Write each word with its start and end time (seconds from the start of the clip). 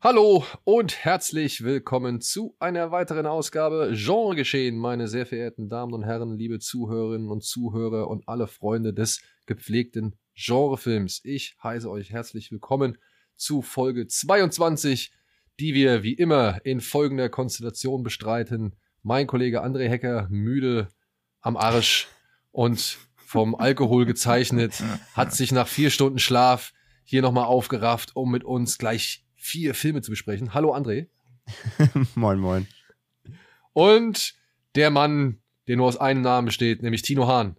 Hallo 0.00 0.44
und 0.62 1.04
herzlich 1.04 1.64
willkommen 1.64 2.20
zu 2.20 2.54
einer 2.60 2.92
weiteren 2.92 3.26
Ausgabe 3.26 3.90
Genre 3.96 4.36
geschehen, 4.36 4.78
meine 4.78 5.08
sehr 5.08 5.26
verehrten 5.26 5.68
Damen 5.68 5.92
und 5.92 6.04
Herren, 6.04 6.38
liebe 6.38 6.60
Zuhörerinnen 6.60 7.28
und 7.28 7.42
Zuhörer 7.42 8.06
und 8.06 8.28
alle 8.28 8.46
Freunde 8.46 8.94
des 8.94 9.20
gepflegten 9.46 10.14
Genrefilms. 10.36 11.20
Ich 11.24 11.56
heiße 11.64 11.90
euch 11.90 12.12
herzlich 12.12 12.52
willkommen 12.52 12.96
zu 13.34 13.60
Folge 13.60 14.06
22, 14.06 15.12
die 15.58 15.74
wir 15.74 16.04
wie 16.04 16.14
immer 16.14 16.60
in 16.62 16.80
folgender 16.80 17.28
Konstellation 17.28 18.04
bestreiten. 18.04 18.76
Mein 19.02 19.26
Kollege 19.26 19.64
André 19.64 19.88
Hecker, 19.88 20.28
müde 20.30 20.86
am 21.40 21.56
Arsch 21.56 22.06
und 22.52 22.98
vom 23.16 23.56
Alkohol 23.56 24.06
gezeichnet, 24.06 24.80
hat 25.14 25.34
sich 25.34 25.50
nach 25.50 25.66
vier 25.66 25.90
Stunden 25.90 26.20
Schlaf 26.20 26.72
hier 27.02 27.20
nochmal 27.20 27.46
aufgerafft, 27.46 28.14
um 28.14 28.30
mit 28.30 28.44
uns 28.44 28.78
gleich 28.78 29.24
vier 29.48 29.74
Filme 29.74 30.02
zu 30.02 30.10
besprechen. 30.10 30.52
Hallo 30.52 30.74
André. 30.74 31.08
moin, 32.14 32.38
moin. 32.38 32.66
Und 33.72 34.34
der 34.74 34.90
Mann, 34.90 35.38
der 35.66 35.76
nur 35.76 35.86
aus 35.86 35.96
einem 35.96 36.20
Namen 36.20 36.46
besteht, 36.46 36.82
nämlich 36.82 37.02
Tino 37.02 37.26
Hahn, 37.26 37.56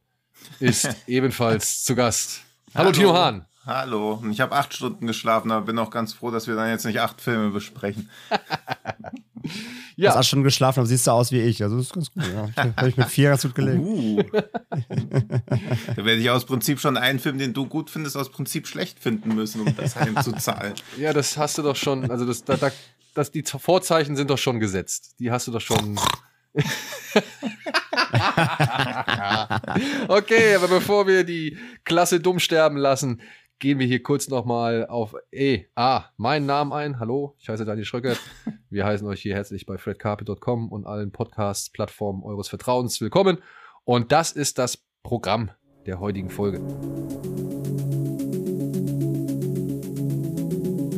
ist 0.59 0.95
ebenfalls 1.07 1.83
zu 1.83 1.95
Gast. 1.95 2.41
Hallo, 2.75 2.85
Hallo. 2.85 2.91
Tino 2.91 3.13
Hahn. 3.13 3.45
Hallo, 3.65 4.23
ich 4.31 4.39
habe 4.39 4.55
acht 4.55 4.73
Stunden 4.73 5.05
geschlafen, 5.05 5.51
aber 5.51 5.65
bin 5.65 5.79
auch 5.79 5.91
ganz 5.91 6.13
froh, 6.13 6.31
dass 6.31 6.47
wir 6.47 6.55
dann 6.55 6.69
jetzt 6.69 6.85
nicht 6.85 7.01
acht 7.01 7.21
Filme 7.21 7.49
besprechen. 7.49 8.09
ja. 9.99 10.11
Du 10.11 10.17
hast 10.17 10.27
Stunden 10.27 10.45
geschlafen, 10.45 10.79
aber 10.79 10.87
siehst 10.87 11.05
du 11.07 11.11
aus 11.11 11.31
wie 11.31 11.41
ich. 11.41 11.61
Also 11.61 11.75
das 11.77 11.87
ist 11.87 11.93
ganz 11.93 12.11
gut. 12.11 12.23
Ja. 12.25 12.49
Habe 12.77 12.89
ich 12.89 12.95
mit 12.95 13.07
vier 13.07 13.29
ganz 13.29 13.41
gut 13.43 13.53
gelegt. 13.55 13.79
Uh. 13.79 14.23
da 14.31 15.97
werde 15.97 16.15
ich 16.15 16.29
aus 16.29 16.45
Prinzip 16.45 16.79
schon 16.79 16.95
einen 16.95 17.19
Film, 17.19 17.37
den 17.37 17.53
du 17.53 17.65
gut 17.65 17.89
findest, 17.89 18.15
aus 18.15 18.31
Prinzip 18.31 18.67
schlecht 18.67 18.99
finden 18.99 19.35
müssen, 19.35 19.61
um 19.61 19.75
das 19.75 19.95
heimzuzahlen. 19.95 20.73
Ja, 20.97 21.13
das 21.13 21.37
hast 21.37 21.57
du 21.57 21.61
doch 21.61 21.75
schon. 21.75 22.09
Also 22.09 22.25
das, 22.25 22.43
da, 22.43 22.57
da, 22.57 22.71
das, 23.13 23.31
die 23.31 23.43
Vorzeichen 23.43 24.15
sind 24.15 24.29
doch 24.29 24.37
schon 24.37 24.59
gesetzt. 24.59 25.15
Die 25.19 25.31
hast 25.31 25.47
du 25.47 25.51
doch 25.51 25.61
schon. 25.61 25.99
okay, 30.07 30.55
aber 30.55 30.67
bevor 30.67 31.07
wir 31.07 31.23
die 31.23 31.57
Klasse 31.83 32.19
dumm 32.19 32.39
sterben 32.39 32.77
lassen, 32.77 33.21
gehen 33.59 33.77
wir 33.77 33.85
hier 33.85 34.01
kurz 34.01 34.29
nochmal 34.29 34.87
auf 34.87 35.15
E, 35.31 35.65
A, 35.75 36.05
meinen 36.15 36.45
Namen 36.45 36.71
ein. 36.71 36.99
Hallo, 36.99 37.35
ich 37.39 37.49
heiße 37.49 37.65
Daniel 37.65 37.85
Schröckert. 37.85 38.19
Wir 38.69 38.85
heißen 38.85 39.05
euch 39.07 39.21
hier 39.21 39.35
herzlich 39.35 39.65
bei 39.65 39.77
fredcarpet.com 39.77 40.71
und 40.71 40.85
allen 40.85 41.11
Podcast-Plattformen 41.11 42.23
eures 42.23 42.47
Vertrauens 42.47 43.01
willkommen. 43.01 43.39
Und 43.83 44.11
das 44.11 44.31
ist 44.31 44.59
das 44.59 44.77
Programm 45.03 45.51
der 45.85 45.99
heutigen 45.99 46.29
Folge. 46.29 46.59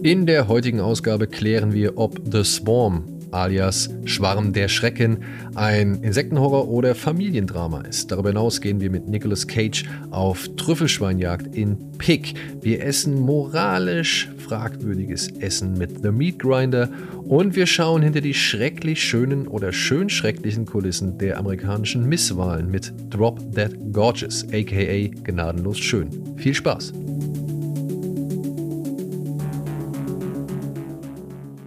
In 0.04 0.26
der 0.26 0.48
heutigen 0.48 0.82
Ausgabe 0.82 1.28
klären 1.28 1.74
wir, 1.74 1.98
ob 1.98 2.20
The 2.32 2.44
Swarm 2.44 3.21
alias 3.32 3.90
Schwarm 4.06 4.54
der 4.54 4.68
Schrecken 4.68 5.20
ein 5.56 6.04
Insektenhorror 6.04 6.68
oder 6.68 6.96
Familiendrama 6.96 7.82
ist. 7.82 8.12
Darüber 8.12 8.30
hinaus 8.30 8.62
gehen 8.62 8.80
wir 8.82 8.90
mit 8.90 9.08
Nicolas 9.08 9.48
Cage 9.48 9.86
auf 10.12 10.48
Trüffelschweinjagd 10.58 11.56
in 11.56 11.92
Pick. 11.98 12.34
Wir 12.62 12.84
essen 12.84 13.20
moralisch 13.20 14.30
fragwürdiges 14.38 15.30
Essen 15.40 15.78
mit 15.78 16.02
The 16.02 16.12
Meat 16.12 16.40
Grinder 16.40 16.90
und 17.24 17.56
wir 17.56 17.66
schauen 17.66 18.02
hinter 18.02 18.22
die 18.22 18.34
schrecklich 18.34 19.04
schönen 19.04 19.48
oder 19.48 19.72
schön 19.72 20.10
schrecklichen 20.10 20.66
Kulissen 20.66 21.18
der 21.18 21.38
amerikanischen 21.38 22.08
Misswahlen 22.08 22.70
mit 22.70 22.94
Drop 23.10 23.40
That 23.56 23.72
Gorgeous, 23.94 24.46
aka 24.52 25.08
Gnadenlos 25.24 25.80
Schön. 25.80 26.10
Viel 26.38 26.54
Spaß! 26.54 26.94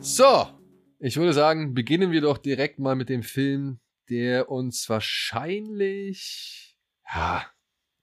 So, 0.00 0.46
ich 1.06 1.18
würde 1.18 1.34
sagen, 1.34 1.74
beginnen 1.74 2.12
wir 2.12 2.22
doch 2.22 2.38
direkt 2.38 2.78
mal 2.78 2.96
mit 2.96 3.10
dem 3.10 3.22
Film, 3.22 3.78
der 4.08 4.50
uns 4.50 4.88
wahrscheinlich, 4.88 6.78
ja, 7.12 7.44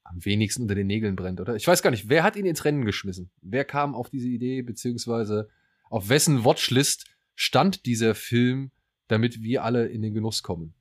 am 0.04 0.24
wenigsten 0.24 0.62
unter 0.62 0.76
den 0.76 0.86
Nägeln 0.86 1.16
brennt, 1.16 1.40
oder? 1.40 1.56
Ich 1.56 1.66
weiß 1.66 1.82
gar 1.82 1.90
nicht, 1.90 2.08
wer 2.08 2.22
hat 2.22 2.36
ihn 2.36 2.46
ins 2.46 2.64
Rennen 2.64 2.84
geschmissen? 2.84 3.32
Wer 3.40 3.64
kam 3.64 3.96
auf 3.96 4.08
diese 4.08 4.28
Idee, 4.28 4.62
beziehungsweise 4.62 5.48
auf 5.90 6.10
wessen 6.10 6.44
Watchlist 6.44 7.06
stand 7.34 7.86
dieser 7.86 8.14
Film, 8.14 8.70
damit 9.08 9.42
wir 9.42 9.64
alle 9.64 9.86
in 9.86 10.00
den 10.02 10.14
Genuss 10.14 10.44
kommen? 10.44 10.72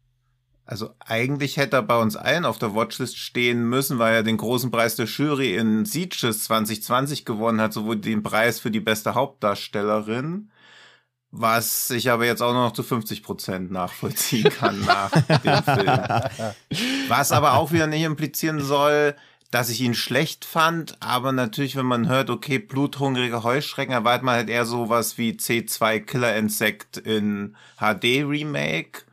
Also 0.64 0.92
eigentlich 1.00 1.58
hätte 1.58 1.78
er 1.78 1.84
bei 1.84 2.00
uns 2.00 2.16
allen 2.16 2.46
auf 2.46 2.59
der 2.59 2.76
Watchlist 2.76 3.18
stehen 3.18 3.68
müssen, 3.68 3.98
weil 3.98 4.14
er 4.14 4.24
den 4.24 4.38
großen 4.38 4.70
Preis 4.70 4.96
der 4.96 5.08
Jury 5.08 5.56
in 5.56 5.86
Sieges 5.86 6.44
2020 6.44 7.26
gewonnen 7.26 7.59
hat, 7.59 7.74
sowohl 7.74 7.98
den 7.98 8.22
Preis 8.22 8.59
für 8.59 8.70
die 8.70 8.80
beste 8.80 9.16
Hauptdarstellerin 9.16 10.52
was 11.31 11.90
ich 11.90 12.12
aber 12.12 12.25
jetzt 12.25 12.42
auch 12.42 12.53
noch 12.53 12.74
zu 12.74 12.84
50 12.84 13.24
Prozent 13.24 13.72
nachvollziehen 13.72 14.50
kann 14.50 14.81
nach 14.81 15.12
dem 15.12 15.64
Film. 15.64 16.02
Was 17.08 17.31
aber 17.31 17.53
auch 17.53 17.72
wieder 17.72 17.88
nicht 17.88 18.03
implizieren 18.03 18.59
soll, 18.59 19.16
dass 19.50 19.70
ich 19.70 19.81
ihn 19.81 19.94
schlecht 19.94 20.46
fand, 20.46 20.97
aber 21.02 21.31
natürlich, 21.34 21.75
wenn 21.75 21.86
man 21.86 22.08
hört, 22.08 22.30
okay, 22.30 22.58
bluthungrige 22.58 23.44
Heuschrecken, 23.44 23.94
erwartet 23.94 24.24
man 24.24 24.36
halt 24.36 24.50
eher 24.50 24.66
sowas 24.66 25.18
wie 25.18 25.34
C2 25.34 26.00
Killer 26.00 26.36
Insect 26.38 26.97
in 26.97 27.56
HD 27.78 28.24
Remake 28.25 29.03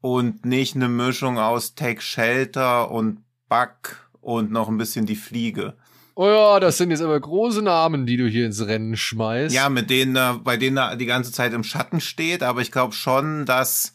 und 0.00 0.44
nicht 0.44 0.74
eine 0.74 0.88
Mischung 0.88 1.38
aus 1.38 1.76
Take 1.76 2.02
Shelter 2.02 2.90
und 2.90 3.22
Bug 3.48 4.08
und 4.20 4.50
noch 4.50 4.68
ein 4.68 4.78
bisschen 4.78 5.06
die 5.06 5.16
Fliege. 5.16 5.74
Oh 6.16 6.28
ja, 6.28 6.60
das 6.60 6.78
sind 6.78 6.90
jetzt 6.90 7.02
aber 7.02 7.18
große 7.18 7.62
Namen, 7.62 8.06
die 8.06 8.16
du 8.16 8.28
hier 8.28 8.46
ins 8.46 8.64
Rennen 8.66 8.96
schmeißt. 8.96 9.54
Ja, 9.54 9.68
mit 9.68 9.90
denen, 9.90 10.14
er, 10.16 10.38
bei 10.38 10.56
denen 10.56 10.76
er 10.76 10.96
die 10.96 11.06
ganze 11.06 11.32
Zeit 11.32 11.52
im 11.52 11.64
Schatten 11.64 12.00
steht, 12.00 12.42
aber 12.42 12.60
ich 12.60 12.70
glaube 12.70 12.92
schon, 12.92 13.46
dass 13.46 13.94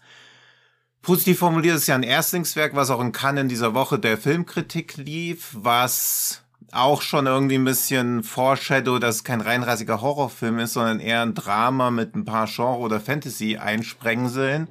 positiv 1.01 1.39
formuliert 1.39 1.77
ist 1.77 1.87
ja 1.87 1.95
ein 1.95 2.03
Erstlingswerk, 2.03 2.75
was 2.75 2.89
auch 2.89 2.99
in 2.99 3.13
Cannes 3.13 3.43
in 3.43 3.49
dieser 3.49 3.73
Woche 3.73 3.99
der 3.99 4.17
Filmkritik 4.17 4.97
lief, 4.97 5.51
was 5.53 6.43
auch 6.71 7.01
schon 7.01 7.25
irgendwie 7.25 7.55
ein 7.55 7.65
bisschen 7.65 8.21
Foreshadow, 8.23 8.99
dass 8.99 9.15
es 9.15 9.23
kein 9.23 9.41
reinrassiger 9.41 10.01
Horrorfilm 10.01 10.59
ist, 10.59 10.73
sondern 10.73 10.99
eher 10.99 11.21
ein 11.21 11.33
Drama 11.33 11.89
mit 11.89 12.15
ein 12.15 12.25
paar 12.25 12.47
Genre- 12.47 12.79
oder 12.79 12.99
Fantasy-Einsprengseln. 12.99 14.67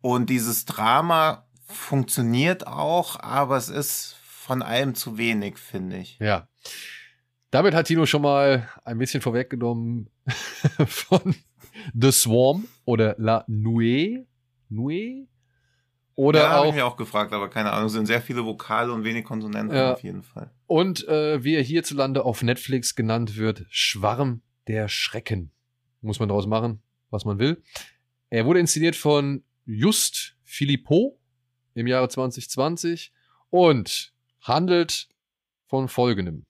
Und 0.00 0.30
dieses 0.30 0.64
Drama 0.64 1.44
funktioniert 1.66 2.66
auch, 2.66 3.20
aber 3.20 3.56
es 3.56 3.68
ist 3.68 4.16
von 4.22 4.62
allem 4.62 4.94
zu 4.94 5.18
wenig, 5.18 5.58
finde 5.58 5.98
ich. 5.98 6.18
Ja. 6.18 6.48
Damit 7.50 7.74
hat 7.74 7.86
Tino 7.86 8.04
schon 8.04 8.22
mal 8.22 8.68
ein 8.84 8.98
bisschen 8.98 9.20
vorweggenommen 9.20 10.10
von 10.86 11.34
The 11.94 12.12
Swarm 12.12 12.68
oder 12.84 13.14
La 13.18 13.44
Nuée. 13.48 14.26
Nuée? 14.70 15.26
Oder 16.14 16.40
ja, 16.40 16.50
habe 16.50 16.68
ich 16.68 16.74
mich 16.74 16.82
auch 16.82 16.96
gefragt, 16.96 17.32
aber 17.32 17.48
keine 17.48 17.72
Ahnung. 17.72 17.86
Es 17.86 17.92
sind 17.92 18.06
sehr 18.06 18.20
viele 18.20 18.44
Vokale 18.44 18.92
und 18.92 19.04
wenig 19.04 19.24
Konsonanten 19.24 19.76
ja. 19.76 19.92
auf 19.92 20.02
jeden 20.02 20.24
Fall. 20.24 20.50
Und 20.66 21.06
äh, 21.06 21.44
wie 21.44 21.54
er 21.54 21.62
hierzulande 21.62 22.24
auf 22.24 22.42
Netflix 22.42 22.96
genannt 22.96 23.36
wird, 23.36 23.66
Schwarm 23.70 24.42
der 24.66 24.88
Schrecken. 24.88 25.52
Muss 26.00 26.18
man 26.18 26.28
daraus 26.28 26.46
machen, 26.46 26.82
was 27.10 27.24
man 27.24 27.38
will. 27.38 27.62
Er 28.30 28.46
wurde 28.46 28.58
inszeniert 28.58 28.96
von 28.96 29.44
Just 29.64 30.36
Philippot 30.42 31.16
im 31.74 31.86
Jahre 31.86 32.08
2020 32.08 33.12
und 33.50 34.12
handelt 34.42 35.08
von 35.66 35.86
folgendem. 35.86 36.47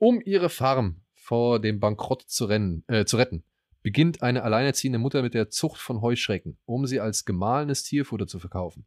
Um 0.00 0.22
ihre 0.24 0.48
Farm 0.48 1.02
vor 1.12 1.60
dem 1.60 1.78
Bankrott 1.78 2.22
zu, 2.22 2.46
rennen, 2.46 2.84
äh, 2.86 3.04
zu 3.04 3.18
retten, 3.18 3.44
beginnt 3.82 4.22
eine 4.22 4.44
alleinerziehende 4.44 4.98
Mutter 4.98 5.20
mit 5.20 5.34
der 5.34 5.50
Zucht 5.50 5.78
von 5.78 6.00
Heuschrecken, 6.00 6.56
um 6.64 6.86
sie 6.86 7.00
als 7.00 7.26
gemahlenes 7.26 7.82
Tierfutter 7.82 8.26
zu 8.26 8.38
verkaufen. 8.38 8.86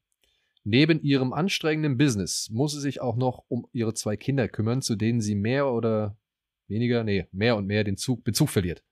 Neben 0.63 1.03
ihrem 1.03 1.31
anstrengenden 1.31 1.99
Business 1.99 2.49
muss 2.49 2.73
sie 2.73 2.79
sich 2.79 2.99
auch 2.99 3.15
noch 3.15 3.45
um 3.47 3.67
ihre 3.73 3.93
zwei 3.93 4.17
Kinder 4.17 4.49
kümmern, 4.49 4.81
zu 4.81 4.95
denen 4.95 5.21
sie 5.21 5.35
mehr 5.35 5.71
oder 5.71 6.17
weniger, 6.67 7.03
nee, 7.03 7.27
mehr 7.31 7.57
und 7.57 7.67
mehr 7.67 7.83
den 7.83 7.95
Zug, 7.95 8.23
Bezug 8.23 8.49
verliert. 8.49 8.83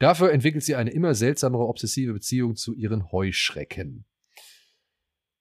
Dafür 0.00 0.32
entwickelt 0.32 0.64
sie 0.64 0.74
eine 0.74 0.90
immer 0.90 1.14
seltsamere 1.14 1.68
obsessive 1.68 2.12
Beziehung 2.12 2.56
zu 2.56 2.74
ihren 2.74 3.12
Heuschrecken. 3.12 4.04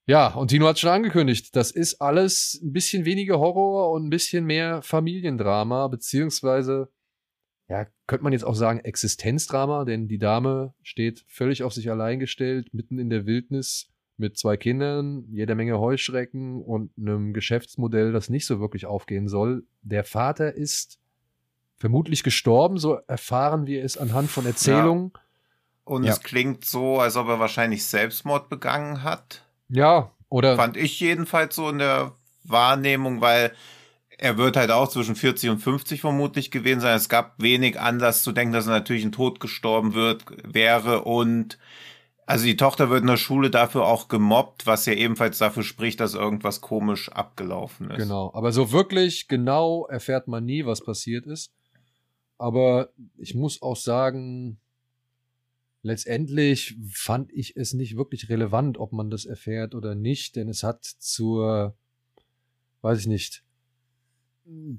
Ja, 0.08 0.30
und 0.30 0.48
Tino 0.48 0.66
hat 0.68 0.80
schon 0.80 0.90
angekündigt, 0.90 1.54
das 1.58 1.72
ist 1.72 2.02
alles 2.02 2.60
ein 2.64 2.72
bisschen 2.72 3.04
weniger 3.04 3.40
Horror 3.40 3.92
und 3.92 4.06
ein 4.08 4.10
bisschen 4.10 4.46
mehr 4.46 4.82
Familiendrama, 4.82 5.90
beziehungsweise, 5.90 6.90
ja, 7.68 7.88
könnte 8.08 8.24
man 8.24 8.32
jetzt 8.32 8.46
auch 8.46 8.56
sagen 8.56 8.80
Existenzdrama, 8.80 9.84
denn 9.84 10.08
die 10.08 10.18
Dame 10.18 10.74
steht 10.82 11.26
völlig 11.28 11.62
auf 11.64 11.74
sich 11.74 11.92
allein 11.92 12.20
gestellt, 12.20 12.74
mitten 12.74 13.00
in 13.00 13.10
der 13.10 13.26
Wildnis, 13.26 13.90
mit 14.16 14.38
zwei 14.38 14.56
Kindern, 14.56 15.26
jeder 15.30 15.56
Menge 15.56 15.78
Heuschrecken 15.78 16.62
und 16.62 16.92
einem 16.98 17.34
Geschäftsmodell, 17.34 18.14
das 18.14 18.30
nicht 18.30 18.46
so 18.46 18.62
wirklich 18.62 18.86
aufgehen 18.86 19.28
soll. 19.28 19.66
Der 19.82 20.06
Vater 20.06 20.54
ist 20.54 21.00
vermutlich 21.76 22.24
gestorben, 22.24 22.78
so 22.78 22.96
erfahren 23.08 23.68
wir 23.68 23.84
es 23.84 23.98
anhand 23.98 24.30
von 24.30 24.46
Erzählungen. 24.46 25.12
Ja. 25.14 25.22
Und 25.84 26.04
ja. 26.06 26.14
es 26.14 26.22
klingt 26.22 26.66
so, 26.66 27.00
als 27.00 27.18
ob 27.18 27.28
er 27.28 27.40
wahrscheinlich 27.40 27.86
Selbstmord 27.86 28.50
begangen 28.50 29.04
hat. 29.04 29.47
Ja, 29.70 30.12
oder? 30.30 30.56
Fand 30.56 30.78
ich 30.78 31.00
jedenfalls 31.00 31.56
so 31.56 31.70
in 31.70 31.80
der 31.80 32.14
Wahrnehmung, 32.44 33.22
weil 33.22 33.54
er 34.18 34.38
wird 34.38 34.58
halt 34.58 34.72
auch 34.72 34.90
zwischen 34.90 35.16
40 35.16 35.50
und 35.52 35.60
50 35.60 36.02
vermutlich 36.02 36.52
gewesen 36.52 36.82
sein. 36.82 36.96
Es 36.96 37.10
gab 37.10 37.42
wenig 37.42 37.80
Anlass 37.80 38.24
zu 38.24 38.32
denken, 38.32 38.54
dass 38.54 38.68
er 38.68 38.74
natürlich 38.74 39.04
in 39.04 39.12
Tod 39.12 39.40
gestorben 39.40 39.94
wird, 39.94 40.24
wäre 40.44 41.04
und 41.04 41.58
also 42.26 42.44
die 42.44 42.58
Tochter 42.58 42.90
wird 42.90 43.02
in 43.02 43.08
der 43.08 43.16
Schule 43.16 43.50
dafür 43.50 43.86
auch 43.86 44.10
gemobbt, 44.10 44.68
was 44.68 44.86
ja 44.86 44.92
ebenfalls 44.92 45.38
dafür 45.38 45.64
spricht, 45.64 46.02
dass 46.02 46.14
irgendwas 46.14 46.60
komisch 46.60 47.10
abgelaufen 47.10 47.90
ist. 47.90 48.00
Genau, 48.00 48.32
aber 48.34 48.52
so 48.52 48.74
wirklich 48.74 49.30
genau 49.30 49.86
erfährt 49.88 50.28
man 50.28 50.44
nie, 50.44 50.66
was 50.66 50.84
passiert 50.84 51.26
ist. 51.26 51.54
Aber 52.38 52.90
ich 53.18 53.34
muss 53.34 53.62
auch 53.62 53.78
sagen, 53.78 54.60
letztendlich 55.88 56.78
fand 56.92 57.32
ich 57.34 57.56
es 57.56 57.74
nicht 57.74 57.98
wirklich 57.98 58.30
relevant, 58.30 58.78
ob 58.78 58.94
man 58.94 59.10
das 59.10 59.26
erfährt 59.26 59.74
oder 59.74 59.96
nicht, 59.96 60.36
denn 60.36 60.50
es 60.50 60.64
hat 60.64 60.84
zur, 60.84 61.76
weiß 62.82 63.00
ich 63.00 63.08
nicht, 63.08 63.44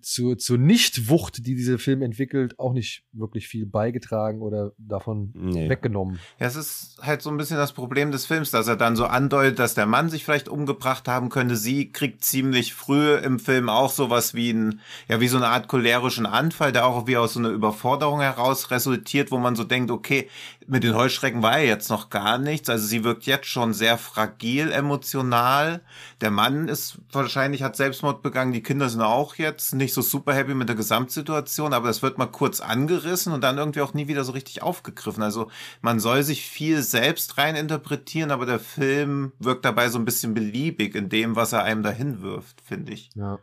zur, 0.00 0.38
zur 0.38 0.56
Nichtwucht, 0.56 1.46
die 1.46 1.54
dieser 1.54 1.78
Film 1.78 2.00
entwickelt, 2.00 2.58
auch 2.58 2.72
nicht 2.72 3.04
wirklich 3.12 3.48
viel 3.48 3.66
beigetragen 3.66 4.40
oder 4.40 4.72
davon 4.78 5.30
nee. 5.34 5.68
weggenommen. 5.68 6.18
Ja, 6.38 6.46
es 6.46 6.56
ist 6.56 6.98
halt 7.02 7.20
so 7.20 7.30
ein 7.30 7.36
bisschen 7.36 7.58
das 7.58 7.72
Problem 7.74 8.10
des 8.10 8.24
Films, 8.24 8.50
dass 8.50 8.66
er 8.66 8.76
dann 8.76 8.96
so 8.96 9.04
andeutet, 9.04 9.58
dass 9.58 9.74
der 9.74 9.84
Mann 9.84 10.08
sich 10.08 10.24
vielleicht 10.24 10.48
umgebracht 10.48 11.06
haben 11.06 11.28
könnte. 11.28 11.56
Sie 11.56 11.92
kriegt 11.92 12.24
ziemlich 12.24 12.72
früh 12.72 13.14
im 13.16 13.38
Film 13.38 13.68
auch 13.68 13.90
sowas 13.90 14.32
wie 14.32 14.52
ein, 14.52 14.80
ja, 15.06 15.20
wie 15.20 15.28
so 15.28 15.36
eine 15.36 15.48
Art 15.48 15.68
cholerischen 15.68 16.26
Anfall, 16.26 16.72
der 16.72 16.86
auch 16.86 17.06
wie 17.06 17.18
aus 17.18 17.34
so 17.34 17.40
einer 17.40 17.50
Überforderung 17.50 18.20
heraus 18.20 18.70
resultiert, 18.70 19.30
wo 19.30 19.38
man 19.38 19.54
so 19.54 19.64
denkt, 19.64 19.90
okay, 19.90 20.28
mit 20.68 20.84
den 20.84 20.94
Heuschrecken 20.94 21.42
war 21.42 21.58
ja 21.58 21.64
jetzt 21.64 21.88
noch 21.88 22.10
gar 22.10 22.36
nichts. 22.36 22.68
Also 22.68 22.86
sie 22.86 23.02
wirkt 23.02 23.24
jetzt 23.24 23.46
schon 23.46 23.72
sehr 23.72 23.96
fragil 23.96 24.70
emotional. 24.70 25.80
Der 26.20 26.30
Mann 26.30 26.68
ist 26.68 26.98
wahrscheinlich, 27.10 27.62
hat 27.62 27.74
Selbstmord 27.74 28.20
begangen. 28.20 28.52
Die 28.52 28.62
Kinder 28.62 28.90
sind 28.90 29.00
auch 29.00 29.36
jetzt 29.36 29.74
nicht 29.74 29.94
so 29.94 30.02
super 30.02 30.34
happy 30.34 30.54
mit 30.54 30.68
der 30.68 30.76
Gesamtsituation, 30.76 31.72
aber 31.72 31.88
das 31.88 32.02
wird 32.02 32.18
mal 32.18 32.26
kurz 32.26 32.60
angerissen 32.60 33.32
und 33.32 33.40
dann 33.42 33.56
irgendwie 33.56 33.80
auch 33.80 33.94
nie 33.94 34.08
wieder 34.08 34.24
so 34.24 34.32
richtig 34.32 34.62
aufgegriffen. 34.62 35.22
Also 35.22 35.50
man 35.80 36.00
soll 36.00 36.22
sich 36.22 36.44
viel 36.44 36.82
selbst 36.82 37.38
rein 37.38 37.56
interpretieren, 37.56 38.30
aber 38.30 38.44
der 38.44 38.60
Film 38.60 39.32
wirkt 39.38 39.64
dabei 39.64 39.88
so 39.88 39.98
ein 39.98 40.04
bisschen 40.04 40.34
beliebig 40.34 40.94
in 40.94 41.08
dem, 41.08 41.34
was 41.34 41.54
er 41.54 41.64
einem 41.64 41.82
dahin 41.82 42.20
wirft, 42.20 42.60
finde 42.60 42.92
ich. 42.92 43.08
Ja. 43.14 43.38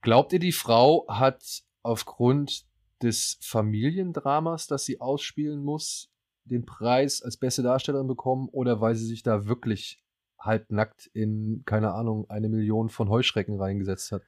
Glaubt 0.00 0.32
ihr, 0.32 0.40
die 0.40 0.50
Frau 0.50 1.06
hat 1.08 1.62
aufgrund 1.82 2.64
des 3.00 3.38
Familiendramas, 3.40 4.66
das 4.66 4.84
sie 4.84 5.00
ausspielen 5.00 5.62
muss, 5.62 6.11
den 6.44 6.64
Preis 6.64 7.22
als 7.22 7.36
beste 7.36 7.62
Darstellerin 7.62 8.08
bekommen 8.08 8.48
oder 8.50 8.80
weil 8.80 8.94
sie 8.94 9.06
sich 9.06 9.22
da 9.22 9.46
wirklich 9.46 10.02
halbnackt 10.38 11.06
in, 11.12 11.62
keine 11.66 11.92
Ahnung, 11.92 12.28
eine 12.28 12.48
Million 12.48 12.88
von 12.88 13.08
Heuschrecken 13.08 13.58
reingesetzt 13.58 14.12
hat? 14.12 14.22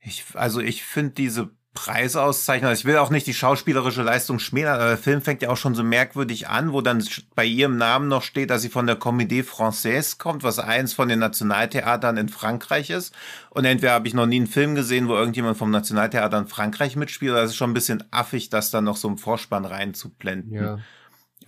Ich, 0.00 0.24
also 0.34 0.60
ich 0.60 0.84
finde 0.84 1.14
diese 1.14 1.50
Preisauszeichnung, 1.74 2.70
also 2.70 2.80
ich 2.80 2.84
will 2.86 2.96
auch 2.96 3.10
nicht 3.10 3.26
die 3.26 3.34
schauspielerische 3.34 4.02
Leistung 4.02 4.38
schmälern, 4.38 4.80
aber 4.80 4.88
der 4.88 4.98
Film 4.98 5.20
fängt 5.22 5.42
ja 5.42 5.50
auch 5.50 5.56
schon 5.56 5.74
so 5.74 5.84
merkwürdig 5.84 6.48
an, 6.48 6.72
wo 6.72 6.80
dann 6.80 7.04
bei 7.34 7.44
ihrem 7.44 7.76
Namen 7.76 8.08
noch 8.08 8.22
steht, 8.22 8.50
dass 8.50 8.62
sie 8.62 8.68
von 8.68 8.86
der 8.86 8.98
Comédie 8.98 9.44
Française 9.44 10.18
kommt, 10.18 10.42
was 10.42 10.58
eins 10.58 10.92
von 10.92 11.08
den 11.08 11.20
Nationaltheatern 11.20 12.16
in 12.16 12.28
Frankreich 12.28 12.90
ist. 12.90 13.14
Und 13.50 13.64
entweder 13.64 13.92
habe 13.92 14.08
ich 14.08 14.14
noch 14.14 14.26
nie 14.26 14.36
einen 14.36 14.46
Film 14.46 14.74
gesehen, 14.74 15.08
wo 15.08 15.14
irgendjemand 15.14 15.56
vom 15.56 15.70
Nationaltheater 15.70 16.38
in 16.38 16.48
Frankreich 16.48 16.96
mitspielt, 16.96 17.32
oder 17.32 17.42
es 17.42 17.50
ist 17.50 17.56
schon 17.56 17.70
ein 17.70 17.74
bisschen 17.74 18.02
affig, 18.10 18.50
das 18.50 18.70
dann 18.70 18.84
noch 18.84 18.96
so 18.96 19.06
im 19.06 19.18
Vorspann 19.18 19.64
reinzublenden. 19.64 20.52
Ja. 20.52 20.78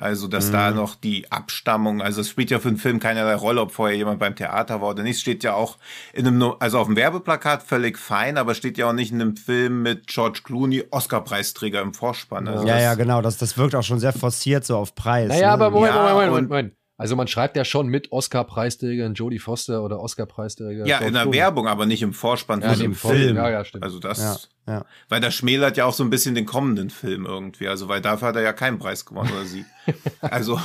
Also, 0.00 0.29
dass 0.29 0.49
mhm. 0.49 0.52
da 0.52 0.70
noch 0.70 0.94
die 0.94 1.31
Abstammung, 1.31 2.00
also 2.00 2.23
es 2.23 2.31
spielt 2.31 2.50
ja 2.50 2.58
für 2.58 2.69
den 2.69 2.79
Film 2.79 3.00
keinerlei 3.00 3.35
Rolle, 3.35 3.61
ob 3.61 3.73
vorher 3.73 3.97
jemand 3.97 4.19
beim 4.19 4.35
Theater 4.35 4.81
war 4.81 4.91
oder 4.91 5.02
nicht. 5.02 5.20
Steht 5.20 5.44
ja 5.44 5.55
auch 5.55 5.76
in 6.12 6.26
einem, 6.26 6.55
also 6.58 6.79
auf 6.79 6.87
dem 6.87 6.97
Werbeplakat 6.97 7.62
völlig 7.62 7.99
fein, 7.99 8.38
aber 8.38 8.55
steht 8.55 8.79
ja 8.79 8.88
auch 8.88 8.93
nicht 8.94 9.12
in 9.12 9.20
einem 9.20 9.37
Film 9.37 9.82
mit 9.82 10.06
George 10.06 10.41
Clooney, 10.43 10.85
Oscar-Preisträger 10.91 11.82
im 11.82 11.93
Vorspann. 11.93 12.49
Also 12.49 12.67
ja, 12.67 12.81
ja, 12.81 12.94
genau. 12.94 13.20
Das, 13.20 13.37
das 13.37 13.58
wirkt 13.58 13.75
auch 13.75 13.82
schon 13.82 14.00
sehr 14.00 14.12
forciert 14.12 14.64
so 14.64 14.76
auf 14.76 14.94
Preis. 14.94 15.29
Naja, 15.29 15.49
ne? 15.49 15.52
aber 15.52 15.70
Moment, 15.70 15.94
ja, 15.94 16.00
Moment, 16.00 16.14
Moment, 16.14 16.31
Moment, 16.31 16.49
Moment. 16.49 16.80
Also 17.00 17.17
man 17.17 17.29
schreibt 17.29 17.56
ja 17.56 17.64
schon 17.64 17.87
mit 17.87 18.12
Oscar-Preisträgerin 18.12 19.14
Jodie 19.14 19.38
Foster 19.38 19.82
oder 19.82 20.00
Oscar-Preisträger. 20.00 20.85
Ja, 20.85 20.99
George 20.99 21.06
in 21.06 21.14
der 21.14 21.23
Clooney. 21.23 21.38
Werbung, 21.38 21.67
aber 21.67 21.87
nicht 21.87 22.02
im 22.02 22.12
Vorspann 22.12 22.61
ja, 22.61 22.75
von 22.75 22.79
dem 22.79 22.94
Film. 22.94 23.17
Film. 23.17 23.37
Ja, 23.37 23.49
ja, 23.49 23.64
stimmt. 23.64 23.85
Also 23.85 23.99
das, 24.00 24.50
ja, 24.67 24.75
ja. 24.75 24.85
weil 25.08 25.23
das 25.23 25.35
schmälert 25.35 25.79
ja 25.79 25.87
auch 25.87 25.94
so 25.94 26.05
ein 26.05 26.11
bisschen 26.11 26.35
den 26.35 26.44
kommenden 26.44 26.91
Film 26.91 27.25
irgendwie. 27.25 27.69
Also 27.69 27.88
weil 27.88 28.02
dafür 28.02 28.29
hat 28.29 28.37
er 28.37 28.43
ja 28.43 28.52
keinen 28.52 28.79
Preis 28.79 29.06
gewonnen 29.06 29.32
oder 29.32 29.47
sie. 29.47 29.64
also 30.20 30.61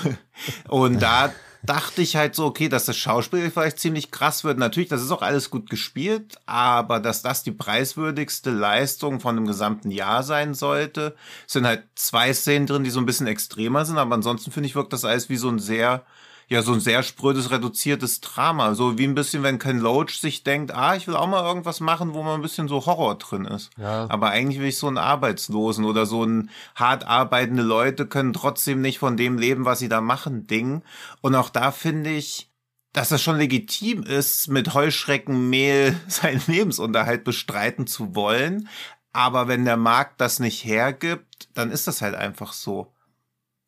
und 0.68 1.02
da 1.02 1.32
dachte 1.64 2.02
ich 2.02 2.18
halt 2.18 2.36
so, 2.36 2.46
okay, 2.48 2.68
dass 2.68 2.84
das 2.84 2.98
Schauspiel 2.98 3.50
vielleicht 3.50 3.80
ziemlich 3.80 4.12
krass 4.12 4.44
wird. 4.44 4.58
Natürlich, 4.58 4.90
das 4.90 5.02
ist 5.02 5.12
auch 5.12 5.22
alles 5.22 5.50
gut 5.50 5.70
gespielt, 5.70 6.36
aber 6.46 7.00
dass 7.00 7.22
das 7.22 7.44
die 7.44 7.54
preiswürdigste 7.54 8.52
Leistung 8.52 9.22
von 9.22 9.36
dem 9.36 9.48
gesamten 9.48 9.90
Jahr 9.90 10.22
sein 10.22 10.54
sollte, 10.54 11.16
sind 11.48 11.66
halt 11.66 11.84
zwei 11.96 12.34
Szenen 12.34 12.68
drin, 12.68 12.84
die 12.84 12.90
so 12.90 13.00
ein 13.00 13.06
bisschen 13.06 13.28
extremer 13.28 13.86
sind, 13.86 13.98
aber 13.98 14.16
ansonsten 14.16 14.52
finde 14.52 14.68
ich, 14.68 14.76
wirkt 14.76 14.92
das 14.92 15.06
alles 15.06 15.30
wie 15.30 15.38
so 15.38 15.48
ein 15.48 15.60
sehr 15.60 16.06
ja 16.48 16.62
so 16.62 16.74
ein 16.74 16.80
sehr 16.80 17.04
sprödes, 17.04 17.52
reduziertes 17.52 18.22
Drama. 18.22 18.76
So 18.76 18.98
wie 18.98 19.06
ein 19.06 19.16
bisschen, 19.16 19.44
wenn 19.44 19.60
Ken 19.60 19.80
Loach 19.80 20.20
sich 20.20 20.44
denkt, 20.44 20.74
ah, 20.74 20.96
ich 20.96 21.08
will 21.08 21.16
auch 21.16 21.28
mal 21.28 21.44
irgendwas 21.44 21.80
machen, 21.80 22.14
wo 22.14 22.24
mal 22.24 22.36
ein 22.36 22.42
bisschen 22.42 22.68
so 22.68 22.86
Horror 22.86 23.18
drin 23.18 23.46
ist. 23.46 23.72
Ja. 23.78 24.08
Aber 24.10 24.30
eigentlich 24.30 24.60
will 24.60 24.68
ich 24.68 24.78
so 24.78 24.88
einen 24.88 24.98
Arbeitslosen 24.98 25.86
oder 25.86 26.06
so 26.06 26.24
ein 26.24 26.50
hart 26.76 27.06
arbeitende 27.06 27.64
Leute 27.64 28.06
können 28.06 28.34
trotzdem 28.34 28.82
nicht 28.82 29.00
von 29.00 29.18
dem 29.18 29.38
leben, 29.38 29.66
was 29.66 29.80
sie 29.80 29.90
da 29.90 30.02
machen, 30.02 30.48
Ding. 30.48 30.84
Und 31.22 31.36
auch 31.36 31.50
da 31.50 31.72
finde 31.72 32.12
ich, 32.12 32.50
dass 32.94 33.12
es 33.12 33.22
schon 33.22 33.38
legitim 33.38 34.04
ist, 34.04 34.48
mit 34.48 34.74
Heuschreckenmehl 34.74 36.00
seinen 36.08 36.42
Lebensunterhalt 36.48 37.24
bestreiten 37.24 37.88
zu 37.88 38.16
wollen. 38.16 38.70
Aber 39.12 39.48
wenn 39.48 39.66
der 39.66 39.78
Markt 39.78 40.20
das 40.20 40.40
nicht 40.40 40.64
hergibt, 40.66 41.50
dann 41.54 41.72
ist 41.72 41.88
das 41.88 42.02
halt 42.02 42.16
einfach 42.16 42.54
so. 42.54 42.95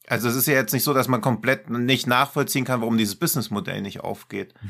Also 0.07 0.29
es 0.29 0.35
ist 0.35 0.47
ja 0.47 0.53
jetzt 0.53 0.73
nicht 0.73 0.83
so, 0.83 0.93
dass 0.93 1.07
man 1.07 1.21
komplett 1.21 1.69
nicht 1.69 2.07
nachvollziehen 2.07 2.65
kann, 2.65 2.81
warum 2.81 2.97
dieses 2.97 3.15
Businessmodell 3.15 3.81
nicht 3.81 4.01
aufgeht. 4.01 4.53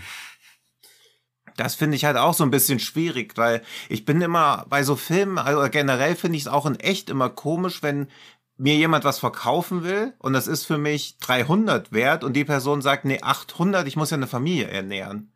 Das 1.55 1.73
finde 1.73 1.95
ich 1.95 2.05
halt 2.05 2.17
auch 2.17 2.35
so 2.35 2.43
ein 2.43 2.51
bisschen 2.51 2.77
schwierig, 2.77 3.35
weil 3.35 3.63
ich 3.89 4.05
bin 4.05 4.21
immer 4.21 4.67
bei 4.69 4.83
so 4.83 4.95
Filmen, 4.95 5.39
also 5.39 5.67
generell 5.71 6.15
finde 6.15 6.37
ich 6.37 6.43
es 6.43 6.47
auch 6.47 6.67
in 6.67 6.79
echt 6.79 7.09
immer 7.09 7.31
komisch, 7.31 7.81
wenn 7.81 8.09
mir 8.57 8.75
jemand 8.75 9.03
was 9.03 9.17
verkaufen 9.17 9.83
will 9.83 10.13
und 10.19 10.33
das 10.33 10.45
ist 10.45 10.65
für 10.65 10.77
mich 10.77 11.17
300 11.17 11.91
wert 11.91 12.23
und 12.23 12.33
die 12.33 12.45
Person 12.45 12.83
sagt, 12.83 13.05
nee, 13.05 13.23
800, 13.23 13.87
ich 13.87 13.95
muss 13.95 14.11
ja 14.11 14.17
eine 14.17 14.27
Familie 14.27 14.67
ernähren. 14.67 15.33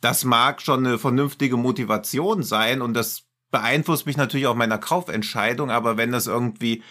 Das 0.00 0.24
mag 0.24 0.62
schon 0.62 0.86
eine 0.86 0.96
vernünftige 0.96 1.56
Motivation 1.56 2.44
sein 2.44 2.80
und 2.80 2.94
das 2.94 3.24
beeinflusst 3.50 4.06
mich 4.06 4.16
natürlich 4.16 4.46
auch 4.46 4.54
meiner 4.54 4.78
Kaufentscheidung, 4.78 5.72
aber 5.72 5.96
wenn 5.96 6.12
das 6.12 6.28
irgendwie 6.28 6.84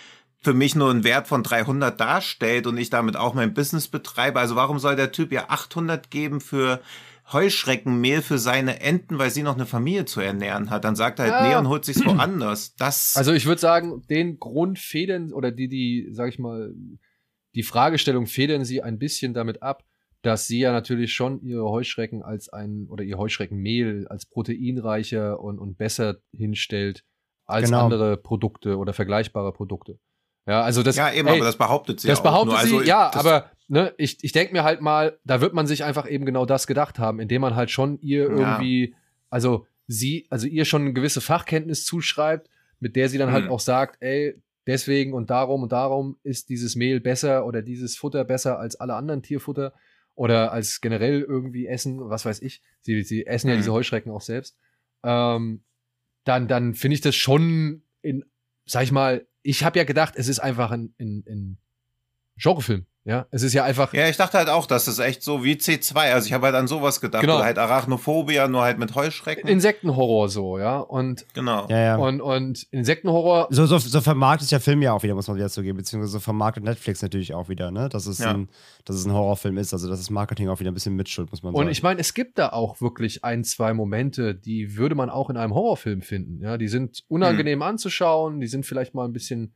für 0.44 0.54
mich 0.54 0.76
nur 0.76 0.92
einen 0.92 1.04
Wert 1.04 1.28
von 1.28 1.42
300 1.42 2.00
darstellt 2.00 2.68
und 2.68 2.78
ich 2.78 2.90
damit 2.90 3.16
auch 3.16 3.34
mein 3.34 3.54
Business 3.54 3.88
betreibe. 3.88 4.40
Also 4.40 4.56
warum 4.56 4.78
soll 4.78 4.96
der 4.96 5.12
Typ 5.12 5.32
ja 5.32 5.46
800 5.48 6.12
geben 6.12 6.42
für 6.42 6.82
Heuschreckenmehl 7.32 8.22
für 8.22 8.38
seine 8.38 8.82
Enten, 8.82 9.18
weil 9.18 9.32
sie 9.32 9.44
noch 9.44 9.56
eine 9.56 9.66
Familie 9.66 10.06
zu 10.06 10.20
ernähren 10.20 10.70
hat? 10.70 10.84
Dann 10.84 10.98
sagt 10.98 11.20
er 11.20 11.26
halt, 11.26 11.46
ja. 11.46 11.50
nee, 11.50 11.56
und 11.56 11.70
holt 11.70 11.86
sich's 11.86 12.06
woanders. 12.06 12.76
Das 12.76 13.16
also 13.16 13.32
ich 13.32 13.46
würde 13.46 13.62
sagen, 13.62 14.02
den 14.10 14.38
Grund 14.38 14.80
federn 14.80 15.32
oder 15.32 15.52
die, 15.52 15.70
die, 15.70 16.10
sag 16.12 16.28
ich 16.28 16.40
mal, 16.40 16.74
die 17.56 17.64
Fragestellung 17.64 18.28
federn 18.28 18.66
sie 18.66 18.82
ein 18.82 19.00
bisschen 19.00 19.34
damit 19.34 19.64
ab, 19.64 19.84
dass 20.24 20.48
sie 20.48 20.60
ja 20.60 20.72
natürlich 20.72 21.14
schon 21.14 21.42
ihre 21.42 21.70
Heuschrecken 21.70 22.22
als 22.22 22.50
ein 22.50 22.88
oder 22.90 23.04
ihr 23.04 23.18
Heuschreckenmehl 23.18 24.08
als 24.10 24.26
proteinreicher 24.26 25.40
und, 25.40 25.60
und 25.60 25.78
besser 25.78 26.18
hinstellt 26.36 27.06
als 27.46 27.70
genau. 27.70 27.84
andere 27.84 28.18
Produkte 28.18 28.78
oder 28.78 28.94
vergleichbare 28.94 29.54
Produkte. 29.54 30.00
Ja, 30.46 30.62
also 30.62 30.84
das. 30.84 30.96
Ja, 30.96 31.12
eben, 31.12 31.28
ey, 31.28 31.36
aber 31.36 31.46
das 31.46 31.58
behauptet 31.58 32.00
sie. 32.00 32.08
Das 32.08 32.20
auch. 32.20 32.24
behauptet 32.24 32.54
Nur, 32.54 32.68
sie, 32.68 32.76
also, 32.76 32.82
ja, 32.82 33.14
aber 33.14 33.52
ne, 33.68 33.94
ich, 33.98 34.24
ich 34.24 34.32
denke 34.32 34.54
mir 34.54 34.64
halt 34.64 34.82
mal, 34.82 35.18
da 35.24 35.42
wird 35.42 35.54
man 35.54 35.68
sich 35.68 35.84
einfach 35.84 36.10
eben 36.10 36.26
genau 36.26 36.46
das 36.46 36.68
gedacht 36.68 37.00
haben, 37.00 37.20
indem 37.20 37.42
man 37.42 37.56
halt 37.56 37.72
schon 37.72 38.00
ihr 38.02 38.30
irgendwie, 38.30 38.90
ja. 38.90 38.98
also 39.30 39.66
sie, 39.88 40.28
also 40.30 40.48
ihr 40.48 40.66
schon 40.66 40.82
eine 40.84 40.94
gewisse 40.94 41.22
Fachkenntnis 41.22 41.86
zuschreibt, 41.86 42.50
mit 42.80 42.96
der 42.96 43.10
sie 43.10 43.18
dann 43.18 43.32
halt 43.32 43.46
mhm. 43.46 43.52
auch 43.52 43.60
sagt, 43.60 43.98
ey, 44.02 44.42
deswegen 44.68 45.14
und 45.14 45.30
darum 45.30 45.64
und 45.64 45.72
darum 45.72 46.18
ist 46.24 46.50
dieses 46.50 46.76
Mehl 46.76 47.00
besser 47.00 47.46
oder 47.46 47.62
dieses 47.62 47.98
Futter 47.98 48.24
besser 48.26 48.60
als 48.60 48.76
alle 48.76 48.96
anderen 48.96 49.22
Tierfutter 49.22 49.74
oder 50.16 50.52
als 50.52 50.82
generell 50.82 51.22
irgendwie 51.22 51.68
Essen, 51.68 52.10
was 52.10 52.26
weiß 52.26 52.42
ich. 52.42 52.62
Sie, 52.82 53.04
sie 53.04 53.26
essen 53.26 53.48
mhm. 53.48 53.52
ja 53.52 53.58
diese 53.58 53.74
Heuschrecken 53.74 54.12
auch 54.12 54.22
selbst. 54.22 54.58
Ähm, 55.04 55.64
dann, 56.24 56.48
dann 56.48 56.74
finde 56.76 56.96
ich 56.96 57.02
das 57.02 57.16
schon 57.16 57.84
in, 58.02 58.24
sag 58.66 58.84
ich 58.84 58.92
mal, 58.92 59.26
ich 59.44 59.64
habe 59.64 59.78
ja 59.78 59.86
gedacht, 59.86 60.16
es 60.16 60.28
ist 60.28 60.40
einfach 60.40 60.72
ein, 60.72 60.94
ein, 61.00 61.24
ein 61.28 61.58
Genrefilm. 62.38 62.86
Ja, 63.06 63.28
es 63.32 63.44
ist 63.44 63.52
ja 63.54 63.66
einfach. 63.66 63.94
Ja, 63.94 64.08
ich 64.08 64.16
dachte 64.16 64.38
halt 64.38 64.48
auch, 64.48 64.66
dass 64.66 64.88
es 64.88 64.98
echt 65.00 65.24
so 65.24 65.44
wie 65.44 65.56
C2. 65.56 65.94
Also 66.14 66.26
ich 66.28 66.32
habe 66.34 66.46
halt 66.46 66.56
an 66.56 66.68
sowas 66.68 67.02
gedacht. 67.02 67.22
Genau. 67.22 67.36
Oder 67.36 67.44
halt 67.46 67.58
Arachnophobia, 67.58 68.48
nur 68.48 68.62
halt 68.62 68.80
mit 68.80 68.96
Heuschrecken. 68.96 69.50
Insektenhorror 69.50 70.30
so, 70.30 70.58
ja. 70.58 70.80
Und, 70.80 71.26
genau. 71.34 71.68
Ja, 71.68 71.80
ja. 71.80 71.96
und, 71.98 72.22
und 72.22 72.66
Insektenhorror. 72.72 73.48
So, 73.50 73.66
so, 73.66 73.78
so 73.78 74.00
vermarktet 74.00 74.52
der 74.52 74.62
Film 74.62 74.82
ja 74.82 74.94
auch 74.94 75.04
wieder, 75.04 75.16
muss 75.16 75.28
man 75.28 75.36
wieder 75.36 75.50
zugeben, 75.50 75.78
beziehungsweise 75.78 76.14
so 76.14 76.20
vermarktet 76.22 76.64
Netflix 76.64 77.02
natürlich 77.02 77.34
auch 77.34 77.50
wieder, 77.50 77.72
ne? 77.72 77.90
Dass 77.90 78.06
es, 78.06 78.20
Ja. 78.20 78.32
ein, 78.32 78.48
dass 78.86 78.96
es 78.96 79.06
ein 79.06 79.12
Horrorfilm 79.12 79.58
ist. 79.58 79.74
Also, 79.74 79.90
dass 79.90 80.00
das 80.00 80.10
Marketing 80.10 80.48
auch 80.48 80.62
wieder 80.62 80.72
ein 80.72 80.76
bisschen 80.76 80.96
mitschuld, 80.96 81.30
muss 81.30 81.44
man 81.44 81.54
sagen. 81.54 81.66
Und 81.66 81.72
ich 81.72 81.84
meine, 81.84 82.00
es 82.00 82.14
gibt 82.14 82.40
da 82.40 82.50
auch 82.50 82.80
wirklich 82.80 83.26
ein, 83.26 83.44
zwei 83.44 83.74
Momente, 83.74 84.34
die 84.34 84.78
würde 84.78 84.96
man 84.96 85.10
auch 85.10 85.30
in 85.30 85.36
einem 85.36 85.54
Horrorfilm 85.54 86.02
finden. 86.04 86.42
Ja, 86.42 86.58
die 86.58 86.70
sind 86.70 87.04
unangenehm 87.10 87.64
anzuschauen, 87.64 88.40
die 88.40 88.48
sind 88.48 88.66
vielleicht 88.66 88.94
mal 88.94 89.04
ein 89.04 89.12
bisschen, 89.14 89.54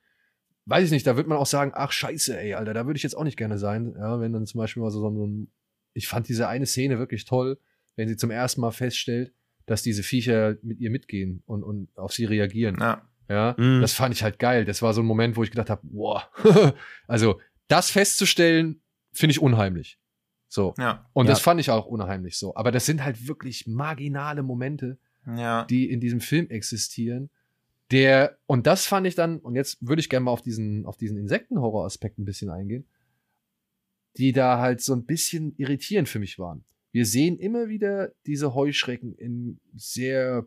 weiß 0.68 0.86
ich 0.86 0.92
nicht, 0.92 1.08
da 1.08 1.18
wird 1.18 1.28
man 1.28 1.38
auch 1.38 1.46
sagen, 1.48 1.72
ach 1.74 1.92
scheiße, 1.92 2.40
ey, 2.40 2.54
Alter, 2.54 2.74
da 2.74 2.86
würde 2.86 2.98
ich 2.98 3.04
jetzt 3.04 3.16
auch 3.16 3.24
nicht 3.24 3.38
gerne 3.38 3.58
sein. 3.58 3.94
Ja, 3.98 4.20
wenn 4.20 4.34
dann 4.34 4.46
zum 4.46 4.60
Beispiel 4.60 4.84
mal 4.84 4.92
so, 4.92 5.00
so 5.02 5.26
ein, 5.26 5.52
ich 5.94 6.08
fand 6.08 6.28
diese 6.30 6.48
eine 6.48 6.66
Szene 6.66 7.00
wirklich 7.00 7.26
toll, 7.26 7.58
wenn 7.96 8.08
sie 8.08 8.18
zum 8.18 8.30
ersten 8.32 8.62
Mal 8.62 8.72
feststellt, 8.72 9.34
dass 9.66 9.82
diese 9.82 10.04
Viecher 10.04 10.56
mit 10.62 10.80
ihr 10.80 10.92
mitgehen 10.92 11.42
und, 11.46 11.64
und 11.64 11.90
auf 11.98 12.14
sie 12.14 12.26
reagieren. 12.26 12.78
Ja. 12.80 13.02
Ja, 13.30 13.56
Mhm. 13.58 13.82
das 13.82 13.92
fand 13.94 14.14
ich 14.16 14.24
halt 14.24 14.40
geil. 14.40 14.64
Das 14.64 14.82
war 14.82 14.94
so 14.94 15.02
ein 15.02 15.06
Moment, 15.06 15.36
wo 15.36 15.44
ich 15.44 15.52
gedacht 15.52 15.70
habe, 15.70 15.82
wow. 15.92 16.24
also, 17.08 17.42
das 17.68 17.92
festzustellen, 17.92 18.82
finde 19.12 19.32
ich 19.32 19.42
unheimlich. 19.42 20.00
So. 20.48 20.74
Ja. 20.78 21.10
Und 21.12 21.26
Ja. 21.26 21.32
das 21.32 21.42
fand 21.42 21.60
ich 21.60 21.70
auch 21.70 21.86
unheimlich 21.88 22.38
so. 22.38 22.56
Aber 22.56 22.72
das 22.72 22.86
sind 22.86 23.04
halt 23.04 23.28
wirklich 23.28 23.68
marginale 23.68 24.44
Momente, 24.44 24.98
Ja. 25.26 25.66
die 25.66 25.90
in 25.90 26.00
diesem 26.00 26.22
Film 26.22 26.50
existieren. 26.50 27.30
Der, 27.92 28.38
und 28.48 28.68
das 28.68 28.86
fand 28.86 29.08
ich 29.08 29.16
dann, 29.16 29.40
und 29.40 29.56
jetzt 29.56 29.78
würde 29.80 30.02
ich 30.02 30.10
gerne 30.10 30.26
mal 30.26 30.32
auf 30.32 30.42
diesen, 30.42 30.86
auf 30.86 30.98
diesen 30.98 31.18
Insektenhorror-Aspekt 31.18 32.20
ein 32.20 32.26
bisschen 32.26 32.50
eingehen, 32.50 32.86
die 34.18 34.34
da 34.34 34.60
halt 34.60 34.82
so 34.82 34.94
ein 34.94 35.06
bisschen 35.06 35.56
irritierend 35.58 36.10
für 36.10 36.20
mich 36.20 36.38
waren. 36.38 36.66
Wir 36.92 37.06
sehen 37.06 37.38
immer 37.38 37.70
wieder 37.70 38.12
diese 38.26 38.56
Heuschrecken 38.56 39.14
in 39.16 39.60
sehr 39.76 40.46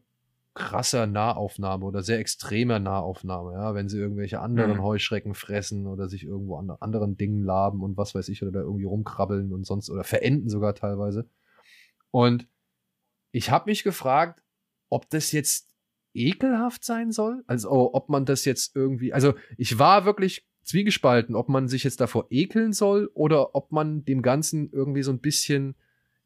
krasser 0.53 1.07
Nahaufnahme 1.07 1.87
oder 1.87 2.03
sehr 2.03 2.19
extremer 2.19 2.81
Nahaufnahme, 2.81 3.53
ja, 3.53 3.75
wenn 3.75 3.89
sie 3.89 3.99
irgendwelche 3.99 4.41
anderen 4.41 4.79
Mhm. 4.79 4.83
Heuschrecken 4.83 5.35
fressen 5.35 5.87
oder 5.87 6.09
sich 6.09 6.25
irgendwo 6.25 6.57
an 6.57 6.71
anderen 6.71 7.17
Dingen 7.17 7.45
laben 7.45 7.83
und 7.83 7.97
was 7.97 8.15
weiß 8.15 8.29
ich 8.29 8.43
oder 8.43 8.51
da 8.53 8.61
irgendwie 8.61 8.85
rumkrabbeln 8.85 9.53
und 9.53 9.65
sonst 9.65 9.89
oder 9.91 10.03
verenden 10.03 10.49
sogar 10.49 10.75
teilweise. 10.75 11.29
Und 12.11 12.49
ich 13.31 13.51
habe 13.51 13.71
mich 13.71 13.85
gefragt, 13.85 14.43
ob 14.89 15.09
das 15.09 15.31
jetzt 15.31 15.70
ekelhaft 16.15 16.85
sein 16.85 17.13
soll, 17.13 17.43
also 17.47 17.95
ob 17.95 18.09
man 18.09 18.25
das 18.25 18.45
jetzt 18.45 18.75
irgendwie, 18.75 19.13
also 19.13 19.35
ich 19.57 19.79
war 19.79 20.05
wirklich 20.05 20.47
zwiegespalten, 20.63 21.35
ob 21.35 21.49
man 21.49 21.69
sich 21.69 21.85
jetzt 21.85 22.01
davor 22.01 22.27
ekeln 22.31 22.73
soll 22.73 23.11
oder 23.15 23.55
ob 23.55 23.73
man 23.73 24.05
dem 24.05 24.23
Ganzen 24.23 24.71
irgendwie 24.73 25.03
so 25.03 25.13
ein 25.13 25.21
bisschen 25.21 25.75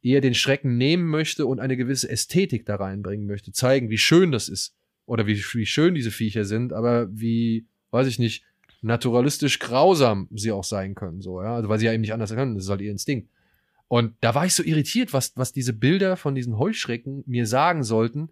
eher 0.03 0.21
den 0.21 0.35
Schrecken 0.35 0.77
nehmen 0.77 1.09
möchte 1.09 1.47
und 1.47 1.61
eine 1.61 1.77
gewisse 1.77 2.11
Ästhetik 2.11 2.67
da 2.67 2.77
reinbringen 2.77 3.27
möchte, 3.27 3.53
zeigen, 3.53 3.91
wie 3.91 3.99
schön 3.99 4.33
das 4.33 4.49
ist 4.49 4.77
oder 5.07 5.27
wie, 5.27 5.37
wie 5.37 5.67
schön 5.67 5.95
diese 5.95 6.11
Viecher 6.11 6.45
sind, 6.45 6.73
aber 6.73 7.09
wie, 7.11 7.67
weiß 7.91 8.07
ich 8.07 8.19
nicht, 8.19 8.45
naturalistisch 8.83 9.59
grausam 9.59 10.29
sie 10.35 10.53
auch 10.53 10.65
sein 10.65 10.95
können, 10.95 11.23
so, 11.23 11.43
ja, 11.43 11.55
also 11.55 11.69
weil 11.71 11.79
sie 11.79 11.87
ja 11.87 11.93
eben 11.93 12.03
nicht 12.03 12.13
anders 12.13 12.35
können, 12.35 12.55
das 12.55 12.65
ist 12.65 12.71
halt 12.71 12.83
ihr 12.83 12.91
Instinkt. 12.91 13.31
Und 13.89 14.15
da 14.21 14.35
war 14.35 14.45
ich 14.45 14.55
so 14.55 14.63
irritiert, 14.63 15.13
was, 15.13 15.33
was 15.37 15.53
diese 15.53 15.73
Bilder 15.73 16.17
von 16.17 16.35
diesen 16.35 16.59
Heuschrecken 16.59 17.23
mir 17.27 17.47
sagen 17.47 17.83
sollten, 17.83 18.31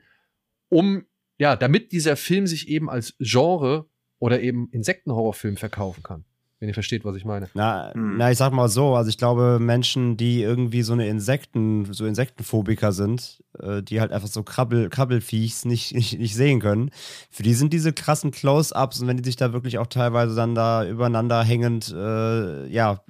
um, 0.68 1.04
ja, 1.42 1.56
damit 1.56 1.90
dieser 1.90 2.14
Film 2.14 2.46
sich 2.46 2.68
eben 2.68 2.88
als 2.88 3.16
Genre 3.18 3.86
oder 4.20 4.40
eben 4.40 4.68
Insektenhorrorfilm 4.70 5.56
verkaufen 5.56 6.04
kann. 6.04 6.24
Wenn 6.60 6.68
ihr 6.68 6.74
versteht, 6.74 7.04
was 7.04 7.16
ich 7.16 7.24
meine. 7.24 7.48
Na, 7.54 7.92
Hm. 7.92 8.16
na, 8.16 8.30
ich 8.30 8.38
sag 8.38 8.52
mal 8.52 8.68
so, 8.68 8.94
also 8.94 9.08
ich 9.08 9.18
glaube, 9.18 9.58
Menschen, 9.58 10.16
die 10.16 10.40
irgendwie 10.40 10.82
so 10.82 10.92
eine 10.92 11.08
Insekten, 11.08 11.92
so 11.92 12.06
Insektenphobiker 12.06 12.92
sind, 12.92 13.42
äh, 13.58 13.82
die 13.82 14.00
halt 14.00 14.12
einfach 14.12 14.28
so 14.28 14.44
Krabbel, 14.44 14.88
Krabbelfiechs 14.88 15.64
nicht, 15.64 15.92
nicht, 15.96 16.16
nicht 16.16 16.36
sehen 16.36 16.60
können, 16.60 16.92
für 17.28 17.42
die 17.42 17.54
sind 17.54 17.72
diese 17.72 17.92
krassen 17.92 18.30
Close-Ups 18.30 19.00
und 19.00 19.08
wenn 19.08 19.16
die 19.16 19.24
sich 19.24 19.34
da 19.34 19.52
wirklich 19.52 19.78
auch 19.78 19.88
teilweise 19.88 20.36
dann 20.36 20.54
da 20.54 20.88
übereinander 20.88 21.42
hängend, 21.42 21.92
äh, 21.92 22.68
ja, 22.68 23.00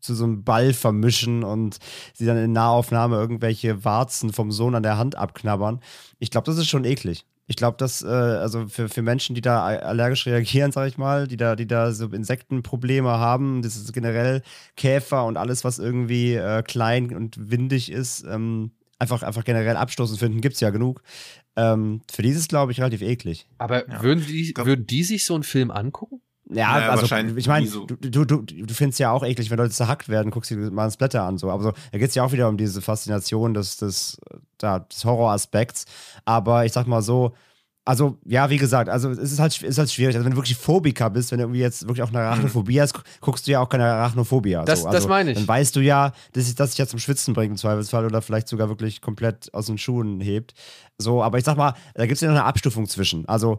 zu 0.00 0.14
so 0.14 0.24
einem 0.24 0.42
Ball 0.42 0.72
vermischen 0.72 1.44
und 1.44 1.76
sie 2.14 2.24
dann 2.24 2.38
in 2.38 2.52
Nahaufnahme 2.52 3.16
irgendwelche 3.16 3.84
Warzen 3.84 4.32
vom 4.32 4.50
Sohn 4.52 4.74
an 4.74 4.82
der 4.82 4.96
Hand 4.96 5.16
abknabbern. 5.16 5.80
Ich 6.18 6.30
glaube, 6.30 6.46
das 6.46 6.56
ist 6.56 6.68
schon 6.68 6.86
eklig. 6.86 7.26
Ich 7.50 7.56
glaube, 7.56 7.78
dass, 7.78 8.02
äh, 8.02 8.06
also 8.06 8.68
für, 8.68 8.90
für 8.90 9.00
Menschen, 9.00 9.34
die 9.34 9.40
da 9.40 9.64
allergisch 9.64 10.26
reagieren, 10.26 10.70
sag 10.70 10.86
ich 10.86 10.98
mal, 10.98 11.26
die 11.26 11.38
da, 11.38 11.56
die 11.56 11.66
da 11.66 11.92
so 11.92 12.06
Insektenprobleme 12.06 13.08
haben, 13.08 13.62
das 13.62 13.74
ist 13.76 13.92
generell 13.94 14.42
Käfer 14.76 15.24
und 15.24 15.38
alles, 15.38 15.64
was 15.64 15.78
irgendwie 15.78 16.34
äh, 16.34 16.62
klein 16.62 17.16
und 17.16 17.50
windig 17.50 17.90
ist, 17.90 18.22
ähm, 18.28 18.72
einfach, 18.98 19.22
einfach 19.22 19.44
generell 19.44 19.76
abstoßend 19.76 20.18
finden, 20.18 20.42
gibt's 20.42 20.60
ja 20.60 20.68
genug. 20.68 21.02
Ähm, 21.56 22.02
für 22.12 22.20
die 22.20 22.28
ist 22.28 22.38
es, 22.38 22.48
glaube 22.48 22.72
ich, 22.72 22.80
relativ 22.80 23.00
eklig. 23.00 23.48
Aber 23.56 23.88
Ja. 23.88 24.02
würden, 24.02 24.24
die, 24.26 24.52
würden 24.54 24.86
die 24.86 25.02
sich 25.02 25.24
so 25.24 25.34
einen 25.34 25.42
Film 25.42 25.70
angucken? 25.70 26.20
Ja, 26.50 26.72
Naja, 26.72 26.88
also 26.90 27.02
wahrscheinlich 27.02 27.36
ich 27.36 27.46
meine, 27.46 27.66
so. 27.66 27.84
du, 27.84 27.96
du, 27.96 28.24
du, 28.24 28.40
du 28.42 28.74
findest 28.74 28.98
ja 29.00 29.10
auch 29.12 29.22
eklig, 29.22 29.50
wenn 29.50 29.58
Leute 29.58 29.70
zerhackt 29.74 30.08
werden, 30.08 30.30
guckst 30.30 30.50
dir 30.50 30.56
mal 30.70 30.84
ein 30.86 30.90
Splatter 30.90 31.22
an. 31.24 31.36
So. 31.38 31.50
Aber 31.50 31.62
so, 31.62 31.72
da 31.92 31.98
geht 31.98 32.08
es 32.08 32.14
ja 32.14 32.24
auch 32.24 32.32
wieder 32.32 32.48
um 32.48 32.56
diese 32.56 32.80
Faszination 32.80 33.52
des, 33.54 33.76
des, 33.76 34.18
da, 34.56 34.78
des 34.78 35.04
Horroraspekts. 35.04 35.84
Aber 36.24 36.64
ich 36.64 36.72
sag 36.72 36.86
mal 36.86 37.02
so, 37.02 37.34
also 37.84 38.18
ja, 38.26 38.50
wie 38.50 38.58
gesagt, 38.58 38.90
also 38.90 39.10
es 39.10 39.32
ist 39.32 39.38
halt, 39.40 39.52
es 39.52 39.62
ist 39.62 39.78
halt 39.78 39.90
schwierig. 39.90 40.14
Also 40.14 40.24
wenn 40.26 40.32
du 40.32 40.36
wirklich 40.38 40.56
Phobiker 40.56 41.08
bist, 41.10 41.30
wenn 41.32 41.38
du 41.38 41.44
irgendwie 41.44 41.60
jetzt 41.60 41.82
wirklich 41.82 42.02
auch 42.02 42.08
eine 42.10 42.20
Arachnophobie 42.20 42.80
hast, 42.80 42.92
gu- 42.94 43.00
guckst 43.22 43.46
du 43.46 43.50
ja 43.52 43.60
auch 43.60 43.68
keine 43.68 43.84
Arachnophobie. 43.84 44.58
Das- 44.66 44.80
so. 44.80 44.86
das 44.86 44.94
also, 44.96 45.08
meine 45.08 45.30
ich. 45.32 45.38
Dann 45.38 45.48
weißt 45.48 45.74
du 45.76 45.80
ja, 45.80 46.12
dass 46.32 46.46
sich 46.46 46.54
das 46.54 46.70
sich 46.70 46.78
ja 46.78 46.86
zum 46.86 46.98
Schwitzen 46.98 47.32
bringt 47.34 47.50
im 47.52 47.56
Zweifelsfall 47.56 48.04
oder 48.04 48.20
vielleicht 48.22 48.48
sogar 48.48 48.68
wirklich 48.68 49.00
komplett 49.00 49.52
aus 49.54 49.66
den 49.66 49.78
Schuhen 49.78 50.20
hebt. 50.20 50.52
So, 50.98 51.22
aber 51.22 51.38
ich 51.38 51.44
sag 51.44 51.56
mal, 51.56 51.74
da 51.94 52.04
gibt 52.04 52.16
es 52.16 52.20
ja 52.20 52.28
noch 52.28 52.36
eine 52.36 52.44
Abstufung 52.44 52.86
zwischen. 52.88 53.26
Also 53.26 53.58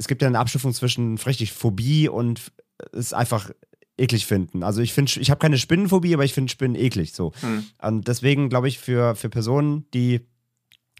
es 0.00 0.08
gibt 0.08 0.22
ja 0.22 0.28
eine 0.28 0.38
Abstufung 0.38 0.72
zwischen 0.72 1.18
richtig 1.18 1.52
Phobie 1.52 2.08
und 2.08 2.52
es 2.92 3.12
einfach 3.12 3.50
eklig 3.98 4.24
finden. 4.24 4.62
Also 4.62 4.80
ich 4.80 4.94
finde, 4.94 5.12
ich 5.20 5.30
habe 5.30 5.38
keine 5.38 5.58
Spinnenphobie, 5.58 6.14
aber 6.14 6.24
ich 6.24 6.32
finde 6.32 6.50
Spinnen 6.50 6.74
eklig 6.74 7.12
so. 7.12 7.32
Hm. 7.40 7.64
Und 7.82 8.08
deswegen 8.08 8.48
glaube 8.48 8.66
ich, 8.68 8.78
für, 8.78 9.14
für 9.14 9.28
Personen, 9.28 9.84
die 9.92 10.26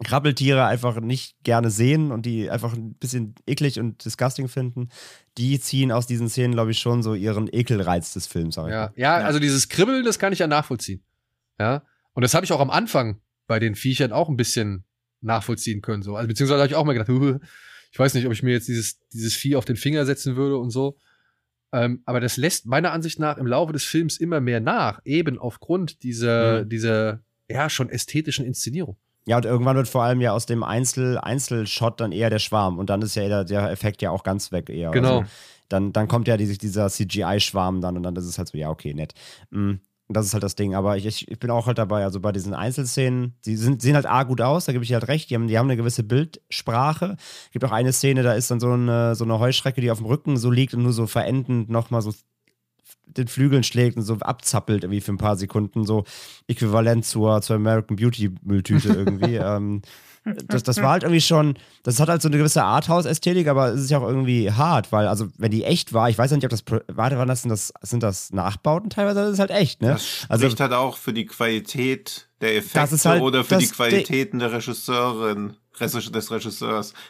Krabbeltiere 0.05 0.67
einfach 0.67 1.01
nicht 1.01 1.37
gerne 1.43 1.71
sehen 1.71 2.13
und 2.13 2.27
die 2.27 2.51
einfach 2.51 2.75
ein 2.75 2.95
bisschen 2.95 3.35
eklig 3.47 3.81
und 3.81 4.05
disgusting 4.05 4.49
finden, 4.49 4.89
die 5.39 5.59
ziehen 5.61 5.93
aus 5.93 6.07
diesen 6.07 6.29
Szenen, 6.29 6.53
glaube 6.53 6.71
ich, 6.73 6.79
schon 6.79 7.03
so 7.03 7.15
ihren 7.15 7.49
Ekelreiz 7.51 8.13
des 8.13 8.27
Films. 8.27 8.57
Ja, 8.57 8.69
ja, 8.69 8.93
Ja. 8.97 9.15
also 9.17 9.39
dieses 9.39 9.69
Kribbeln, 9.69 10.05
das 10.05 10.19
kann 10.19 10.33
ich 10.35 10.39
ja 10.39 10.47
nachvollziehen. 10.47 11.03
Ja. 11.59 11.83
Und 12.13 12.23
das 12.23 12.35
habe 12.35 12.45
ich 12.45 12.53
auch 12.53 12.61
am 12.61 12.71
Anfang 12.71 13.21
bei 13.47 13.59
den 13.59 13.75
Viechern 13.75 14.13
auch 14.13 14.29
ein 14.29 14.37
bisschen 14.37 14.85
nachvollziehen 15.23 15.81
können. 15.83 16.03
So. 16.03 16.17
Also, 16.17 16.29
beziehungsweise 16.29 16.61
habe 16.63 16.71
ich 16.71 16.77
auch 16.77 16.85
mal 16.85 16.93
gedacht, 16.95 17.09
"Huh, 17.09 17.39
ich 17.91 17.99
weiß 17.99 18.15
nicht, 18.15 18.27
ob 18.27 18.33
ich 18.33 18.43
mir 18.43 18.53
jetzt 18.53 18.69
dieses, 18.69 18.99
dieses 19.13 19.35
Vieh 19.35 19.57
auf 19.57 19.65
den 19.65 19.77
Finger 19.77 20.05
setzen 20.07 20.37
würde 20.37 20.57
und 20.59 20.71
so. 20.71 20.97
Ähm, 21.73 22.03
aber 22.05 22.21
das 22.21 22.37
lässt 22.37 22.67
meiner 22.67 22.93
Ansicht 22.93 23.19
nach 23.19 23.37
im 23.37 23.47
Laufe 23.47 23.73
des 23.73 23.85
Films 23.85 24.17
immer 24.19 24.41
mehr 24.41 24.61
nach, 24.61 25.01
eben 25.05 25.39
aufgrund 25.39 26.03
dieser, 26.03 26.65
Mhm. 26.65 26.69
dieser 26.69 27.21
ja 27.49 27.69
schon 27.71 27.89
ästhetischen 27.91 28.45
Inszenierung. 28.45 28.97
Ja, 29.27 29.37
und 29.37 29.45
irgendwann 29.45 29.77
wird 29.77 29.87
vor 29.89 30.03
allem 30.03 30.21
ja 30.21 30.33
aus 30.33 30.47
dem 30.47 30.63
Einzel 30.63 31.19
Einzelshot 31.19 32.01
dann 32.01 32.11
eher 32.11 32.31
der 32.31 32.39
Schwarm 32.39 32.79
und 32.79 32.91
dann 32.91 33.03
ist 33.03 33.15
ja 33.15 33.29
der, 33.29 33.45
der 33.45 33.71
Effekt 33.71 34.03
ja 34.03 34.11
auch 34.11 34.25
ganz 34.25 34.51
weg 34.51 34.69
eher. 34.71 34.91
Genau. 34.91 35.19
Also, 35.21 35.31
dann, 35.69 35.93
dann 35.93 36.09
kommt 36.09 36.27
ja 36.27 36.37
die, 36.37 36.59
dieser 36.59 36.89
CGI-Schwarm 36.89 37.81
dann 37.81 37.97
und 37.97 38.03
dann 38.03 38.17
ist 38.17 38.25
es 38.25 38.39
halt 38.39 38.49
so, 38.49 38.59
ja, 38.59 38.71
okay, 38.71 38.93
nett. 38.95 39.15
Mm, 39.51 39.75
Das 40.13 40.27
ist 40.27 40.33
halt 40.33 40.43
das 40.43 40.57
Ding. 40.57 40.75
Aber 40.75 40.97
ich, 40.97 41.29
ich 41.29 41.39
bin 41.39 41.51
auch 41.51 41.67
halt 41.69 41.79
dabei, 41.79 42.03
also 42.03 42.19
bei 42.19 42.33
diesen 42.33 42.53
Einzelszenen, 42.53 43.35
die 43.45 43.55
sind, 43.55 43.81
sehen 43.81 43.95
halt 43.95 44.07
A 44.07 44.25
gut 44.25 44.41
aus, 44.41 44.65
da 44.65 44.73
gebe 44.73 44.83
ich 44.83 44.89
dir 44.89 44.95
halt 44.95 45.07
recht. 45.07 45.31
Die 45.31 45.37
haben, 45.37 45.47
die 45.47 45.57
haben 45.57 45.67
eine 45.67 45.77
gewisse 45.77 46.03
Bildsprache. 46.03 47.17
Gibt 47.53 47.65
auch 47.65 47.71
eine 47.71 47.93
Szene, 47.93 48.25
da 48.25 48.33
ist 48.33 48.51
dann 48.51 48.59
so 48.59 48.73
eine, 48.73 49.15
so 49.15 49.23
eine 49.23 49.39
Heuschrecke, 49.39 49.81
die 49.81 49.91
auf 49.91 49.99
dem 49.99 50.07
Rücken 50.07 50.37
so 50.37 50.51
liegt 50.51 50.75
und 50.75 50.83
nur 50.83 50.93
so 50.93 51.07
verendend 51.07 51.71
nochmal 51.71 52.03
so 52.03 52.13
den 53.07 53.29
Flügeln 53.29 53.63
schlägt 53.63 53.97
und 53.97 54.03
so 54.03 54.15
abzappelt 54.15 54.85
irgendwie 54.85 55.01
für 55.01 55.13
ein 55.13 55.19
paar 55.19 55.37
Sekunden, 55.37 55.85
so 55.85 56.05
äquivalent 56.49 57.05
zur, 57.05 57.41
zur 57.43 57.57
American 57.57 57.97
Beauty 57.97 58.33
Mülltüte 58.43 58.89
irgendwie. 58.93 59.37
ähm, 59.37 59.83
das, 60.25 60.63
das 60.63 60.77
war 60.83 60.91
halt 60.91 61.03
irgendwie 61.03 61.21
schon, 61.21 61.57
das 61.83 61.99
hat 61.99 62.09
halt 62.09 62.21
so 62.21 62.29
eine 62.29 62.37
gewisse 62.37 62.63
Arthouse-Ästhetik, 62.63 63.49
aber 63.49 63.69
es 63.69 63.83
ist 63.83 63.91
ja 63.91 63.99
auch 63.99 64.07
irgendwie 64.07 64.51
hart, 64.53 64.93
weil, 64.93 65.07
also, 65.09 65.29
wenn 65.39 65.51
die 65.51 65.65
echt 65.65 65.93
war, 65.93 66.11
ich 66.11 66.19
weiß 66.19 66.31
ja 66.31 66.37
nicht, 66.37 66.45
ob 66.45 66.51
das, 66.51 66.65
warte, 66.89 67.17
wann 67.19 67.29
das, 67.29 67.43
sind 67.43 67.51
das, 67.51 67.73
sind 67.83 68.03
das 68.03 68.33
Nachbauten 68.33 68.91
teilweise, 68.91 69.21
das 69.23 69.33
ist 69.33 69.39
halt 69.39 69.51
echt, 69.51 69.81
ne? 69.83 69.93
Das 69.93 70.07
spricht 70.07 70.61
halt 70.61 70.73
auch 70.73 70.97
für 70.99 71.13
die 71.13 71.27
Qualität 71.27 72.29
der 72.41 72.57
Effekte 72.57 73.09
halt 73.09 73.23
oder 73.23 73.45
für 73.45 73.57
die 73.57 73.69
Qualitäten 73.69 74.39
der 74.39 74.53
Regisseurin, 74.53 75.57
Regis- 75.79 76.13
des 76.13 76.31
Regisseurs. 76.31 76.95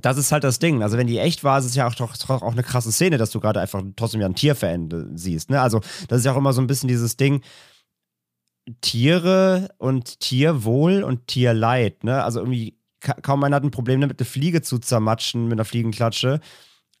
Das 0.00 0.16
ist 0.16 0.30
halt 0.30 0.44
das 0.44 0.60
Ding. 0.60 0.80
Also, 0.84 0.96
wenn 0.96 1.08
die 1.08 1.18
echt 1.18 1.42
war, 1.42 1.58
ist 1.58 1.64
es 1.64 1.74
ja 1.74 1.88
auch 1.88 1.94
doch, 1.96 2.16
doch 2.16 2.42
auch 2.42 2.52
eine 2.52 2.62
krasse 2.62 2.92
Szene, 2.92 3.18
dass 3.18 3.30
du 3.30 3.40
gerade 3.40 3.60
einfach 3.60 3.82
trotzdem 3.96 4.20
ja 4.20 4.28
ein 4.28 4.36
Tier 4.36 4.54
verenden 4.54 5.18
siehst. 5.18 5.50
Ne? 5.50 5.60
Also, 5.60 5.80
das 6.06 6.20
ist 6.20 6.24
ja 6.24 6.32
auch 6.32 6.36
immer 6.36 6.52
so 6.52 6.60
ein 6.60 6.68
bisschen 6.68 6.86
dieses 6.88 7.16
Ding. 7.16 7.42
Tiere 8.80 9.70
und 9.78 10.20
Tierwohl 10.20 11.02
und 11.02 11.26
Tierleid. 11.26 12.04
Ne? 12.04 12.22
Also, 12.22 12.40
irgendwie, 12.40 12.76
ka 13.00 13.14
kaum 13.14 13.42
einer 13.44 13.56
hat 13.56 13.64
ein 13.64 13.70
Problem 13.70 14.00
damit, 14.00 14.20
eine 14.20 14.26
Fliege 14.26 14.62
zu 14.62 14.78
zermatschen 14.78 15.44
mit 15.44 15.54
einer 15.54 15.64
Fliegenklatsche. 15.64 16.40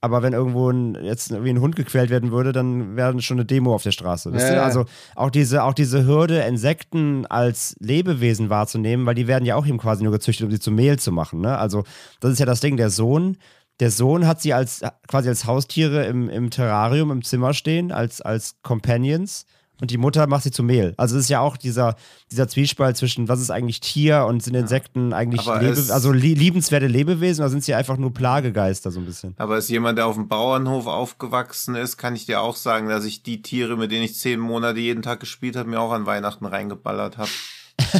aber 0.02 0.22
wenn 0.22 0.32
irgendwo 0.32 0.68
ein, 0.68 0.96
jetzt 1.04 1.30
irgendwie 1.30 1.50
ein 1.50 1.60
Hund 1.60 1.76
gequält 1.76 2.10
werden 2.10 2.32
würde, 2.32 2.50
dann 2.52 2.96
wäre 2.96 3.22
schon 3.22 3.36
eine 3.36 3.44
Demo 3.44 3.72
auf 3.72 3.84
der 3.84 3.92
Straße. 3.92 4.32
Ja. 4.36 4.64
Also 4.64 4.84
auch 5.14 5.30
diese, 5.30 5.62
auch 5.62 5.74
diese 5.74 6.04
Hürde, 6.04 6.40
Insekten 6.40 7.24
als 7.26 7.76
Lebewesen 7.78 8.50
wahrzunehmen, 8.50 9.06
weil 9.06 9.14
die 9.14 9.28
werden 9.28 9.44
ja 9.44 9.54
auch 9.54 9.64
eben 9.64 9.78
quasi 9.78 10.02
nur 10.02 10.12
gezüchtet, 10.12 10.44
um 10.44 10.50
sie 10.50 10.58
zu 10.58 10.72
Mehl 10.72 10.98
zu 10.98 11.12
machen. 11.12 11.40
Ne? 11.40 11.56
Also 11.56 11.84
das 12.18 12.32
ist 12.32 12.40
ja 12.40 12.46
das 12.46 12.58
Ding, 12.58 12.76
der 12.76 12.90
Sohn, 12.90 13.36
der 13.78 13.92
Sohn 13.92 14.26
hat 14.26 14.40
sie 14.40 14.52
als 14.52 14.82
quasi 15.06 15.28
als 15.28 15.44
Haustiere 15.44 16.04
im, 16.06 16.28
im 16.28 16.50
Terrarium 16.50 17.12
im 17.12 17.22
Zimmer 17.22 17.54
stehen, 17.54 17.92
als, 17.92 18.20
als 18.20 18.56
Companions. 18.62 19.46
Und 19.80 19.90
die 19.90 19.98
Mutter 19.98 20.28
macht 20.28 20.44
sie 20.44 20.52
zu 20.52 20.62
Mehl. 20.62 20.94
Also 20.96 21.16
es 21.16 21.24
ist 21.24 21.28
ja 21.28 21.40
auch 21.40 21.56
dieser, 21.56 21.96
dieser 22.30 22.46
Zwiespalt 22.46 22.96
zwischen, 22.96 23.28
was 23.28 23.40
ist 23.40 23.50
eigentlich 23.50 23.80
Tier 23.80 24.26
und 24.26 24.42
sind 24.42 24.54
Insekten 24.54 25.12
eigentlich 25.12 25.44
Lebe 25.44 25.92
also 25.92 26.12
li 26.12 26.34
liebenswerte 26.34 26.86
Lebewesen 26.86 27.42
oder 27.42 27.50
sind 27.50 27.64
sie 27.64 27.74
einfach 27.74 27.96
nur 27.96 28.14
Plagegeister 28.14 28.92
so 28.92 29.00
ein 29.00 29.06
bisschen? 29.06 29.34
Aber 29.38 29.54
als 29.54 29.68
jemand, 29.68 29.98
der 29.98 30.06
auf 30.06 30.14
dem 30.14 30.28
Bauernhof 30.28 30.86
aufgewachsen 30.86 31.74
ist, 31.74 31.96
kann 31.96 32.14
ich 32.14 32.26
dir 32.26 32.42
auch 32.42 32.54
sagen, 32.54 32.88
dass 32.88 33.04
ich 33.04 33.24
die 33.24 33.42
Tiere, 33.42 33.76
mit 33.76 33.90
denen 33.90 34.04
ich 34.04 34.14
zehn 34.14 34.38
Monate 34.38 34.78
jeden 34.78 35.02
Tag 35.02 35.18
gespielt 35.18 35.56
habe, 35.56 35.68
mir 35.68 35.80
auch 35.80 35.92
an 35.92 36.06
Weihnachten 36.06 36.46
reingeballert 36.46 37.18
habe. 37.18 37.30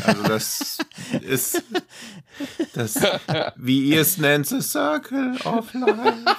Also 0.04 0.22
das 0.22 0.78
ist 1.22 1.62
das, 2.74 3.00
wie 3.56 3.90
ihr 3.90 4.02
es 4.02 4.18
nennt, 4.18 4.46
the 4.46 4.60
circle 4.60 5.36
of 5.44 5.72
life. 5.74 6.36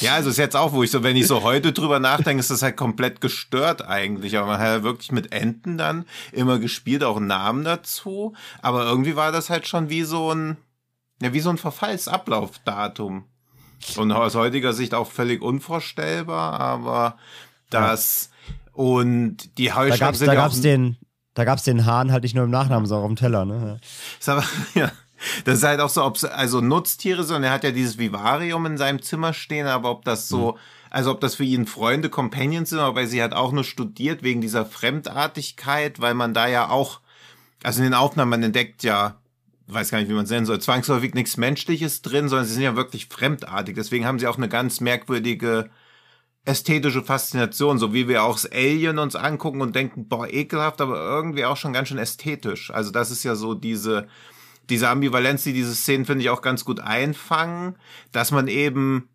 Ja, 0.00 0.14
also 0.14 0.30
ist 0.30 0.38
jetzt 0.38 0.56
auch, 0.56 0.72
wo 0.72 0.82
ich 0.82 0.90
so, 0.90 1.02
wenn 1.02 1.16
ich 1.16 1.26
so 1.26 1.42
heute 1.42 1.72
drüber 1.72 1.98
nachdenke, 1.98 2.40
ist 2.40 2.50
das 2.50 2.62
halt 2.62 2.76
komplett 2.76 3.20
gestört 3.20 3.86
eigentlich. 3.86 4.36
Aber 4.36 4.46
man 4.48 4.58
hat 4.58 4.66
ja 4.66 4.82
wirklich 4.82 5.12
mit 5.12 5.32
Enten 5.32 5.78
dann 5.78 6.04
immer 6.32 6.58
gespielt, 6.58 7.04
auch 7.04 7.20
Namen 7.20 7.64
dazu. 7.64 8.34
Aber 8.62 8.84
irgendwie 8.84 9.16
war 9.16 9.32
das 9.32 9.50
halt 9.50 9.66
schon 9.66 9.88
wie 9.90 10.02
so 10.02 10.32
ein, 10.32 10.56
ja, 11.22 11.32
wie 11.32 11.40
so 11.40 11.50
ein 11.50 11.58
Verfallsablaufdatum. 11.58 13.24
Und 13.96 14.12
aus 14.12 14.34
heutiger 14.34 14.72
Sicht 14.72 14.94
auch 14.94 15.10
völlig 15.10 15.42
unvorstellbar, 15.42 16.58
aber 16.58 17.18
das 17.70 18.30
und 18.72 19.58
die 19.58 19.66
Da 19.66 19.76
Heuschrecken 19.76 20.06
gab's, 20.06 20.18
sind 20.18 20.26
da 20.28 20.34
ja 20.34 20.40
gab's 20.40 20.58
auch, 20.58 20.62
den, 20.62 20.96
da 21.34 21.44
gab's 21.44 21.62
den 21.64 21.86
Hahn 21.86 22.10
halt 22.10 22.22
nicht 22.22 22.34
nur 22.34 22.44
im 22.44 22.50
Nachnamen, 22.50 22.86
sondern 22.86 23.04
auch 23.04 23.10
im 23.10 23.16
Teller, 23.16 23.44
ne? 23.44 23.78
ist 24.18 24.28
aber, 24.28 24.44
ja, 24.74 24.90
das 25.44 25.58
ist 25.58 25.64
halt 25.64 25.80
auch 25.80 25.88
so, 25.88 26.04
ob 26.04 26.18
also 26.24 26.60
Nutztiere 26.60 27.24
sind. 27.24 27.42
Er 27.44 27.52
hat 27.52 27.64
ja 27.64 27.70
dieses 27.70 27.98
Vivarium 27.98 28.66
in 28.66 28.78
seinem 28.78 29.02
Zimmer 29.02 29.32
stehen, 29.32 29.66
aber 29.66 29.90
ob 29.90 30.04
das 30.04 30.28
so, 30.28 30.58
also 30.90 31.10
ob 31.10 31.20
das 31.20 31.34
für 31.36 31.44
ihn 31.44 31.66
Freunde, 31.66 32.08
Companions 32.08 32.70
sind, 32.70 32.78
aber 32.78 33.06
sie 33.06 33.22
hat 33.22 33.32
auch 33.32 33.52
nur 33.52 33.64
studiert 33.64 34.22
wegen 34.22 34.40
dieser 34.40 34.66
Fremdartigkeit, 34.66 36.00
weil 36.00 36.14
man 36.14 36.34
da 36.34 36.46
ja 36.46 36.68
auch, 36.68 37.00
also 37.62 37.78
in 37.78 37.84
den 37.84 37.94
Aufnahmen, 37.94 38.30
man 38.30 38.42
entdeckt 38.42 38.82
ja, 38.82 39.16
weiß 39.66 39.90
gar 39.90 39.98
nicht, 39.98 40.08
wie 40.08 40.14
man 40.14 40.24
es 40.24 40.30
nennen 40.30 40.46
soll, 40.46 40.60
zwangsläufig 40.60 41.14
nichts 41.14 41.36
Menschliches 41.36 42.02
drin, 42.02 42.28
sondern 42.28 42.46
sie 42.46 42.54
sind 42.54 42.62
ja 42.62 42.76
wirklich 42.76 43.06
fremdartig. 43.06 43.74
Deswegen 43.76 44.04
haben 44.06 44.18
sie 44.18 44.26
auch 44.26 44.36
eine 44.36 44.48
ganz 44.48 44.80
merkwürdige 44.80 45.70
ästhetische 46.44 47.02
Faszination, 47.02 47.78
so 47.78 47.94
wie 47.94 48.06
wir 48.06 48.22
auch 48.22 48.34
das 48.34 48.50
Alien 48.52 48.98
uns 48.98 49.16
angucken 49.16 49.62
und 49.62 49.74
denken, 49.74 50.08
boah, 50.08 50.28
ekelhaft, 50.28 50.80
aber 50.80 50.96
irgendwie 50.96 51.46
auch 51.46 51.56
schon 51.56 51.72
ganz 51.72 51.88
schön 51.88 51.98
ästhetisch. 51.98 52.70
Also 52.70 52.90
das 52.90 53.10
ist 53.10 53.24
ja 53.24 53.34
so 53.34 53.54
diese, 53.54 54.06
diese 54.70 54.88
Ambivalenz, 54.88 55.44
die 55.44 55.52
diese 55.52 55.74
Szenen, 55.74 56.04
finde 56.04 56.22
ich, 56.22 56.30
auch 56.30 56.42
ganz 56.42 56.64
gut 56.64 56.80
einfangen, 56.80 57.76
dass 58.12 58.30
man 58.30 58.48
eben, 58.48 59.08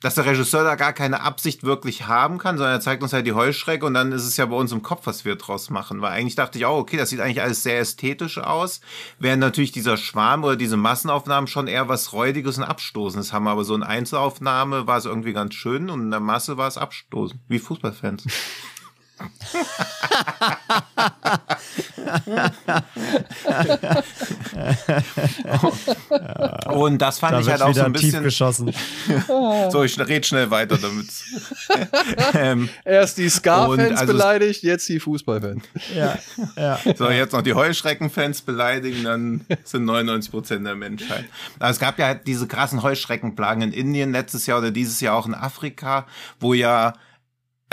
dass 0.00 0.16
der 0.16 0.26
Regisseur 0.26 0.64
da 0.64 0.74
gar 0.74 0.92
keine 0.92 1.22
Absicht 1.22 1.62
wirklich 1.62 2.06
haben 2.06 2.38
kann, 2.38 2.58
sondern 2.58 2.74
er 2.76 2.80
zeigt 2.80 3.02
uns 3.02 3.12
halt 3.12 3.26
die 3.26 3.32
Heuschrecke 3.32 3.86
und 3.86 3.94
dann 3.94 4.12
ist 4.12 4.24
es 4.24 4.36
ja 4.36 4.46
bei 4.46 4.56
uns 4.56 4.72
im 4.72 4.82
Kopf, 4.82 5.06
was 5.06 5.24
wir 5.24 5.36
draus 5.36 5.70
machen. 5.70 6.02
Weil 6.02 6.12
eigentlich 6.12 6.34
dachte 6.34 6.58
ich 6.58 6.66
auch, 6.66 6.78
okay, 6.78 6.96
das 6.96 7.10
sieht 7.10 7.20
eigentlich 7.20 7.42
alles 7.42 7.62
sehr 7.62 7.78
ästhetisch 7.78 8.38
aus, 8.38 8.80
während 9.18 9.40
natürlich 9.40 9.72
dieser 9.72 9.96
Schwarm 9.96 10.44
oder 10.44 10.56
diese 10.56 10.76
Massenaufnahmen 10.76 11.48
schon 11.48 11.68
eher 11.68 11.88
was 11.88 12.12
Räudiges 12.12 12.58
und 12.58 12.64
Abstoßendes 12.64 13.32
haben. 13.32 13.48
Aber 13.48 13.64
so 13.64 13.74
in 13.74 13.82
Einzelaufnahme 13.82 14.86
war 14.86 14.98
es 14.98 15.06
irgendwie 15.06 15.32
ganz 15.32 15.54
schön 15.54 15.90
und 15.90 16.02
in 16.02 16.10
der 16.10 16.20
Masse 16.20 16.56
war 16.58 16.68
es 16.68 16.78
abstoßend, 16.78 17.40
wie 17.48 17.58
Fußballfans. 17.58 18.24
Und 26.72 26.98
das 26.98 27.18
fand 27.18 27.34
Da 27.34 27.40
ich 27.40 27.48
halt 27.48 27.62
auch 27.62 27.74
so 27.74 27.82
ein 27.82 27.92
tief 27.94 28.02
bisschen. 28.02 28.22
geschossen. 28.22 28.72
So, 29.70 29.82
ich 29.82 29.98
red 29.98 30.26
schnell 30.26 30.50
weiter 30.50 30.78
damit. 30.78 31.06
ähm, 32.34 32.68
Erst 32.84 33.18
die 33.18 33.28
Ska-Fans 33.28 34.00
also- 34.00 34.12
beleidigt, 34.12 34.62
jetzt 34.62 34.88
die 34.88 35.00
Fußballfans. 35.00 35.62
ja, 35.94 36.18
ja. 36.56 36.78
so, 36.96 37.10
jetzt 37.10 37.32
noch 37.32 37.42
die 37.42 37.54
Heuschreckenfans 37.54 38.42
beleidigen, 38.42 39.04
dann 39.04 39.46
sind 39.64 39.84
99 39.84 40.30
Prozent 40.30 40.66
der 40.66 40.74
Menschheit. 40.74 41.24
Aber 41.58 41.70
es 41.70 41.78
gab 41.78 41.98
ja 41.98 42.06
halt 42.06 42.26
diese 42.26 42.46
krassen 42.46 42.82
Heuschreckenplagen 42.82 43.62
in 43.62 43.72
Indien 43.72 44.12
letztes 44.12 44.46
Jahr 44.46 44.58
oder 44.58 44.70
dieses 44.70 45.00
Jahr 45.00 45.16
auch 45.16 45.26
in 45.26 45.34
Afrika, 45.34 46.06
wo 46.40 46.54
ja 46.54 46.94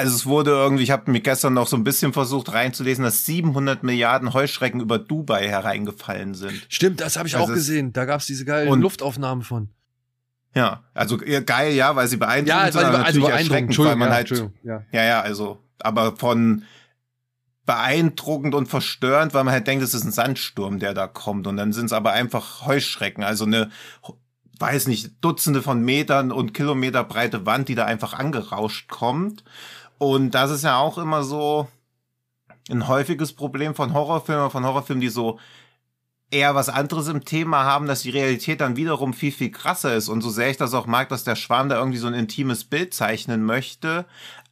also 0.02 0.16
es 0.16 0.26
wurde 0.26 0.52
irgendwie, 0.52 0.84
ich 0.84 0.92
habe 0.92 1.10
mir 1.12 1.22
gestern 1.22 1.54
noch 1.54 1.68
so 1.68 1.76
ein 1.78 1.84
bisschen 1.84 2.14
versucht 2.14 2.52
reinzulesen, 2.54 3.04
dass 3.04 3.26
700 3.26 3.84
Milliarden 3.84 4.34
Heuschrecken 4.34 4.82
über 4.82 5.00
Dubai 5.00 5.48
hereingefallen 5.48 6.34
sind. 6.36 6.66
Stimmt, 6.70 7.00
das 7.02 7.18
habe 7.18 7.28
ich 7.28 7.36
Also 7.36 7.46
auch 7.46 7.50
es- 7.50 7.56
gesehen. 7.56 7.94
Da 7.94 8.06
gab's 8.06 8.26
diese 8.26 8.46
geilen 8.46 8.68
Und- 8.70 8.82
Luftaufnahmen 8.82 9.44
von. 9.44 9.70
Ja, 10.54 10.84
also 10.94 11.18
geil, 11.18 11.74
ja, 11.74 11.96
weil 11.96 12.08
sie 12.10 12.18
beeindruckend 12.18 12.66
Ja, 12.66 12.72
sind, 12.72 12.84
aber 12.84 13.06
also 13.06 13.20
natürlich 13.22 13.30
erschreckend, 13.50 13.80
weil 13.80 13.96
man 13.96 14.10
ja, 14.10 14.14
halt 14.16 14.30
ja. 14.64 14.84
Ja, 14.92 15.04
ja, 15.04 15.22
also, 15.22 15.60
aber 15.80 16.18
von 16.18 16.64
beeindruckend 17.66 18.56
und 18.56 18.68
verstörend, 18.68 19.34
weil 19.34 19.44
man 19.44 19.54
halt 19.54 19.68
denkt, 19.68 19.84
es 19.84 19.94
ist 19.94 20.04
ein 20.04 20.12
Sandsturm, 20.12 20.80
der 20.80 20.94
da 20.94 21.08
kommt. 21.08 21.48
Und 21.48 21.58
dann 21.58 21.74
sind 21.74 21.86
es 21.86 21.94
aber 21.94 22.12
einfach 22.12 22.66
Heuschrecken, 22.66 23.24
also 23.24 23.46
eine, 23.46 23.70
weiß 24.60 24.88
nicht, 24.88 25.12
Dutzende 25.24 25.62
von 25.62 25.82
Metern 25.84 26.32
und 26.32 26.54
Kilometer 26.54 27.04
breite 27.04 27.46
Wand, 27.46 27.70
die 27.70 27.76
da 27.76 27.86
einfach 27.86 28.14
angerauscht 28.14 28.90
kommt. 28.90 29.44
Und 30.02 30.32
das 30.32 30.50
ist 30.50 30.64
ja 30.64 30.80
auch 30.80 30.98
immer 30.98 31.22
so 31.22 31.68
ein 32.72 32.88
häufiges 32.88 33.34
Problem 33.34 33.76
von 33.76 33.94
Horrorfilmen, 33.94 34.50
von 34.50 34.66
Horrorfilmen, 34.66 35.00
die 35.00 35.10
so 35.10 35.38
eher 36.32 36.56
was 36.56 36.70
anderes 36.70 37.08
im 37.08 37.24
Thema 37.24 37.66
haben, 37.66 37.86
dass 37.86 38.02
die 38.02 38.10
Realität 38.10 38.62
dann 38.62 38.78
wiederum 38.78 39.14
viel, 39.14 39.32
viel 39.32 39.52
krasser 39.52 39.94
ist. 39.94 40.10
Und 40.10 40.22
so 40.22 40.32
sehr 40.32 40.50
ich 40.50 40.58
das 40.58 40.74
auch 40.74 40.88
mag, 40.88 41.10
dass 41.10 41.24
der 41.24 41.36
Schwarm 41.36 41.70
da 41.70 41.78
irgendwie 41.78 42.00
so 42.00 42.08
ein 42.08 42.16
intimes 42.16 42.64
Bild 42.64 42.96
zeichnen 42.96 43.44
möchte, 43.44 44.06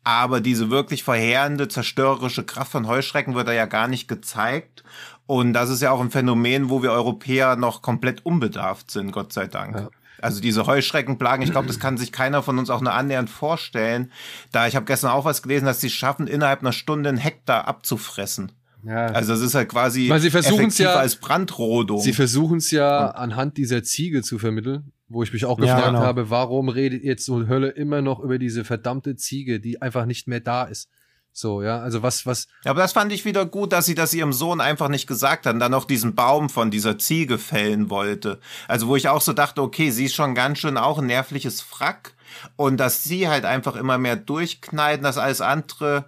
aber 0.03 0.39
diese 0.39 0.69
wirklich 0.69 1.03
verheerende, 1.03 1.67
zerstörerische 1.67 2.43
Kraft 2.43 2.71
von 2.71 2.85
Heuschrecken 2.85 3.33
wird 3.33 3.47
da 3.47 3.51
ja 3.51 3.65
gar 3.65 3.87
nicht 3.87 4.07
gezeigt. 4.07 4.83
Und 5.25 5.53
das 5.53 5.71
ist 5.71 5.81
ja 5.81 5.89
auch 5.89 5.99
ein 5.99 6.11
Phänomen, 6.11 6.69
wo 6.69 6.83
wir 6.83 6.91
Europäer 6.91 7.55
noch 7.55 7.81
komplett 7.81 8.23
unbedarft 8.23 8.91
sind, 8.91 9.11
Gott 9.11 9.33
sei 9.33 9.47
Dank. 9.47 9.79
Ja. 9.79 9.89
Also 10.23 10.41
diese 10.41 10.65
Heuschreckenplagen, 10.67 11.43
ich 11.43 11.51
glaube, 11.51 11.67
das 11.67 11.79
kann 11.79 11.97
sich 11.97 12.11
keiner 12.11 12.43
von 12.43 12.57
uns 12.59 12.69
auch 12.69 12.81
nur 12.81 12.93
annähernd 12.93 13.29
vorstellen. 13.29 14.11
Da 14.51 14.67
ich 14.67 14.75
habe 14.75 14.85
gestern 14.85 15.11
auch 15.11 15.25
was 15.25 15.41
gelesen, 15.41 15.65
dass 15.65 15.81
sie 15.81 15.87
es 15.87 15.93
schaffen, 15.93 16.27
innerhalb 16.27 16.61
einer 16.61 16.73
Stunde 16.73 17.09
einen 17.09 17.17
Hektar 17.17 17.67
abzufressen. 17.67 18.51
Ja. 18.83 19.07
Also 19.07 19.33
das 19.33 19.41
ist 19.41 19.55
halt 19.55 19.67
quasi 19.69 20.07
Weil 20.09 20.21
sie 20.21 20.29
versuchen's 20.29 20.75
effektiver 20.75 20.89
ja- 20.95 20.99
als 20.99 21.17
Brandrodung. 21.17 21.99
Sie 22.01 22.13
versuchen 22.13 22.57
es 22.59 22.71
ja 22.71 23.09
anhand 23.09 23.57
dieser 23.57 23.83
Ziege 23.83 24.21
zu 24.23 24.39
vermitteln, 24.39 24.93
wo 25.09 25.21
ich 25.21 25.33
mich 25.33 25.43
auch 25.45 25.59
Ja, 25.59 25.65
gefragt 25.65 25.85
genau. 25.87 25.99
habe, 25.99 26.29
warum 26.29 26.69
redet 26.69 27.03
jetzt 27.03 27.25
so 27.25 27.47
Hölle 27.47 27.69
immer 27.69 28.01
noch 28.01 28.19
über 28.21 28.39
diese 28.39 28.63
verdammte 28.63 29.15
Ziege, 29.17 29.59
die 29.59 29.81
einfach 29.81 30.05
nicht 30.05 30.27
mehr 30.29 30.39
da 30.39 30.63
ist. 30.63 30.89
So, 31.39 31.63
ja, 31.63 31.79
also 31.79 32.03
was, 32.03 32.25
was, 32.25 32.47
Aber 32.65 32.81
das 32.81 32.91
fand 32.91 33.13
ich 33.13 33.23
wieder 33.23 33.45
gut, 33.45 33.71
dass 33.71 33.85
sie 33.85 33.95
das 33.95 34.13
ihrem 34.13 34.33
Sohn 34.33 34.59
einfach 34.59 34.89
nicht 34.89 35.07
gesagt 35.07 35.45
hat 35.45 35.53
und 35.53 35.61
dann 35.61 35.71
noch 35.71 35.85
diesen 35.85 36.13
Baum 36.13 36.49
von 36.49 36.69
dieser 36.69 36.97
Ziege 36.97 37.37
fällen 37.37 37.89
wollte. 37.89 38.41
Also 38.67 38.87
wo 38.87 38.97
ich 38.97 39.07
auch 39.07 39.21
so 39.21 39.31
dachte, 39.31 39.61
okay, 39.61 39.89
sie 39.89 40.07
ist 40.07 40.15
schon 40.15 40.35
ganz 40.35 40.59
schön 40.59 40.75
auch 40.75 40.97
ein 40.97 41.05
nervliches 41.05 41.61
Frack 41.61 42.13
und 42.57 42.75
dass 42.75 43.05
sie 43.05 43.29
halt 43.29 43.45
einfach 43.45 43.77
immer 43.77 43.97
mehr 43.97 44.17
durchknallt, 44.17 45.01
dass 45.01 45.17
alles 45.17 45.39
andere, 45.39 46.07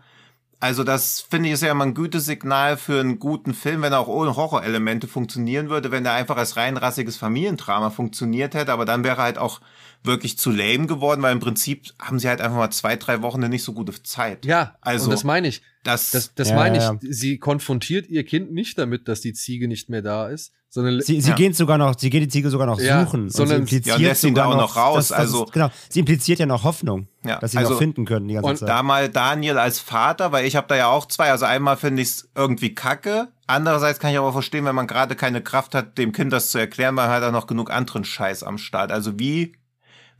also 0.59 0.83
das 0.83 1.21
finde 1.21 1.47
ich 1.47 1.53
ist 1.53 1.63
ja 1.63 1.71
immer 1.71 1.85
ein 1.85 1.93
Gütesignal 1.93 2.75
für 2.75 2.99
einen 2.99 3.17
guten 3.17 3.53
Film, 3.53 3.83
wenn 3.83 3.93
er 3.93 4.01
auch 4.01 4.09
ohne 4.09 4.35
Horrorelemente 4.35 5.07
funktionieren 5.07 5.69
würde, 5.69 5.91
wenn 5.91 6.05
er 6.05 6.11
einfach 6.11 6.35
als 6.35 6.57
rein 6.57 6.75
rassiges 6.75 7.15
Familiendrama 7.15 7.89
funktioniert 7.89 8.53
hätte, 8.53 8.73
aber 8.73 8.83
dann 8.83 9.05
wäre 9.05 9.21
halt 9.21 9.37
auch 9.37 9.61
wirklich 10.03 10.37
zu 10.37 10.49
lame 10.51 10.87
geworden, 10.87 11.21
weil 11.21 11.31
im 11.31 11.39
Prinzip 11.39 11.93
haben 11.99 12.17
sie 12.19 12.27
halt 12.27 12.41
einfach 12.41 12.57
mal 12.57 12.71
zwei, 12.71 12.95
drei 12.95 13.21
Wochen 13.21 13.37
eine 13.37 13.49
nicht 13.49 13.63
so 13.63 13.73
gute 13.73 14.01
Zeit. 14.03 14.45
ja, 14.45 14.75
Also- 14.81 15.05
und 15.05 15.11
das 15.11 15.23
meine 15.23 15.47
ich. 15.47 15.61
Das, 15.83 16.11
Das, 16.11 16.35
das 16.35 16.49
Ja, 16.49 16.55
meine 16.55 16.77
ich. 16.77 16.83
ja, 16.83 16.95
Sie 17.01 17.39
konfrontiert 17.39 18.07
ihr 18.07 18.23
Kind 18.23 18.51
nicht 18.51 18.77
damit, 18.77 19.07
dass 19.07 19.21
die 19.21 19.33
Ziege 19.33 19.67
nicht 19.67 19.89
mehr 19.89 20.03
da 20.03 20.27
ist, 20.27 20.51
sondern 20.69 21.01
Sie, 21.01 21.19
sie 21.19 21.29
Ja. 21.31 21.35
gehen 21.35 21.53
sogar 21.53 21.79
noch, 21.79 21.97
sie 21.97 22.11
geht 22.11 22.21
die 22.21 22.27
Ziege 22.27 22.51
sogar 22.51 22.67
noch 22.67 22.79
Ja, 22.79 23.03
suchen. 23.03 23.29
sondern- 23.29 23.61
und 23.61 23.67
sie 23.69 23.77
impliziert 23.77 23.85
Ja, 23.87 23.95
und 23.95 24.01
lässt 24.03 24.23
ihn 24.23 24.35
da 24.35 24.45
auch 24.45 24.55
noch 24.55 24.75
raus, 24.75 24.95
dass- 24.95 25.07
dass 25.07 25.17
also- 25.17 25.45
es, 25.45 25.51
genau, 25.51 25.71
sie 25.89 25.99
impliziert 26.01 26.37
ja 26.37 26.45
noch 26.45 26.63
Hoffnung, 26.63 27.07
Ja, 27.25 27.39
dass 27.39 27.51
sie 27.53 27.57
also- 27.57 27.71
noch 27.71 27.77
finden 27.79 28.05
können 28.05 28.27
die 28.27 28.35
ganze 28.35 28.49
und 28.51 28.57
Zeit. 28.57 28.69
Da 28.69 28.83
mal 28.83 29.09
Daniel 29.09 29.57
als 29.57 29.79
Vater, 29.79 30.31
weil 30.31 30.45
ich 30.45 30.55
habe 30.55 30.67
da 30.67 30.75
ja 30.75 30.87
auch 30.87 31.07
zwei. 31.07 31.31
Also 31.31 31.45
einmal 31.45 31.77
finde 31.77 32.03
ich 32.03 32.09
es 32.09 32.29
irgendwie 32.35 32.75
kacke. 32.75 33.29
Andererseits 33.47 33.99
kann 33.99 34.11
ich 34.11 34.17
aber 34.19 34.31
verstehen, 34.33 34.65
wenn 34.65 34.75
man 34.75 34.85
gerade 34.87 35.15
keine 35.15 35.41
Kraft 35.41 35.73
hat, 35.73 35.97
dem 35.97 36.11
Kind 36.11 36.31
das 36.31 36.51
zu 36.51 36.59
erklären, 36.59 36.95
weil 36.95 37.07
man 37.07 37.15
hat 37.15 37.23
auch 37.23 37.31
noch 37.33 37.47
genug 37.47 37.71
anderen 37.71 38.03
Scheiß 38.05 38.43
am 38.43 38.59
Start. 38.59 38.91
Also 38.91 39.17
wie, 39.19 39.53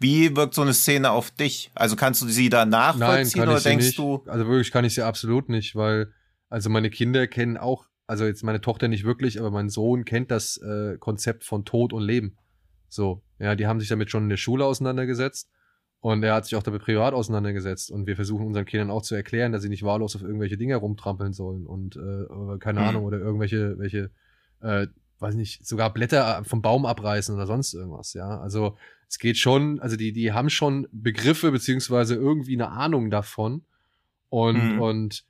wie 0.02 0.36
wirkt 0.36 0.54
so 0.56 0.62
eine 0.62 0.74
Szene 0.74 1.12
auf 1.12 1.32
dich? 1.32 1.72
Also 1.76 1.96
kannst 1.96 2.22
du 2.22 2.28
sie 2.28 2.50
da 2.50 2.66
nein, 2.66 2.70
nachvollziehen 2.72 3.42
kann 3.42 3.50
oder 3.50 3.60
denkst 3.62 3.86
nicht. 3.88 3.98
du? 4.00 4.24
Also 4.28 4.48
wirklich 4.48 4.72
kann 4.72 4.86
ich 4.86 4.94
sie 4.96 5.04
absolut 5.04 5.50
nicht, 5.50 5.76
weil, 5.76 6.12
also 6.50 6.70
meine 6.70 6.90
Kinder 6.90 7.28
kennen 7.28 7.58
auch, 7.58 7.88
also 8.08 8.26
jetzt 8.26 8.44
meine 8.44 8.62
Tochter 8.62 8.88
nicht 8.88 9.04
wirklich, 9.06 9.40
aber 9.40 9.52
mein 9.52 9.70
Sohn 9.70 10.04
kennt 10.06 10.32
das 10.32 10.58
äh, 10.58 10.98
Konzept 10.98 11.44
von 11.46 11.64
Tod 11.66 11.94
und 11.94 12.04
Leben. 12.04 12.38
So, 12.90 13.24
Ja, 13.40 13.56
die 13.56 13.68
haben 13.68 13.80
sich 13.80 13.90
damit 13.90 14.12
schon 14.12 14.24
in 14.24 14.30
der 14.30 14.38
Schule 14.38 14.66
auseinandergesetzt. 14.66 15.50
Und 16.04 16.24
er 16.24 16.34
hat 16.34 16.46
sich 16.46 16.56
auch 16.56 16.64
damit 16.64 16.82
privat 16.82 17.14
auseinandergesetzt. 17.14 17.92
Und 17.92 18.08
wir 18.08 18.16
versuchen 18.16 18.46
unseren 18.48 18.66
Kindern 18.66 18.90
auch 18.90 19.04
zu 19.04 19.14
erklären, 19.14 19.52
dass 19.52 19.62
sie 19.62 19.70
nicht 19.70 19.84
wahllos 19.84 20.16
auf 20.16 20.24
irgendwelche 20.24 20.58
Dinge 20.58 20.76
rumtrampeln 20.78 21.32
sollen 21.32 21.68
und 21.68 21.96
äh, 21.96 22.58
keine 22.58 22.80
Mhm. 22.82 22.86
Ahnung, 22.88 23.06
oder 23.06 23.20
irgendwelche, 23.20 23.78
welche, 23.78 24.10
äh, 24.62 24.88
weiß 25.22 25.36
nicht, 25.36 25.66
sogar 25.66 25.94
Blätter 25.94 26.44
vom 26.46 26.62
Baum 26.62 26.86
abreißen 26.86 27.36
oder 27.36 27.46
sonst 27.48 27.74
irgendwas, 27.74 28.14
ja. 28.14 28.40
Also 28.42 28.78
es 29.08 29.20
geht 29.20 29.38
schon, 29.38 29.80
also 29.80 29.96
die, 29.96 30.14
die 30.14 30.32
haben 30.32 30.50
schon 30.50 30.88
Begriffe 30.92 31.52
beziehungsweise 31.52 32.16
irgendwie 32.16 32.54
eine 32.56 32.70
Ahnung 32.70 33.10
davon. 33.10 33.64
Und, 34.30 34.74
Mhm. 34.74 34.80
und 34.80 35.24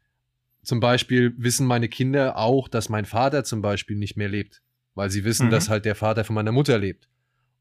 zum 0.64 0.80
Beispiel 0.80 1.34
wissen 1.38 1.66
meine 1.66 1.90
Kinder 1.90 2.38
auch, 2.38 2.68
dass 2.68 2.88
mein 2.90 3.06
Vater 3.06 3.44
zum 3.44 3.62
Beispiel 3.64 3.98
nicht 3.98 4.16
mehr 4.16 4.30
lebt, 4.30 4.62
weil 4.94 5.10
sie 5.10 5.24
wissen, 5.26 5.48
Mhm. 5.48 5.52
dass 5.52 5.70
halt 5.70 5.86
der 5.86 5.96
Vater 5.96 6.24
von 6.24 6.36
meiner 6.36 6.52
Mutter 6.52 6.78
lebt. 6.78 7.08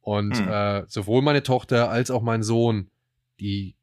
Und 0.03 0.39
Mhm. 0.39 0.49
äh, 0.49 0.85
sowohl 0.89 1.23
meine 1.23 1.43
Tochter 1.43 1.91
als 1.91 2.11
auch 2.11 2.23
mein 2.23 2.43
Sohn, 2.43 2.91
die 3.41 3.75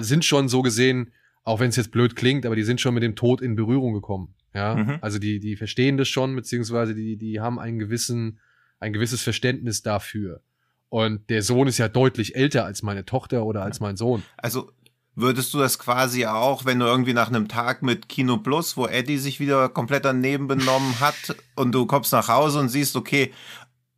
sind 0.00 0.24
schon 0.24 0.48
so 0.48 0.62
gesehen, 0.62 1.12
auch 1.44 1.60
wenn 1.60 1.68
es 1.68 1.76
jetzt 1.76 1.92
blöd 1.92 2.16
klingt, 2.16 2.46
aber 2.46 2.56
die 2.56 2.62
sind 2.64 2.80
schon 2.80 2.94
mit 2.94 3.02
dem 3.02 3.14
Tod 3.16 3.40
in 3.42 3.54
Berührung 3.56 3.92
gekommen. 3.92 4.34
Ja, 4.54 4.74
Mhm. 4.74 4.98
also 5.00 5.18
die, 5.18 5.38
die 5.40 5.56
verstehen 5.56 5.96
das 5.96 6.08
schon, 6.08 6.34
beziehungsweise 6.34 6.94
die, 6.94 7.16
die 7.16 7.40
haben 7.40 7.58
einen 7.58 7.78
gewissen, 7.78 8.40
ein 8.80 8.92
gewisses 8.92 9.22
Verständnis 9.22 9.82
dafür. 9.82 10.40
Und 10.88 11.30
der 11.30 11.42
Sohn 11.42 11.68
ist 11.68 11.78
ja 11.78 11.88
deutlich 11.88 12.34
älter 12.34 12.64
als 12.64 12.82
meine 12.82 13.04
Tochter 13.04 13.44
oder 13.44 13.62
als 13.62 13.78
mein 13.78 13.96
Sohn. 13.96 14.24
Also 14.36 14.72
würdest 15.14 15.54
du 15.54 15.58
das 15.58 15.78
quasi 15.78 16.26
auch, 16.26 16.64
wenn 16.64 16.80
du 16.80 16.86
irgendwie 16.86 17.12
nach 17.12 17.28
einem 17.28 17.46
Tag 17.46 17.82
mit 17.82 18.08
Kino 18.08 18.38
Plus, 18.38 18.76
wo 18.76 18.86
Eddie 18.86 19.18
sich 19.18 19.38
wieder 19.38 19.68
komplett 19.68 20.04
daneben 20.04 20.48
benommen 20.48 20.98
hat 20.98 21.36
und 21.54 21.72
du 21.72 21.86
kommst 21.86 22.12
nach 22.12 22.26
Hause 22.28 22.58
und 22.58 22.70
siehst, 22.70 22.96
okay, 22.96 23.32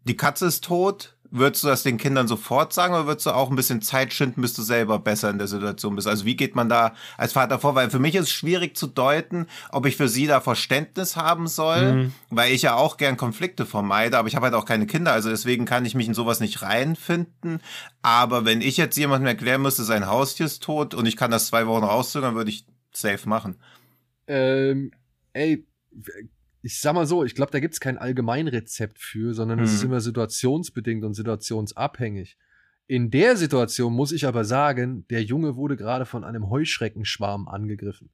die 0.05 0.17
Katze 0.17 0.47
ist 0.47 0.65
tot, 0.65 1.17
würdest 1.33 1.65
du 1.65 1.69
das 1.69 1.83
den 1.83 1.97
Kindern 1.99 2.29
sofort 2.29 2.73
sagen 2.73 2.95
oder 2.95 3.07
würdest 3.07 3.27
du 3.27 3.31
auch 3.31 3.51
ein 3.51 3.57
bisschen 3.57 3.83
Zeit 3.83 4.13
schinden, 4.13 4.43
bis 4.43 4.53
du 4.55 4.63
selber 4.63 4.99
besser 4.99 5.31
in 5.31 5.39
der 5.39 5.49
Situation 5.49 5.97
bist? 5.97 6.07
Also 6.07 6.25
wie 6.27 6.37
geht 6.37 6.55
man 6.55 6.69
da 6.69 6.95
als 7.17 7.33
Vater 7.33 7.59
vor? 7.59 7.75
Weil 7.75 7.91
für 7.91 7.99
mich 7.99 8.15
ist 8.15 8.25
es 8.25 8.31
schwierig 8.31 8.77
zu 8.77 8.87
deuten, 8.87 9.47
ob 9.71 9.87
ich 9.87 9.97
für 9.97 10.09
sie 10.09 10.27
da 10.27 10.41
Verständnis 10.41 11.17
haben 11.17 11.47
soll, 11.49 11.93
Mhm. 11.95 12.13
weil 12.31 12.53
ich 12.53 12.63
ja 12.63 12.75
auch 12.75 12.99
gern 12.99 13.17
Konflikte 13.17 13.67
vermeide, 13.67 14.19
aber 14.19 14.29
ich 14.29 14.37
habe 14.37 14.45
halt 14.45 14.55
auch 14.55 14.67
keine 14.67 14.87
Kinder, 14.87 15.13
also 15.13 15.31
deswegen 15.31 15.65
kann 15.65 15.87
ich 15.87 15.95
mich 15.95 16.07
in 16.07 16.15
sowas 16.15 16.39
nicht 16.41 16.63
reinfinden. 16.63 17.61
Aber 18.03 18.45
wenn 18.45 18.61
ich 18.61 18.77
jetzt 18.77 18.97
jemandem 18.99 19.27
erklären 19.29 19.63
müsste, 19.63 19.85
sein 19.85 20.07
Haustier 20.07 20.47
ist 20.47 20.63
tot 20.63 20.93
und 20.95 21.07
ich 21.07 21.17
kann 21.17 21.31
das 21.31 21.47
zwei 21.47 21.67
Wochen 21.67 21.85
rauszögern, 21.85 22.35
würde 22.35 22.51
ich 22.51 22.67
safe 22.93 23.29
machen. 23.29 23.57
Ähm, 24.27 24.93
ey, 25.33 25.65
ich 26.63 26.81
sag 26.81 26.95
mal 26.95 27.07
so, 27.07 27.25
ich 27.25 27.35
glaube, 27.35 27.51
da 27.53 27.61
gibt's 27.61 27.81
kein 27.81 27.99
Allgemeinrezept 27.99 28.99
für, 28.99 29.35
sondern 29.35 29.61
es 29.61 29.71
Mhm. 29.71 29.77
ist 29.77 29.83
immer 29.85 30.01
situationsbedingt 30.01 31.05
und 31.05 31.15
situationsabhängig. 31.15 32.37
In 32.87 33.11
der 33.11 33.37
Situation 33.37 33.93
muss 33.93 34.13
ich 34.13 34.27
aber 34.27 34.45
sagen, 34.45 35.07
der 35.09 35.23
Junge 35.23 35.57
wurde 35.57 35.77
gerade 35.77 36.05
von 36.07 36.25
einem 36.25 36.51
Heuschreckenschwarm 36.51 37.49
angegriffen. 37.49 38.11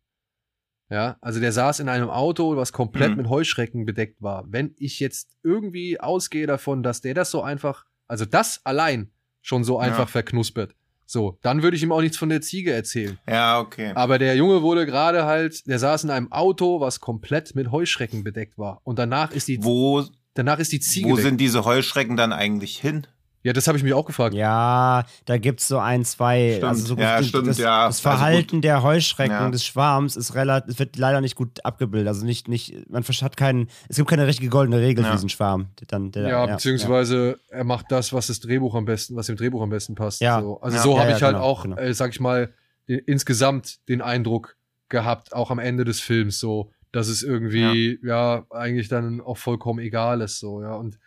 Ja, 0.90 1.18
also 1.20 1.38
der 1.40 1.52
saß 1.52 1.80
in 1.80 1.88
einem 1.90 2.08
Auto, 2.08 2.56
was 2.56 2.72
komplett 2.72 3.12
Mhm. 3.12 3.16
mit 3.18 3.28
Heuschrecken 3.28 3.84
bedeckt 3.84 4.22
war. 4.22 4.44
Wenn 4.50 4.74
ich 4.78 5.00
jetzt 5.00 5.36
irgendwie 5.42 6.00
ausgehe 6.00 6.46
davon, 6.46 6.82
dass 6.82 7.00
der 7.02 7.12
das 7.14 7.30
so 7.30 7.42
einfach, 7.42 7.84
also 8.06 8.24
das 8.24 8.64
allein 8.64 9.10
schon 9.42 9.64
so 9.64 9.78
einfach 9.78 10.00
Ja. 10.00 10.06
verknuspert, 10.06 10.74
so, 11.10 11.38
dann 11.40 11.62
würde 11.62 11.74
ich 11.74 11.82
ihm 11.82 11.90
auch 11.90 12.02
nichts 12.02 12.18
von 12.18 12.28
der 12.28 12.42
Ziege 12.42 12.70
erzählen. 12.70 13.18
Ja, 13.26 13.60
okay. 13.60 13.92
Aber 13.94 14.18
der 14.18 14.36
Junge 14.36 14.60
wurde 14.60 14.84
gerade 14.84 15.24
halt, 15.24 15.66
der 15.66 15.78
saß 15.78 16.04
in 16.04 16.10
einem 16.10 16.30
Auto, 16.30 16.80
was 16.80 17.00
komplett 17.00 17.54
mit 17.54 17.70
Heuschrecken 17.72 18.24
bedeckt 18.24 18.58
war. 18.58 18.82
Und 18.84 18.98
danach 18.98 19.32
ist 19.32 19.48
die, 19.48 19.64
Wo, 19.64 20.04
danach 20.34 20.58
ist 20.58 20.70
die 20.70 20.80
Ziege 20.80 21.08
wo 21.08 21.16
weg. 21.16 21.24
sind 21.24 21.40
diese 21.40 21.64
Heuschrecken 21.64 22.18
dann 22.18 22.34
eigentlich 22.34 22.76
hin? 22.78 23.06
Ja, 23.48 23.52
das 23.54 23.66
habe 23.66 23.78
ich 23.78 23.82
mich 23.84 23.94
auch 23.94 24.04
gefragt. 24.04 24.34
Ja, 24.34 25.04
da 25.24 25.38
gibt 25.38 25.60
es 25.60 25.68
so 25.68 25.78
ein, 25.78 26.04
zwei. 26.04 26.52
Stimmt. 26.56 26.64
Also 26.64 26.86
so 26.86 26.94
Ja, 27.00 27.16
das, 27.18 27.28
stimmt, 27.28 27.46
das, 27.48 27.58
ja. 27.58 27.86
das 27.86 27.96
Also 27.96 28.02
Verhalten 28.02 28.60
der 28.60 28.82
Heuschrecken 28.82 29.32
Ja. 29.32 29.50
des 29.50 29.64
Schwarms 29.64 30.16
ist 30.16 30.34
relativ, 30.34 30.74
es 30.74 30.78
wird 30.78 30.96
leider 30.96 31.20
nicht 31.20 31.34
gut 31.34 31.64
abgebildet. 31.64 32.08
Also 32.08 32.26
nicht, 32.26 32.48
nicht, 32.48 32.88
man 32.90 33.02
hat 33.02 33.36
keinen, 33.36 33.68
es 33.88 33.96
gibt 33.96 34.08
keine 34.08 34.26
richtige 34.26 34.50
goldene 34.50 34.80
Regel 34.80 35.02
Ja. 35.02 35.10
für 35.10 35.16
diesen 35.16 35.28
Schwarm. 35.30 35.68
Der 35.80 35.86
Dann, 35.86 36.10
der, 36.12 36.28
Ja, 36.28 36.46
beziehungsweise 36.46 37.40
er 37.48 37.64
macht 37.64 37.86
das, 37.90 38.12
was 38.12 38.26
das 38.26 38.40
Drehbuch 38.40 38.74
am 38.74 38.84
besten, 38.84 39.16
was 39.16 39.26
dem 39.26 39.36
Drehbuch 39.36 39.62
am 39.62 39.70
besten 39.70 39.94
passt. 39.94 40.20
Ja. 40.20 40.40
So. 40.42 40.60
Also 40.60 40.76
Ja. 40.76 40.82
so 40.82 40.92
Ja, 40.94 40.98
habe 41.00 41.10
ja, 41.10 41.16
ich 41.16 41.22
halt 41.22 41.34
genau, 41.36 41.44
auch, 41.44 41.62
genau. 41.62 41.76
äh, 41.76 41.94
sag 41.94 42.10
ich 42.10 42.20
mal, 42.20 42.52
den, 42.88 42.98
insgesamt 43.06 43.88
den 43.88 44.02
Eindruck 44.02 44.56
gehabt, 44.88 45.32
auch 45.32 45.50
am 45.50 45.58
Ende 45.58 45.84
des 45.84 46.00
Films, 46.00 46.38
so, 46.38 46.70
dass 46.92 47.08
es 47.08 47.22
irgendwie, 47.22 47.98
ja, 48.02 48.44
eigentlich 48.50 48.88
dann 48.88 49.20
auch 49.20 49.36
vollkommen 49.36 49.78
egal 49.78 50.20
ist, 50.22 50.38
so, 50.38 50.62
ja. 50.62 50.74
Und 50.74 50.98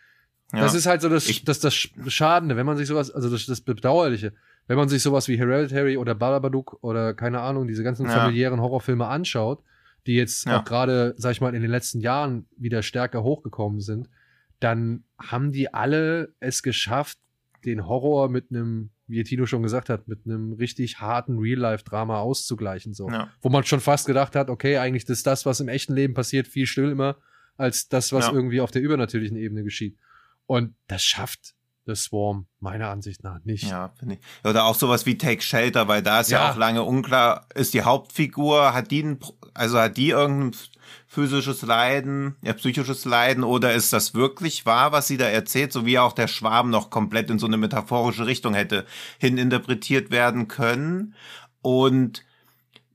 Ja. 0.52 0.60
Das 0.60 0.74
ist 0.74 0.86
halt 0.86 1.00
so 1.00 1.08
das, 1.08 1.28
Ich- 1.28 1.44
das, 1.44 1.60
das 1.60 1.74
Schadende, 1.74 2.56
wenn 2.56 2.66
man 2.66 2.76
sich 2.76 2.86
sowas, 2.86 3.10
also 3.10 3.30
das, 3.30 3.46
das 3.46 3.60
Bedauerliche, 3.62 4.32
wenn 4.66 4.76
man 4.76 4.88
sich 4.88 5.02
sowas 5.02 5.26
wie 5.28 5.38
Hereditary 5.38 5.96
oder 5.96 6.14
Babadook 6.14 6.78
oder 6.82 7.14
keine 7.14 7.40
Ahnung, 7.40 7.66
diese 7.66 7.82
ganzen 7.82 8.06
Ja. 8.06 8.12
familiären 8.12 8.60
Horrorfilme 8.60 9.06
anschaut, 9.06 9.62
die 10.06 10.14
jetzt 10.14 10.46
Ja. 10.46 10.60
auch 10.60 10.64
gerade, 10.64 11.14
sag 11.16 11.32
ich 11.32 11.40
mal, 11.40 11.54
in 11.54 11.62
den 11.62 11.70
letzten 11.70 12.00
Jahren 12.00 12.46
wieder 12.56 12.82
stärker 12.82 13.22
hochgekommen 13.22 13.80
sind, 13.80 14.08
dann 14.60 15.04
haben 15.18 15.52
die 15.52 15.72
alle 15.72 16.34
es 16.40 16.62
geschafft, 16.62 17.18
den 17.64 17.86
Horror 17.86 18.28
mit 18.28 18.46
einem, 18.50 18.90
wie 19.06 19.22
Tino 19.24 19.46
schon 19.46 19.62
gesagt 19.62 19.88
hat, 19.88 20.06
mit 20.08 20.20
einem 20.26 20.52
richtig 20.52 21.00
harten 21.00 21.38
Real-Life-Drama 21.38 22.18
auszugleichen, 22.18 22.92
so. 22.92 23.08
Ja. 23.08 23.28
Wo 23.40 23.48
man 23.48 23.64
schon 23.64 23.80
fast 23.80 24.06
gedacht 24.06 24.34
hat, 24.36 24.50
okay, 24.50 24.78
eigentlich 24.78 25.08
ist 25.08 25.26
das, 25.26 25.46
was 25.46 25.60
im 25.60 25.68
echten 25.68 25.94
Leben 25.94 26.14
passiert, 26.14 26.46
viel 26.48 26.66
schlimmer 26.66 27.16
als 27.56 27.88
das, 27.88 28.12
was 28.12 28.28
irgendwie 28.28 28.60
auf 28.60 28.70
der 28.70 28.82
übernatürlichen 28.82 29.36
Ebene 29.36 29.62
geschieht. 29.62 29.96
Und 30.46 30.74
das 30.88 31.02
schafft 31.02 31.54
The 31.84 31.96
Swarm 31.96 32.46
meiner 32.60 32.90
Ansicht 32.90 33.24
nach 33.24 33.40
nicht. 33.44 33.64
Ja, 33.64 33.92
finde 33.98 34.14
ich. 34.14 34.48
Oder 34.48 34.64
auch 34.66 34.76
sowas 34.76 35.04
wie 35.04 35.18
Take 35.18 35.42
Shelter, 35.42 35.88
weil 35.88 36.00
da 36.02 36.20
ist 36.20 36.30
ja, 36.30 36.44
Ja. 36.44 36.52
auch 36.52 36.56
lange 36.56 36.84
unklar, 36.84 37.46
ist 37.54 37.74
die 37.74 37.82
Hauptfigur, 37.82 38.72
hat 38.72 38.92
die 38.92 39.02
ein, 39.02 39.18
also 39.52 39.80
hat 39.80 39.96
die 39.96 40.10
irgendein 40.10 40.56
physisches 41.08 41.62
Leiden, 41.62 42.36
ja, 42.42 42.52
psychisches 42.52 43.04
Leiden, 43.04 43.42
oder 43.42 43.72
ist 43.74 43.92
das 43.92 44.14
wirklich 44.14 44.64
wahr, 44.64 44.92
was 44.92 45.08
sie 45.08 45.16
da 45.16 45.24
erzählt, 45.26 45.72
so 45.72 45.84
wie 45.84 45.98
auch 45.98 46.12
der 46.12 46.28
Schwarm 46.28 46.70
noch 46.70 46.90
komplett 46.90 47.30
in 47.30 47.40
so 47.40 47.46
eine 47.46 47.56
metaphorische 47.56 48.26
Richtung 48.26 48.54
hätte 48.54 48.86
hininterpretiert 49.18 50.12
werden 50.12 50.46
können. 50.46 51.14
Und 51.62 52.24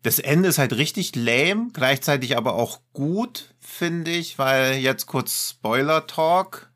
das 0.03 0.19
Ende 0.19 0.47
ist 0.47 0.59
halt 0.59 0.71
richtig 0.77 1.13
lame, 1.15 1.71
gleichzeitig 1.73 2.37
aber 2.37 2.53
auch 2.53 2.79
gut, 2.93 3.53
finde 3.59 4.11
ich, 4.11 4.39
weil 4.39 4.75
jetzt 4.75 5.07
kurz 5.07 5.49
Spoiler-Talk 5.49 6.66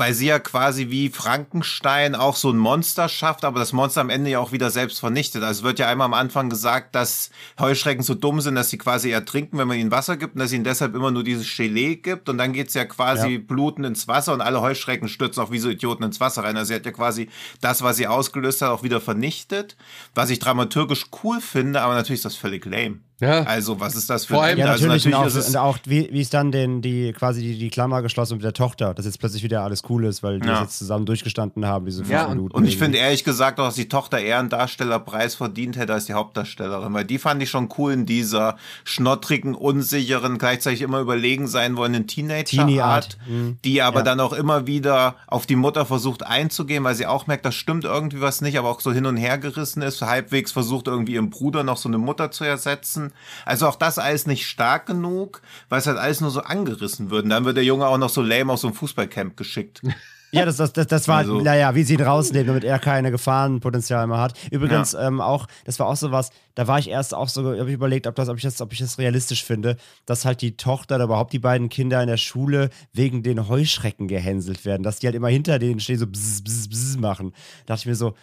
weil 0.00 0.14
sie 0.14 0.28
ja 0.28 0.38
quasi 0.38 0.88
wie 0.88 1.10
Frankenstein 1.10 2.14
auch 2.14 2.34
so 2.34 2.50
ein 2.50 2.56
Monster 2.56 3.08
schafft, 3.10 3.44
aber 3.44 3.60
das 3.60 3.74
Monster 3.74 4.00
am 4.00 4.08
Ende 4.08 4.30
ja 4.30 4.38
auch 4.38 4.50
wieder 4.50 4.70
selbst 4.70 4.98
vernichtet. 4.98 5.42
Also 5.42 5.60
es 5.60 5.62
wird 5.64 5.78
ja 5.78 5.88
einmal 5.88 6.06
am 6.06 6.14
Anfang 6.14 6.48
gesagt, 6.48 6.94
dass 6.94 7.28
Heuschrecken 7.58 8.02
so 8.02 8.14
dumm 8.14 8.40
sind, 8.40 8.54
dass 8.54 8.70
sie 8.70 8.78
quasi 8.78 9.10
ertrinken, 9.10 9.58
wenn 9.58 9.68
man 9.68 9.78
ihnen 9.78 9.90
Wasser 9.90 10.16
gibt 10.16 10.34
und 10.34 10.40
dass 10.40 10.52
ihnen 10.52 10.64
deshalb 10.64 10.94
immer 10.94 11.10
nur 11.10 11.22
dieses 11.22 11.54
Gelee 11.54 11.96
gibt 11.96 12.30
und 12.30 12.38
dann 12.38 12.54
geht's 12.54 12.72
ja 12.72 12.86
quasi 12.86 13.28
Ja. 13.34 13.40
blutend 13.46 13.86
ins 13.86 14.08
Wasser 14.08 14.32
und 14.32 14.40
alle 14.40 14.62
Heuschrecken 14.62 15.06
stürzen 15.08 15.42
auch 15.42 15.50
wie 15.50 15.58
so 15.58 15.68
Idioten 15.68 16.02
ins 16.02 16.18
Wasser 16.18 16.44
rein. 16.44 16.56
Also 16.56 16.68
sie 16.68 16.74
hat 16.76 16.86
ja 16.86 16.92
quasi 16.92 17.28
das, 17.60 17.82
was 17.82 17.98
sie 17.98 18.06
ausgelöst 18.06 18.62
hat, 18.62 18.70
auch 18.70 18.82
wieder 18.82 19.02
vernichtet, 19.02 19.76
was 20.14 20.30
ich 20.30 20.38
dramaturgisch 20.38 21.06
cool 21.22 21.42
finde, 21.42 21.82
aber 21.82 21.94
natürlich 21.94 22.20
ist 22.20 22.24
das 22.24 22.36
völlig 22.36 22.64
lame. 22.64 23.00
Ja, 23.20 23.42
Also 23.42 23.78
was 23.80 23.94
ist 23.94 24.08
das 24.10 24.24
für 24.24 24.34
Vor 24.34 24.42
ein 24.42 24.50
allem- 24.50 24.58
Ja, 24.58 24.64
Ende? 24.64 24.72
Also 24.72 24.86
natürlich, 24.86 25.06
und 25.06 25.14
auch, 25.14 25.26
ist 25.26 25.48
und 25.48 25.56
auch 25.56 25.78
wie, 25.84 26.08
wie 26.10 26.20
es 26.20 26.30
dann 26.30 26.50
den, 26.52 26.80
die, 26.82 27.12
quasi 27.12 27.42
die, 27.42 27.58
die 27.58 27.68
Klammer 27.70 28.02
geschlossen 28.02 28.34
mit 28.34 28.44
der 28.44 28.52
Tochter, 28.54 28.94
dass 28.94 29.04
jetzt 29.04 29.18
plötzlich 29.20 29.42
wieder 29.42 29.62
alles 29.62 29.82
cool 29.88 30.04
ist, 30.06 30.22
weil 30.22 30.40
die 30.40 30.48
Ja. 30.48 30.62
jetzt 30.62 30.78
zusammen 30.78 31.06
durchgestanden 31.06 31.66
haben, 31.66 31.84
diese 31.86 31.98
fünf 31.98 32.10
Ja, 32.10 32.24
und- 32.24 32.30
Minuten. 32.36 32.54
Und 32.54 32.64
ich 32.64 32.70
irgendwie. 32.72 32.84
finde 32.84 32.98
ehrlich 32.98 33.24
gesagt 33.24 33.60
auch, 33.60 33.66
dass 33.66 33.74
die 33.74 33.88
Tochter 33.88 34.18
eher 34.20 34.38
einen 34.38 34.48
Darstellerpreis 34.48 35.34
verdient 35.34 35.76
hätte 35.76 35.92
als 35.92 36.06
die 36.06 36.14
Hauptdarstellerin, 36.14 36.92
weil 36.94 37.04
die 37.04 37.18
fand 37.18 37.42
ich 37.42 37.50
schon 37.50 37.68
cool 37.78 37.92
in 37.92 38.06
dieser 38.06 38.56
schnottrigen, 38.84 39.54
unsicheren, 39.54 40.38
gleichzeitig 40.38 40.80
immer 40.82 41.00
überlegen 41.00 41.46
sein 41.46 41.76
wollenden 41.76 42.06
Teenager-Art. 42.06 43.18
Mhm. 43.28 43.58
die 43.64 43.82
aber 43.82 43.98
Ja. 44.00 44.04
dann 44.04 44.20
auch 44.20 44.32
immer 44.32 44.66
wieder 44.66 45.16
auf 45.26 45.44
die 45.46 45.56
Mutter 45.56 45.84
versucht 45.86 46.24
einzugehen, 46.26 46.84
weil 46.84 46.94
sie 46.94 47.06
auch 47.06 47.26
merkt, 47.26 47.44
das 47.44 47.54
stimmt 47.54 47.84
irgendwie 47.84 48.20
was 48.20 48.40
nicht, 48.40 48.58
aber 48.58 48.68
auch 48.70 48.80
so 48.80 48.92
hin 48.92 49.06
und 49.06 49.16
her 49.16 49.38
gerissen 49.38 49.82
ist, 49.82 50.00
halbwegs 50.02 50.52
versucht 50.52 50.86
irgendwie 50.86 51.14
ihrem 51.14 51.30
Bruder 51.30 51.62
noch 51.64 51.76
so 51.76 51.88
eine 51.88 51.98
Mutter 51.98 52.30
zu 52.30 52.44
ersetzen. 52.44 53.09
Also 53.44 53.66
auch 53.68 53.76
das 53.76 53.98
alles 53.98 54.26
nicht 54.26 54.46
stark 54.46 54.86
genug, 54.86 55.42
weil 55.68 55.78
es 55.80 55.86
halt 55.86 55.98
alles 55.98 56.20
nur 56.20 56.30
so 56.30 56.40
angerissen 56.40 57.10
wird. 57.10 57.24
Und 57.24 57.30
dann 57.30 57.44
wird 57.44 57.56
der 57.56 57.64
Junge 57.64 57.86
auch 57.86 57.98
noch 57.98 58.10
so 58.10 58.22
lame 58.22 58.52
auf 58.52 58.60
so 58.60 58.68
ein 58.68 58.74
Fußballcamp 58.74 59.36
geschickt. 59.36 59.82
Ja, 60.32 60.44
das, 60.44 60.58
das, 60.58 60.72
das, 60.72 60.86
das 60.86 61.08
war, 61.08 61.16
Also- 61.18 61.40
naja, 61.40 61.74
wie 61.74 61.82
sie 61.82 61.94
ihn 61.94 62.02
rausnehmen, 62.02 62.46
damit 62.46 62.62
er 62.62 62.78
keine 62.78 63.10
Gefahrenpotenzial 63.10 64.06
mehr 64.06 64.18
hat. 64.18 64.34
Übrigens, 64.52 64.94
ähm, 64.94 65.20
auch, 65.20 65.48
das 65.64 65.80
war 65.80 65.88
auch 65.88 65.96
so 65.96 66.12
was, 66.12 66.30
da 66.54 66.68
war 66.68 66.78
ich 66.78 66.88
erst 66.88 67.14
auch 67.14 67.28
so, 67.28 67.44
habe 67.58 67.66
ich 67.68 67.74
überlegt, 67.74 68.06
ob, 68.06 68.14
das, 68.14 68.28
ob, 68.28 68.36
ich 68.36 68.44
das, 68.44 68.60
ob 68.60 68.72
ich 68.72 68.78
das 68.78 68.98
realistisch 68.98 69.42
finde, 69.44 69.76
dass 70.06 70.24
halt 70.24 70.40
die 70.40 70.56
Tochter 70.56 70.94
oder 70.94 71.04
überhaupt 71.06 71.32
die 71.32 71.40
beiden 71.40 71.68
Kinder 71.68 72.00
in 72.00 72.06
der 72.06 72.16
Schule 72.16 72.70
wegen 72.92 73.24
den 73.24 73.48
Heuschrecken 73.48 74.06
gehänselt 74.06 74.64
werden, 74.64 74.84
dass 74.84 75.00
die 75.00 75.08
halt 75.08 75.16
immer 75.16 75.26
hinter 75.30 75.58
denen 75.58 75.80
stehen, 75.80 75.98
so 75.98 76.06
bzz, 76.06 76.42
bzz, 76.44 76.68
bzz 76.68 76.96
machen. 76.98 77.32
Da 77.66 77.74
dachte 77.74 77.80
ich 77.80 77.86
mir 77.86 77.96
so, 77.96 78.14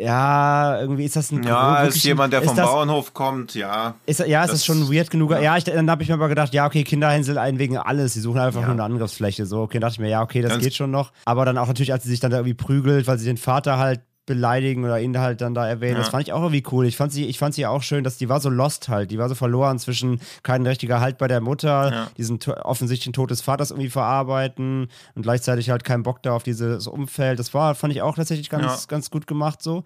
ja, 0.00 0.80
irgendwie 0.80 1.04
ist 1.04 1.16
das 1.16 1.30
ein 1.30 1.42
Ja, 1.42 1.82
ist 1.84 2.02
jemand, 2.04 2.32
der 2.32 2.42
vom 2.42 2.56
das, 2.56 2.66
Bauernhof 2.66 3.12
kommt, 3.14 3.54
ja. 3.54 3.94
Ist, 4.06 4.20
ja, 4.20 4.42
ist 4.42 4.50
das, 4.52 4.60
Das- 4.60 4.64
schon 4.64 4.92
weird 4.92 5.10
genug? 5.10 5.30
Ja, 5.32 5.38
ja. 5.40 5.56
ich, 5.56 5.64
dann 5.64 5.90
habe 5.90 6.02
ich 6.02 6.08
mir 6.08 6.14
aber 6.14 6.28
gedacht, 6.28 6.52
ja, 6.54 6.66
okay, 6.66 6.82
Kinder 6.84 7.10
hänseln 7.10 7.38
einen 7.38 7.58
wegen 7.58 7.76
alles. 7.76 8.14
Sie 8.14 8.20
suchen 8.20 8.40
einfach 8.40 8.60
Ja. 8.60 8.66
nur 8.66 8.74
eine 8.74 8.84
Angriffsfläche. 8.84 9.46
So, 9.46 9.60
okay, 9.62 9.78
dachte 9.78 9.92
ich 9.94 9.98
mir, 10.00 10.08
ja, 10.08 10.22
okay, 10.22 10.42
das 10.42 10.50
Ganz- 10.52 10.64
geht 10.64 10.74
schon 10.74 10.90
noch. 10.90 11.12
Aber 11.24 11.44
dann 11.44 11.58
auch 11.58 11.66
natürlich, 11.68 11.92
als 11.92 12.04
sie 12.04 12.10
sich 12.10 12.20
dann 12.20 12.30
da 12.30 12.38
irgendwie 12.38 12.54
prügelt, 12.54 13.06
weil 13.06 13.18
sie 13.18 13.26
den 13.26 13.36
Vater 13.36 13.78
halt 13.78 14.00
beleidigen 14.30 14.84
oder 14.84 14.98
ihn 15.00 15.18
halt 15.18 15.40
dann 15.42 15.52
da 15.54 15.66
erwähnen. 15.68 15.96
Das 15.98 16.06
Ja. 16.06 16.10
fand 16.12 16.22
ich 16.22 16.32
auch 16.32 16.40
irgendwie 16.42 16.62
cool. 16.72 16.86
Ich 16.86 16.96
fand 16.96 17.12
sie, 17.12 17.26
ich 17.26 17.38
fand 17.38 17.54
sie 17.54 17.66
auch 17.66 17.82
schön, 17.82 18.04
dass 18.04 18.16
die 18.16 18.28
war 18.28 18.40
so 18.40 18.48
lost 18.48 18.88
halt. 18.88 19.10
Die 19.10 19.18
war 19.18 19.28
so 19.28 19.34
verloren 19.34 19.78
zwischen 19.78 20.20
kein 20.42 20.66
richtiger 20.66 21.00
Halt 21.00 21.18
bei 21.18 21.28
der 21.28 21.40
Mutter, 21.40 21.92
Ja. 21.92 22.06
diesen 22.16 22.38
offensichtlichen 22.62 23.12
Tod 23.12 23.30
des 23.30 23.40
Vaters 23.42 23.70
irgendwie 23.70 23.90
verarbeiten 23.90 24.88
und 25.14 25.22
gleichzeitig 25.22 25.68
halt 25.70 25.84
keinen 25.84 26.02
Bock 26.02 26.22
da 26.22 26.32
auf 26.32 26.42
dieses 26.42 26.86
Umfeld. 26.86 27.38
Das 27.38 27.52
war, 27.52 27.74
fand 27.74 27.92
ich 27.92 28.00
auch 28.02 28.14
tatsächlich 28.16 28.48
ganz, 28.48 28.64
Ja. 28.64 28.78
ganz 28.88 29.10
gut 29.10 29.26
gemacht 29.26 29.62
so. 29.62 29.84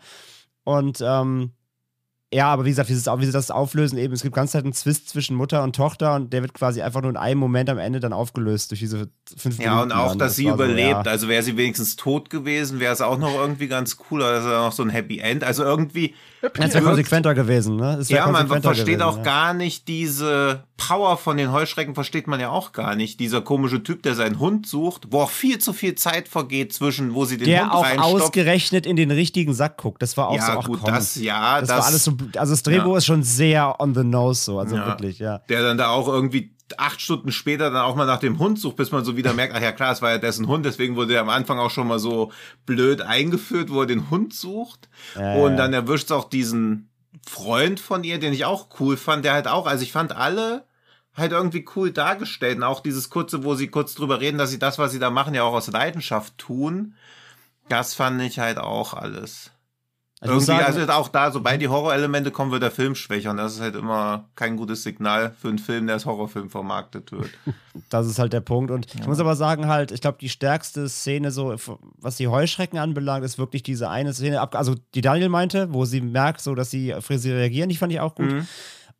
Und 0.64 1.02
ähm, 1.04 1.50
ja, 2.34 2.48
aber 2.48 2.64
wie 2.64 2.70
gesagt, 2.70 2.88
wie 2.88 2.94
sie, 2.94 3.08
es- 3.08 3.18
wie 3.20 3.24
sie 3.26 3.32
das 3.32 3.50
auflösen, 3.50 3.96
eben, 3.98 4.12
es 4.12 4.22
gibt 4.22 4.34
ganz 4.34 4.50
Zeit 4.52 4.64
einen 4.64 4.72
Zwist 4.72 5.08
zwischen 5.08 5.36
Mutter 5.36 5.62
und 5.62 5.76
Tochter 5.76 6.14
und 6.16 6.32
der 6.32 6.42
wird 6.42 6.52
quasi 6.54 6.82
einfach 6.82 7.00
nur 7.00 7.10
in 7.10 7.16
einem 7.16 7.38
Moment 7.40 7.70
am 7.70 7.78
Ende 7.78 8.00
dann 8.00 8.12
aufgelöst 8.12 8.70
durch 8.70 8.80
diese 8.80 9.08
fünf 9.36 9.58
Ja, 9.60 9.82
und 9.82 9.92
auch, 9.92 10.08
dann. 10.10 10.18
dass 10.18 10.28
Das 10.32 10.36
sie 10.36 10.46
war 10.46 10.56
so, 10.58 10.64
überlebt. 10.64 10.90
ja. 11.06 11.10
Also 11.12 11.28
wäre 11.28 11.42
sie 11.42 11.56
wenigstens 11.56 11.96
tot 11.96 12.30
gewesen, 12.30 12.80
wäre 12.80 12.92
es 12.92 13.00
auch 13.00 13.18
noch 13.18 13.34
irgendwie 13.34 13.68
ganz 13.68 13.96
cool, 14.10 14.20
oder 14.22 14.38
ist 14.38 14.44
noch 14.44 14.72
so 14.72 14.82
ein 14.82 14.90
Happy 14.90 15.18
End. 15.20 15.44
Also 15.44 15.62
irgendwie. 15.64 16.14
Es 16.42 16.74
wäre 16.74 16.82
konsequenter 16.84 17.34
gewesen, 17.34 17.76
ne? 17.76 17.98
Ja, 18.08 18.26
man 18.26 18.46
versteht 18.48 18.84
gewesen, 18.86 19.02
auch 19.02 19.16
ja. 19.18 19.22
gar 19.22 19.54
nicht 19.54 19.88
diese 19.88 20.64
Power 20.76 21.16
von 21.16 21.36
den 21.36 21.52
Heuschrecken, 21.52 21.94
versteht 21.94 22.26
man 22.26 22.40
ja 22.40 22.50
auch 22.50 22.72
gar 22.72 22.96
nicht. 22.96 23.20
Dieser 23.20 23.40
komische 23.42 23.82
Typ, 23.82 24.02
der 24.02 24.14
seinen 24.14 24.40
Hund 24.40 24.66
sucht, 24.66 25.06
wo 25.10 25.20
auch 25.20 25.30
viel 25.30 25.58
zu 25.58 25.72
viel 25.72 25.94
Zeit 25.94 26.26
vergeht 26.26 26.72
zwischen, 26.72 27.14
wo 27.14 27.24
sie 27.24 27.36
den 27.36 27.46
Der 27.46 27.62
Hund 27.64 27.72
auch 27.72 27.84
reinstopft. 27.84 28.22
ausgerechnet 28.22 28.86
in 28.86 28.96
den 28.96 29.10
richtigen 29.12 29.54
Sack 29.54 29.76
guckt. 29.78 30.02
Das 30.02 30.16
war 30.16 30.28
auch 30.28 30.36
ja, 30.36 30.46
so, 30.46 30.52
ach 30.58 30.66
gut, 30.66 30.80
komm. 30.82 30.92
das, 30.92 31.14
ja, 31.16 31.60
das, 31.60 31.68
das, 31.68 31.78
war 31.78 31.86
alles 31.86 32.04
so, 32.04 32.12
also 32.36 32.52
das 32.52 32.62
Drehbuch 32.64 32.92
ja. 32.92 32.98
ist 32.98 33.06
schon 33.06 33.22
sehr 33.22 33.80
on 33.80 33.94
the 33.94 34.02
nose 34.02 34.42
so, 34.42 34.58
also 34.58 34.74
Ja. 34.76 34.86
wirklich, 34.86 35.20
ja. 35.20 35.38
der 35.48 35.62
dann 35.62 35.78
da 35.78 35.90
auch 35.90 36.08
irgendwie 36.08 36.54
acht 36.76 37.00
Stunden 37.00 37.30
später 37.30 37.70
dann 37.70 37.82
auch 37.82 37.94
mal 37.94 38.06
nach 38.06 38.18
dem 38.18 38.38
Hund 38.38 38.58
sucht, 38.58 38.76
bis 38.76 38.90
man 38.90 39.04
so 39.04 39.16
wieder 39.16 39.32
merkt, 39.32 39.54
ach 39.54 39.60
ja 39.60 39.72
klar, 39.72 39.92
es 39.92 40.02
war 40.02 40.10
ja 40.10 40.18
dessen 40.18 40.48
Hund, 40.48 40.64
deswegen 40.64 40.96
wurde 40.96 41.14
er 41.14 41.20
am 41.20 41.28
Anfang 41.28 41.58
auch 41.58 41.70
schon 41.70 41.86
mal 41.86 41.98
so 41.98 42.32
blöd 42.66 43.02
eingeführt, 43.02 43.70
wo 43.70 43.82
er 43.82 43.86
den 43.86 44.10
Hund 44.10 44.34
sucht. 44.34 44.88
Ja, 45.14 45.34
und 45.34 45.52
ja. 45.52 45.56
dann 45.56 45.72
erwischt 45.72 46.06
es 46.06 46.12
auch 46.12 46.28
diesen 46.28 46.90
Freund 47.26 47.80
von 47.80 48.04
ihr, 48.04 48.18
den 48.18 48.32
ich 48.32 48.44
auch 48.44 48.68
cool 48.80 48.96
fand, 48.96 49.24
der 49.24 49.32
halt 49.34 49.48
auch, 49.48 49.66
also 49.66 49.82
ich 49.82 49.92
fand 49.92 50.12
alle 50.12 50.64
halt 51.14 51.32
irgendwie 51.32 51.64
cool 51.76 51.92
dargestellt. 51.92 52.56
Und 52.56 52.64
auch 52.64 52.80
dieses 52.80 53.10
kurze, 53.10 53.44
wo 53.44 53.54
sie 53.54 53.68
kurz 53.68 53.94
drüber 53.94 54.20
reden, 54.20 54.38
dass 54.38 54.50
sie 54.50 54.58
das, 54.58 54.78
was 54.78 54.92
sie 54.92 54.98
da 54.98 55.10
machen, 55.10 55.34
ja 55.34 55.44
auch 55.44 55.54
aus 55.54 55.68
Leidenschaft 55.68 56.36
tun. 56.38 56.94
Das 57.68 57.94
fand 57.94 58.20
ich 58.22 58.38
halt 58.38 58.58
auch 58.58 58.94
alles. 58.94 59.53
Also 60.24 60.36
Irgendwie, 60.36 60.46
sagen- 60.64 60.78
also 60.80 60.92
auch 60.92 61.08
da, 61.08 61.30
sobald 61.30 61.60
die 61.60 61.68
Horrorelemente 61.68 62.30
kommen, 62.30 62.50
wird 62.50 62.62
der 62.62 62.70
Film 62.70 62.94
schwächer. 62.94 63.30
Und 63.30 63.36
das 63.36 63.54
ist 63.54 63.60
halt 63.60 63.76
immer 63.76 64.24
kein 64.34 64.56
gutes 64.56 64.82
Signal 64.82 65.34
für 65.38 65.48
einen 65.48 65.58
Film, 65.58 65.86
der 65.86 65.94
als 65.94 66.06
Horrorfilm 66.06 66.50
vermarktet 66.50 67.12
wird. 67.12 67.30
Das 67.90 68.06
ist 68.06 68.20
halt 68.20 68.32
der 68.32 68.40
Punkt. 68.40 68.70
Und 68.70 68.86
ich 68.94 69.04
muss 69.06 69.18
aber 69.18 69.34
sagen, 69.34 69.66
halt, 69.66 69.90
ich 69.90 70.00
glaube, 70.00 70.16
die 70.20 70.28
stärkste 70.28 70.88
Szene, 70.88 71.32
so, 71.32 71.56
was 71.98 72.16
die 72.16 72.28
Heuschrecken 72.28 72.78
anbelangt, 72.78 73.24
ist 73.24 73.36
wirklich 73.36 73.64
diese 73.64 73.90
eine 73.90 74.14
Szene, 74.14 74.40
also 74.54 74.76
die 74.94 75.00
Daniel 75.00 75.28
meinte, 75.28 75.72
wo 75.74 75.84
sie 75.84 76.00
merkt, 76.00 76.40
so, 76.40 76.54
dass 76.54 76.70
sie 76.70 76.94
auf 76.94 77.06
sie 77.08 77.32
reagieren, 77.32 77.68
die 77.68 77.76
fand 77.76 77.92
ich 77.92 77.98
auch 77.98 78.14
gut. 78.14 78.30
Mhm. 78.30 78.46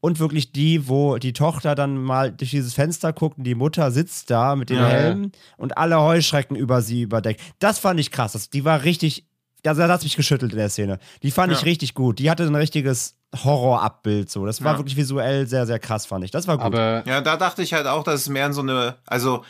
Und 0.01 0.19
wirklich 0.19 0.51
die, 0.53 0.89
wo 0.89 1.17
die 1.19 1.33
Tochter 1.33 1.75
dann 1.77 2.03
mal 2.03 2.33
durch 2.33 2.51
dieses 2.51 2.75
Fenster 2.75 3.13
guckt 3.13 3.39
und 3.39 3.45
die 3.45 3.55
Mutter 3.55 3.91
sitzt 3.93 4.29
da 4.31 4.57
mit 4.57 4.71
den 4.71 4.79
Ja, 4.79 4.83
ja. 4.83 4.89
Helmen 4.89 5.33
und 5.57 5.79
alle 5.79 6.01
Heuschrecken 6.01 6.57
über 6.57 6.83
sie 6.83 7.03
überdeckt. 7.03 7.41
Das 7.61 7.79
fand 7.79 7.99
ich 8.01 8.11
krass. 8.11 8.33
Das, 8.33 8.51
die 8.51 8.65
war 8.65 8.83
richtig, 8.83 9.25
also 9.67 9.83
da 9.83 9.89
hat 9.89 10.03
mich 10.03 10.17
geschüttelt 10.17 10.53
in 10.53 10.59
der 10.59 10.69
Szene. 10.71 10.99
Die 11.23 11.31
fand 11.31 11.53
ich 11.53 11.61
Ja. 11.61 11.65
richtig 11.65 11.95
gut. 11.95 12.19
Die 12.19 12.31
hatte 12.31 12.45
ein 12.45 12.55
richtiges 12.55 13.17
Horrorabbild 13.43 14.31
so. 14.31 14.47
Das 14.47 14.63
war 14.63 14.73
Ja. 14.73 14.79
wirklich 14.79 14.97
visuell 14.97 15.47
sehr, 15.47 15.67
sehr 15.67 15.79
krass, 15.79 16.07
fand 16.07 16.25
ich. 16.25 16.31
Das 16.31 16.47
war 16.47 16.57
gut. 16.57 16.67
Aber 16.67 17.03
Ja, 17.07 17.21
da 17.21 17.37
dachte 17.37 17.63
ich 17.63 17.75
halt 17.75 17.87
auch, 17.87 18.05
dass 18.05 18.21
es 18.23 18.29
mehr 18.29 18.47
in 18.47 18.53
so 18.53 18.61
eine, 18.63 18.97
also 19.07 19.45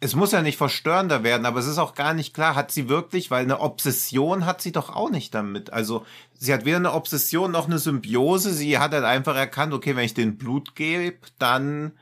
es 0.00 0.14
muss 0.14 0.30
ja 0.32 0.42
nicht 0.42 0.56
verstörender 0.56 1.24
werden, 1.24 1.44
aber 1.44 1.58
es 1.58 1.66
ist 1.66 1.78
auch 1.78 1.94
gar 1.94 2.14
nicht 2.14 2.32
klar, 2.32 2.54
hat 2.54 2.70
sie 2.70 2.88
wirklich, 2.88 3.30
weil 3.32 3.42
eine 3.42 3.60
Obsession 3.60 4.46
hat 4.46 4.60
sie 4.62 4.70
doch 4.70 4.94
auch 4.94 5.10
nicht 5.10 5.34
damit. 5.34 5.72
Also 5.72 6.06
sie 6.38 6.54
hat 6.54 6.64
weder 6.64 6.76
eine 6.76 6.92
Obsession 6.92 7.50
noch 7.50 7.66
eine 7.66 7.78
Symbiose. 7.80 8.52
Sie 8.52 8.78
hat 8.78 8.92
halt 8.92 9.04
einfach 9.04 9.34
erkannt, 9.36 9.72
okay, 9.74 9.96
wenn 9.96 10.04
ich 10.04 10.14
den 10.14 10.38
Blut 10.38 10.76
gebe, 10.76 11.18
dann 11.40 11.92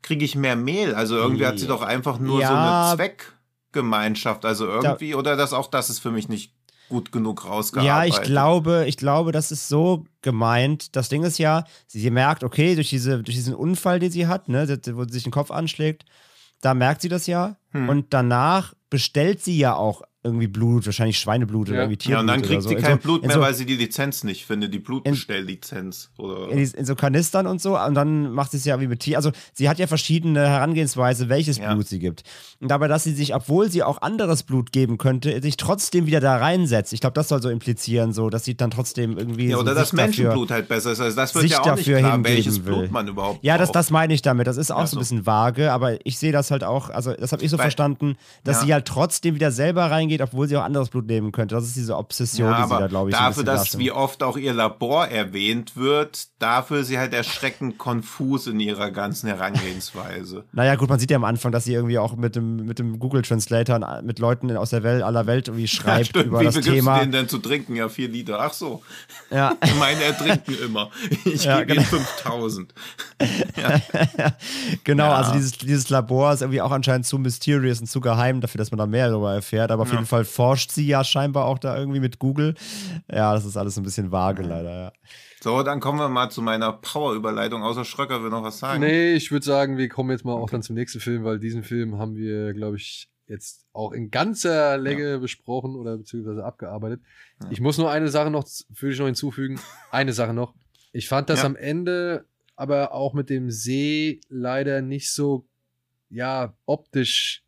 kriege 0.00 0.24
ich 0.24 0.34
mehr 0.34 0.56
Mehl. 0.56 0.94
Also 0.94 1.16
irgendwie 1.16 1.46
hat 1.46 1.58
sie 1.58 1.66
doch 1.66 1.82
einfach 1.82 2.18
nur 2.18 2.36
so 2.38 2.42
Ja. 2.42 2.88
eine 2.88 2.96
Zweckgemeinschaft. 2.96 4.44
Also 4.44 4.66
irgendwie, 4.66 5.14
oder 5.14 5.36
das 5.36 5.52
auch 5.52 5.68
das 5.68 5.90
ist 5.90 5.98
für 6.00 6.10
mich 6.10 6.28
nicht 6.28 6.52
gut 6.88 7.12
genug 7.12 7.44
rausgearbeitet. 7.44 8.14
Ja, 8.14 8.20
ich 8.20 8.22
glaube, 8.22 8.84
ich 8.86 8.96
glaube, 8.96 9.32
das 9.32 9.50
ist 9.50 9.68
so 9.68 10.04
gemeint. 10.20 10.94
Das 10.96 11.08
Ding 11.08 11.22
ist 11.22 11.38
ja, 11.38 11.64
sie 11.86 12.10
merkt, 12.10 12.44
okay, 12.44 12.74
durch, 12.74 12.90
diese, 12.90 13.22
durch 13.22 13.36
diesen 13.36 13.54
Unfall, 13.54 13.98
den 13.98 14.10
sie 14.10 14.26
hat, 14.26 14.48
ne, 14.48 14.68
wo 14.92 15.04
sie 15.04 15.12
sich 15.12 15.22
den 15.22 15.32
Kopf 15.32 15.50
anschlägt, 15.50 16.04
da 16.60 16.74
merkt 16.74 17.02
sie 17.02 17.08
das 17.08 17.26
ja. 17.26 17.56
Hm. 17.70 17.88
Und 17.88 18.14
danach 18.14 18.74
bestellt 18.90 19.42
sie 19.42 19.58
ja 19.58 19.74
auch 19.74 20.02
irgendwie 20.24 20.46
Blut, 20.46 20.86
wahrscheinlich 20.86 21.18
Schweineblut 21.18 21.68
oder 21.68 21.78
Ja. 21.78 21.82
irgendwie 21.84 21.96
Tierblut. 21.96 22.14
Ja, 22.16 22.20
und 22.20 22.26
dann 22.28 22.38
oder 22.40 22.48
kriegt 22.48 22.62
so. 22.62 22.68
sie 22.68 22.74
In 22.76 22.82
kein 22.82 22.92
so, 22.98 22.98
Blut 23.02 23.22
mehr, 23.26 23.34
so, 23.34 23.40
weil 23.40 23.54
sie 23.54 23.66
die 23.66 23.76
Lizenz 23.76 24.22
nicht 24.24 24.44
findet, 24.46 24.72
die 24.72 24.78
Blutbestelllizenz. 24.78 26.10
Oder 26.18 26.48
in, 26.50 26.58
in 26.58 26.84
so 26.84 26.94
Kanistern 26.94 27.46
und 27.46 27.60
so. 27.60 27.78
Und 27.78 27.94
dann 27.94 28.30
macht 28.32 28.50
sie 28.52 28.56
es 28.58 28.64
ja 28.64 28.80
wie 28.80 28.86
mit 28.86 29.00
Tier. 29.00 29.16
Also 29.16 29.32
sie 29.52 29.68
hat 29.68 29.78
ja 29.78 29.86
verschiedene 29.86 30.46
Herangehensweise, 30.48 31.28
welches 31.28 31.58
Ja. 31.58 31.72
Blut 31.74 31.88
sie 31.88 31.98
gibt. 31.98 32.22
Und 32.60 32.68
dabei, 32.70 32.88
dass 32.88 33.04
sie 33.04 33.12
sich, 33.12 33.34
obwohl 33.34 33.70
sie 33.70 33.82
auch 33.82 34.00
anderes 34.02 34.42
Blut 34.42 34.72
geben 34.72 34.98
könnte, 34.98 35.40
sich 35.42 35.56
trotzdem 35.56 36.06
wieder 36.06 36.20
da 36.20 36.36
reinsetzt. 36.36 36.92
Ich 36.92 37.00
glaube, 37.00 37.14
das 37.14 37.28
soll 37.28 37.42
so 37.42 37.48
implizieren, 37.48 38.12
so, 38.12 38.30
dass 38.30 38.44
sie 38.44 38.56
dann 38.56 38.70
trotzdem 38.70 39.18
irgendwie. 39.18 39.48
Ja, 39.48 39.56
so 39.56 39.62
oder 39.62 39.72
sich 39.74 39.80
das 39.82 39.92
Menschenblut 39.92 40.50
halt 40.50 40.68
besser 40.68 40.92
ist. 40.92 41.00
Also 41.00 41.16
das 41.16 41.34
wird 41.34 41.42
sich 41.42 41.52
ja 41.52 41.60
auch 41.60 41.66
nicht 41.76 41.78
dafür 41.88 41.98
klar, 41.98 42.24
welches 42.24 42.64
will. 42.64 42.74
Blut 42.74 42.90
man 42.90 43.08
überhaupt 43.08 43.42
Ja, 43.42 43.58
das, 43.58 43.72
das 43.72 43.90
meine 43.90 44.14
ich 44.14 44.22
damit. 44.22 44.46
Das 44.46 44.56
ist 44.56 44.70
auch 44.70 44.80
Ja, 44.80 44.86
so 44.86 44.96
ein 44.96 44.98
so. 44.98 44.98
bisschen 45.00 45.26
vage, 45.26 45.72
aber 45.72 46.04
ich 46.06 46.18
sehe 46.18 46.32
das 46.32 46.50
halt 46.50 46.64
auch, 46.64 46.90
also 46.90 47.12
das 47.12 47.32
habe 47.32 47.42
ich 47.42 47.50
so 47.50 47.58
Weil- 47.58 47.64
verstanden, 47.64 48.16
dass 48.44 48.60
Ja. 48.60 48.66
sie 48.66 48.72
halt 48.74 48.86
trotzdem 48.86 49.34
wieder 49.34 49.50
selber 49.50 49.90
reingeht, 49.90 50.11
obwohl 50.20 50.48
sie 50.48 50.56
auch 50.56 50.62
anderes 50.64 50.90
Blut 50.90 51.06
nehmen 51.06 51.32
könnte. 51.32 51.54
Das 51.54 51.64
ist 51.64 51.76
diese 51.76 51.96
Obsession, 51.96 52.50
ja, 52.50 52.62
die 52.64 52.68
sie 52.68 52.78
da, 52.78 52.86
glaube 52.88 53.10
ich, 53.10 53.16
dafür, 53.16 53.44
dass 53.44 53.78
wie 53.78 53.90
oft 53.92 54.22
auch 54.22 54.36
ihr 54.36 54.52
Labor 54.52 55.06
erwähnt 55.06 55.76
wird, 55.76 56.26
dafür 56.40 56.80
ist 56.80 56.88
sie 56.88 56.98
halt 56.98 57.14
erschreckend 57.14 57.78
konfus 57.78 58.46
in 58.46 58.60
ihrer 58.60 58.90
ganzen 58.90 59.28
Herangehensweise. 59.28 60.44
Naja, 60.52 60.74
gut, 60.74 60.88
man 60.88 60.98
sieht 60.98 61.10
ja 61.10 61.16
am 61.16 61.24
Anfang, 61.24 61.52
dass 61.52 61.64
sie 61.64 61.72
irgendwie 61.74 61.98
auch 61.98 62.16
mit 62.16 62.36
dem, 62.36 62.56
mit 62.66 62.78
dem 62.78 62.98
Google 62.98 63.22
Translator 63.22 64.02
mit 64.02 64.18
Leuten 64.18 64.54
aus 64.56 64.70
der 64.70 64.82
Welt, 64.82 65.02
aller 65.02 65.26
Welt 65.26 65.48
irgendwie 65.48 65.68
schreibt 65.68 66.08
Stimmt, 66.08 66.26
über 66.26 66.40
wie 66.40 66.44
das 66.44 66.56
Thema. 66.60 66.94
du 66.94 67.00
denen 67.00 67.12
denn 67.12 67.28
zu 67.28 67.38
trinken? 67.38 67.76
Ja, 67.76 67.88
vier 67.88 68.08
Liter. 68.08 68.38
Ach 68.40 68.52
so. 68.52 68.82
Ja. 69.30 69.54
Ich 69.64 69.78
meine, 69.78 70.02
er 70.02 70.16
trinken 70.16 70.54
immer. 70.64 70.90
Ich 71.24 71.44
Ja, 71.44 71.62
gebe 71.62 71.74
genau. 71.80 71.82
ihm 71.82 71.86
5000. 71.86 72.74
genau, 74.84 75.04
Ja. 75.04 75.14
also 75.14 75.32
dieses, 75.32 75.52
dieses 75.52 75.88
Labor 75.90 76.32
ist 76.32 76.40
irgendwie 76.42 76.60
auch 76.60 76.70
anscheinend 76.70 77.06
zu 77.06 77.18
mysterious 77.18 77.80
und 77.80 77.86
zu 77.86 78.00
geheim 78.00 78.40
dafür, 78.40 78.58
dass 78.58 78.70
man 78.70 78.78
da 78.78 78.86
mehr 78.86 79.08
darüber 79.08 79.34
erfährt. 79.34 79.70
Aber 79.70 79.82
auf 79.82 79.88
Ja. 79.92 79.98
Jeden 80.02 80.08
Fall 80.08 80.24
forscht 80.24 80.70
sie 80.70 80.86
ja 80.86 81.04
scheinbar 81.04 81.46
auch 81.46 81.58
da 81.58 81.76
irgendwie 81.76 82.00
mit 82.00 82.18
Google. 82.18 82.54
Ja, 83.10 83.32
das 83.34 83.44
ist 83.44 83.56
alles 83.56 83.76
ein 83.76 83.82
bisschen 83.82 84.12
vage 84.12 84.42
leider, 84.42 84.70
ja. 84.84 84.92
So, 85.40 85.62
dann 85.62 85.80
kommen 85.80 85.98
wir 85.98 86.08
mal 86.08 86.30
zu 86.30 86.40
meiner 86.42 86.72
Power-Überleitung. 86.72 87.62
Außer 87.62 87.84
Schröcker 87.84 88.22
will 88.22 88.30
noch 88.30 88.42
was 88.44 88.58
sagen. 88.58 88.80
nee, 88.80 89.14
ich 89.14 89.32
würde 89.32 89.44
sagen, 89.44 89.76
wir 89.76 89.88
kommen 89.88 90.10
jetzt 90.10 90.24
mal 90.24 90.34
auch 90.34 90.50
dann 90.50 90.62
zum 90.62 90.74
nächsten 90.76 91.00
Film, 91.00 91.24
weil 91.24 91.38
diesen 91.40 91.64
Film 91.64 91.98
haben 91.98 92.14
wir, 92.14 92.52
glaube 92.54 92.76
ich, 92.76 93.08
jetzt 93.26 93.64
auch 93.72 93.92
in 93.92 94.10
ganzer 94.10 94.76
Länge 94.78 95.18
besprochen 95.18 95.74
oder 95.74 95.96
beziehungsweise 95.96 96.44
abgearbeitet. 96.44 97.00
Ja. 97.42 97.48
Ich 97.50 97.60
muss 97.60 97.78
nur 97.78 97.90
eine 97.90 98.08
Sache 98.08 98.30
noch, 98.30 98.44
würde 98.68 98.92
ich 98.92 98.98
noch 98.98 99.06
hinzufügen. 99.06 99.58
Eine 99.90 100.12
Sache 100.12 100.34
noch. 100.34 100.54
Ich 100.92 101.08
fand 101.08 101.28
das 101.30 101.40
Ja. 101.40 101.46
am 101.46 101.56
Ende 101.56 102.26
aber 102.54 102.92
auch 102.92 103.14
mit 103.14 103.30
dem 103.30 103.50
See 103.50 104.20
leider 104.28 104.82
nicht 104.82 105.10
so, 105.10 105.46
ja, 106.10 106.54
optisch 106.66 107.41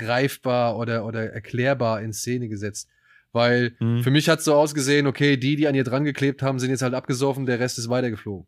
greifbar 0.00 0.76
oder, 0.76 1.04
oder 1.06 1.32
erklärbar 1.32 2.02
in 2.02 2.12
Szene 2.12 2.48
gesetzt. 2.48 2.88
Weil 3.32 3.76
Hm. 3.78 4.02
für 4.02 4.10
mich 4.10 4.28
hat 4.28 4.40
es 4.40 4.44
so 4.44 4.54
ausgesehen, 4.54 5.06
okay, 5.06 5.36
die, 5.36 5.54
die 5.54 5.68
an 5.68 5.74
ihr 5.76 5.84
dran 5.84 6.04
geklebt 6.04 6.42
haben, 6.42 6.58
sind 6.58 6.70
jetzt 6.70 6.82
halt 6.82 6.94
abgesoffen, 6.94 7.46
der 7.46 7.60
Rest 7.60 7.78
ist 7.78 7.88
weitergeflogen. 7.88 8.46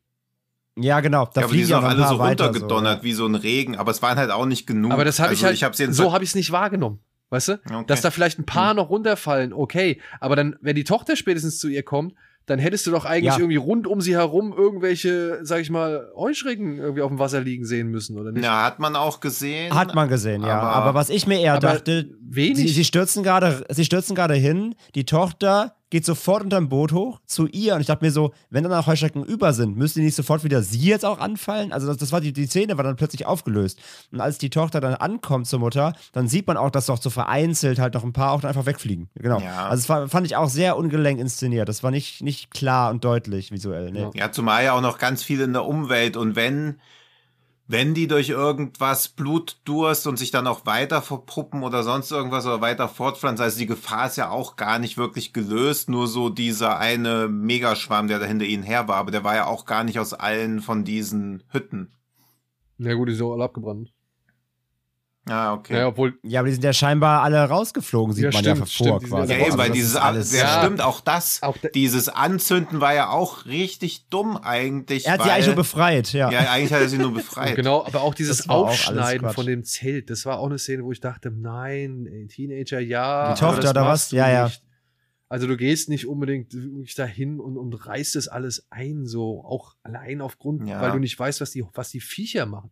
Ja, 0.76 1.00
genau. 1.00 1.26
Da 1.32 1.42
ja, 1.42 1.46
aber 1.46 1.52
die 1.54 1.62
fliegen 1.62 1.66
sind 1.66 1.70
ja 1.70 1.78
auch 1.78 1.84
alle 1.84 2.08
so 2.08 2.18
weiter, 2.18 2.46
runtergedonnert 2.46 3.00
so, 3.00 3.04
wie 3.04 3.12
so 3.12 3.26
ein 3.26 3.34
Regen, 3.36 3.76
aber 3.76 3.90
es 3.92 4.00
waren 4.02 4.16
halt 4.18 4.30
auch 4.30 4.46
nicht 4.46 4.66
genug. 4.66 4.90
Aber 4.90 5.04
das 5.04 5.20
habe 5.20 5.34
ich 5.34 5.38
Also 5.40 5.46
halt, 5.46 5.54
ich 5.56 5.64
hab's 5.64 5.78
jedenfalls- 5.78 5.98
so 5.98 6.12
habe 6.12 6.24
ich 6.24 6.30
es 6.30 6.34
nicht 6.34 6.50
wahrgenommen. 6.50 6.98
Weißt 7.30 7.48
du? 7.48 7.52
Okay. 7.64 7.84
Dass 7.86 8.00
da 8.02 8.10
vielleicht 8.10 8.38
ein 8.38 8.44
paar 8.44 8.74
noch 8.74 8.90
runterfallen, 8.90 9.52
okay. 9.52 10.00
Aber 10.20 10.34
dann, 10.36 10.56
wenn 10.60 10.74
die 10.76 10.84
Tochter 10.84 11.14
spätestens 11.16 11.58
zu 11.58 11.68
ihr 11.68 11.82
kommt, 11.82 12.14
dann 12.46 12.58
hättest 12.58 12.86
du 12.86 12.90
doch 12.90 13.04
eigentlich 13.04 13.34
Ja. 13.34 13.38
irgendwie 13.38 13.56
rund 13.56 13.86
um 13.86 14.00
sie 14.00 14.14
herum 14.16 14.52
irgendwelche, 14.56 15.40
sag 15.42 15.60
ich 15.60 15.70
mal, 15.70 16.10
Heuschrecken 16.16 16.78
irgendwie 16.78 17.02
auf 17.02 17.08
dem 17.10 17.18
Wasser 17.18 17.40
liegen 17.40 17.64
sehen 17.64 17.88
müssen, 17.88 18.18
oder 18.18 18.32
nicht? 18.32 18.44
Ja, 18.44 18.64
hat 18.64 18.78
man 18.78 18.96
auch 18.96 19.20
gesehen. 19.20 19.74
Hat 19.74 19.94
man 19.94 20.08
gesehen, 20.08 20.42
ja. 20.42 20.58
Aber- 20.60 20.72
Aber, 20.72 20.94
was 20.94 21.08
ich 21.10 21.26
mir 21.26 21.40
eher 21.40 21.58
dachte, 21.60 22.10
wenig. 22.20 22.56
sie, 22.58 22.68
sie 22.68 22.84
stürzen 22.84 23.22
gerade, 23.22 23.64
sie 23.70 23.84
stürzen 23.84 24.14
gerade 24.16 24.34
hin, 24.34 24.74
die 24.94 25.04
Tochter 25.04 25.74
geht 25.92 26.06
sofort 26.06 26.42
unterm 26.42 26.70
Boot 26.70 26.92
hoch 26.92 27.20
zu 27.26 27.46
ihr 27.48 27.74
und 27.74 27.82
ich 27.82 27.86
dachte 27.86 28.02
mir 28.02 28.10
so, 28.10 28.32
wenn 28.48 28.64
dann 28.64 28.72
auch 28.72 28.86
Heuschrecken 28.86 29.26
über 29.26 29.52
sind, 29.52 29.76
müsste 29.76 30.00
die 30.00 30.06
nicht 30.06 30.14
sofort 30.14 30.42
wieder 30.42 30.62
sie 30.62 30.78
jetzt 30.78 31.04
auch 31.04 31.18
anfallen? 31.18 31.70
Also 31.70 31.86
das, 31.86 31.98
das 31.98 32.12
war 32.12 32.22
die, 32.22 32.32
die 32.32 32.46
Szene 32.46 32.78
war 32.78 32.82
dann 32.82 32.96
plötzlich 32.96 33.26
aufgelöst. 33.26 33.78
Und 34.10 34.22
als 34.22 34.38
die 34.38 34.48
Tochter 34.48 34.80
dann 34.80 34.94
ankommt 34.94 35.48
zur 35.48 35.58
Mutter, 35.58 35.92
dann 36.12 36.28
sieht 36.28 36.46
man 36.46 36.56
auch, 36.56 36.70
dass 36.70 36.86
doch 36.86 36.96
so 36.96 37.10
vereinzelt 37.10 37.78
halt 37.78 37.92
noch 37.92 38.04
ein 38.04 38.14
paar 38.14 38.32
auch 38.32 38.42
einfach 38.42 38.64
wegfliegen. 38.64 39.10
Genau. 39.16 39.38
Ja. 39.40 39.68
Also 39.68 39.82
das 39.82 39.88
war, 39.90 40.08
fand 40.08 40.26
ich 40.26 40.34
auch 40.34 40.48
sehr 40.48 40.78
ungelenk 40.78 41.20
inszeniert. 41.20 41.68
Das 41.68 41.82
war 41.82 41.90
nicht, 41.90 42.22
nicht 42.22 42.50
klar 42.50 42.90
und 42.90 43.04
deutlich 43.04 43.52
visuell. 43.52 43.92
Nee. 43.92 44.08
Ja, 44.14 44.32
zumal 44.32 44.64
ja 44.64 44.72
auch 44.72 44.80
noch 44.80 44.96
ganz 44.96 45.22
viel 45.22 45.42
in 45.42 45.52
der 45.52 45.66
Umwelt 45.66 46.16
und 46.16 46.36
wenn 46.36 46.76
wenn 47.66 47.94
die 47.94 48.08
durch 48.08 48.28
irgendwas 48.28 49.08
Blutdurst 49.08 50.06
und 50.06 50.18
sich 50.18 50.30
dann 50.30 50.46
auch 50.46 50.66
weiter 50.66 51.00
verpuppen 51.00 51.62
oder 51.62 51.82
sonst 51.82 52.10
irgendwas 52.10 52.44
oder 52.44 52.60
weiter 52.60 52.88
fortpflanzen, 52.88 53.42
also 53.42 53.58
die 53.58 53.66
Gefahr 53.66 54.06
ist 54.06 54.16
ja 54.16 54.30
auch 54.30 54.56
gar 54.56 54.78
nicht 54.78 54.96
wirklich 54.96 55.32
gelöst, 55.32 55.88
nur 55.88 56.06
so 56.06 56.28
dieser 56.28 56.78
eine 56.78 57.28
Megaschwarm, 57.28 58.08
der 58.08 58.18
da 58.18 58.26
hinter 58.26 58.44
ihnen 58.44 58.62
her 58.62 58.88
war, 58.88 58.96
aber 58.96 59.10
der 59.10 59.24
war 59.24 59.34
ja 59.34 59.46
auch 59.46 59.64
gar 59.64 59.84
nicht 59.84 59.98
aus 59.98 60.12
allen 60.12 60.60
von 60.60 60.84
diesen 60.84 61.44
Hütten. 61.48 61.92
Na 62.78 62.94
gut, 62.94 63.08
die 63.08 63.14
sind 63.14 63.26
auch 63.26 63.34
alle 63.34 63.44
abgebrannt. 63.44 63.92
Ah, 65.28 65.54
okay. 65.54 65.76
Ja, 65.76 65.86
obwohl, 65.86 66.18
Ja, 66.24 66.40
aber 66.40 66.48
die 66.48 66.54
sind 66.54 66.64
ja 66.64 66.72
scheinbar 66.72 67.22
alle 67.22 67.38
rausgeflogen, 67.44 68.12
sieht 68.12 68.24
Ja, 68.24 68.30
man 68.32 68.42
ja 68.44 68.56
stimmt, 68.56 68.70
vor 68.72 68.98
stimmt, 68.98 69.10
quasi. 69.12 69.32
Ja, 69.32 69.38
eben, 69.38 69.52
weil 69.52 69.60
Also 69.60 69.68
das 69.68 69.72
dieses, 69.72 69.96
alles. 69.96 70.32
ja, 70.32 70.38
Ja. 70.40 70.62
stimmt, 70.62 70.80
auch 70.80 71.00
das, 71.00 71.42
Auch 71.44 71.56
dieses 71.74 72.08
Anzünden 72.08 72.80
war 72.80 72.92
ja 72.92 73.08
auch 73.10 73.46
richtig 73.46 74.08
dumm 74.08 74.36
eigentlich. 74.36 75.06
Er 75.06 75.12
hat 75.12 75.20
sie 75.22 75.26
weil, 75.28 75.34
eigentlich 75.34 75.46
nur 75.46 75.54
befreit, 75.54 76.12
ja. 76.12 76.28
Ja, 76.30 76.50
eigentlich 76.50 76.72
hat 76.72 76.80
er 76.80 76.88
sie 76.88 76.98
nur 76.98 77.14
befreit. 77.14 77.54
genau, 77.54 77.84
aber 77.86 78.00
auch 78.02 78.14
dieses 78.14 78.48
auch 78.48 78.68
Aufschneiden 78.70 79.22
Quatsch. 79.22 79.34
von 79.36 79.46
dem 79.46 79.62
Zelt, 79.62 80.10
das 80.10 80.26
war 80.26 80.38
auch 80.40 80.46
eine 80.46 80.58
Szene, 80.58 80.82
wo 80.82 80.90
ich 80.90 80.98
dachte, 81.00 81.30
nein, 81.30 82.06
ey, 82.10 82.26
Teenager, 82.26 82.80
ja. 82.80 83.32
Die 83.32 83.38
Tochter 83.38 83.46
aber 83.52 83.60
das 83.62 83.70
oder 83.70 83.80
machst 83.84 84.02
was? 84.06 84.08
du 84.10 84.16
Ja, 84.16 84.28
ja. 84.28 84.44
nicht. 84.46 84.62
Also 85.28 85.46
du 85.46 85.56
gehst 85.56 85.88
nicht 85.88 86.06
unbedingt 86.08 86.52
wirklich 86.52 86.94
dahin 86.96 87.38
und, 87.40 87.56
und 87.56 87.72
reißt 87.86 88.16
das 88.16 88.26
alles 88.28 88.66
ein, 88.70 89.06
so 89.06 89.42
auch 89.44 89.76
allein 89.84 90.20
aufgrund, 90.20 90.68
Ja. 90.68 90.80
weil 90.82 90.90
du 90.90 90.98
nicht 90.98 91.18
weißt, 91.18 91.40
was 91.40 91.52
die, 91.52 91.64
was 91.74 91.90
die 91.90 92.00
Viecher 92.00 92.44
machen. 92.44 92.70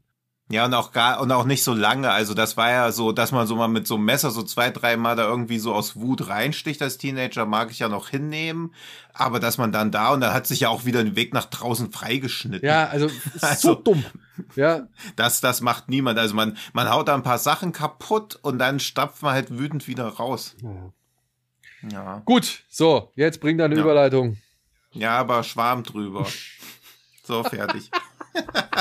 Ja, 0.53 0.65
und 0.65 0.75
auch 0.75 0.91
gar, 0.91 1.21
und 1.21 1.31
auch 1.31 1.45
nicht 1.45 1.63
so 1.63 1.73
lange. 1.75 2.11
Also 2.11 2.35
das 2.35 2.57
war 2.57 2.71
ja 2.71 2.91
so, 2.91 3.13
dass 3.13 3.31
man 3.31 3.47
so 3.47 3.55
mal 3.55 3.69
mit 3.69 3.87
so 3.87 3.95
einem 3.95 4.05
Messer 4.05 4.33
so 4.33 4.43
zwei, 4.43 4.71
dreimal 4.71 5.15
da 5.15 5.23
irgendwie 5.29 5.61
so 5.61 5.73
aus 5.73 5.95
Wut 5.95 6.27
reinsticht 6.29 6.83
als 6.83 6.99
Teenager, 6.99 7.47
mag 7.47 7.71
ich 7.71 7.79
ja 7.79 7.89
noch 7.89 8.09
hinnehmen. 8.09 8.75
Aber 9.15 9.39
dass 9.39 9.59
man 9.59 9.71
dann 9.71 9.93
da, 9.93 10.13
und 10.13 10.21
dann 10.23 10.35
hat 10.35 10.49
sich 10.49 10.59
ja 10.61 10.69
auch 10.69 10.85
wieder 10.85 11.05
den 11.05 11.15
Weg 11.15 11.33
nach 11.35 11.45
draußen 11.45 11.93
freigeschnitten. 11.93 12.67
Ja, 12.69 12.87
also, 12.89 13.09
Also- 13.41 13.69
so 13.69 13.75
dumm. 13.77 14.05
Ja, 14.57 14.89
Das, 15.17 15.41
das 15.41 15.61
macht 15.61 15.89
niemand. 15.89 16.19
Also 16.19 16.35
man, 16.35 16.57
man 16.73 16.91
haut 16.91 17.07
da 17.09 17.15
ein 17.15 17.23
paar 17.23 17.39
Sachen 17.39 17.71
kaputt 17.73 18.37
und 18.43 18.59
dann 18.59 18.81
stapft 18.81 19.23
man 19.23 19.35
halt 19.35 19.57
wütend 19.57 19.87
wieder 19.87 20.07
raus. 20.09 20.57
Ja. 21.93 22.23
Gut, 22.25 22.65
so, 22.69 23.13
jetzt 23.15 23.41
bring 23.41 23.57
deine 23.57 23.77
Ja. 23.77 23.83
Überleitung. 23.83 24.37
Ja, 24.93 25.17
aber 25.19 25.45
Schwarm 25.45 25.85
drüber. 25.85 26.27
So, 27.23 27.45
fertig. 27.45 27.89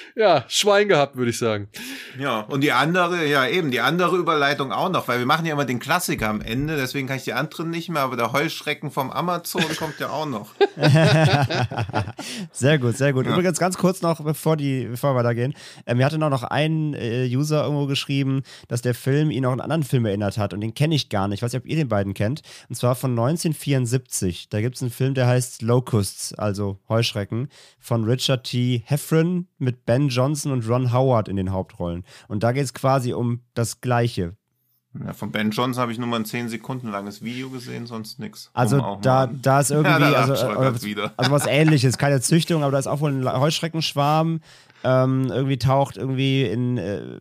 Ja, 0.15 0.45
Schwein 0.47 0.87
gehabt, 0.87 1.15
würde 1.15 1.31
ich 1.31 1.37
sagen. 1.37 1.69
Ja, 2.19 2.41
und 2.41 2.61
die 2.61 2.71
andere, 2.71 3.25
ja 3.25 3.47
eben, 3.47 3.71
die 3.71 3.79
andere 3.79 4.17
Überleitung 4.17 4.71
auch 4.71 4.89
noch, 4.89 5.07
weil 5.07 5.19
wir 5.19 5.25
machen 5.25 5.45
ja 5.45 5.53
immer 5.53 5.65
den 5.65 5.79
Klassiker 5.79 6.29
am 6.29 6.41
Ende, 6.41 6.75
deswegen 6.75 7.07
kann 7.07 7.17
ich 7.17 7.23
die 7.23 7.33
anderen 7.33 7.69
nicht 7.69 7.89
mehr, 7.89 8.01
aber 8.01 8.17
der 8.17 8.33
Heuschrecken 8.33 8.91
vom 8.91 9.11
Amazon 9.11 9.63
kommt 9.77 9.99
ja 9.99 10.09
auch 10.09 10.25
noch. 10.25 10.49
Sehr 12.51 12.79
gut, 12.79 12.97
sehr 12.97 13.13
gut. 13.13 13.25
Ja. 13.25 13.31
Übrigens 13.33 13.59
ganz 13.59 13.77
kurz 13.77 14.01
noch, 14.01 14.21
bevor, 14.21 14.57
die, 14.57 14.85
bevor 14.85 15.15
wir 15.15 15.23
da 15.23 15.33
gehen. 15.33 15.53
Ähm, 15.85 15.97
mir 15.97 16.05
hatte 16.05 16.17
noch, 16.17 16.29
noch 16.29 16.43
ein 16.43 16.93
äh, 16.93 17.25
User 17.25 17.63
irgendwo 17.63 17.85
geschrieben, 17.85 18.43
dass 18.67 18.81
der 18.81 18.93
Film 18.93 19.31
ihn 19.31 19.45
auch 19.45 19.51
an 19.51 19.61
einen 19.61 19.71
anderen 19.71 19.83
Film 19.83 20.05
erinnert 20.05 20.37
hat 20.37 20.53
und 20.53 20.61
den 20.61 20.73
kenne 20.73 20.95
ich 20.95 21.09
gar 21.09 21.27
nicht. 21.27 21.39
Ich 21.39 21.43
weiß 21.43 21.53
nicht, 21.53 21.61
ob 21.61 21.67
ihr 21.67 21.75
den 21.75 21.87
beiden 21.87 22.13
kennt. 22.13 22.41
Und 22.69 22.75
zwar 22.75 22.95
von 22.95 23.11
1974. 23.11 24.49
Da 24.49 24.61
gibt 24.61 24.75
es 24.75 24.81
einen 24.81 24.91
Film, 24.91 25.13
der 25.13 25.27
heißt 25.27 25.61
Locusts, 25.61 26.33
also 26.33 26.79
Heuschrecken, 26.89 27.49
von 27.79 28.03
Richard 28.03 28.45
T. 28.45 28.83
Heffron 28.85 29.47
mit 29.57 29.85
Ben 29.85 30.00
Johnson 30.09 30.51
und 30.51 30.67
Ron 30.67 30.93
Howard 30.93 31.27
in 31.27 31.35
den 31.35 31.51
Hauptrollen. 31.51 32.03
Und 32.27 32.43
da 32.43 32.51
geht 32.51 32.63
es 32.63 32.73
quasi 32.73 33.13
um 33.13 33.41
das 33.53 33.81
Gleiche. 33.81 34.35
Ja, 35.05 35.13
von 35.13 35.31
Ben 35.31 35.51
Johnson 35.51 35.81
habe 35.81 35.93
ich 35.93 35.97
nur 35.97 36.07
mal 36.07 36.17
ein 36.17 36.25
10 36.25 36.49
Sekunden 36.49 36.89
langes 36.89 37.21
Video 37.21 37.49
gesehen, 37.49 37.85
sonst 37.85 38.19
nix. 38.19 38.49
Also 38.53 38.83
Um 38.83 39.01
da, 39.01 39.27
da 39.27 39.61
ist 39.61 39.71
irgendwie, 39.71 40.11
Ja, 40.11 40.21
also, 40.25 40.83
wieder. 40.83 41.13
also 41.15 41.31
was 41.31 41.45
ähnliches, 41.47 41.97
keine 41.97 42.19
Züchtung, 42.19 42.63
aber 42.63 42.73
da 42.73 42.79
ist 42.79 42.87
auch 42.87 42.99
wohl 42.99 43.11
ein 43.11 43.39
Heuschreckenschwarm, 43.39 44.41
ähm, 44.83 45.27
irgendwie 45.31 45.57
taucht 45.57 45.95
irgendwie 45.95 46.43
in, 46.43 46.77
äh, 46.77 47.19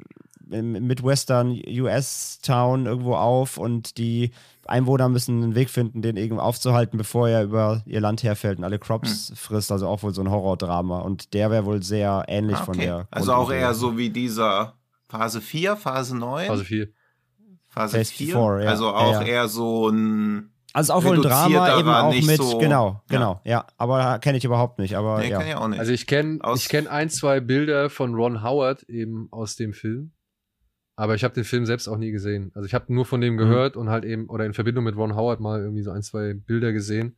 im 0.51 0.73
Midwestern 0.73 1.61
US-Town 1.65 2.87
irgendwo 2.87 3.15
auf 3.15 3.57
und 3.57 3.99
die 3.99 4.33
Einwohner 4.67 5.09
müssen 5.09 5.43
einen 5.43 5.55
Weg 5.55 5.71
finden, 5.71 6.03
den 6.03 6.17
irgendwie 6.17 6.43
aufzuhalten, 6.43 6.97
bevor 6.99 7.29
er 7.29 7.43
über 7.45 7.83
ihr 7.87 8.01
Land 8.01 8.23
herfällt 8.23 8.59
und 8.59 8.65
alle 8.65 8.79
Crops 8.79 9.33
frisst, 9.35 9.73
also 9.73 9.89
auch 9.89 10.03
wohl 10.03 10.15
so 10.15 10.21
ein 10.23 10.31
Horrordrama 10.31 11.01
und 11.01 11.35
der 11.35 11.51
wäre 11.51 11.65
wohl 11.65 11.83
sehr 11.83 12.25
ähnlich 12.29 12.57
Ah, 12.57 12.65
von 12.65 12.75
okay. 12.77 12.85
der 12.87 13.09
Also 13.11 13.33
auch 13.35 13.51
eher 13.51 13.75
so 13.75 13.97
wie 13.99 14.11
dieser 14.11 14.75
Phase 15.09 15.41
4, 15.41 15.77
Phase 15.77 16.17
9? 16.17 16.51
Also 16.51 16.63
viel. 16.65 16.95
Phase 17.69 17.99
Phase 17.99 18.13
4? 18.13 18.33
four, 18.35 18.61
ja. 18.61 18.71
Also 18.71 18.89
auch 18.95 19.13
Ja, 19.13 19.21
ja. 19.23 19.27
eher 19.27 19.49
so 19.49 19.89
ein. 19.89 20.51
Also 20.73 20.93
auch 20.93 21.03
wohl 21.03 21.17
ein 21.17 21.23
Drama, 21.23 21.79
eben 21.79 21.89
auch 21.89 22.11
nicht 22.13 22.27
mit, 22.29 22.37
so- 22.37 22.59
genau, 22.59 23.03
Ja. 23.11 23.17
genau, 23.17 23.41
ja, 23.45 23.65
aber 23.77 24.21
kenne 24.21 24.39
ich 24.39 24.45
überhaupt 24.45 24.79
nicht, 24.79 24.95
aber 24.97 25.19
Nee, 25.19 25.31
ja. 25.31 25.39
kann 25.39 25.49
ich 25.49 25.55
auch 25.57 25.67
nicht. 25.67 25.81
Also 25.81 25.91
ich 25.91 26.07
kenne 26.07 26.39
ich 26.55 26.69
kenn 26.69 26.87
ein, 26.87 27.11
zwei 27.11 27.41
Bilder 27.41 27.91
von 27.91 28.15
Ron 28.15 28.45
Howard 28.45 28.85
eben 28.85 29.27
aus 29.33 29.57
dem 29.57 29.73
Film. 29.73 30.13
Aber 31.01 31.15
ich 31.15 31.25
habe 31.25 31.33
den 31.33 31.45
Film 31.45 31.65
selbst 31.65 31.89
auch 31.89 31.97
nie 31.97 32.11
gesehen. 32.11 32.51
Also 32.55 32.67
ich 32.67 32.75
habe 32.75 32.93
nur 32.93 33.07
von 33.07 33.23
dem 33.23 33.39
gehört 33.39 33.75
und 33.79 33.89
halt 33.89 34.05
eben, 34.05 34.29
oder 34.29 34.45
in 34.45 34.53
Verbindung 34.53 34.85
mit 34.85 34.97
Ron 34.97 35.17
Howard 35.17 35.41
mal 35.41 35.61
irgendwie 35.61 35.83
so 35.83 35.91
ein, 35.93 36.03
zwei 36.03 36.35
Bilder 36.35 36.73
gesehen. 36.73 37.17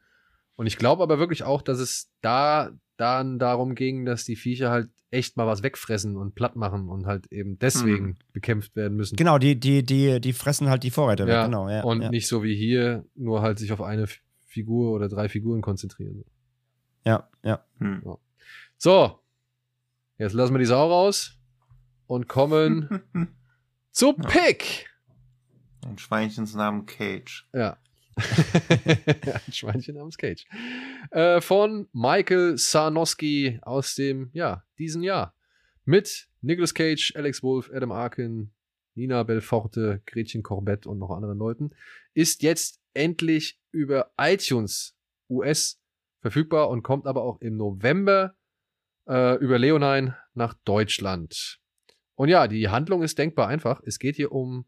Und 0.55 0.67
ich 0.69 0.77
glaube 0.79 1.03
aber 1.03 1.19
wirklich 1.19 1.43
auch, 1.43 1.63
dass 1.63 1.81
es 1.81 2.09
da 2.21 2.71
dann 2.97 3.41
darum 3.41 3.75
ging, 3.75 4.05
dass 4.05 4.25
die 4.25 4.37
Viecher 4.37 4.71
halt 4.71 4.89
echt 5.11 5.37
mal 5.37 5.49
was 5.49 5.65
wegfressen 5.65 6.17
und 6.17 6.37
platt 6.37 6.55
machen 6.55 6.89
und 6.89 7.07
halt 7.07 7.27
eben 7.33 7.59
deswegen 7.59 8.07
Mhm. 8.07 8.17
bekämpft 8.33 8.77
werden 8.77 8.97
müssen. 8.97 9.17
Genau, 9.17 9.39
die, 9.39 9.59
die, 9.59 9.83
die, 9.83 10.21
die 10.21 10.33
fressen 10.33 10.69
halt 10.71 10.85
die 10.85 10.91
Vorräte 10.93 11.27
weg, 11.27 11.33
Ja, 11.33 11.45
genau. 11.47 11.69
Ja, 11.69 11.83
und 11.83 12.03
ja. 12.03 12.09
nicht 12.11 12.29
so 12.29 12.45
wie 12.45 12.55
hier, 12.55 13.05
nur 13.17 13.43
halt 13.43 13.59
sich 13.59 13.73
auf 13.73 13.83
eine 13.83 14.07
Figur 14.47 14.93
oder 14.93 15.09
drei 15.09 15.29
Figuren 15.29 15.61
konzentrieren. 15.61 16.25
ja, 17.05 17.29
ja. 17.43 17.65
Hm. 17.79 18.03
So, 18.79 19.19
jetzt 20.19 20.35
lassen 20.35 20.55
wir 20.55 20.61
die 20.61 20.67
Sau 20.67 20.89
raus 20.89 21.37
und 22.07 22.29
kommen 22.29 23.01
zu 23.93 24.15
Pick. 24.15 24.91
Ein 25.87 25.99
Schweinchens 25.99 26.55
Namen 26.55 26.87
Cage. 26.87 27.47
Ja. 27.53 27.79
Ein 28.17 29.53
Schweinchen 29.53 29.97
namens 29.97 30.19
Cage. 30.19 30.45
Äh, 31.11 31.41
von 31.41 31.89
Michael 31.93 32.59
Sarnowski 32.59 33.59
aus 33.63 33.95
dem, 33.95 34.31
ja, 34.33 34.65
diesen 34.79 35.03
Jahr. 35.03 35.35
Mit 35.85 36.29
Nicolas 36.41 36.75
Cage, 36.75 37.15
Alex 37.17 37.43
Wolf, 37.43 37.71
Adam 37.73 37.93
Arkin, 37.93 38.53
Nina 38.95 39.23
Belforte, 39.23 40.03
Gretchen 40.07 40.43
Corbett 40.43 40.87
und 40.87 40.99
noch 40.99 41.11
anderen 41.11 41.39
Leuten. 41.39 41.71
Ist 42.15 42.43
jetzt 42.43 42.81
endlich 42.95 43.59
über 43.71 44.13
iTunes 44.19 44.95
US 45.29 45.81
verfügbar 46.21 46.69
und 46.69 46.83
kommt 46.83 47.07
aber 47.07 47.23
auch 47.23 47.41
im 47.41 47.57
November 47.57 48.37
äh, 49.09 49.37
über 49.39 49.59
Leonine 49.59 50.17
nach 50.35 50.55
Deutschland. 50.65 51.62
Und 52.23 52.29
ja, 52.29 52.47
die 52.47 52.69
Handlung 52.69 53.03
ist 53.03 53.19
denkbar 53.19 53.49
einfach. 53.49 53.83
Es 53.85 53.99
geht 53.99 54.15
hier 54.15 54.31
um 54.31 54.65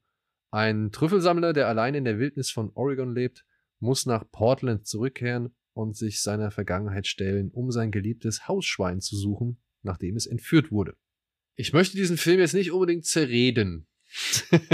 einen 0.50 0.90
Trüffelsammler, 0.90 1.52
der 1.52 1.68
allein 1.68 1.94
in 1.94 2.04
der 2.04 2.18
Wildnis 2.18 2.50
von 2.50 2.72
Oregon 2.74 3.14
lebt, 3.14 3.44
muss 3.78 4.06
nach 4.06 4.28
Portland 4.28 4.88
zurückkehren 4.88 5.54
und 5.72 5.96
sich 5.96 6.20
seiner 6.20 6.50
Vergangenheit 6.50 7.06
stellen, 7.06 7.52
um 7.52 7.70
sein 7.70 7.92
geliebtes 7.92 8.48
Hausschwein 8.48 9.00
zu 9.00 9.14
suchen, 9.14 9.62
nachdem 9.82 10.16
es 10.16 10.26
entführt 10.26 10.72
wurde. 10.72 10.96
Ich 11.54 11.72
möchte 11.72 11.96
diesen 11.96 12.16
Film 12.16 12.40
jetzt 12.40 12.54
nicht 12.54 12.72
unbedingt 12.72 13.06
zerreden. 13.06 13.86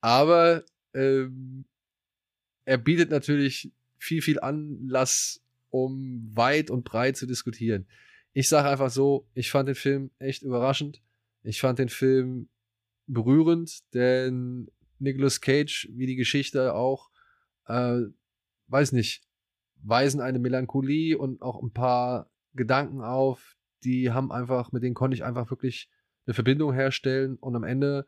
Aber 0.00 0.64
ähm, 0.94 1.64
er 2.64 2.78
bietet 2.78 3.12
natürlich 3.12 3.70
viel, 3.98 4.20
viel 4.20 4.40
Anlass, 4.40 5.44
um 5.70 6.28
weit 6.34 6.72
und 6.72 6.82
breit 6.82 7.16
zu 7.16 7.26
diskutieren. 7.26 7.86
Ich 8.32 8.48
sage 8.48 8.68
einfach 8.68 8.90
so, 8.90 9.28
ich 9.34 9.50
fand 9.50 9.68
den 9.68 9.74
Film 9.74 10.10
echt 10.18 10.42
überraschend. 10.42 11.02
Ich 11.42 11.60
fand 11.60 11.78
den 11.78 11.88
Film 11.88 12.48
berührend, 13.06 13.92
denn 13.94 14.70
Nicolas 14.98 15.40
Cage, 15.40 15.88
wie 15.92 16.06
die 16.06 16.16
Geschichte 16.16 16.74
auch, 16.74 17.10
äh, 17.66 18.00
weiß 18.68 18.92
nicht, 18.92 19.22
weisen 19.82 20.20
eine 20.20 20.38
Melancholie 20.38 21.18
und 21.18 21.42
auch 21.42 21.62
ein 21.62 21.72
paar 21.72 22.30
Gedanken 22.54 23.02
auf, 23.02 23.56
die 23.84 24.12
haben 24.12 24.30
einfach, 24.30 24.72
mit 24.72 24.82
denen 24.82 24.94
konnte 24.94 25.16
ich 25.16 25.24
einfach 25.24 25.50
wirklich 25.50 25.90
eine 26.26 26.34
Verbindung 26.34 26.72
herstellen 26.72 27.36
und 27.36 27.56
am 27.56 27.64
Ende 27.64 28.06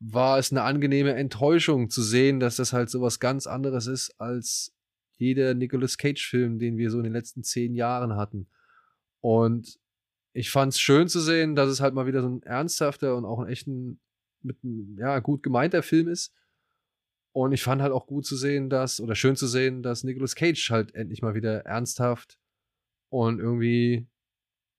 war 0.00 0.38
es 0.38 0.52
eine 0.52 0.62
angenehme 0.62 1.14
Enttäuschung 1.14 1.90
zu 1.90 2.02
sehen, 2.02 2.38
dass 2.38 2.56
das 2.56 2.72
halt 2.72 2.88
so 2.88 3.00
was 3.00 3.18
ganz 3.18 3.48
anderes 3.48 3.88
ist 3.88 4.14
als 4.20 4.74
jeder 5.16 5.54
Nicolas 5.54 5.98
Cage-Film, 5.98 6.60
den 6.60 6.76
wir 6.76 6.90
so 6.90 6.98
in 6.98 7.04
den 7.04 7.12
letzten 7.12 7.42
zehn 7.42 7.74
Jahren 7.74 8.14
hatten. 8.14 8.48
Und 9.20 9.78
ich 10.32 10.50
fand 10.50 10.72
es 10.72 10.80
schön 10.80 11.08
zu 11.08 11.20
sehen, 11.20 11.54
dass 11.54 11.68
es 11.68 11.80
halt 11.80 11.94
mal 11.94 12.06
wieder 12.06 12.22
so 12.22 12.28
ein 12.28 12.42
ernsthafter 12.42 13.16
und 13.16 13.24
auch 13.24 13.40
ein 13.40 13.48
echten, 13.48 14.00
mit 14.42 14.58
einem, 14.62 14.96
ja, 14.98 15.18
gut 15.18 15.42
gemeinter 15.42 15.82
Film 15.82 16.08
ist. 16.08 16.32
Und 17.32 17.52
ich 17.52 17.62
fand 17.62 17.82
halt 17.82 17.92
auch 17.92 18.06
gut 18.06 18.26
zu 18.26 18.36
sehen, 18.36 18.70
dass, 18.70 19.00
oder 19.00 19.14
schön 19.14 19.36
zu 19.36 19.46
sehen, 19.46 19.82
dass 19.82 20.04
Nicolas 20.04 20.34
Cage 20.34 20.70
halt 20.70 20.94
endlich 20.94 21.22
mal 21.22 21.34
wieder 21.34 21.66
ernsthaft 21.66 22.38
und 23.10 23.38
irgendwie, 23.38 24.06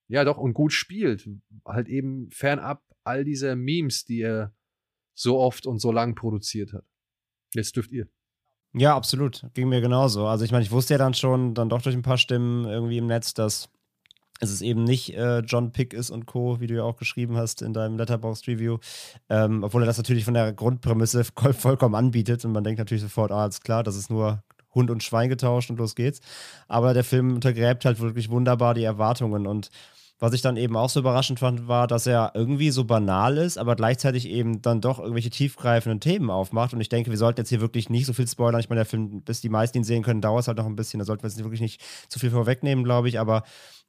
ja 0.07 0.23
doch, 0.23 0.37
und 0.37 0.53
gut 0.53 0.73
spielt. 0.73 1.29
Halt 1.65 1.87
eben 1.87 2.29
fernab 2.31 2.83
all 3.03 3.23
dieser 3.23 3.55
Memes, 3.55 4.05
die 4.05 4.21
er 4.21 4.53
so 5.13 5.37
oft 5.39 5.67
und 5.67 5.79
so 5.79 5.91
lang 5.91 6.15
produziert 6.15 6.73
hat. 6.73 6.85
Jetzt 7.53 7.75
dürft 7.75 7.91
ihr. 7.91 8.07
Ja, 8.73 8.95
absolut. 8.95 9.45
Ging 9.53 9.69
mir 9.69 9.81
genauso. 9.81 10.27
Also 10.27 10.45
ich 10.45 10.51
meine, 10.51 10.63
ich 10.63 10.71
wusste 10.71 10.93
ja 10.93 10.97
dann 10.97 11.13
schon, 11.13 11.55
dann 11.55 11.69
doch 11.69 11.81
durch 11.81 11.95
ein 11.95 12.03
paar 12.03 12.17
Stimmen 12.17 12.65
irgendwie 12.65 12.97
im 12.97 13.07
Netz, 13.07 13.33
dass 13.33 13.69
es 14.39 14.51
ist 14.51 14.61
eben 14.61 14.83
nicht 14.83 15.15
äh, 15.15 15.39
John 15.39 15.71
Pick 15.71 15.93
ist 15.93 16.09
und 16.09 16.25
Co., 16.25 16.59
wie 16.59 16.67
du 16.67 16.75
ja 16.75 16.83
auch 16.83 16.97
geschrieben 16.97 17.37
hast 17.37 17.61
in 17.61 17.73
deinem 17.73 17.97
Letterboxd-Review. 17.97 18.77
Ähm, 19.29 19.63
obwohl 19.63 19.83
er 19.83 19.85
das 19.85 19.97
natürlich 19.97 20.25
von 20.25 20.33
der 20.33 20.53
Grundprämisse 20.53 21.23
vollkommen 21.53 21.95
anbietet 21.95 22.45
und 22.45 22.53
man 22.53 22.63
denkt 22.63 22.79
natürlich 22.79 23.03
sofort, 23.03 23.31
ah, 23.31 23.45
ist 23.45 23.63
klar, 23.63 23.83
das 23.83 23.95
ist 23.95 24.09
nur 24.09 24.43
Hund 24.73 24.89
und 24.91 25.03
Schwein 25.03 25.29
getauscht 25.29 25.69
und 25.69 25.77
los 25.77 25.95
geht's. 25.95 26.21
Aber 26.67 26.93
der 26.93 27.03
Film 27.03 27.35
untergräbt 27.35 27.85
halt 27.85 27.99
wirklich 27.99 28.29
wunderbar 28.29 28.73
die 28.73 28.83
Erwartungen 28.83 29.45
und 29.45 29.69
was 30.21 30.33
ich 30.33 30.41
dann 30.41 30.57
eben 30.57 30.75
auch 30.75 30.89
so 30.89 30.99
überraschend 30.99 31.39
fand, 31.39 31.69
war, 31.69 31.87
dass 31.87 32.05
er 32.05 32.33
irgendwie 32.35 32.71
so 32.71 32.83
banal 32.83 33.37
ist, 33.37 33.57
aber 33.57 33.77
gleichzeitig 33.77 34.27
eben 34.27 34.61
dann 34.61 34.81
doch 34.81 34.99
irgendwelche 34.99 35.29
tiefgreifenden 35.29 36.01
Themen 36.01 36.29
aufmacht. 36.29 36.73
Und 36.73 36.81
ich 36.81 36.89
denke, 36.89 37.09
wir 37.09 37.17
sollten 37.17 37.39
jetzt 37.39 37.47
hier 37.47 37.61
wirklich 37.61 37.89
nicht 37.89 38.05
so 38.05 38.11
viel 38.11 38.27
spoilern. 38.27 38.59
Ich 38.59 38.67
meine, 38.67 38.79
der 38.79 38.85
Film, 38.85 39.21
bis 39.21 39.39
die 39.39 39.47
meisten 39.47 39.77
ihn 39.77 39.85
sehen 39.85 40.03
können, 40.03 40.19
dauert 40.19 40.41
es 40.41 40.47
halt 40.49 40.57
noch 40.57 40.65
ein 40.65 40.75
bisschen. 40.75 40.99
Da 40.99 41.05
sollten 41.05 41.23
wir 41.23 41.29
jetzt 41.29 41.39
wirklich 41.41 41.61
nicht 41.61 41.81
zu 42.09 42.19
viel 42.19 42.31
vorwegnehmen, 42.31 42.83
glaube 42.83 43.07
ich. 43.07 43.17
Aber 43.17 43.43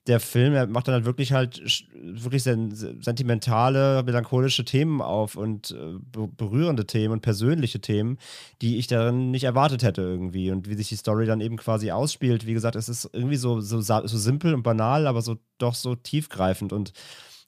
der 0.07 0.19
Film, 0.19 0.55
er 0.55 0.67
macht 0.67 0.89
dann 0.89 0.95
halt 0.95 1.05
wirklich 1.05 1.33
halt 1.33 1.63
wirklich 1.95 2.43
sentimentale, 2.43 4.03
melancholische 4.03 4.65
Themen 4.65 5.03
auf 5.03 5.37
und 5.37 5.73
äh, 5.73 5.99
berührende 6.37 6.87
Themen 6.87 7.13
und 7.13 7.21
persönliche 7.21 7.81
Themen, 7.81 8.19
die 8.63 8.79
ich 8.79 8.87
darin 8.87 9.31
nicht 9.31 9.45
erwartet 9.45 9.83
hätte 9.83 10.01
irgendwie. 10.01 10.51
Und 10.51 10.69
wie 10.69 10.75
sich 10.75 10.89
die 10.89 10.97
Story 10.97 11.27
dann 11.27 11.43
eben 11.43 11.59
quasi 11.59 11.91
ausspielt, 11.91 12.47
wie 12.47 12.55
gesagt, 12.55 12.77
es 12.77 12.89
ist 12.89 13.11
irgendwie 13.13 13.37
so, 13.37 13.61
so, 13.61 13.81
so 13.81 14.07
simpel 14.07 14.55
und 14.55 14.63
banal, 14.63 15.07
aber 15.07 15.21
so 15.21 15.37
doch 15.59 15.75
so 15.75 15.95
tiefgreifend 15.95 16.73
und 16.73 16.93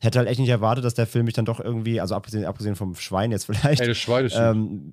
hätte 0.00 0.18
halt 0.18 0.28
echt 0.28 0.40
nicht 0.40 0.50
erwartet, 0.50 0.84
dass 0.84 0.94
der 0.94 1.06
Film 1.06 1.24
mich 1.24 1.34
dann 1.34 1.44
doch 1.46 1.58
irgendwie, 1.58 2.00
also 2.00 2.14
abgesehen, 2.14 2.44
abgesehen 2.44 2.76
vom 2.76 2.94
Schwein 2.96 3.30
jetzt 3.30 3.44
vielleicht. 3.46 3.80
Ey, 3.80 3.88
das 3.88 3.98
Schwein 3.98 4.26
ist 4.26 4.36
ähm, 4.36 4.92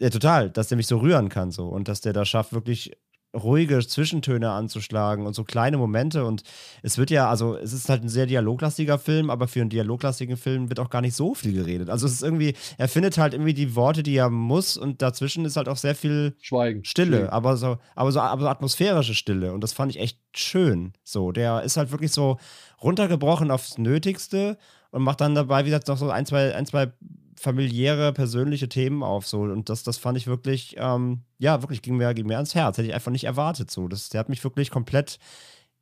ja, 0.00 0.10
total, 0.10 0.50
dass 0.50 0.68
der 0.68 0.76
mich 0.76 0.86
so 0.86 0.98
rühren 0.98 1.28
kann 1.28 1.50
so 1.50 1.66
und 1.66 1.88
dass 1.88 2.00
der 2.00 2.12
da 2.12 2.24
schafft, 2.24 2.52
wirklich 2.52 2.96
ruhige 3.34 3.78
Zwischentöne 3.86 4.50
anzuschlagen 4.50 5.26
und 5.26 5.34
so 5.34 5.44
kleine 5.44 5.76
Momente. 5.76 6.24
Und 6.24 6.42
es 6.82 6.98
wird 6.98 7.10
ja, 7.10 7.28
also 7.28 7.56
es 7.56 7.72
ist 7.72 7.88
halt 7.88 8.02
ein 8.02 8.08
sehr 8.08 8.26
dialoglastiger 8.26 8.98
Film, 8.98 9.30
aber 9.30 9.48
für 9.48 9.60
einen 9.60 9.70
dialoglastigen 9.70 10.36
Film 10.36 10.68
wird 10.68 10.80
auch 10.80 10.90
gar 10.90 11.02
nicht 11.02 11.14
so 11.14 11.34
viel 11.34 11.52
geredet. 11.52 11.90
Also 11.90 12.06
es 12.06 12.12
ist 12.12 12.22
irgendwie, 12.22 12.54
er 12.78 12.88
findet 12.88 13.18
halt 13.18 13.34
irgendwie 13.34 13.54
die 13.54 13.74
Worte, 13.74 14.02
die 14.02 14.16
er 14.16 14.30
muss 14.30 14.76
und 14.76 15.02
dazwischen 15.02 15.44
ist 15.44 15.56
halt 15.56 15.68
auch 15.68 15.76
sehr 15.76 15.94
viel 15.94 16.36
Schweigen. 16.40 16.84
Stille, 16.84 17.18
Schweigen. 17.18 17.28
aber 17.30 17.56
so, 17.56 17.78
aber 17.94 18.12
so, 18.12 18.20
aber 18.20 18.42
so 18.42 18.48
atmosphärische 18.48 19.14
Stille. 19.14 19.52
Und 19.52 19.62
das 19.62 19.72
fand 19.72 19.92
ich 19.94 20.00
echt 20.00 20.18
schön. 20.34 20.92
So, 21.04 21.32
der 21.32 21.62
ist 21.62 21.76
halt 21.76 21.90
wirklich 21.90 22.12
so 22.12 22.38
runtergebrochen 22.82 23.50
aufs 23.50 23.76
Nötigste 23.78 24.56
und 24.90 25.02
macht 25.02 25.20
dann 25.20 25.34
dabei, 25.34 25.64
wie 25.64 25.70
gesagt, 25.70 25.88
noch 25.88 25.98
so 25.98 26.10
ein, 26.10 26.24
zwei, 26.24 26.54
ein, 26.54 26.64
zwei 26.64 26.92
familiäre, 27.38 28.12
persönliche 28.12 28.68
Themen 28.68 29.02
auf. 29.02 29.26
So. 29.26 29.40
Und 29.40 29.68
das, 29.68 29.82
das 29.82 29.98
fand 29.98 30.18
ich 30.18 30.26
wirklich, 30.26 30.76
ähm, 30.78 31.22
ja, 31.38 31.62
wirklich 31.62 31.82
ging 31.82 31.96
mir, 31.96 32.12
ging 32.14 32.26
mir 32.26 32.36
ans 32.36 32.54
Herz. 32.54 32.78
Hätte 32.78 32.88
ich 32.88 32.94
einfach 32.94 33.12
nicht 33.12 33.24
erwartet. 33.24 33.70
So. 33.70 33.88
Das, 33.88 34.08
der 34.08 34.20
hat 34.20 34.28
mich 34.28 34.44
wirklich 34.44 34.70
komplett, 34.70 35.18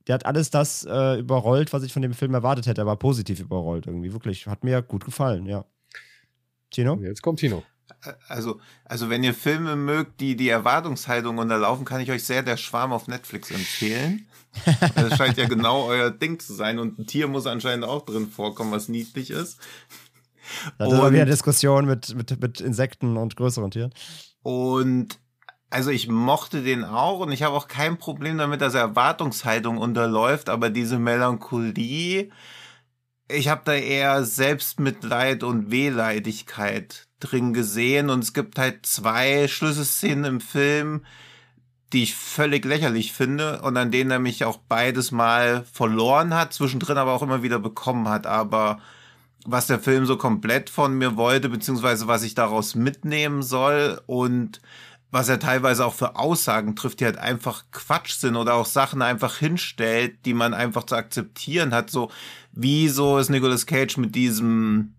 der 0.06 0.14
hat 0.14 0.26
alles 0.26 0.50
das 0.50 0.84
äh, 0.84 1.18
überrollt, 1.18 1.72
was 1.72 1.82
ich 1.82 1.92
von 1.92 2.02
dem 2.02 2.14
Film 2.14 2.34
erwartet 2.34 2.66
hätte, 2.66 2.82
aber 2.82 2.96
positiv 2.96 3.40
überrollt 3.40 3.86
irgendwie. 3.86 4.12
Wirklich. 4.12 4.46
Hat 4.46 4.64
mir 4.64 4.82
gut 4.82 5.04
gefallen, 5.04 5.46
ja. 5.46 5.64
Tino? 6.70 6.98
Jetzt 7.00 7.22
kommt 7.22 7.40
Tino. 7.40 7.62
Also, 8.28 8.60
also 8.84 9.10
wenn 9.10 9.24
ihr 9.24 9.34
Filme 9.34 9.76
mögt, 9.76 10.20
die 10.20 10.36
die 10.36 10.48
Erwartungshaltung 10.48 11.38
unterlaufen, 11.38 11.84
kann 11.84 12.00
ich 12.00 12.10
euch 12.10 12.24
sehr 12.24 12.42
der 12.42 12.56
Schwarm 12.56 12.92
auf 12.92 13.08
Netflix 13.08 13.50
empfehlen. 13.50 14.26
Das 14.94 15.16
scheint 15.16 15.36
ja 15.36 15.46
genau 15.46 15.84
euer 15.86 16.10
Ding 16.10 16.38
zu 16.38 16.54
sein 16.54 16.78
und 16.78 16.98
ein 16.98 17.06
Tier 17.06 17.28
muss 17.28 17.46
anscheinend 17.46 17.84
auch 17.84 18.04
drin 18.04 18.28
vorkommen, 18.28 18.72
was 18.72 18.88
niedlich 18.88 19.30
ist. 19.30 19.58
Da 20.78 20.86
war 20.86 21.12
wieder 21.12 21.24
Diskussion 21.24 21.86
mit, 21.86 22.14
mit, 22.14 22.40
mit 22.40 22.60
Insekten 22.60 23.16
und 23.16 23.36
größeren 23.36 23.70
Tieren. 23.70 23.92
Und 24.42 25.18
also 25.70 25.90
ich 25.90 26.08
mochte 26.08 26.62
den 26.62 26.84
auch 26.84 27.20
und 27.20 27.32
ich 27.32 27.42
habe 27.42 27.56
auch 27.56 27.68
kein 27.68 27.98
Problem 27.98 28.38
damit, 28.38 28.60
dass 28.60 28.74
er 28.74 28.82
Erwartungshaltung 28.82 29.78
unterläuft, 29.78 30.48
aber 30.48 30.70
diese 30.70 30.98
Melancholie, 30.98 32.30
ich 33.28 33.48
habe 33.48 33.62
da 33.64 33.74
eher 33.74 34.24
Selbstmitleid 34.24 35.42
und 35.42 35.70
Wehleidigkeit 35.70 37.08
drin 37.18 37.52
gesehen 37.52 38.10
und 38.10 38.22
es 38.22 38.32
gibt 38.32 38.58
halt 38.58 38.86
zwei 38.86 39.48
Schlüsselszenen 39.48 40.24
im 40.24 40.40
Film, 40.40 41.04
die 41.92 42.04
ich 42.04 42.14
völlig 42.14 42.64
lächerlich 42.64 43.12
finde 43.12 43.62
und 43.62 43.76
an 43.76 43.90
denen 43.90 44.10
er 44.10 44.18
mich 44.18 44.44
auch 44.44 44.58
beides 44.58 45.10
mal 45.10 45.64
verloren 45.72 46.34
hat, 46.34 46.52
zwischendrin 46.52 46.98
aber 46.98 47.12
auch 47.12 47.22
immer 47.22 47.42
wieder 47.42 47.58
bekommen 47.58 48.08
hat, 48.08 48.26
aber 48.26 48.78
was 49.48 49.66
der 49.66 49.78
Film 49.78 50.06
so 50.06 50.16
komplett 50.16 50.70
von 50.70 50.94
mir 50.98 51.16
wollte, 51.16 51.48
beziehungsweise 51.48 52.06
was 52.06 52.22
ich 52.22 52.34
daraus 52.34 52.74
mitnehmen 52.74 53.42
soll 53.42 54.00
und 54.06 54.60
was 55.10 55.28
er 55.28 55.38
teilweise 55.38 55.86
auch 55.86 55.94
für 55.94 56.16
Aussagen 56.16 56.76
trifft, 56.76 57.00
die 57.00 57.04
halt 57.04 57.16
einfach 57.16 57.64
Quatsch 57.70 58.14
sind 58.14 58.36
oder 58.36 58.54
auch 58.54 58.66
Sachen 58.66 59.02
einfach 59.02 59.38
hinstellt, 59.38 60.18
die 60.24 60.34
man 60.34 60.52
einfach 60.52 60.84
zu 60.84 60.96
akzeptieren 60.96 61.72
hat. 61.72 61.90
So, 61.90 62.10
wieso 62.52 63.18
ist 63.18 63.30
Nicolas 63.30 63.66
Cage 63.66 63.96
mit 63.98 64.14
diesem 64.14 64.94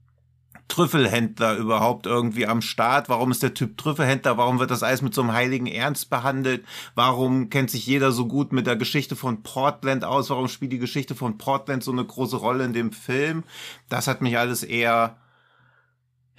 Trüffelhändler 0.68 1.56
überhaupt 1.56 2.06
irgendwie 2.06 2.46
am 2.46 2.62
Start? 2.62 3.10
Warum 3.10 3.32
ist 3.32 3.44
der 3.44 3.54
Typ 3.54 3.78
Trüffelhändler? 3.78 4.38
Warum 4.38 4.60
wird 4.60 4.72
das 4.72 4.84
alles 4.84 5.02
mit 5.02 5.14
so 5.14 5.22
einem 5.22 5.34
heiligen 5.34 5.68
Ernst 5.68 6.10
behandelt? 6.10 6.66
Warum 6.96 7.50
kennt 7.50 7.72
sich 7.72 7.86
jeder 7.88 8.12
so 8.12 8.28
gut 8.28 8.52
mit 8.52 8.68
der 8.68 8.76
Geschichte 8.76 9.16
von 9.16 9.44
Portland 9.44 10.04
aus? 10.04 10.30
Warum 10.30 10.48
spielt 10.48 10.72
die 10.74 10.80
Geschichte 10.80 11.16
von 11.16 11.38
Portland 11.38 11.84
so 11.84 11.92
eine 11.92 12.06
große 12.06 12.38
Rolle 12.38 12.66
in 12.66 12.74
dem 12.74 12.92
Film? 12.92 13.44
Das 13.90 14.08
hat 14.08 14.22
mich 14.22 14.38
alles 14.38 14.64
eher, 14.64 15.18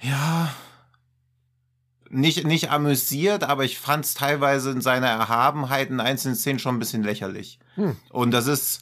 ja, 0.01 0.49
nicht, 2.09 2.45
nicht 2.45 2.71
amüsiert, 2.71 3.43
aber 3.43 3.65
ich 3.65 3.79
fand 3.79 4.05
es 4.05 4.13
teilweise 4.13 4.71
in 4.71 4.81
seiner 4.81 5.07
Erhabenheit 5.07 5.89
in 5.89 5.99
einzelnen 5.99 6.35
Szenen 6.35 6.59
schon 6.59 6.75
ein 6.75 6.79
bisschen 6.79 7.03
lächerlich. 7.03 7.59
Hm. 7.75 7.95
Und 8.09 8.31
das 8.31 8.47
ist, 8.47 8.81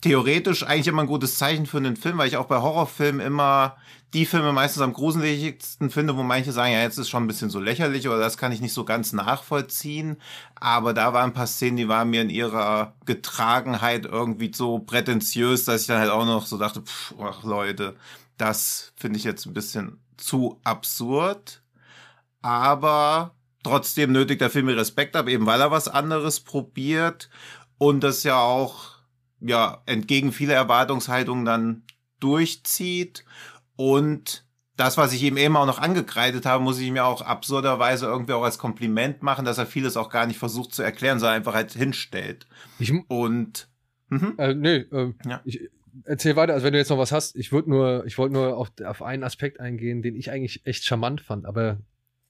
theoretisch 0.00 0.62
eigentlich 0.62 0.86
immer 0.86 1.02
ein 1.02 1.08
gutes 1.08 1.38
Zeichen 1.38 1.66
für 1.66 1.78
einen 1.78 1.96
Film, 1.96 2.18
weil 2.18 2.28
ich 2.28 2.36
auch 2.36 2.46
bei 2.46 2.60
Horrorfilmen 2.60 3.20
immer 3.20 3.76
die 4.14 4.26
Filme 4.26 4.52
meistens 4.52 4.82
am 4.82 4.92
gruseligsten 4.94 5.90
finde, 5.90 6.16
wo 6.16 6.22
manche 6.22 6.52
sagen, 6.52 6.72
ja, 6.72 6.80
jetzt 6.80 6.98
ist 6.98 7.10
schon 7.10 7.24
ein 7.24 7.26
bisschen 7.26 7.50
so 7.50 7.60
lächerlich 7.60 8.08
oder 8.08 8.18
das 8.18 8.38
kann 8.38 8.52
ich 8.52 8.60
nicht 8.60 8.72
so 8.72 8.84
ganz 8.84 9.12
nachvollziehen. 9.12 10.16
Aber 10.54 10.94
da 10.94 11.12
waren 11.12 11.30
ein 11.30 11.34
paar 11.34 11.46
Szenen, 11.46 11.76
die 11.76 11.88
waren 11.88 12.08
mir 12.08 12.22
in 12.22 12.30
ihrer 12.30 12.94
Getragenheit 13.04 14.06
irgendwie 14.06 14.50
so 14.54 14.78
prätentiös, 14.78 15.64
dass 15.64 15.82
ich 15.82 15.86
dann 15.88 16.00
halt 16.00 16.10
auch 16.10 16.24
noch 16.24 16.46
so 16.46 16.56
dachte, 16.56 16.80
pff, 16.80 17.14
ach 17.20 17.42
Leute, 17.42 17.96
das 18.38 18.92
finde 18.96 19.18
ich 19.18 19.24
jetzt 19.24 19.46
ein 19.46 19.52
bisschen 19.52 20.00
zu 20.16 20.58
absurd. 20.64 21.62
Aber 22.40 23.34
trotzdem 23.62 24.12
nötigt 24.12 24.40
der 24.40 24.50
Film 24.50 24.66
mir 24.66 24.76
Respekt 24.76 25.16
ab, 25.16 25.28
eben 25.28 25.44
weil 25.44 25.60
er 25.60 25.70
was 25.70 25.88
anderes 25.88 26.40
probiert 26.40 27.28
und 27.76 28.00
das 28.00 28.22
ja 28.22 28.40
auch 28.40 28.97
ja, 29.40 29.82
entgegen 29.86 30.32
vieler 30.32 30.54
Erwartungshaltungen 30.54 31.44
dann 31.44 31.82
durchzieht. 32.20 33.24
Und 33.76 34.44
das, 34.76 34.96
was 34.96 35.12
ich 35.12 35.22
ihm 35.22 35.36
eben 35.36 35.56
auch 35.56 35.66
noch 35.66 35.80
angekreidet 35.80 36.46
habe, 36.46 36.62
muss 36.62 36.78
ich 36.78 36.90
mir 36.90 37.04
auch 37.04 37.22
absurderweise 37.22 38.06
irgendwie 38.06 38.32
auch 38.32 38.44
als 38.44 38.58
Kompliment 38.58 39.22
machen, 39.22 39.44
dass 39.44 39.58
er 39.58 39.66
vieles 39.66 39.96
auch 39.96 40.08
gar 40.08 40.26
nicht 40.26 40.38
versucht 40.38 40.72
zu 40.72 40.82
erklären, 40.82 41.18
sondern 41.18 41.36
einfach 41.36 41.54
halt 41.54 41.72
hinstellt. 41.72 42.46
Ich, 42.78 42.92
und 43.08 43.68
mhm. 44.08 44.34
äh, 44.38 44.54
nee, 44.54 44.76
äh, 44.76 45.12
ja. 45.26 45.40
ich, 45.44 45.68
erzähl 46.04 46.36
weiter, 46.36 46.54
also 46.54 46.64
wenn 46.64 46.72
du 46.72 46.78
jetzt 46.78 46.90
noch 46.90 46.98
was 46.98 47.12
hast, 47.12 47.36
ich 47.36 47.50
würde 47.52 47.70
nur, 47.70 48.04
ich 48.06 48.18
wollte 48.18 48.34
nur 48.34 48.56
auf, 48.56 48.70
auf 48.84 49.02
einen 49.02 49.24
Aspekt 49.24 49.60
eingehen, 49.60 50.02
den 50.02 50.14
ich 50.14 50.30
eigentlich 50.30 50.64
echt 50.64 50.84
charmant 50.84 51.20
fand, 51.20 51.46
aber 51.46 51.78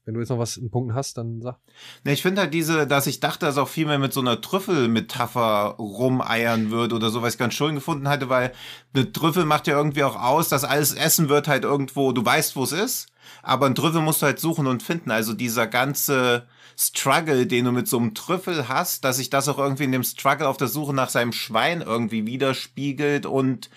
wenn 0.09 0.15
du 0.15 0.21
jetzt 0.21 0.29
noch 0.29 0.39
was 0.39 0.57
in 0.57 0.71
Punkten 0.71 0.95
hast, 0.95 1.19
dann 1.19 1.39
sag. 1.39 1.59
Ne, 2.03 2.13
ich 2.13 2.23
finde 2.23 2.41
halt 2.41 2.51
diese, 2.51 2.87
dass 2.87 3.05
ich 3.05 3.19
dachte, 3.19 3.45
dass 3.45 3.59
auch 3.59 3.67
viel 3.67 3.85
mehr 3.85 3.99
mit 3.99 4.11
so 4.11 4.21
einer 4.21 4.41
Trüffelmetapher 4.41 5.75
rumeiern 5.77 6.71
würde 6.71 6.95
oder 6.95 7.11
so, 7.11 7.21
was 7.21 7.33
ich 7.33 7.39
ganz 7.39 7.53
schön 7.53 7.75
gefunden 7.75 8.09
hatte, 8.09 8.27
weil 8.27 8.51
eine 8.95 9.11
Trüffel 9.11 9.45
macht 9.45 9.67
ja 9.67 9.77
irgendwie 9.77 10.03
auch 10.03 10.19
aus, 10.19 10.49
dass 10.49 10.63
alles 10.63 10.95
Essen 10.95 11.29
wird 11.29 11.47
halt 11.47 11.63
irgendwo, 11.63 12.11
du 12.11 12.25
weißt, 12.25 12.55
wo 12.55 12.63
es 12.63 12.71
ist, 12.71 13.09
aber 13.43 13.67
ein 13.67 13.75
Trüffel 13.75 14.01
musst 14.01 14.23
du 14.23 14.25
halt 14.25 14.39
suchen 14.39 14.65
und 14.65 14.81
finden. 14.81 15.11
Also 15.11 15.35
dieser 15.35 15.67
ganze 15.67 16.47
Struggle, 16.75 17.45
den 17.45 17.65
du 17.65 17.71
mit 17.71 17.87
so 17.87 17.97
einem 17.97 18.15
Trüffel 18.15 18.67
hast, 18.67 19.05
dass 19.05 19.17
sich 19.17 19.29
das 19.29 19.47
auch 19.47 19.59
irgendwie 19.59 19.83
in 19.83 19.91
dem 19.91 20.03
Struggle 20.03 20.47
auf 20.47 20.57
der 20.57 20.69
Suche 20.69 20.95
nach 20.95 21.09
seinem 21.09 21.33
Schwein 21.33 21.81
irgendwie 21.81 22.25
widerspiegelt 22.25 23.27
und 23.27 23.69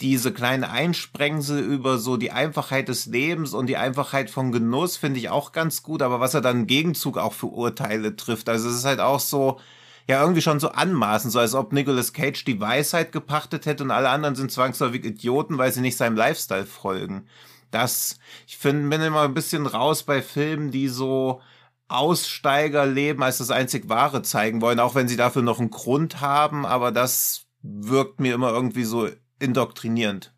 diese 0.00 0.32
kleinen 0.32 0.64
Einsprengsel 0.64 1.60
über 1.60 1.98
so 1.98 2.16
die 2.16 2.30
Einfachheit 2.30 2.88
des 2.88 3.06
Lebens 3.06 3.52
und 3.52 3.66
die 3.66 3.76
Einfachheit 3.76 4.30
von 4.30 4.52
Genuss 4.52 4.96
finde 4.96 5.18
ich 5.18 5.28
auch 5.28 5.50
ganz 5.52 5.82
gut, 5.82 6.02
aber 6.02 6.20
was 6.20 6.34
er 6.34 6.40
dann 6.40 6.60
im 6.60 6.66
Gegenzug 6.66 7.18
auch 7.18 7.32
für 7.32 7.46
Urteile 7.46 8.14
trifft. 8.14 8.48
Also 8.48 8.68
es 8.68 8.76
ist 8.76 8.84
halt 8.84 9.00
auch 9.00 9.18
so, 9.18 9.58
ja, 10.06 10.20
irgendwie 10.22 10.40
schon 10.40 10.60
so 10.60 10.68
anmaßend, 10.68 11.32
so 11.32 11.40
als 11.40 11.54
ob 11.54 11.72
Nicolas 11.72 12.12
Cage 12.12 12.44
die 12.44 12.60
Weisheit 12.60 13.10
gepachtet 13.10 13.66
hätte 13.66 13.82
und 13.82 13.90
alle 13.90 14.08
anderen 14.08 14.36
sind 14.36 14.52
zwangsläufig 14.52 15.04
Idioten, 15.04 15.58
weil 15.58 15.72
sie 15.72 15.80
nicht 15.80 15.96
seinem 15.96 16.16
Lifestyle 16.16 16.66
folgen. 16.66 17.26
Das, 17.72 18.18
ich 18.46 18.56
finde, 18.56 18.88
bin 18.88 19.04
immer 19.04 19.22
ein 19.22 19.34
bisschen 19.34 19.66
raus 19.66 20.04
bei 20.04 20.22
Filmen, 20.22 20.70
die 20.70 20.88
so 20.88 21.42
Aussteigerleben 21.88 23.22
als 23.22 23.38
das 23.38 23.50
einzig 23.50 23.88
Wahre 23.88 24.22
zeigen 24.22 24.60
wollen, 24.60 24.80
auch 24.80 24.94
wenn 24.94 25.08
sie 25.08 25.16
dafür 25.16 25.42
noch 25.42 25.58
einen 25.58 25.70
Grund 25.70 26.20
haben, 26.20 26.66
aber 26.66 26.92
das 26.92 27.46
wirkt 27.62 28.20
mir 28.20 28.34
immer 28.34 28.50
irgendwie 28.50 28.84
so 28.84 29.08
indoktrinierend. 29.38 30.32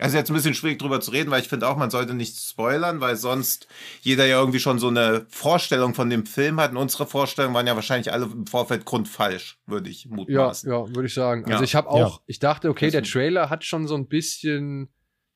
Also 0.00 0.16
jetzt 0.16 0.30
ein 0.30 0.34
bisschen 0.34 0.54
schwierig 0.54 0.78
drüber 0.78 1.00
zu 1.00 1.10
reden, 1.10 1.30
weil 1.30 1.42
ich 1.42 1.48
finde 1.48 1.68
auch, 1.68 1.76
man 1.76 1.90
sollte 1.90 2.14
nicht 2.14 2.38
spoilern, 2.38 3.00
weil 3.00 3.16
sonst 3.16 3.68
jeder 4.00 4.24
ja 4.24 4.38
irgendwie 4.38 4.58
schon 4.58 4.78
so 4.78 4.88
eine 4.88 5.26
Vorstellung 5.28 5.94
von 5.94 6.08
dem 6.08 6.24
Film 6.24 6.58
hat. 6.58 6.70
Und 6.70 6.78
unsere 6.78 7.06
Vorstellungen 7.06 7.54
waren 7.54 7.66
ja 7.66 7.74
wahrscheinlich 7.74 8.10
alle 8.10 8.24
im 8.24 8.46
Vorfeld 8.46 8.86
grundfalsch, 8.86 9.58
würde 9.66 9.90
ich 9.90 10.06
mutmaßen. 10.06 10.70
Ja, 10.70 10.78
ja, 10.78 10.88
würde 10.88 11.06
ich 11.06 11.14
sagen. 11.14 11.44
Also 11.44 11.58
ja. 11.58 11.62
ich 11.62 11.74
habe 11.74 11.90
auch, 11.90 12.16
ja. 12.16 12.24
ich 12.26 12.38
dachte, 12.38 12.70
okay, 12.70 12.90
der 12.90 13.02
Trailer 13.02 13.50
hat 13.50 13.64
schon 13.64 13.86
so 13.86 13.94
ein 13.94 14.08
bisschen, 14.08 14.88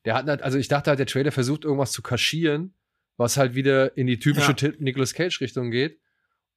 der 0.03 0.15
hat, 0.15 0.41
also 0.41 0.57
ich 0.57 0.67
dachte 0.67 0.89
halt, 0.89 0.99
der 0.99 1.07
Trailer 1.07 1.31
versucht 1.31 1.63
irgendwas 1.63 1.91
zu 1.91 2.01
kaschieren, 2.01 2.73
was 3.17 3.37
halt 3.37 3.53
wieder 3.53 3.95
in 3.95 4.07
die 4.07 4.17
typische 4.17 4.55
ja. 4.57 4.71
Nicolas 4.79 5.13
Cage 5.13 5.39
Richtung 5.41 5.69
geht. 5.69 5.99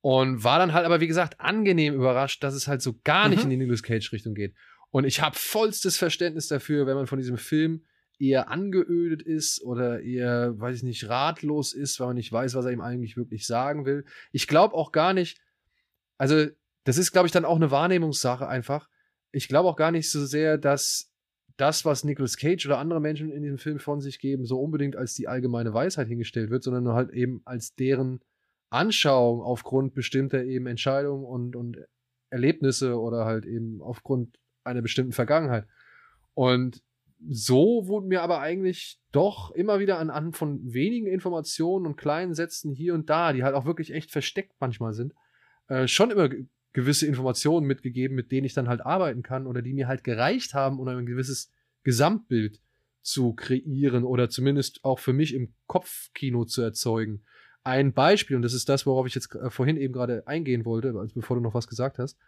Und 0.00 0.44
war 0.44 0.58
dann 0.58 0.72
halt 0.72 0.86
aber, 0.86 1.00
wie 1.00 1.08
gesagt, 1.08 1.40
angenehm 1.40 1.92
überrascht, 1.92 2.42
dass 2.42 2.54
es 2.54 2.68
halt 2.68 2.80
so 2.80 2.94
gar 3.04 3.28
nicht 3.28 3.40
mhm. 3.40 3.44
in 3.44 3.50
die 3.50 3.56
Nicolas 3.58 3.82
Cage 3.82 4.12
Richtung 4.12 4.34
geht. 4.34 4.54
Und 4.90 5.04
ich 5.04 5.20
habe 5.20 5.36
vollstes 5.36 5.96
Verständnis 5.96 6.48
dafür, 6.48 6.86
wenn 6.86 6.96
man 6.96 7.06
von 7.06 7.18
diesem 7.18 7.36
Film 7.36 7.84
eher 8.18 8.50
angeödet 8.50 9.22
ist 9.22 9.62
oder 9.62 10.00
eher, 10.00 10.58
weiß 10.58 10.78
ich 10.78 10.82
nicht, 10.82 11.08
ratlos 11.08 11.72
ist, 11.72 12.00
weil 12.00 12.08
man 12.08 12.16
nicht 12.16 12.32
weiß, 12.32 12.54
was 12.54 12.64
er 12.64 12.72
ihm 12.72 12.80
eigentlich 12.80 13.16
wirklich 13.16 13.46
sagen 13.46 13.86
will. 13.86 14.04
Ich 14.32 14.48
glaube 14.48 14.74
auch 14.74 14.92
gar 14.92 15.14
nicht, 15.14 15.40
also 16.16 16.46
das 16.84 16.98
ist, 16.98 17.12
glaube 17.12 17.26
ich, 17.26 17.32
dann 17.32 17.44
auch 17.44 17.56
eine 17.56 17.70
Wahrnehmungssache 17.70 18.48
einfach. 18.48 18.88
Ich 19.30 19.46
glaube 19.48 19.68
auch 19.68 19.76
gar 19.76 19.92
nicht 19.92 20.10
so 20.10 20.24
sehr, 20.24 20.58
dass 20.58 21.12
das, 21.58 21.84
was 21.84 22.04
Nicolas 22.04 22.36
Cage 22.36 22.66
oder 22.66 22.78
andere 22.78 23.00
Menschen 23.00 23.30
in 23.30 23.42
diesem 23.42 23.58
Film 23.58 23.78
von 23.78 24.00
sich 24.00 24.20
geben, 24.20 24.46
so 24.46 24.60
unbedingt 24.60 24.96
als 24.96 25.14
die 25.14 25.28
allgemeine 25.28 25.74
Weisheit 25.74 26.08
hingestellt 26.08 26.50
wird, 26.50 26.62
sondern 26.62 26.94
halt 26.94 27.10
eben 27.10 27.42
als 27.44 27.74
deren 27.74 28.20
Anschauung 28.70 29.42
aufgrund 29.42 29.94
bestimmter 29.94 30.44
eben 30.44 30.66
Entscheidungen 30.66 31.24
und, 31.24 31.56
und 31.56 31.78
Erlebnisse 32.30 32.98
oder 32.98 33.24
halt 33.24 33.44
eben 33.44 33.80
aufgrund 33.82 34.38
einer 34.64 34.82
bestimmten 34.82 35.12
Vergangenheit. 35.12 35.66
Und 36.34 36.82
so 37.28 37.88
wurden 37.88 38.08
mir 38.08 38.22
aber 38.22 38.40
eigentlich 38.40 39.00
doch 39.10 39.50
immer 39.50 39.80
wieder 39.80 39.98
anhand 39.98 40.36
von 40.36 40.60
wenigen 40.72 41.06
Informationen 41.06 41.86
und 41.86 41.96
kleinen 41.96 42.34
Sätzen 42.34 42.72
hier 42.72 42.94
und 42.94 43.10
da, 43.10 43.32
die 43.32 43.42
halt 43.42 43.54
auch 43.54 43.64
wirklich 43.64 43.92
echt 43.92 44.10
versteckt 44.10 44.54
manchmal 44.60 44.92
sind, 44.92 45.14
äh, 45.68 45.88
schon 45.88 46.10
immer 46.10 46.30
gewisse 46.72 47.06
Informationen 47.06 47.66
mitgegeben, 47.66 48.14
mit 48.14 48.30
denen 48.30 48.44
ich 48.44 48.54
dann 48.54 48.68
halt 48.68 48.82
arbeiten 48.82 49.22
kann 49.22 49.46
oder 49.46 49.62
die 49.62 49.74
mir 49.74 49.88
halt 49.88 50.04
gereicht 50.04 50.54
haben, 50.54 50.78
um 50.78 50.86
ein 50.86 51.06
gewisses 51.06 51.52
Gesamtbild 51.82 52.60
zu 53.02 53.32
kreieren 53.32 54.04
oder 54.04 54.28
zumindest 54.28 54.84
auch 54.84 54.98
für 54.98 55.12
mich 55.12 55.34
im 55.34 55.54
Kopfkino 55.66 56.44
zu 56.44 56.62
erzeugen. 56.62 57.24
Ein 57.64 57.92
Beispiel, 57.92 58.36
und 58.36 58.42
das 58.42 58.54
ist 58.54 58.68
das, 58.68 58.86
worauf 58.86 59.06
ich 59.06 59.14
jetzt 59.14 59.34
äh, 59.34 59.50
vorhin 59.50 59.76
eben 59.76 59.92
gerade 59.92 60.26
eingehen 60.26 60.64
wollte, 60.64 60.94
also 60.96 61.14
bevor 61.14 61.36
du 61.36 61.42
noch 61.42 61.54
was 61.54 61.66
gesagt 61.66 61.98
hast, 61.98 62.18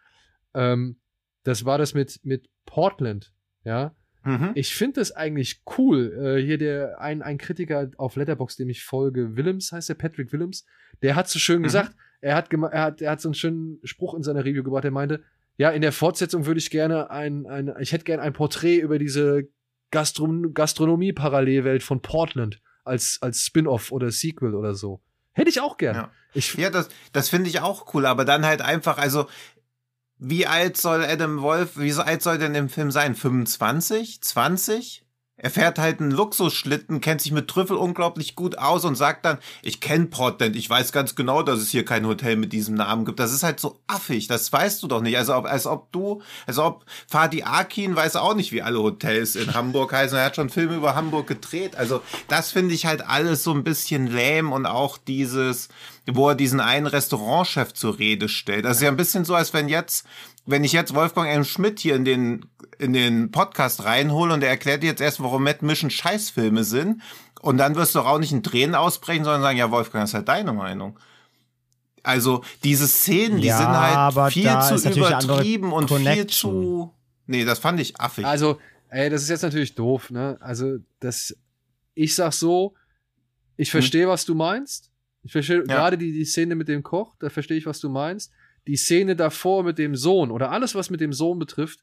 ähm, 0.55 0.97
das 1.43 1.64
war 1.64 1.78
das 1.78 1.95
mit, 1.95 2.20
mit 2.22 2.49
Portland, 2.66 3.32
ja, 3.64 3.95
Mhm. 4.24 4.53
Ich 4.55 4.74
finde 4.74 5.01
es 5.01 5.12
eigentlich 5.12 5.62
cool. 5.78 6.12
Äh, 6.38 6.45
hier 6.45 6.59
der 6.59 7.01
ein, 7.01 7.22
ein 7.22 7.38
Kritiker 7.38 7.91
auf 7.97 8.16
Letterbox, 8.16 8.57
dem 8.57 8.68
ich 8.68 8.84
folge, 8.84 9.36
Willems 9.36 9.72
heißt 9.72 9.88
der, 9.88 9.95
Patrick 9.95 10.32
Willems, 10.32 10.66
der 11.03 11.16
hat 11.16 11.28
so 11.28 11.38
schön 11.38 11.61
mhm. 11.61 11.64
gesagt, 11.64 11.95
er 12.20 12.34
hat, 12.34 12.53
er, 12.53 12.82
hat, 12.82 13.01
er 13.01 13.12
hat 13.12 13.20
so 13.20 13.28
einen 13.28 13.34
schönen 13.34 13.78
Spruch 13.82 14.14
in 14.14 14.22
seiner 14.22 14.45
Review 14.45 14.62
gebracht, 14.62 14.84
er 14.84 14.91
meinte, 14.91 15.22
ja, 15.57 15.70
in 15.70 15.82
der 15.82 15.93
Fortsetzung 15.93 16.47
würde 16.47 16.59
ich 16.59 16.70
gerne 16.70 17.11
ein, 17.11 17.47
ein 17.47 17.72
ich 17.80 17.93
hätte 17.93 18.05
gerne 18.05 18.22
ein 18.22 18.32
Porträt 18.32 18.78
über 18.78 18.99
diese 18.99 19.49
Gastron 19.91 20.55
Gastronomie-Parallelwelt 20.55 21.82
von 21.82 22.01
Portland 22.03 22.61
als, 22.84 23.18
als 23.20 23.45
Spin-off 23.45 23.91
oder 23.91 24.11
Sequel 24.11 24.55
oder 24.55 24.74
so. 24.74 25.03
Hätte 25.32 25.51
ich 25.51 25.61
auch 25.61 25.76
gerne. 25.76 25.99
Ja, 25.99 26.12
ich, 26.34 26.55
ja 26.55 26.70
das, 26.70 26.88
das 27.12 27.28
finde 27.28 27.49
ich 27.49 27.61
auch 27.61 27.95
cool, 27.95 28.07
aber 28.07 28.24
dann 28.24 28.45
halt 28.45 28.62
einfach, 28.62 28.99
also 28.99 29.26
wie 30.21 30.47
alt 30.47 30.77
soll 30.77 31.05
Adam 31.05 31.41
Wolf, 31.41 31.77
wie 31.77 31.93
alt 31.95 32.23
soll 32.23 32.39
denn 32.39 32.55
im 32.55 32.68
Film 32.68 32.91
sein? 32.91 33.14
25? 33.14 34.21
20? 34.21 35.05
Er 35.43 35.49
fährt 35.49 35.79
halt 35.79 36.01
einen 36.01 36.11
Luxusschlitten, 36.11 37.01
kennt 37.01 37.23
sich 37.23 37.33
mit 37.33 37.49
Trüffel 37.49 37.77
unglaublich 37.79 38.37
gut 38.37 38.59
aus 38.59 38.85
und 38.85 38.95
sagt 38.95 39.25
dann, 39.25 39.39
ich 39.62 39.81
kenne 39.81 40.07
Portland, 40.07 40.55
ich 40.55 40.68
weiß 40.68 40.93
ganz 40.93 41.14
genau, 41.14 41.43
dass 41.43 41.61
es 41.61 41.71
hier 41.71 41.87
kein 41.87 42.07
Hotel 42.07 42.37
mit 42.37 42.53
diesem 42.53 42.75
Namen 42.75 43.07
gibt. 43.07 43.18
Das 43.18 43.33
ist 43.33 43.43
halt 43.43 43.59
so 43.59 43.81
affig, 43.87 44.27
das 44.27 44.53
weißt 44.53 44.83
du 44.83 44.87
doch 44.87 45.01
nicht. 45.01 45.16
Also 45.16 45.35
ob, 45.35 45.47
als 45.47 45.66
ob 45.66 45.91
du, 45.93 46.21
als 46.47 46.59
ob 46.59 46.85
Fadi 47.09 47.43
Akin 47.43 47.97
weiß 47.97 48.16
auch 48.16 48.35
nicht, 48.35 48.53
wie 48.53 48.61
alle 48.61 48.81
Hotels 48.81 49.35
in 49.35 49.55
Hamburg 49.55 49.95
heißen. 49.95 50.18
Er 50.18 50.27
hat 50.27 50.37
schon 50.37 50.51
Filme 50.51 50.77
über 50.77 50.95
Hamburg 50.95 51.27
gedreht. 51.27 51.75
Also 51.75 52.03
das 52.29 52.53
finde 52.53 52.75
ich 52.75 52.85
halt 52.85 53.07
alles 53.07 53.43
so 53.43 53.55
ein 53.55 53.64
bisschen 53.64 54.09
lähm 54.09 54.53
und 54.53 54.66
auch 54.66 54.99
dieses, 54.99 55.71
wo 56.14 56.28
er 56.30 56.34
diesen 56.34 56.61
einen 56.61 56.86
Restaurantchef 56.86 57.72
zur 57.72 57.98
Rede 57.98 58.28
stellt. 58.28 58.64
Das 58.64 58.78
ist 58.78 58.82
ja 58.82 58.88
ein 58.88 58.96
bisschen 58.96 59.24
so, 59.24 59.34
als 59.34 59.52
wenn 59.52 59.68
jetzt, 59.68 60.06
wenn 60.46 60.64
ich 60.64 60.72
jetzt 60.72 60.94
Wolfgang 60.94 61.28
M. 61.28 61.44
Schmidt 61.44 61.80
hier 61.80 61.96
in 61.96 62.04
den, 62.04 62.46
in 62.78 62.92
den 62.92 63.30
Podcast 63.30 63.84
reinhole 63.84 64.34
und 64.34 64.42
er 64.42 64.50
erklärt 64.50 64.84
jetzt 64.84 65.00
erst, 65.00 65.22
warum 65.22 65.44
Matt 65.44 65.62
Mission 65.62 65.90
Scheißfilme 65.90 66.64
sind. 66.64 67.02
Und 67.40 67.58
dann 67.58 67.74
wirst 67.74 67.94
du 67.94 68.00
auch 68.00 68.18
nicht 68.18 68.32
in 68.32 68.42
Tränen 68.42 68.74
ausbrechen, 68.74 69.24
sondern 69.24 69.42
sagen, 69.42 69.58
ja, 69.58 69.70
Wolfgang, 69.70 70.02
das 70.02 70.11
ist 70.11 70.14
halt 70.14 70.28
deine 70.28 70.52
Meinung. 70.52 70.98
Also 72.02 72.42
diese 72.64 72.86
Szenen, 72.86 73.40
die 73.40 73.48
ja, 73.48 73.58
sind 73.58 73.68
halt 73.68 74.32
viel 74.32 74.80
zu 74.80 74.98
übertrieben 74.98 75.72
und 75.72 75.90
viel 75.90 76.26
zu. 76.26 76.94
Nee, 77.26 77.44
das 77.44 77.58
fand 77.58 77.78
ich 77.80 78.00
affig. 78.00 78.24
Also, 78.24 78.58
ey, 78.88 79.11
das 79.11 79.22
ist 79.22 79.28
jetzt 79.28 79.42
natürlich 79.42 79.74
doof, 79.74 80.11
ne? 80.11 80.36
Also, 80.40 80.78
das. 80.98 81.36
Ich 81.94 82.14
sag 82.14 82.32
so, 82.32 82.74
ich 83.56 83.68
hm. 83.68 83.72
verstehe, 83.72 84.04
hm. 84.04 84.11
was 84.11 84.24
du 84.24 84.34
meinst. 84.34 84.89
Ich 85.23 85.33
verstehe 85.33 85.59
ja. 85.59 85.62
gerade 85.64 85.99
die, 85.99 86.12
die 86.12 86.25
Szene 86.25 86.55
mit 86.55 86.68
dem 86.68 86.83
Koch, 86.83 87.16
da 87.18 87.29
verstehe 87.29 87.59
ich, 87.59 87.66
was 87.66 87.81
du 87.81 87.89
meinst. 87.89 88.33
Die 88.66 88.77
Szene 88.77 89.16
davor 89.16 89.64
mit 89.64 89.79
dem 89.79 89.97
Sohn 89.97 90.31
oder 90.31 90.51
alles, 90.51 90.75
was 90.75 90.91
mit 90.91 91.01
dem 91.01 91.12
Sohn 91.12 91.39
betrifft, 91.39 91.81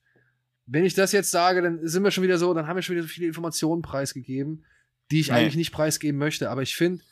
wenn 0.68 0.84
ich 0.84 0.94
das 0.94 1.14
jetzt 1.14 1.32
sage, 1.32 1.62
dann 1.62 1.88
sind 1.88 2.04
wir 2.04 2.12
schon 2.12 2.24
wieder 2.24 2.38
so, 2.38 2.54
dann 2.54 2.68
haben 2.68 2.76
wir 2.76 2.82
schon 2.82 2.96
wieder 2.96 3.04
so 3.04 3.10
viele 3.10 3.28
Informationen 3.28 3.82
preisgegeben, 3.82 4.66
die 5.12 5.22
ich 5.22 5.30
nee. 5.30 5.36
eigentlich 5.36 5.56
nicht 5.56 5.72
preisgeben 5.72 6.20
möchte. 6.20 6.50
Aber 6.50 6.62
ich 6.62 6.76
finde, 6.76 7.04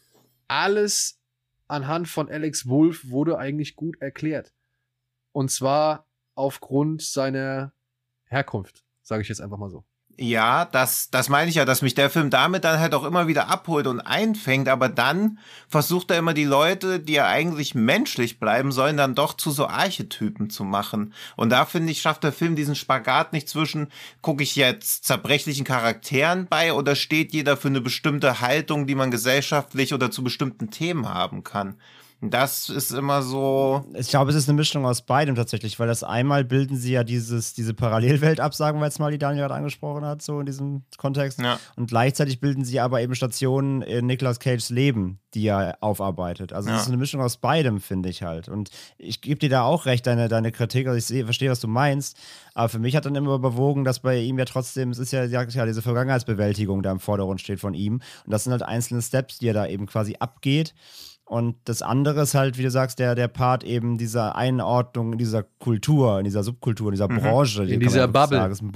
alles 0.48 1.22
anhand 1.68 2.08
von 2.08 2.30
Alex 2.30 2.68
Wolf 2.68 3.10
wurde 3.10 3.38
eigentlich 3.38 3.76
gut 3.76 4.00
erklärt. 4.02 4.54
Und 5.32 5.50
zwar 5.52 6.08
aufgrund 6.36 7.02
seiner 7.02 7.74
Herkunft, 8.26 8.84
sage 9.02 9.22
ich 9.22 9.30
jetzt 9.30 9.42
einfach 9.42 9.58
mal 9.58 9.70
so. 9.70 9.86
Ja, 10.18 10.63
das, 10.63 11.09
das 11.09 11.28
meine 11.28 11.49
ich 11.49 11.55
ja, 11.55 11.66
dass 11.66 11.82
mich 11.82 11.93
der 11.93 12.09
Film 12.09 12.30
damit 12.30 12.63
dann 12.63 12.80
halt 12.80 12.93
auch 12.93 13.03
immer 13.03 13.28
wieder 13.28 13.49
abholt 13.49 13.86
und 13.86 13.99
einfängt, 13.99 14.70
aber 14.70 14.88
dann 14.88 15.39
versucht 15.68 16.09
er 16.09 16.18
immer 16.18 16.34
die 16.34 16.45
Leute, 16.45 17.01
die 17.01 17.13
ja 17.13 17.28
eigentlich 17.28 17.76
menschlich 17.76 18.39
bleiben 18.39 18.72
sollen, 18.72 18.95
dann 18.95 19.13
doch 19.13 19.34
zu 19.34 19.51
so 19.51 19.68
Archetypen 19.68 20.49
zu 20.49 20.63
machen. 20.63 21.13
Und 21.36 21.49
da 21.49 21.66
finde 21.66 21.91
ich, 21.91 22.01
schafft 22.01 22.24
der 22.24 22.32
Film 22.32 22.55
diesen 22.55 22.76
Spagat 22.76 23.34
nicht 23.34 23.49
zwischen, 23.49 23.89
gucke 24.22 24.43
ich 24.43 24.55
jetzt 24.55 25.03
zerbrechlichen 25.03 25.66
Charakteren 25.66 26.47
bei 26.47 26.72
oder 26.72 26.95
steht 26.95 27.34
jeder 27.34 27.57
für 27.57 27.68
eine 27.68 27.82
bestimmte 27.82 28.39
Haltung, 28.39 28.88
die 28.88 28.95
man 28.95 29.11
gesellschaftlich 29.11 29.93
oder 29.93 30.11
zu 30.11 30.24
bestimmten 30.24 30.72
Themen 30.72 31.09
haben 31.09 31.43
kann. 31.43 31.76
Das 32.22 32.70
ist 32.70 32.91
immer 32.91 33.22
so. 33.22 33.84
Ich 33.93 34.07
glaube, 34.07 34.32
es 34.32 34.38
ist 34.38 34.49
eine 34.49 34.55
Mischung 34.55 34.86
aus 34.86 35.01
beidem 35.01 35.36
tatsächlich, 35.36 35.80
weil 35.80 35.88
das 35.88 36.03
einmal 36.03 36.43
bilden 36.43 36.78
sie 36.78 36.93
ja 36.93 37.03
dieses, 37.03 37.53
diese 37.53 37.74
Parallelwelt 37.74 38.39
ab, 38.39 38.55
sagen 38.55 38.80
wir 38.80 38.86
jetzt 38.86 38.99
mal, 38.99 39.11
die 39.11 39.18
Daniel 39.18 39.43
gerade 39.43 39.55
angesprochen 39.55 40.05
hat, 40.05 40.22
so 40.22 40.39
in 40.39 40.45
diesem 40.45 40.84
Kontext. 40.97 41.39
Ja. 41.39 41.59
Und 41.76 41.88
gleichzeitig 41.88 42.39
bilden 42.39 42.63
sie 42.63 42.80
aber 42.80 43.01
eben 43.01 43.16
Stationen 43.16 43.82
in 43.82 44.05
Nicolas 44.05 44.39
Cages 44.39 44.70
Leben, 44.70 45.20
die 45.34 45.45
er 45.47 45.78
aufarbeitet. 45.82 46.53
Also 46.53 46.70
es 46.70 46.76
ja. 46.76 46.82
ist 46.82 46.88
eine 46.88 46.97
Mischung 46.97 47.22
aus 47.22 47.38
beidem, 47.38 47.80
finde 47.80 48.09
ich 48.09 48.24
halt. 48.24 48.47
Und 48.47 48.70
ich 48.97 49.22
gebe 49.22 49.39
dir 49.39 49.49
da 49.49 49.63
auch 49.63 49.86
recht, 49.86 50.07
deine, 50.07 50.28
deine 50.28 50.51
Kritik. 50.51 50.88
Also 50.88 50.97
ich 50.97 51.05
seh, 51.05 51.26
verstehe, 51.26 51.51
was 51.51 51.59
du 51.59 51.68
meinst. 51.68 52.18
Aber 52.53 52.70
für 52.70 52.80
mich 52.80 52.95
hat 52.95 53.05
dann 53.05 53.16
immer 53.16 53.36
überwogen, 53.36 53.84
dass 53.84 53.99
bei 53.99 54.20
ihm 54.20 54.39
ja 54.39 54.45
trotzdem, 54.45 54.89
es 54.89 54.99
ist 54.99 55.11
ja, 55.11 55.26
ja 55.26 55.45
diese 55.45 55.82
Vergangenheitsbewältigung 55.82 56.82
da 56.82 56.91
im 56.91 56.99
Vordergrund 56.99 57.41
steht 57.41 57.59
von 57.59 57.74
ihm. 57.74 57.95
Und 57.95 58.32
das 58.32 58.45
sind 58.45 58.51
halt 58.51 58.63
einzelne 58.63 59.01
Steps, 59.01 59.38
die 59.38 59.49
er 59.49 59.53
da 59.53 59.68
eben 59.68 59.86
quasi 59.86 60.16
abgeht. 60.20 60.74
Und 61.26 61.56
das 61.66 61.82
andere 61.82 62.22
ist 62.22 62.36
halt, 62.36 62.58
wie 62.58 62.64
du 62.64 62.70
sagst, 62.70 63.00
der, 63.00 63.16
der 63.16 63.28
Part 63.28 63.64
eben 63.64 63.98
dieser 63.98 64.36
Einordnung 64.36 65.14
in 65.14 65.18
dieser 65.18 65.42
Kultur, 65.44 66.20
in 66.20 66.24
dieser 66.24 66.44
Subkultur, 66.44 66.88
in 66.90 66.94
dieser 66.94 67.12
mhm. 67.12 67.20
Branche. 67.20 67.64
In 67.64 67.80
dieser 67.80 68.08
Bubble. 68.08 68.38
Sagen, 68.38 68.72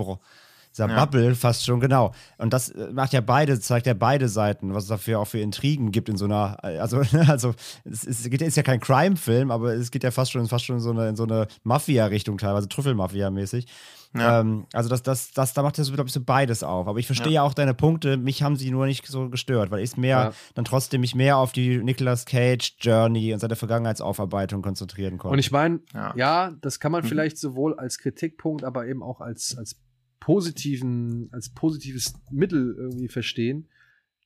dieser 0.71 0.87
ja. 0.87 1.05
Bubble 1.05 1.35
fast 1.35 1.65
schon, 1.65 1.79
genau. 1.79 2.13
Und 2.37 2.53
das 2.53 2.69
äh, 2.69 2.91
macht 2.91 3.13
ja 3.13 3.21
beide, 3.21 3.59
zeigt 3.59 3.87
ja 3.87 3.93
beide 3.93 4.29
Seiten, 4.29 4.73
was 4.73 4.83
es 4.83 4.89
dafür 4.89 5.19
auch 5.19 5.27
für 5.27 5.39
Intrigen 5.39 5.91
gibt 5.91 6.09
in 6.09 6.17
so 6.17 6.25
einer, 6.25 6.63
also, 6.63 6.97
also 7.27 7.53
es, 7.83 8.03
ist, 8.03 8.25
es 8.25 8.41
ist 8.41 8.57
ja 8.57 8.63
kein 8.63 8.79
Crime-Film, 8.79 9.51
aber 9.51 9.73
es 9.73 9.91
geht 9.91 10.03
ja 10.03 10.11
fast 10.11 10.31
schon, 10.31 10.47
fast 10.47 10.65
schon 10.65 10.77
in 10.77 10.81
so 10.81 10.91
eine, 10.91 11.09
in 11.09 11.15
so 11.15 11.23
eine 11.23 11.47
Mafia-Richtung 11.63 12.37
teilweise, 12.37 12.67
Trüffelmafia-mäßig. 12.67 13.67
Ja. 14.15 14.39
Ähm, 14.39 14.65
also 14.73 14.89
das, 14.89 15.03
das, 15.03 15.31
das, 15.31 15.53
da 15.53 15.61
macht 15.61 15.77
er 15.77 15.83
so, 15.83 15.93
glaube 15.93 16.07
ich, 16.07 16.13
so 16.13 16.21
beides 16.21 16.63
auf. 16.63 16.87
Aber 16.87 16.97
ich 16.97 17.05
verstehe 17.05 17.33
ja. 17.33 17.43
auch 17.43 17.53
deine 17.53 17.73
Punkte. 17.73 18.17
Mich 18.17 18.41
haben 18.41 18.55
sie 18.55 18.71
nur 18.71 18.87
nicht 18.87 19.05
so 19.05 19.29
gestört, 19.29 19.69
weil 19.69 19.83
ich 19.83 19.97
mehr, 19.97 20.17
ja. 20.17 20.33
dann 20.55 20.65
trotzdem 20.65 21.01
mich 21.01 21.13
mehr 21.13 21.37
auf 21.37 21.51
die 21.51 21.77
Nicolas 21.77 22.25
Cage 22.25 22.75
Journey 22.79 23.33
und 23.33 23.39
seine 23.39 23.55
Vergangenheitsaufarbeitung 23.55 24.61
konzentrieren 24.61 25.17
konnte. 25.19 25.33
Und 25.33 25.39
ich 25.39 25.51
meine, 25.51 25.81
ja. 25.93 26.13
ja. 26.15 26.51
das 26.61 26.79
kann 26.79 26.91
man 26.91 27.03
mhm. 27.03 27.07
vielleicht 27.07 27.37
sowohl 27.37 27.77
als 27.77 27.99
Kritikpunkt, 27.99 28.63
aber 28.63 28.87
eben 28.87 29.03
auch 29.03 29.21
als, 29.21 29.55
als 29.57 29.75
positiven, 30.19 31.29
als 31.31 31.49
positives 31.49 32.13
Mittel 32.31 32.75
irgendwie 32.77 33.07
verstehen. 33.07 33.67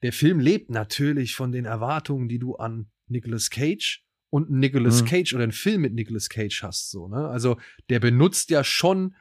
Der 0.02 0.14
Film 0.14 0.39
lebt 0.39 0.70
natürlich 0.70 1.36
von 1.36 1.52
den 1.52 1.66
Erwartungen, 1.66 2.28
die 2.28 2.39
du 2.39 2.56
an 2.56 2.88
Nicolas 3.08 3.50
Cage 3.50 4.04
und 4.30 4.50
Nicolas 4.50 5.02
Mhm. 5.02 5.06
Cage 5.08 5.34
oder 5.34 5.44
einen 5.44 5.52
Film 5.52 5.82
mit 5.82 5.94
Nicolas 5.94 6.30
Cage 6.30 6.64
hast, 6.64 6.89
so, 6.91 7.08
ne? 7.08 7.28
Also, 7.28 7.58
der 7.89 8.00
benutzt 8.00 8.50
ja 8.50 8.64
schon 8.64 9.16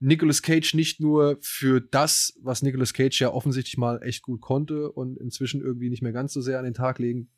Nicolas 0.00 0.42
Cage 0.42 0.74
nicht 0.74 1.00
nur 1.00 1.38
für 1.40 1.80
das, 1.80 2.38
was 2.42 2.62
Nicolas 2.62 2.92
Cage 2.92 3.20
ja 3.20 3.30
offensichtlich 3.32 3.78
mal 3.78 4.00
echt 4.02 4.22
gut 4.22 4.40
konnte 4.40 4.92
und 4.92 5.18
inzwischen 5.18 5.60
irgendwie 5.60 5.90
nicht 5.90 6.02
mehr 6.02 6.12
ganz 6.12 6.32
so 6.32 6.40
sehr 6.40 6.58
an 6.58 6.64
den 6.64 6.74
Tag 6.74 6.98
legen, 7.00 7.30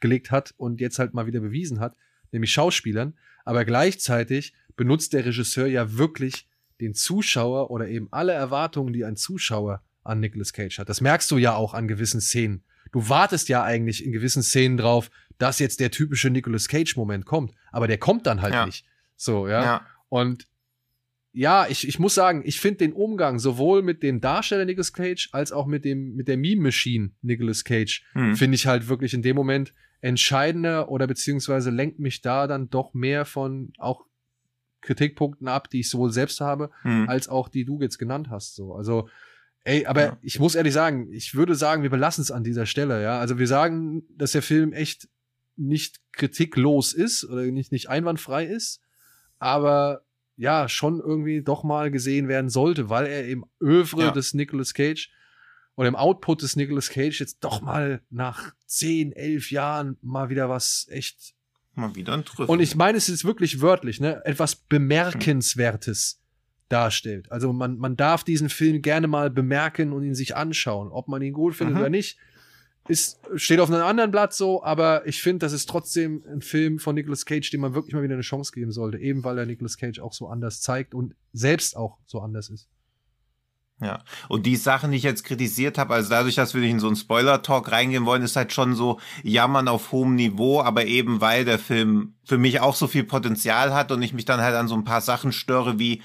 gelegt 0.00 0.30
hat 0.30 0.54
und 0.56 0.80
jetzt 0.80 0.98
halt 0.98 1.14
mal 1.14 1.26
wieder 1.26 1.40
bewiesen 1.40 1.80
hat, 1.80 1.96
nämlich 2.30 2.52
Schauspielern, 2.52 3.14
aber 3.44 3.64
gleichzeitig 3.64 4.52
benutzt 4.76 5.12
der 5.14 5.24
Regisseur 5.24 5.66
ja 5.66 5.96
wirklich 5.96 6.48
den 6.82 6.94
Zuschauer 6.94 7.70
oder 7.70 7.88
eben 7.88 8.08
alle 8.10 8.32
Erwartungen, 8.32 8.92
die 8.92 9.04
ein 9.04 9.16
Zuschauer 9.16 9.82
an 10.04 10.20
Nicolas 10.20 10.52
Cage 10.52 10.78
hat. 10.78 10.88
Das 10.88 11.00
merkst 11.00 11.30
du 11.30 11.38
ja 11.38 11.54
auch 11.54 11.74
an 11.74 11.88
gewissen 11.88 12.20
Szenen. 12.20 12.64
Du 12.92 13.08
wartest 13.08 13.48
ja 13.48 13.62
eigentlich 13.62 14.04
in 14.04 14.12
gewissen 14.12 14.42
Szenen 14.42 14.76
drauf, 14.76 15.10
dass 15.38 15.58
jetzt 15.58 15.80
der 15.80 15.90
typische 15.90 16.28
Nicolas 16.30 16.68
Cage-Moment 16.68 17.24
kommt, 17.24 17.52
aber 17.70 17.86
der 17.88 17.98
kommt 17.98 18.26
dann 18.26 18.42
halt 18.42 18.52
Ja. 18.54 18.66
nicht. 18.66 18.84
So, 19.16 19.48
ja. 19.48 19.62
Ja. 19.64 19.86
Und 20.08 20.46
ja, 21.32 21.66
ich, 21.68 21.88
ich 21.88 21.98
muss 21.98 22.14
sagen, 22.14 22.42
ich 22.44 22.60
finde 22.60 22.78
den 22.78 22.92
Umgang 22.92 23.38
sowohl 23.38 23.80
mit 23.82 24.02
dem 24.02 24.20
Darsteller 24.20 24.66
Nicolas 24.66 24.92
Cage 24.92 25.30
als 25.32 25.50
auch 25.50 25.66
mit 25.66 25.84
dem 25.86 26.14
mit 26.14 26.28
der 26.28 26.36
Meme 26.36 26.60
Machine 26.60 27.12
Nicolas 27.22 27.64
Cage 27.64 28.04
Hm. 28.12 28.36
finde 28.36 28.56
ich 28.56 28.66
halt 28.66 28.88
wirklich 28.88 29.14
in 29.14 29.22
dem 29.22 29.36
Moment 29.36 29.72
entscheidender 30.02 30.90
oder 30.90 31.06
beziehungsweise 31.06 31.70
lenkt 31.70 31.98
mich 32.00 32.20
da 32.20 32.46
dann 32.46 32.68
doch 32.68 32.92
mehr 32.92 33.24
von 33.24 33.72
auch 33.78 34.04
Kritikpunkten 34.82 35.48
ab, 35.48 35.70
die 35.70 35.80
ich 35.80 35.88
sowohl 35.90 36.12
selbst 36.12 36.40
habe, 36.40 36.70
Hm. 36.82 37.08
als 37.08 37.28
auch 37.28 37.48
die 37.48 37.64
du 37.64 37.80
jetzt 37.80 37.98
genannt 37.98 38.28
hast. 38.30 38.54
So, 38.54 38.74
also 38.74 39.08
ey, 39.64 39.86
aber 39.86 40.02
Ja. 40.02 40.18
ich 40.22 40.38
muss 40.38 40.54
ehrlich 40.54 40.74
sagen, 40.74 41.10
ich 41.12 41.34
würde 41.34 41.54
sagen, 41.54 41.82
wir 41.82 41.90
belassen 41.90 42.22
es 42.22 42.30
an 42.30 42.44
dieser 42.44 42.66
Stelle. 42.66 43.02
Ja, 43.02 43.18
also 43.20 43.38
wir 43.38 43.46
sagen, 43.46 44.02
dass 44.16 44.32
der 44.32 44.42
Film 44.42 44.72
echt 44.72 45.08
nicht 45.56 46.00
kritiklos 46.12 46.92
ist 46.92 47.24
oder 47.24 47.42
nicht 47.42 47.72
nicht 47.72 47.88
einwandfrei 47.88 48.44
ist, 48.46 48.80
aber 49.38 50.02
ja 50.36 50.68
schon 50.68 50.98
irgendwie 51.00 51.42
doch 51.42 51.62
mal 51.62 51.90
gesehen 51.90 52.26
werden 52.28 52.48
sollte, 52.50 52.88
weil 52.88 53.06
er 53.06 53.28
im 53.28 53.44
Övre 53.60 54.04
Ja. 54.04 54.10
des 54.10 54.34
Nicolas 54.34 54.72
Cage 54.74 55.10
oder 55.76 55.88
im 55.88 55.96
Output 55.96 56.42
des 56.42 56.56
Nicolas 56.56 56.88
Cage 56.90 57.20
jetzt 57.20 57.38
doch 57.44 57.60
mal 57.60 58.02
nach 58.10 58.52
10, 58.66 59.12
11 59.12 59.50
Jahren 59.50 59.96
mal 60.02 60.28
wieder 60.30 60.48
was 60.48 60.86
echt 60.90 61.34
Mal 61.74 61.94
wieder 61.94 62.12
ein 62.14 62.24
Trüffel. 62.24 62.46
und 62.50 62.60
ich 62.60 62.74
meine 62.76 62.98
es 62.98 63.08
ist 63.08 63.24
wirklich 63.24 63.60
wörtlich, 63.60 64.00
ne, 64.00 64.22
etwas 64.24 64.54
bemerkenswertes 64.56 66.20
darstellt. 66.68 67.30
Also 67.30 67.52
man 67.52 67.76
man 67.78 67.96
darf 67.96 68.24
diesen 68.24 68.48
Film 68.48 68.82
gerne 68.82 69.06
mal 69.06 69.30
bemerken 69.30 69.92
und 69.92 70.04
ihn 70.04 70.14
sich 70.14 70.36
anschauen, 70.36 70.88
ob 70.90 71.08
man 71.08 71.22
ihn 71.22 71.32
gut 71.32 71.54
findet 71.54 71.74
Mhm. 71.76 71.80
oder 71.80 71.90
nicht. 71.90 72.18
Ist, 72.88 73.20
steht 73.36 73.60
auf 73.60 73.70
einem 73.70 73.84
anderen 73.84 74.10
Blatt 74.10 74.34
so, 74.34 74.64
aber 74.64 75.06
ich 75.06 75.22
finde, 75.22 75.46
das 75.46 75.52
ist 75.52 75.68
trotzdem 75.68 76.24
ein 76.28 76.42
Film 76.42 76.80
von 76.80 76.96
Nicolas 76.96 77.24
Cage, 77.24 77.48
dem 77.50 77.60
man 77.60 77.74
wirklich 77.74 77.94
mal 77.94 78.02
wieder 78.02 78.14
eine 78.14 78.22
Chance 78.22 78.50
geben 78.52 78.72
sollte, 78.72 78.98
eben 78.98 79.22
weil 79.22 79.38
er 79.38 79.46
Nicolas 79.46 79.76
Cage 79.76 80.00
auch 80.00 80.12
so 80.12 80.26
anders 80.26 80.60
zeigt 80.62 80.92
und 80.92 81.14
selbst 81.32 81.76
auch 81.76 81.98
so 82.06 82.18
anders 82.20 82.50
ist. 82.50 82.68
Ja, 83.82 83.98
und 84.28 84.46
die 84.46 84.54
Sachen, 84.54 84.92
die 84.92 84.96
ich 84.96 85.02
jetzt 85.02 85.24
kritisiert 85.24 85.76
habe, 85.76 85.94
also 85.94 86.08
dadurch, 86.08 86.36
dass 86.36 86.54
wir 86.54 86.60
nicht 86.60 86.70
in 86.70 86.78
so 86.78 86.86
einen 86.86 86.94
Spoiler-Talk 86.94 87.72
reingehen 87.72 88.06
wollen, 88.06 88.22
ist 88.22 88.36
halt 88.36 88.52
schon 88.52 88.76
so 88.76 89.00
Jammern 89.24 89.66
auf 89.66 89.90
hohem 89.90 90.14
Niveau, 90.14 90.60
aber 90.62 90.86
eben 90.86 91.20
weil 91.20 91.44
der 91.44 91.58
Film 91.58 92.14
für 92.24 92.38
mich 92.38 92.60
auch 92.60 92.76
so 92.76 92.86
viel 92.86 93.02
Potenzial 93.02 93.74
hat 93.74 93.90
und 93.90 94.00
ich 94.00 94.12
mich 94.12 94.24
dann 94.24 94.40
halt 94.40 94.54
an 94.54 94.68
so 94.68 94.76
ein 94.76 94.84
paar 94.84 95.00
Sachen 95.00 95.32
störe, 95.32 95.80
wie 95.80 96.00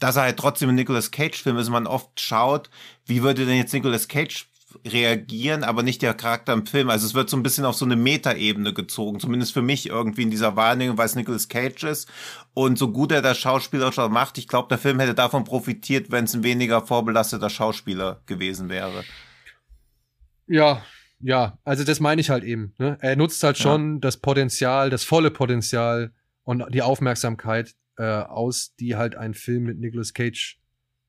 dass 0.00 0.16
er 0.16 0.22
halt 0.22 0.38
trotzdem 0.38 0.70
ein 0.70 0.74
Nicolas 0.74 1.10
Cage-Film 1.12 1.58
ist 1.58 1.68
und 1.68 1.74
man 1.74 1.86
oft 1.86 2.18
schaut, 2.18 2.70
wie 3.06 3.22
würde 3.22 3.46
denn 3.46 3.56
jetzt 3.56 3.74
Nicolas 3.74 4.08
Cage 4.08 4.49
reagieren, 4.86 5.64
aber 5.64 5.82
nicht 5.82 6.02
der 6.02 6.14
Charakter 6.14 6.52
im 6.52 6.66
Film. 6.66 6.90
Also 6.90 7.06
es 7.06 7.14
wird 7.14 7.28
so 7.30 7.36
ein 7.36 7.42
bisschen 7.42 7.64
auf 7.64 7.74
so 7.76 7.84
eine 7.84 7.96
Metaebene 7.96 8.72
gezogen, 8.72 9.20
zumindest 9.20 9.52
für 9.52 9.62
mich 9.62 9.86
irgendwie 9.88 10.22
in 10.22 10.30
dieser 10.30 10.56
Wahrnehmung, 10.56 10.98
weil 10.98 11.06
es 11.06 11.14
Nicolas 11.14 11.48
Cage 11.48 11.84
ist. 11.84 12.08
Und 12.54 12.78
so 12.78 12.92
gut 12.92 13.12
er 13.12 13.22
das 13.22 13.38
Schauspieler 13.38 13.92
schon 13.92 14.12
macht, 14.12 14.38
ich 14.38 14.48
glaube, 14.48 14.68
der 14.68 14.78
Film 14.78 15.00
hätte 15.00 15.14
davon 15.14 15.44
profitiert, 15.44 16.10
wenn 16.10 16.24
es 16.24 16.34
ein 16.34 16.42
weniger 16.42 16.82
vorbelasteter 16.86 17.50
Schauspieler 17.50 18.22
gewesen 18.26 18.68
wäre. 18.68 19.04
Ja, 20.46 20.82
ja, 21.20 21.58
also 21.64 21.84
das 21.84 22.00
meine 22.00 22.20
ich 22.20 22.30
halt 22.30 22.44
eben. 22.44 22.74
Ne? 22.78 22.96
Er 23.00 23.16
nutzt 23.16 23.42
halt 23.42 23.58
Ja. 23.58 23.62
schon 23.62 24.00
das 24.00 24.16
Potenzial, 24.16 24.90
das 24.90 25.04
volle 25.04 25.30
Potenzial 25.30 26.12
und 26.42 26.64
die 26.72 26.82
Aufmerksamkeit 26.82 27.74
äh, 27.98 28.04
aus, 28.04 28.74
die 28.80 28.96
halt 28.96 29.14
ein 29.16 29.34
Film 29.34 29.64
mit 29.64 29.78
Nicolas 29.78 30.14
Cage 30.14 30.58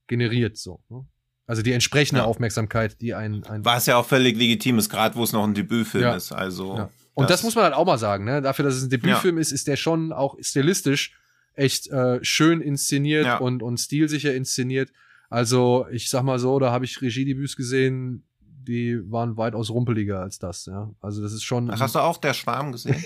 generiert. 0.07 0.57
So, 0.57 0.81
ne? 0.89 1.05
Also 1.47 1.61
die 1.61 1.73
entsprechende 1.73 2.21
Ja. 2.21 2.25
Aufmerksamkeit, 2.27 3.01
die 3.01 3.13
ein, 3.13 3.43
ein 3.45 3.65
Was 3.65 3.85
ja 3.85 3.97
auch 3.97 4.05
völlig 4.05 4.37
legitim 4.37 4.77
ist, 4.77 4.89
gerade 4.89 5.15
wo 5.15 5.23
es 5.23 5.33
noch 5.33 5.43
ein 5.43 5.53
Debütfilm 5.53 6.03
Ja. 6.03 6.15
ist. 6.15 6.31
Also 6.31 6.77
Ja. 6.77 6.89
Und 7.13 7.29
das, 7.29 7.43
muss 7.43 7.55
man 7.55 7.65
halt 7.65 7.73
auch 7.73 7.85
mal 7.85 7.97
sagen, 7.97 8.23
ne? 8.23 8.41
Dafür, 8.41 8.63
dass 8.63 8.75
es 8.75 8.83
ein 8.83 8.89
Debütfilm 8.89 9.37
ist, 9.37 9.51
ist 9.51 9.67
der 9.67 9.75
schon 9.75 10.13
auch 10.13 10.37
stilistisch 10.39 11.13
echt 11.53 11.87
äh, 11.89 12.19
schön 12.23 12.61
inszeniert 12.61 13.25
Ja. 13.25 13.37
und, 13.37 13.61
und 13.61 13.77
stilsicher 13.79 14.33
inszeniert. 14.33 14.91
Also, 15.29 15.85
ich 15.91 16.09
sag 16.09 16.23
mal 16.23 16.39
so, 16.39 16.57
da 16.59 16.71
habe 16.71 16.85
ich 16.85 17.01
Regiedebüts 17.01 17.55
gesehen, 17.57 18.23
die 18.41 18.99
waren 19.11 19.35
weitaus 19.37 19.69
rumpeliger 19.69 20.21
als 20.21 20.39
das, 20.39 20.65
ja. 20.67 20.89
Also, 21.01 21.21
das 21.21 21.33
ist 21.33 21.43
schon. 21.43 21.69
Ach, 21.69 21.79
hast 21.81 21.95
du 21.95 21.99
auch 21.99 22.17
der 22.17 22.33
Schwarm 22.33 22.71
gesehen? 22.71 22.95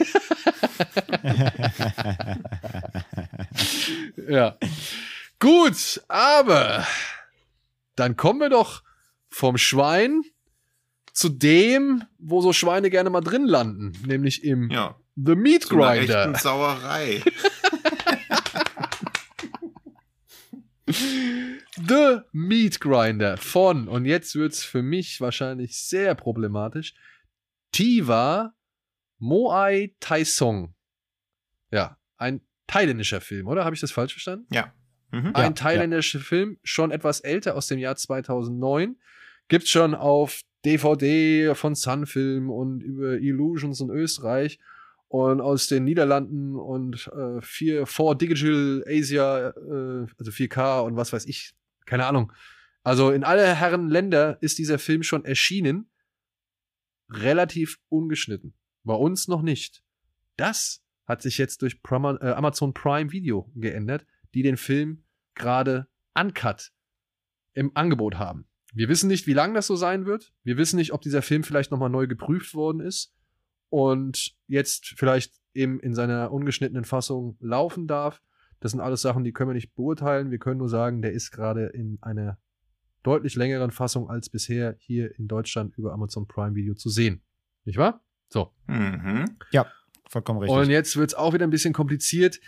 ja. 4.30 4.56
Gut, 5.40 6.02
aber 6.08 6.86
dann 7.96 8.16
kommen 8.16 8.40
wir 8.40 8.50
doch 8.50 8.84
vom 9.30 9.58
Schwein 9.58 10.22
zu 11.14 11.30
dem, 11.30 12.04
wo 12.18 12.42
so 12.42 12.52
Schweine 12.54 12.90
gerne 12.90 13.10
mal 13.10 13.22
drin 13.22 13.46
landen, 13.46 13.94
nämlich 14.06 14.44
im 14.44 14.70
ja. 14.70 15.00
The 15.16 15.36
Meat 15.36 15.64
Zu 15.64 15.82
einer 15.82 15.98
Grinder. 15.98 16.26
echten 16.26 16.36
Sauerei. 16.36 17.24
The 20.88 22.20
Meat 22.32 22.80
Grinder 22.80 23.38
von, 23.38 23.88
und 23.88 24.06
jetzt 24.06 24.36
wird's 24.36 24.64
für 24.64 24.82
mich 24.82 25.20
wahrscheinlich 25.22 25.78
sehr 25.78 26.16
problematisch, 26.16 26.94
Tiva 27.72 28.54
Moai 29.18 29.96
Taisong. 30.00 30.74
Ja, 31.72 31.98
ein 32.18 32.42
thailändischer 32.68 33.22
Film, 33.22 33.48
oder? 33.48 33.66
Habe 33.66 33.76
ich 33.76 33.82
das 33.82 33.92
falsch 33.92 34.14
verstanden? 34.14 34.48
Ja. 34.54 34.74
Mhm. 35.16 35.32
ein 35.34 35.44
Ja, 35.44 35.50
thailändischer 35.52 36.20
Film, 36.20 36.58
schon 36.64 36.92
etwas 36.92 37.22
älter, 37.22 37.56
aus 37.56 37.68
dem 37.68 37.80
Jahr 37.80 37.96
2009. 37.96 38.98
Gibt's 39.48 39.70
schon 39.70 39.96
auf 39.96 40.42
DVD 40.66 41.56
von 41.56 41.74
Sunfilm 41.74 42.50
und 42.50 42.82
über 42.82 43.18
Illusions 43.18 43.80
in 43.80 43.90
Österreich 43.90 44.60
und 45.08 45.40
aus 45.40 45.68
den 45.68 45.86
Niederlanden 45.86 46.58
und 46.58 47.10
äh, 47.16 47.42
4, 47.42 47.86
4 47.86 48.16
Digital 48.16 48.84
Asia, 48.86 49.50
äh, 49.52 50.08
also 50.18 50.32
4K 50.32 50.82
und 50.82 50.98
was 50.98 51.14
weiß 51.14 51.28
ich, 51.28 51.54
keine 51.86 52.06
Ahnung. 52.08 52.34
Also 52.84 53.12
in 53.12 53.24
alle 53.24 53.56
Herren 53.56 53.88
Länder 53.88 54.38
ist 54.42 54.58
dieser 54.58 54.80
Film 54.80 55.02
schon 55.04 55.24
erschienen, 55.24 55.90
relativ 57.10 57.78
ungeschnitten. 57.88 58.54
Bei 58.84 58.96
uns 58.96 59.30
noch 59.30 59.42
nicht. 59.44 59.82
Das 60.36 60.84
hat 61.06 61.22
sich 61.22 61.38
jetzt 61.38 61.62
durch 61.62 61.82
Prima, 61.82 62.18
äh, 62.20 62.32
Amazon 62.34 62.74
Prime 62.74 63.14
Video 63.14 63.50
geändert, 63.56 64.06
die 64.34 64.44
den 64.44 64.58
Film 64.58 65.05
gerade 65.36 65.88
uncut 66.14 66.72
im 67.54 67.72
Angebot 67.76 68.16
haben. 68.16 68.48
Wir 68.74 68.90
wissen 68.90 69.08
nicht, 69.08 69.28
wie 69.28 69.34
lang 69.34 69.54
das 69.54 69.68
so 69.68 69.76
sein 69.76 70.06
wird. 70.06 70.34
Wir 70.44 70.58
wissen 70.58 70.76
nicht, 70.76 70.92
ob 70.92 71.02
dieser 71.02 71.22
Film 71.22 71.44
vielleicht 71.44 71.72
nochmal 71.72 71.90
neu 71.90 72.08
geprüft 72.08 72.54
worden 72.54 72.82
ist 72.82 73.14
und 73.70 74.36
jetzt 74.48 74.96
vielleicht 74.98 75.34
eben 75.54 75.80
in 75.80 75.96
seiner 75.96 76.32
ungeschnittenen 76.32 76.84
Fassung 76.84 77.38
laufen 77.40 77.88
darf. 77.88 78.22
Das 78.60 78.72
sind 78.72 78.82
alles 78.82 79.02
Sachen, 79.02 79.24
die 79.24 79.32
können 79.32 79.50
wir 79.50 79.56
nicht 79.56 79.76
beurteilen. 79.76 80.32
Wir 80.32 80.40
können 80.40 80.58
nur 80.58 80.70
sagen, 80.70 81.02
der 81.02 81.14
ist 81.14 81.32
gerade 81.32 81.68
in 81.68 81.98
einer 82.02 82.38
deutlich 83.04 83.36
längeren 83.36 83.72
Fassung 83.72 84.10
als 84.10 84.30
bisher 84.30 84.76
hier 84.80 85.18
in 85.18 85.28
Deutschland 85.28 85.78
über 85.78 85.94
Amazon 85.94 86.28
Prime 86.28 86.56
Video 86.56 86.74
zu 86.74 86.90
sehen. 86.90 87.22
Nicht 87.64 87.78
wahr? 87.78 88.04
So. 88.30 88.54
Mhm. 88.68 89.38
Vollkommen 90.10 90.40
richtig. 90.40 90.58
Und 90.58 90.70
jetzt 90.70 90.98
wird's 90.98 91.14
auch 91.14 91.34
wieder 91.34 91.46
ein 91.46 91.52
bisschen 91.52 91.74
kompliziert, 91.74 92.40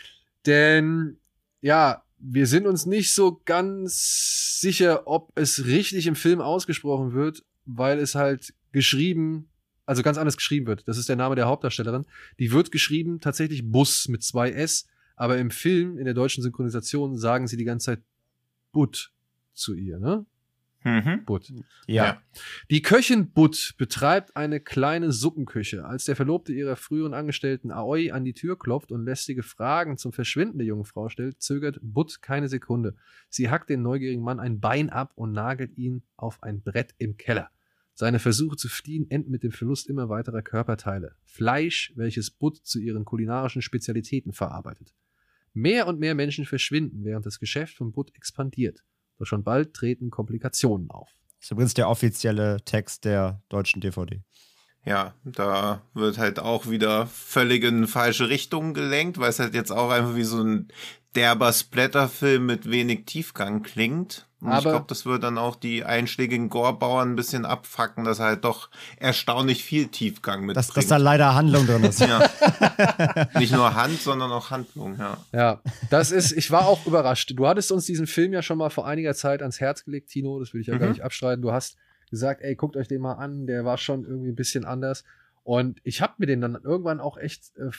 denn 0.45 1.19
ja, 1.61 2.03
wir 2.19 2.47
sind 2.47 2.67
uns 2.67 2.85
nicht 2.85 3.13
so 3.13 3.41
ganz 3.45 4.59
sicher, 4.59 5.07
ob 5.07 5.31
es 5.35 5.65
richtig 5.65 6.07
im 6.07 6.15
Film 6.15 6.41
ausgesprochen 6.41 7.13
wird, 7.13 7.43
weil 7.65 7.99
es 7.99 8.15
halt 8.15 8.53
geschrieben, 8.71 9.49
also 9.85 10.03
ganz 10.03 10.17
anders 10.17 10.37
geschrieben 10.37 10.67
wird. 10.67 10.87
Das 10.87 10.97
ist 10.97 11.09
der 11.09 11.15
Name 11.15 11.35
der 11.35 11.47
Hauptdarstellerin. 11.47 12.05
Die 12.39 12.51
wird 12.51 12.71
geschrieben 12.71 13.19
tatsächlich 13.19 13.69
Bus 13.69 14.07
mit 14.07 14.23
zwei 14.23 14.51
S, 14.51 14.87
aber 15.15 15.37
im 15.37 15.51
Film, 15.51 15.97
in 15.97 16.05
der 16.05 16.13
deutschen 16.13 16.43
Synchronisation, 16.43 17.17
sagen 17.17 17.47
sie 17.47 17.57
die 17.57 17.65
ganze 17.65 17.85
Zeit 17.85 18.03
Butt 18.71 19.11
zu 19.53 19.73
ihr, 19.73 19.99
ne? 19.99 20.25
Mhm. 20.87 21.25
Butt. 21.25 21.51
ja. 21.85 22.21
Die 22.71 22.81
Köchin 22.81 23.31
Butt 23.31 23.75
betreibt 23.77 24.37
eine 24.37 24.61
kleine 24.61 25.11
Suppenküche. 25.11 25.83
Als 25.83 26.05
der 26.05 26.15
Verlobte 26.15 26.53
ihrer 26.53 26.77
früheren 26.77 27.13
Angestellten 27.13 27.71
Aoi 27.71 28.11
an 28.11 28.23
die 28.23 28.33
Tür 28.33 28.57
klopft 28.57 28.93
und 28.93 29.03
lästige 29.03 29.43
Fragen 29.43 29.97
zum 29.97 30.13
Verschwinden 30.13 30.59
der 30.59 30.67
jungen 30.67 30.85
Frau 30.85 31.09
stellt, 31.09 31.41
zögert 31.41 31.79
Butt 31.81 32.21
keine 32.21 32.47
Sekunde. 32.47 32.95
Sie 33.27 33.49
hackt 33.49 33.69
den 33.69 33.81
neugierigen 33.81 34.23
Mann 34.23 34.39
ein 34.39 34.61
Bein 34.61 34.89
ab 34.89 35.11
und 35.15 35.33
nagelt 35.33 35.77
ihn 35.77 36.03
auf 36.15 36.41
ein 36.41 36.61
Brett 36.61 36.95
im 36.99 37.17
Keller. 37.17 37.49
Seine 37.93 38.19
Versuche 38.19 38.55
zu 38.55 38.69
fliehen 38.69 39.11
enden 39.11 39.31
mit 39.31 39.43
dem 39.43 39.51
Verlust 39.51 39.87
immer 39.87 40.07
weiterer 40.07 40.41
Körperteile. 40.41 41.15
Fleisch, 41.25 41.91
welches 41.95 42.31
Butt 42.31 42.55
zu 42.57 42.79
ihren 42.79 43.03
kulinarischen 43.03 43.61
Spezialitäten 43.61 44.31
verarbeitet. 44.31 44.93
Mehr 45.53 45.87
und 45.87 45.99
mehr 45.99 46.15
Menschen 46.15 46.45
verschwinden, 46.45 47.03
während 47.03 47.25
das 47.25 47.39
Geschäft 47.39 47.75
von 47.75 47.91
Butt 47.91 48.15
expandiert. 48.15 48.85
Doch 49.17 49.25
schon 49.25 49.43
bald 49.43 49.73
treten 49.73 50.09
Komplikationen 50.09 50.89
auf. 50.89 51.09
Das 51.39 51.47
ist 51.47 51.51
übrigens 51.51 51.73
der 51.73 51.89
offizielle 51.89 52.57
Text 52.65 53.05
der 53.05 53.41
deutschen 53.49 53.81
DVD. 53.81 54.21
Ja, 54.85 55.13
da 55.25 55.81
wird 55.93 56.17
halt 56.17 56.39
auch 56.39 56.69
wieder 56.69 57.07
völlig 57.07 57.63
in 57.63 57.87
falsche 57.87 58.29
Richtung 58.29 58.73
gelenkt, 58.73 59.17
weil 59.17 59.29
es 59.29 59.39
halt 59.39 59.53
jetzt 59.53 59.71
auch 59.71 59.89
einfach 59.89 60.15
wie 60.15 60.23
so 60.23 60.41
ein 60.41 60.69
derber 61.13 61.51
Splatterfilm 61.51 62.45
mit 62.45 62.69
wenig 62.69 63.05
Tiefgang 63.05 63.63
klingt. 63.63 64.26
Und 64.39 64.49
ich 64.49 64.53
Aber- 64.53 64.69
glaube, 64.69 64.85
das 64.87 65.05
wird 65.05 65.23
dann 65.23 65.37
auch 65.39 65.55
die 65.55 65.83
einschlägigen 65.83 66.49
Gore-Bauern 66.49 67.11
ein 67.13 67.15
bisschen 67.15 67.43
abfacken, 67.45 68.03
dass 68.03 68.19
halt 68.19 68.43
doch 68.45 68.69
erstaunlich 68.97 69.63
viel 69.63 69.87
Tiefgang 69.87 70.41
mitbringt. 70.41 70.57
Dass, 70.57 70.67
dass 70.75 70.87
da 70.87 70.97
leider 70.97 71.33
Handlung 71.33 71.65
drin 71.65 71.83
ist. 71.83 71.99
ja. 72.01 72.21
Nicht 73.39 73.51
nur 73.51 73.73
Hand, 73.73 73.99
sondern 74.01 74.31
auch 74.31 74.51
Handlung, 74.51 74.95
ja. 74.99 75.17
Ja, 75.31 75.61
das 75.89 76.11
ist, 76.11 76.31
ich 76.33 76.51
war 76.51 76.67
auch 76.67 76.85
überrascht. 76.85 77.33
Du 77.35 77.47
hattest 77.47 77.71
uns 77.71 77.85
diesen 77.85 78.05
Film 78.07 78.31
ja 78.33 78.41
schon 78.41 78.57
mal 78.59 78.69
vor 78.69 78.85
einiger 78.85 79.15
Zeit 79.15 79.41
ans 79.41 79.59
Herz 79.59 79.83
gelegt, 79.83 80.09
Tino, 80.09 80.39
das 80.39 80.53
will 80.53 80.61
ich 80.61 80.67
ja 80.67 80.77
gar 80.77 80.85
Mhm. 80.87 80.93
nicht 80.93 81.03
abstreiten. 81.03 81.41
Du 81.41 81.51
hast 81.51 81.77
gesagt, 82.11 82.41
ey, 82.41 82.55
guckt 82.55 82.77
euch 82.77 82.87
den 82.87 83.01
mal 83.01 83.13
an, 83.13 83.47
der 83.47 83.65
war 83.65 83.77
schon 83.77 84.03
irgendwie 84.05 84.29
ein 84.29 84.35
bisschen 84.35 84.65
anders. 84.65 85.03
Und 85.49 85.79
ich 85.85 86.01
habe 86.01 86.15
mir 86.17 86.25
den 86.25 86.41
dann 86.41 86.55
irgendwann 86.61 86.99
auch 86.99 87.15
echt 87.17 87.55
äh, 87.55 87.69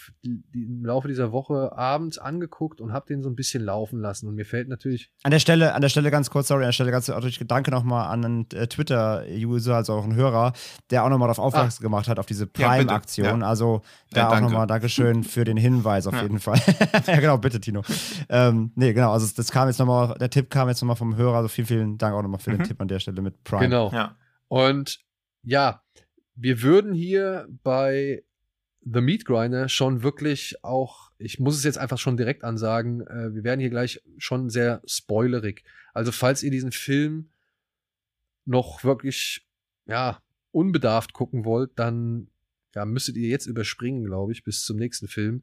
im 0.55 0.87
Laufe 0.87 1.07
dieser 1.07 1.33
Woche 1.33 1.77
abends 1.77 2.17
angeguckt 2.17 2.81
und 2.81 2.95
habe 2.95 3.05
den 3.09 3.21
so 3.23 3.29
ein 3.29 3.37
bisschen 3.37 3.63
laufen 3.63 4.01
lassen. 4.01 4.27
Und 4.27 4.37
mir 4.37 4.47
fällt 4.47 4.71
natürlich, 4.71 5.13
An 5.23 5.33
der 5.33 5.39
Stelle, 5.39 5.75
an 5.75 5.83
der 5.83 5.91
Stelle 5.91 6.11
ganz 6.11 6.31
kurz, 6.31 6.49
sorry, 6.49 6.63
an 6.63 6.69
der 6.69 6.73
Stelle 6.73 6.91
ganz 6.93 7.09
kurz 7.09 7.39
Gedanke 7.39 7.71
nochmal 7.71 8.09
an 8.11 8.25
einen 8.25 8.47
äh, 8.55 8.67
Twitter-User, 8.69 9.77
also 9.77 9.93
auch 9.93 10.05
einen 10.05 10.15
Hörer, 10.15 10.55
der 10.91 11.05
auch 11.05 11.11
nochmal 11.11 11.29
darauf 11.29 11.41
aufmerksam 11.45 11.83
gemacht 11.83 12.09
hat, 12.09 12.19
auf 12.19 12.25
diese 12.25 12.45
Ja, 12.57 12.73
bitte. 12.73 12.87
Prime-Aktion. 12.87 13.41
Ja. 13.43 13.47
Also 13.47 13.83
da 14.13 14.21
Ja, 14.21 14.27
auch 14.29 14.33
danke. 14.33 14.51
nochmal 14.51 14.67
Dankeschön 14.67 15.23
für 15.23 15.45
den 15.45 15.59
Hinweis 15.59 16.07
auf 16.07 16.15
Ja. 16.15 16.23
jeden 16.23 16.39
Fall. 16.41 16.59
ja, 17.07 17.21
genau, 17.21 17.37
bitte, 17.37 17.61
Tino. 17.61 17.83
ähm, 18.31 18.73
nee, 18.77 18.95
genau, 18.95 19.13
also 19.13 19.29
das 19.37 19.51
kam 19.53 19.69
jetzt 19.69 19.79
nochmal, 19.79 20.17
der 20.19 20.31
Tipp 20.31 20.49
kam 20.49 20.69
jetzt 20.69 20.81
nochmal 20.81 20.97
vom 20.97 21.17
Hörer, 21.17 21.37
also 21.37 21.49
vielen, 21.49 21.67
vielen 21.67 21.99
Dank 21.99 22.15
auch 22.15 22.23
nochmal 22.23 22.41
für 22.41 22.49
den 22.51 22.61
Mhm. 22.61 22.65
Tipp 22.65 22.81
an 22.81 22.89
der 22.89 22.99
Stelle 22.99 23.21
mit 23.21 23.45
Prime. 23.45 23.61
genau. 23.69 23.91
Ja. 23.93 24.17
Und 24.49 25.01
ja, 25.43 25.83
wir 26.41 26.63
würden 26.63 26.95
hier 26.95 27.49
bei 27.65 28.23
The 28.83 29.01
Meat 29.01 29.25
Grinder 29.25 29.69
schon 29.69 30.03
wirklich 30.03 30.63
auch, 30.63 31.11
ich 31.19 31.41
muss 31.41 31.57
es 31.57 31.65
jetzt 31.65 31.79
einfach 31.79 31.99
schon 31.99 32.17
direkt 32.17 32.45
ansagen, 32.45 33.07
äh, 33.07 33.35
wir 33.35 33.45
werden 33.45 33.61
hier 33.61 33.71
gleich 33.71 34.01
schon 34.19 34.49
sehr 34.49 34.81
spoilerig. 34.87 35.65
Also 35.93 36.13
falls 36.13 36.43
ihr 36.43 36.51
diesen 36.51 36.73
Film 36.73 37.31
noch 38.45 38.85
wirklich, 38.85 39.47
ja, 39.87 40.23
unbedarft 40.53 41.13
gucken 41.13 41.45
wollt, 41.45 41.73
dann 41.77 42.29
ja, 42.75 42.85
müsstet 42.85 43.17
ihr 43.17 43.29
jetzt 43.29 43.47
überspringen, 43.47 44.05
glaube 44.05 44.33
ich, 44.33 44.45
bis 44.45 44.65
zum 44.65 44.77
nächsten 44.77 45.09
Film. 45.09 45.43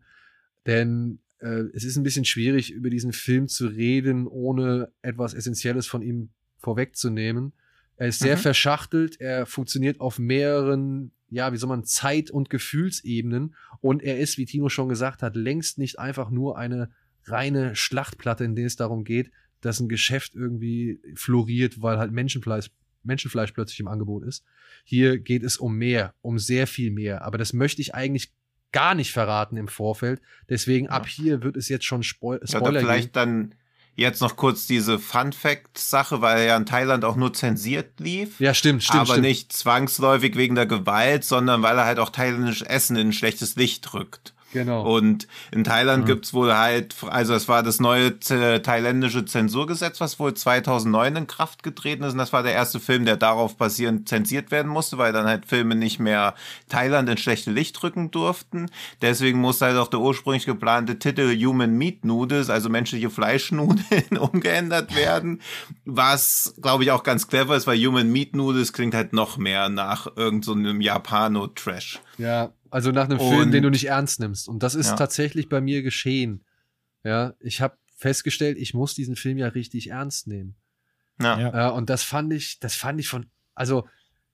Denn 0.66 1.20
äh, 1.40 1.66
es 1.74 1.84
ist 1.84 1.98
ein 1.98 2.04
bisschen 2.04 2.26
schwierig, 2.26 2.72
über 2.72 2.90
diesen 2.90 3.12
Film 3.12 3.48
zu 3.48 3.68
reden, 3.68 4.28
ohne 4.28 4.92
etwas 5.02 5.34
Essentielles 5.34 5.88
von 5.88 6.02
ihm 6.02 6.30
vorwegzunehmen. 6.58 7.54
Er 7.98 8.08
ist 8.08 8.20
sehr 8.20 8.36
Mhm. 8.36 8.42
verschachtelt, 8.42 9.20
er 9.22 9.46
funktioniert 9.46 10.00
auf 10.00 10.20
mehreren, 10.20 11.12
ja, 11.30 11.54
wie 11.54 11.58
soll 11.58 11.70
man, 11.70 11.84
Zeit- 11.86 12.30
und 12.32 12.50
Gefühlsebenen. 12.50 13.56
Und 13.82 14.04
er 14.04 14.20
ist, 14.20 14.38
wie 14.38 14.46
Tino 14.46 14.70
schon 14.70 14.90
gesagt 14.90 15.22
hat, 15.22 15.36
längst 15.36 15.78
nicht 15.78 16.00
einfach 16.00 16.30
nur 16.30 16.58
eine 16.58 16.90
reine 17.26 17.76
Schlachtplatte, 17.76 18.44
in 18.44 18.56
der 18.56 18.66
es 18.68 18.76
darum 18.76 19.04
geht, 19.04 19.32
dass 19.62 19.80
ein 19.80 19.90
Geschäft 19.90 20.36
irgendwie 20.36 21.00
floriert, 21.16 21.82
weil 21.82 21.98
halt 21.98 22.12
Menschenfleisch, 22.12 22.70
Menschenfleisch 23.04 23.52
plötzlich 23.54 23.80
im 23.80 23.88
Angebot 23.88 24.24
ist. 24.24 24.44
Hier 24.84 25.18
geht 25.18 25.44
es 25.44 25.58
um 25.58 25.76
mehr, 25.78 26.14
um 26.22 26.38
sehr 26.38 26.68
viel 26.68 26.92
mehr. 26.92 27.24
Aber 27.24 27.38
das 27.38 27.54
möchte 27.54 27.82
ich 27.82 27.96
eigentlich 27.96 28.32
gar 28.72 28.94
nicht 28.94 29.12
verraten 29.14 29.58
im 29.58 29.68
Vorfeld. 29.68 30.22
Deswegen 30.50 30.90
ab 30.90 31.08
hier 31.08 31.42
wird 31.44 31.56
es 31.56 31.70
jetzt 31.70 31.86
schon 31.86 32.04
Spoil 32.04 32.40
Ja, 32.42 32.48
Spoiler 32.60 32.80
geben. 32.80 32.86
vielleicht 32.86 33.16
dann 33.16 33.56
jetzt 33.96 34.22
noch 34.22 34.36
kurz 34.36 34.68
diese 34.68 35.00
Fun-Fact-Sache, 35.00 36.22
weil 36.22 36.40
er 36.40 36.46
ja 36.46 36.58
in 36.58 36.66
Thailand 36.66 37.06
auch 37.06 37.16
nur 37.16 37.34
zensiert 37.34 38.00
lief. 38.00 38.40
Ja, 38.40 38.54
stimmt, 38.54 38.84
stimmt, 38.84 39.02
aber 39.02 39.14
stimmt. 39.14 39.28
nicht 39.28 39.54
zwangsläufig 39.54 40.36
wegen 40.36 40.56
der 40.56 40.66
Gewalt, 40.66 41.24
sondern 41.24 41.62
weil 41.62 41.78
er 41.78 41.86
halt 41.86 42.00
auch 42.00 42.10
thailändisch 42.10 42.62
Essen 42.64 42.96
in 42.98 43.10
ein 43.10 43.14
schlechtes 43.14 43.56
Licht 43.56 43.94
rückt. 43.94 44.35
Genau. 44.56 44.84
Und 44.96 45.28
in 45.52 45.66
Thailand 45.66 46.04
Mhm. 46.04 46.08
gibt's 46.08 46.34
wohl 46.34 46.56
halt, 46.56 46.96
also 47.10 47.34
es 47.34 47.50
war 47.50 47.62
das 47.62 47.82
neue 47.82 48.22
z- 48.22 48.64
thailändische 48.64 49.26
Zensurgesetz, 49.26 50.00
was 50.00 50.18
wohl 50.18 50.34
2009 50.34 51.16
in 51.18 51.28
Kraft 51.28 51.62
getreten 51.62 52.04
ist. 52.06 52.14
Und 52.14 52.20
das 52.20 52.32
war 52.32 52.42
der 52.42 52.54
erste 52.54 52.80
Film, 52.80 53.04
der 53.04 53.18
darauf 53.18 53.58
basierend 53.58 54.08
zensiert 54.08 54.52
werden 54.52 54.72
musste, 54.72 54.98
weil 54.98 55.12
dann 55.12 55.26
halt 55.28 55.46
Filme 55.46 55.76
nicht 55.76 56.00
mehr 56.00 56.36
Thailand 56.70 57.10
in 57.10 57.18
schlechte 57.18 57.52
Licht 57.52 57.84
rücken 57.84 58.12
durften. 58.12 58.68
Deswegen 59.02 59.40
musste 59.42 59.66
halt 59.66 59.76
auch 59.78 59.90
der 59.90 60.00
ursprünglich 60.00 60.46
geplante 60.46 60.98
Titel 61.00 61.36
Human 61.46 61.78
Meat 61.78 62.06
Noodles, 62.06 62.50
also 62.50 62.70
menschliche 62.70 63.10
Fleischnudeln, 63.10 64.18
umgeändert 64.18 64.96
werden. 64.96 65.42
Was, 65.84 66.54
glaube 66.62 66.84
ich, 66.86 66.92
auch 66.92 67.04
ganz 67.04 67.28
clever 67.28 67.58
ist, 67.58 67.68
weil 67.68 67.78
Human 67.78 68.10
Meat 68.10 68.36
Noodles 68.38 68.72
klingt 68.72 68.96
halt 68.96 69.12
noch 69.12 69.38
mehr 69.38 69.68
nach 69.68 70.08
irgendeinem 70.16 70.78
so 70.78 70.82
Japano-Trash. 70.86 72.00
Ja, 72.18 72.52
also 72.72 72.92
nach 72.92 73.06
einem 73.06 73.20
Film, 73.20 73.42
Und- 73.44 73.52
den 73.52 73.64
du 73.64 73.70
nicht 73.70 73.86
ernst 73.88 74.20
nimmst. 74.20 74.48
Und 74.50 74.64
das 74.64 74.76
ist 74.76 74.90
Ja. 74.92 74.96
tatsächlich 74.96 75.50
bei 75.50 75.62
mir 75.62 75.82
geschehen. 75.84 76.44
Ja, 77.04 77.34
ich 77.40 77.62
habe 77.62 77.78
festgestellt, 77.96 78.58
ich 78.58 78.74
muss 78.74 78.94
diesen 78.96 79.16
Film 79.16 79.38
ja 79.38 79.48
richtig 79.48 79.90
ernst 79.92 80.28
nehmen. 80.28 80.56
Ja. 81.22 81.40
Ja. 81.40 81.56
Ja, 81.56 81.70
und 81.70 81.90
das 81.90 82.04
fand 82.04 82.34
ich, 82.34 82.60
das 82.60 82.76
fand 82.76 83.00
ich 83.00 83.08
von, 83.08 83.28
also 83.54 83.88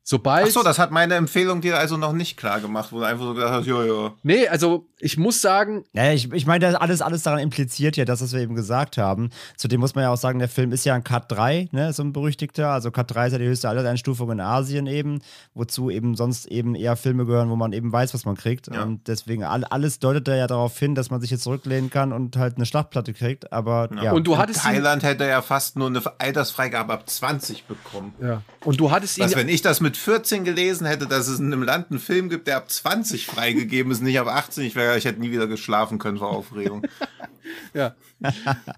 sobald. 0.03 0.47
Ach 0.47 0.51
so, 0.51 0.63
das 0.63 0.79
hat 0.79 0.91
meine 0.91 1.15
Empfehlung 1.15 1.61
dir 1.61 1.77
also 1.77 1.97
noch 1.97 2.13
nicht 2.13 2.37
klar 2.37 2.59
gemacht, 2.59 2.91
wo 2.91 2.99
du 2.99 3.05
einfach 3.05 3.23
so 3.25 3.33
gesagt 3.33 3.51
hast, 3.53 3.65
ja, 3.67 3.83
ja. 3.83 4.13
nee, 4.23 4.47
also 4.47 4.87
ich 5.03 5.17
muss 5.17 5.41
sagen, 5.41 5.83
Ja, 5.93 6.11
ich, 6.11 6.31
ich 6.31 6.45
meine, 6.45 6.59
das 6.65 6.75
alles, 6.75 7.01
alles 7.01 7.23
daran 7.23 7.39
impliziert 7.39 7.97
ja 7.97 8.05
das, 8.05 8.21
was 8.21 8.33
wir 8.33 8.39
eben 8.41 8.53
gesagt 8.55 8.97
haben. 8.97 9.31
Zudem 9.57 9.79
muss 9.79 9.95
man 9.95 10.03
ja 10.03 10.11
auch 10.11 10.17
sagen, 10.17 10.37
der 10.39 10.47
Film 10.49 10.71
ist 10.71 10.85
ja 10.85 10.93
ein 10.93 11.03
Cut 11.03 11.31
3, 11.31 11.69
ne, 11.71 11.91
so 11.93 12.03
ein 12.03 12.13
berüchtigter. 12.13 12.69
Also 12.69 12.91
Cut 12.91 13.13
3 13.13 13.27
ist 13.27 13.33
ja 13.33 13.39
die 13.39 13.45
höchste 13.45 13.67
Alterseinstufung 13.69 14.29
in 14.31 14.39
Asien 14.39 14.85
eben, 14.85 15.21
wozu 15.55 15.89
eben 15.89 16.15
sonst 16.15 16.45
eben 16.47 16.75
eher 16.75 16.95
Filme 16.95 17.25
gehören, 17.25 17.49
wo 17.49 17.55
man 17.55 17.73
eben 17.73 17.91
weiß, 17.91 18.13
was 18.13 18.25
man 18.25 18.35
kriegt. 18.35 18.67
Ja. 18.73 18.83
Und 18.83 19.07
deswegen 19.07 19.43
all, 19.43 19.63
alles 19.63 19.97
deutet 19.99 20.27
da 20.27 20.35
ja 20.35 20.45
darauf 20.45 20.77
hin, 20.77 20.93
dass 20.93 21.09
man 21.09 21.19
sich 21.19 21.31
jetzt 21.31 21.43
zurücklehnen 21.43 21.89
kann 21.89 22.13
und 22.13 22.37
halt 22.37 22.57
eine 22.57 22.65
Schlachtplatte 22.67 23.13
kriegt. 23.13 23.51
Aber 23.51 23.89
ja. 24.03 24.11
Und 24.11 24.27
du 24.27 24.33
In 24.33 24.37
hattest 24.37 24.59
ihn- 24.65 24.71
Thailand 24.71 25.01
hätte 25.01 25.23
er 25.25 25.41
fast 25.41 25.77
nur 25.77 25.87
eine 25.87 26.01
Altersfreigabe 26.19 26.93
ab 26.93 27.09
20 27.09 27.65
bekommen. 27.65 28.13
ja, 28.21 28.41
und 28.63 28.79
du 28.79 28.91
hattest 28.91 29.17
ihn, 29.17 29.25
Was, 29.25 29.35
wenn 29.35 29.49
ich 29.49 29.63
das 29.63 29.81
mit 29.81 29.90
14 29.97 30.43
gelesen 30.43 30.85
hätte, 30.87 31.07
dass 31.07 31.27
es 31.27 31.39
in 31.39 31.47
einem 31.47 31.63
Land 31.63 31.91
einen 31.91 31.99
Film 31.99 32.29
gibt, 32.29 32.47
der 32.47 32.57
ab 32.57 32.69
20 32.69 33.25
freigegeben 33.25 33.91
ist, 33.91 34.01
nicht 34.01 34.19
ab 34.19 34.27
18, 34.27 34.63
ich, 34.63 34.75
wäre, 34.75 34.97
ich 34.97 35.05
hätte 35.05 35.19
nie 35.19 35.31
wieder 35.31 35.47
geschlafen 35.47 35.97
können 35.99 36.17
vor 36.17 36.29
Aufregung. 36.29 36.83
ja, 37.73 37.95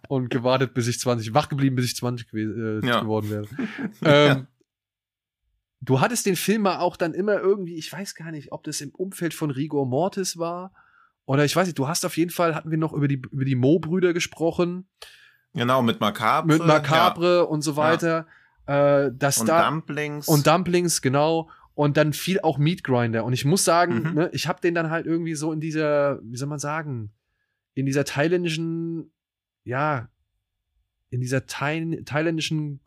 und 0.08 0.30
gewartet, 0.30 0.74
bis 0.74 0.88
ich 0.88 1.00
20, 1.00 1.34
wach 1.34 1.50
geblieben, 1.50 1.76
bis 1.76 1.86
ich 1.86 1.96
20 1.96 2.30
gew 2.30 2.38
äh, 2.38 2.86
Ja. 2.88 3.02
geworden 3.02 3.30
wäre. 3.30 3.48
ähm, 4.04 4.48
Du 5.86 6.00
hattest 6.00 6.26
den 6.26 6.38
Film 6.38 6.62
mal 6.62 6.78
auch 6.80 6.96
dann 6.96 7.14
immer 7.14 7.40
irgendwie, 7.42 7.76
ich 7.76 7.92
weiß 7.92 8.16
gar 8.16 8.32
nicht, 8.32 8.54
ob 8.54 8.64
das 8.64 8.80
im 8.80 8.92
Umfeld 8.92 9.34
von 9.34 9.52
Rigor 9.52 9.86
Mortis 9.86 10.38
war 10.38 10.72
oder 11.26 11.44
ich 11.44 11.54
weiß 11.58 11.68
nicht, 11.68 11.78
du 11.78 11.90
hast 11.90 12.06
auf 12.06 12.16
jeden 12.16 12.32
Fall, 12.32 12.56
hatten 12.56 12.72
wir 12.72 12.78
noch 12.78 12.94
über 12.94 13.10
die, 13.10 13.22
über 13.32 13.44
die 13.44 13.56
Mo-Brüder 13.56 14.14
gesprochen, 14.14 14.88
Genau, 15.54 15.82
mit 15.84 16.00
Macabre. 16.00 16.48
mit 16.48 16.66
Macabre 16.66 17.46
und 17.46 17.62
so 17.64 17.76
weiter. 17.76 18.28
Äh, 18.66 19.12
dass 19.14 19.38
Ja. 19.38 19.42
Und 19.42 19.48
da, 19.50 19.70
Dumplings. 19.70 20.28
Und 20.28 20.48
Dumplings, 20.48 21.02
genau. 21.02 21.50
Und 21.76 21.98
dann 21.98 22.14
fiel 22.14 22.40
auch 22.42 22.58
Meat 22.58 22.84
Grinder. 22.84 23.26
Und 23.26 23.34
ich 23.34 23.46
muss 23.46 23.66
sagen, 23.66 24.04
Mhm. 24.04 24.14
ne, 24.14 24.30
ich 24.34 24.48
habe 24.48 24.62
den 24.62 24.76
dann 24.76 24.90
halt 24.90 25.06
irgendwie 25.06 25.34
so 25.36 25.52
in 25.52 25.60
dieser, 25.60 26.20
wie 26.24 26.38
soll 26.38 26.48
man 26.48 26.60
sagen, 26.60 27.12
in 27.74 27.86
dieser 27.86 28.06
thailändischen, 28.06 29.12
ja, 29.64 30.08
in 31.10 31.20
dieser 31.22 31.46
Thai 31.48 32.02
thailändischen 32.06 32.80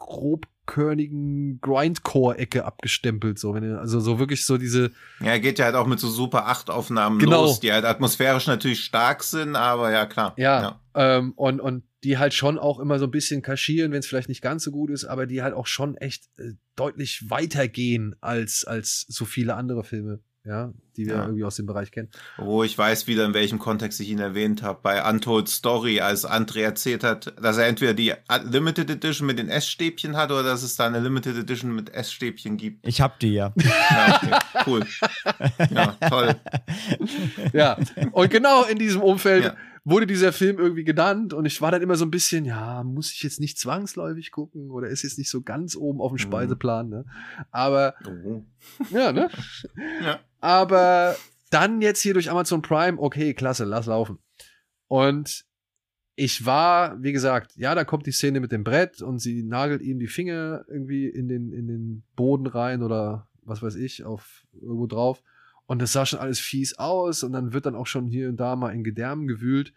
grobkörnigen 0.66 1.60
Grindcore-Ecke 1.60 2.64
abgestempelt. 2.64 3.38
So, 3.38 3.54
wenn 3.54 3.62
ihr, 3.64 3.78
also 3.78 4.00
so 4.00 4.18
wirklich 4.18 4.44
so 4.46 4.58
diese, 4.58 4.90
ja, 5.20 5.32
er 5.32 5.40
geht 5.40 5.58
ja 5.58 5.66
halt 5.66 5.74
auch 5.74 5.86
mit 5.86 6.00
so 6.00 6.08
Super 6.08 6.46
8 6.46 6.70
Aufnahmen 6.70 7.18
Genau. 7.18 7.42
los, 7.44 7.60
die 7.60 7.72
halt 7.72 7.84
atmosphärisch 7.84 8.46
natürlich 8.46 8.84
stark 8.84 9.22
sind, 9.22 9.56
aber 9.56 9.90
ja, 9.92 10.06
klar. 10.06 10.34
ja, 10.36 10.80
Ähm, 10.98 11.32
und, 11.36 11.60
und 11.60 11.84
die 12.04 12.16
halt 12.16 12.32
schon 12.32 12.58
auch 12.58 12.80
immer 12.80 12.98
so 12.98 13.04
ein 13.04 13.10
bisschen 13.10 13.42
kaschieren, 13.42 13.92
wenn 13.92 13.98
es 14.00 14.06
vielleicht 14.06 14.30
nicht 14.30 14.40
ganz 14.40 14.64
so 14.64 14.70
gut 14.70 14.90
ist, 14.90 15.04
aber 15.04 15.26
die 15.26 15.42
halt 15.42 15.52
auch 15.54 15.66
schon 15.66 15.96
echt 15.98 16.24
äh, 16.38 16.52
deutlich 16.74 17.28
weitergehen 17.28 18.14
als, 18.22 18.64
als 18.64 19.04
so 19.08 19.26
viele 19.26 19.56
andere 19.56 19.84
Filme, 19.84 20.20
ja, 20.44 20.72
die 20.96 21.04
wir 21.06 21.14
Ja. 21.16 21.22
irgendwie 21.24 21.44
aus 21.44 21.56
dem 21.56 21.66
Bereich 21.66 21.90
kennen. 21.90 22.08
Wo 22.38 22.62
ich 22.64 22.78
weiß 22.78 23.06
wieder, 23.08 23.26
in 23.26 23.34
welchem 23.34 23.58
Kontext 23.58 24.00
ich 24.00 24.08
ihn 24.08 24.20
erwähnt 24.20 24.62
habe. 24.62 24.78
Bei 24.82 25.06
Untold 25.06 25.48
Story, 25.48 26.00
als 26.00 26.24
André 26.26 26.62
erzählt 26.62 27.04
hat, 27.04 27.34
dass 27.42 27.58
er 27.58 27.66
entweder 27.66 27.92
die 27.92 28.14
Limited 28.44 28.88
Edition 28.88 29.26
mit 29.26 29.38
den 29.38 29.48
S-Stäbchen 29.50 30.16
hat 30.16 30.30
oder 30.30 30.44
dass 30.44 30.62
es 30.62 30.76
da 30.76 30.86
eine 30.86 31.00
Limited 31.00 31.36
Edition 31.36 31.74
mit 31.74 31.90
S-Stäbchen 31.90 32.56
gibt. 32.56 32.86
Ich 32.86 33.02
hab 33.02 33.18
die 33.20 33.34
ja. 33.34 33.52
Ja, 33.58 34.20
okay, 34.22 34.38
cool. 34.66 34.86
Ja, 35.70 35.92
toll. 36.08 36.36
Ja, 37.52 37.76
und 38.12 38.30
genau 38.30 38.64
in 38.64 38.78
diesem 38.78 39.02
Umfeld 39.02 39.44
Ja. 39.44 39.56
Wurde 39.88 40.06
dieser 40.08 40.32
Film 40.32 40.58
irgendwie 40.58 40.82
genannt 40.82 41.32
und 41.32 41.46
ich 41.46 41.62
war 41.62 41.70
dann 41.70 41.80
immer 41.80 41.94
so 41.94 42.04
ein 42.04 42.10
bisschen, 42.10 42.44
ja, 42.44 42.82
muss 42.82 43.12
ich 43.12 43.22
jetzt 43.22 43.38
nicht 43.38 43.56
zwangsläufig 43.56 44.32
gucken 44.32 44.70
oder 44.72 44.88
ist 44.88 45.04
jetzt 45.04 45.16
nicht 45.16 45.30
so 45.30 45.42
ganz 45.42 45.76
oben 45.76 46.00
auf 46.00 46.10
dem 46.10 46.16
Mhm. 46.16 46.18
Speiseplan, 46.18 46.88
ne? 46.88 47.04
Aber, 47.52 47.94
Oh. 48.04 48.42
ja, 48.90 49.12
ne? 49.12 49.30
Ja. 50.02 50.18
Aber 50.40 51.14
dann 51.50 51.80
jetzt 51.80 52.00
hier 52.00 52.14
durch 52.14 52.28
Amazon 52.30 52.62
Prime, 52.62 52.98
okay, 53.00 53.32
klasse, 53.32 53.64
lass 53.64 53.86
laufen. 53.86 54.18
Und 54.88 55.44
ich 56.16 56.44
war, 56.44 57.00
wie 57.02 57.12
gesagt, 57.12 57.52
ja, 57.56 57.74
da 57.76 57.84
kommt 57.84 58.06
die 58.06 58.12
Szene 58.12 58.40
mit 58.40 58.50
dem 58.50 58.64
Brett 58.64 59.02
und 59.02 59.20
sie 59.20 59.44
nagelt 59.44 59.82
ihm 59.82 59.98
die 60.00 60.08
Finger 60.08 60.64
irgendwie 60.68 61.06
in 61.06 61.28
den, 61.28 61.52
in 61.52 61.68
den 61.68 62.02
Boden 62.16 62.46
rein 62.48 62.82
oder 62.82 63.28
was 63.42 63.62
weiß 63.62 63.76
ich, 63.76 64.04
auf 64.04 64.42
irgendwo 64.52 64.86
drauf. 64.88 65.22
Und 65.66 65.82
das 65.82 65.92
sah 65.92 66.06
schon 66.06 66.20
alles 66.20 66.38
fies 66.38 66.74
aus 66.78 67.22
und 67.22 67.32
dann 67.32 67.52
wird 67.52 67.66
dann 67.66 67.74
auch 67.74 67.86
schon 67.86 68.06
hier 68.06 68.28
und 68.28 68.36
da 68.36 68.56
mal 68.56 68.70
in 68.70 68.84
Gedärmen 68.84 69.26
gewühlt. 69.26 69.72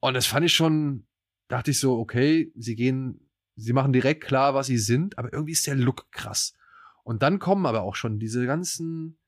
Und 0.00 0.14
das 0.14 0.26
fand 0.26 0.46
ich 0.46 0.54
schon, 0.54 1.04
dachte 1.48 1.70
ich 1.70 1.78
so, 1.78 1.98
okay, 1.98 2.50
sie 2.56 2.74
gehen, 2.74 3.20
sie 3.56 3.72
machen 3.72 3.92
direkt 3.92 4.24
klar, 4.24 4.54
was 4.54 4.66
sie 4.66 4.78
sind, 4.78 5.18
aber 5.18 5.32
irgendwie 5.32 5.52
ist 5.52 5.66
der 5.66 5.76
Look 5.76 6.10
krass. 6.10 6.54
Und 7.04 7.22
dann 7.22 7.38
kommen 7.38 7.66
aber 7.66 7.82
auch 7.82 7.96
schon 7.96 8.18
diese 8.18 8.46
ganzen 8.46 9.18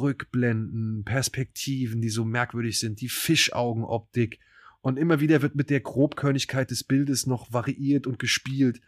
Rückblenden, 0.00 1.04
Perspektiven, 1.04 2.00
die 2.00 2.08
so 2.08 2.24
merkwürdig 2.24 2.78
sind, 2.78 3.00
die 3.00 3.08
Fischaugenoptik. 3.08 4.38
Und 4.80 4.98
immer 4.98 5.20
wieder 5.20 5.42
wird 5.42 5.56
mit 5.56 5.70
der 5.70 5.80
Grobkörnigkeit 5.80 6.70
des 6.70 6.84
Bildes 6.84 7.26
noch 7.26 7.52
variiert 7.52 8.06
und 8.06 8.18
gespielt. 8.18 8.80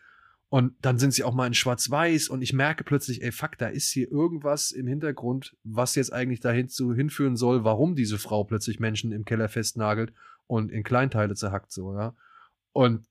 Und 0.48 0.74
dann 0.80 0.98
sind 0.98 1.12
sie 1.12 1.24
auch 1.24 1.34
mal 1.34 1.48
in 1.48 1.54
Schwarz-Weiß 1.54 2.28
und 2.28 2.40
ich 2.40 2.52
merke 2.52 2.84
plötzlich, 2.84 3.22
ey, 3.22 3.32
fuck, 3.32 3.58
da 3.58 3.66
ist 3.66 3.90
hier 3.90 4.10
irgendwas 4.10 4.70
im 4.70 4.86
Hintergrund, 4.86 5.56
was 5.64 5.96
jetzt 5.96 6.12
eigentlich 6.12 6.38
dahin 6.38 6.68
zu 6.68 6.94
hinführen 6.94 7.36
soll, 7.36 7.64
warum 7.64 7.96
diese 7.96 8.16
Frau 8.16 8.44
plötzlich 8.44 8.78
Menschen 8.78 9.10
im 9.10 9.24
Keller 9.24 9.48
festnagelt 9.48 10.12
und 10.46 10.70
in 10.70 10.84
Kleinteile 10.84 11.34
zerhackt, 11.34 11.72
so, 11.72 11.94
ja. 11.94 12.14
Und 12.72 13.06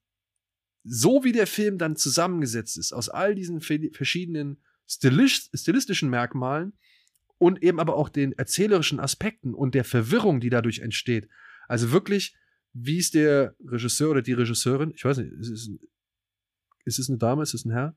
so 0.83 1.23
wie 1.23 1.33
der 1.33 1.47
Film 1.47 1.77
dann 1.77 1.97
zusammengesetzt 1.97 2.77
ist, 2.77 2.93
aus 2.93 3.09
all 3.09 3.35
diesen 3.35 3.59
verschiedenen 3.59 4.57
stilistischen 4.87 6.09
Merkmalen 6.09 6.73
und 7.37 7.63
eben 7.63 7.79
aber 7.79 7.95
auch 7.95 8.07
den 8.07 8.33
erzählerischen 8.33 8.99
Aspekten 8.99 9.53
und 9.53 9.75
der 9.75 9.83
Verwirrung, 9.83 10.39
die 10.39 10.51
dadurch 10.51 10.79
entsteht. 10.79 11.27
Also 11.67 11.91
wirklich, 11.91 12.35
wie 12.71 12.99
es 12.99 13.09
der 13.09 13.55
Regisseur 13.65 14.11
oder 14.11 14.21
die 14.21 14.33
Regisseurin, 14.33 14.91
ich 14.95 15.03
weiß 15.03 15.17
nicht, 15.17 15.33
ist 15.33 15.49
es, 15.49 15.71
ist 16.85 16.99
es 16.99 17.09
eine 17.09 17.17
Dame, 17.17 17.43
ist 17.43 17.53
es 17.53 17.65
ein 17.65 17.71
Herr? 17.71 17.95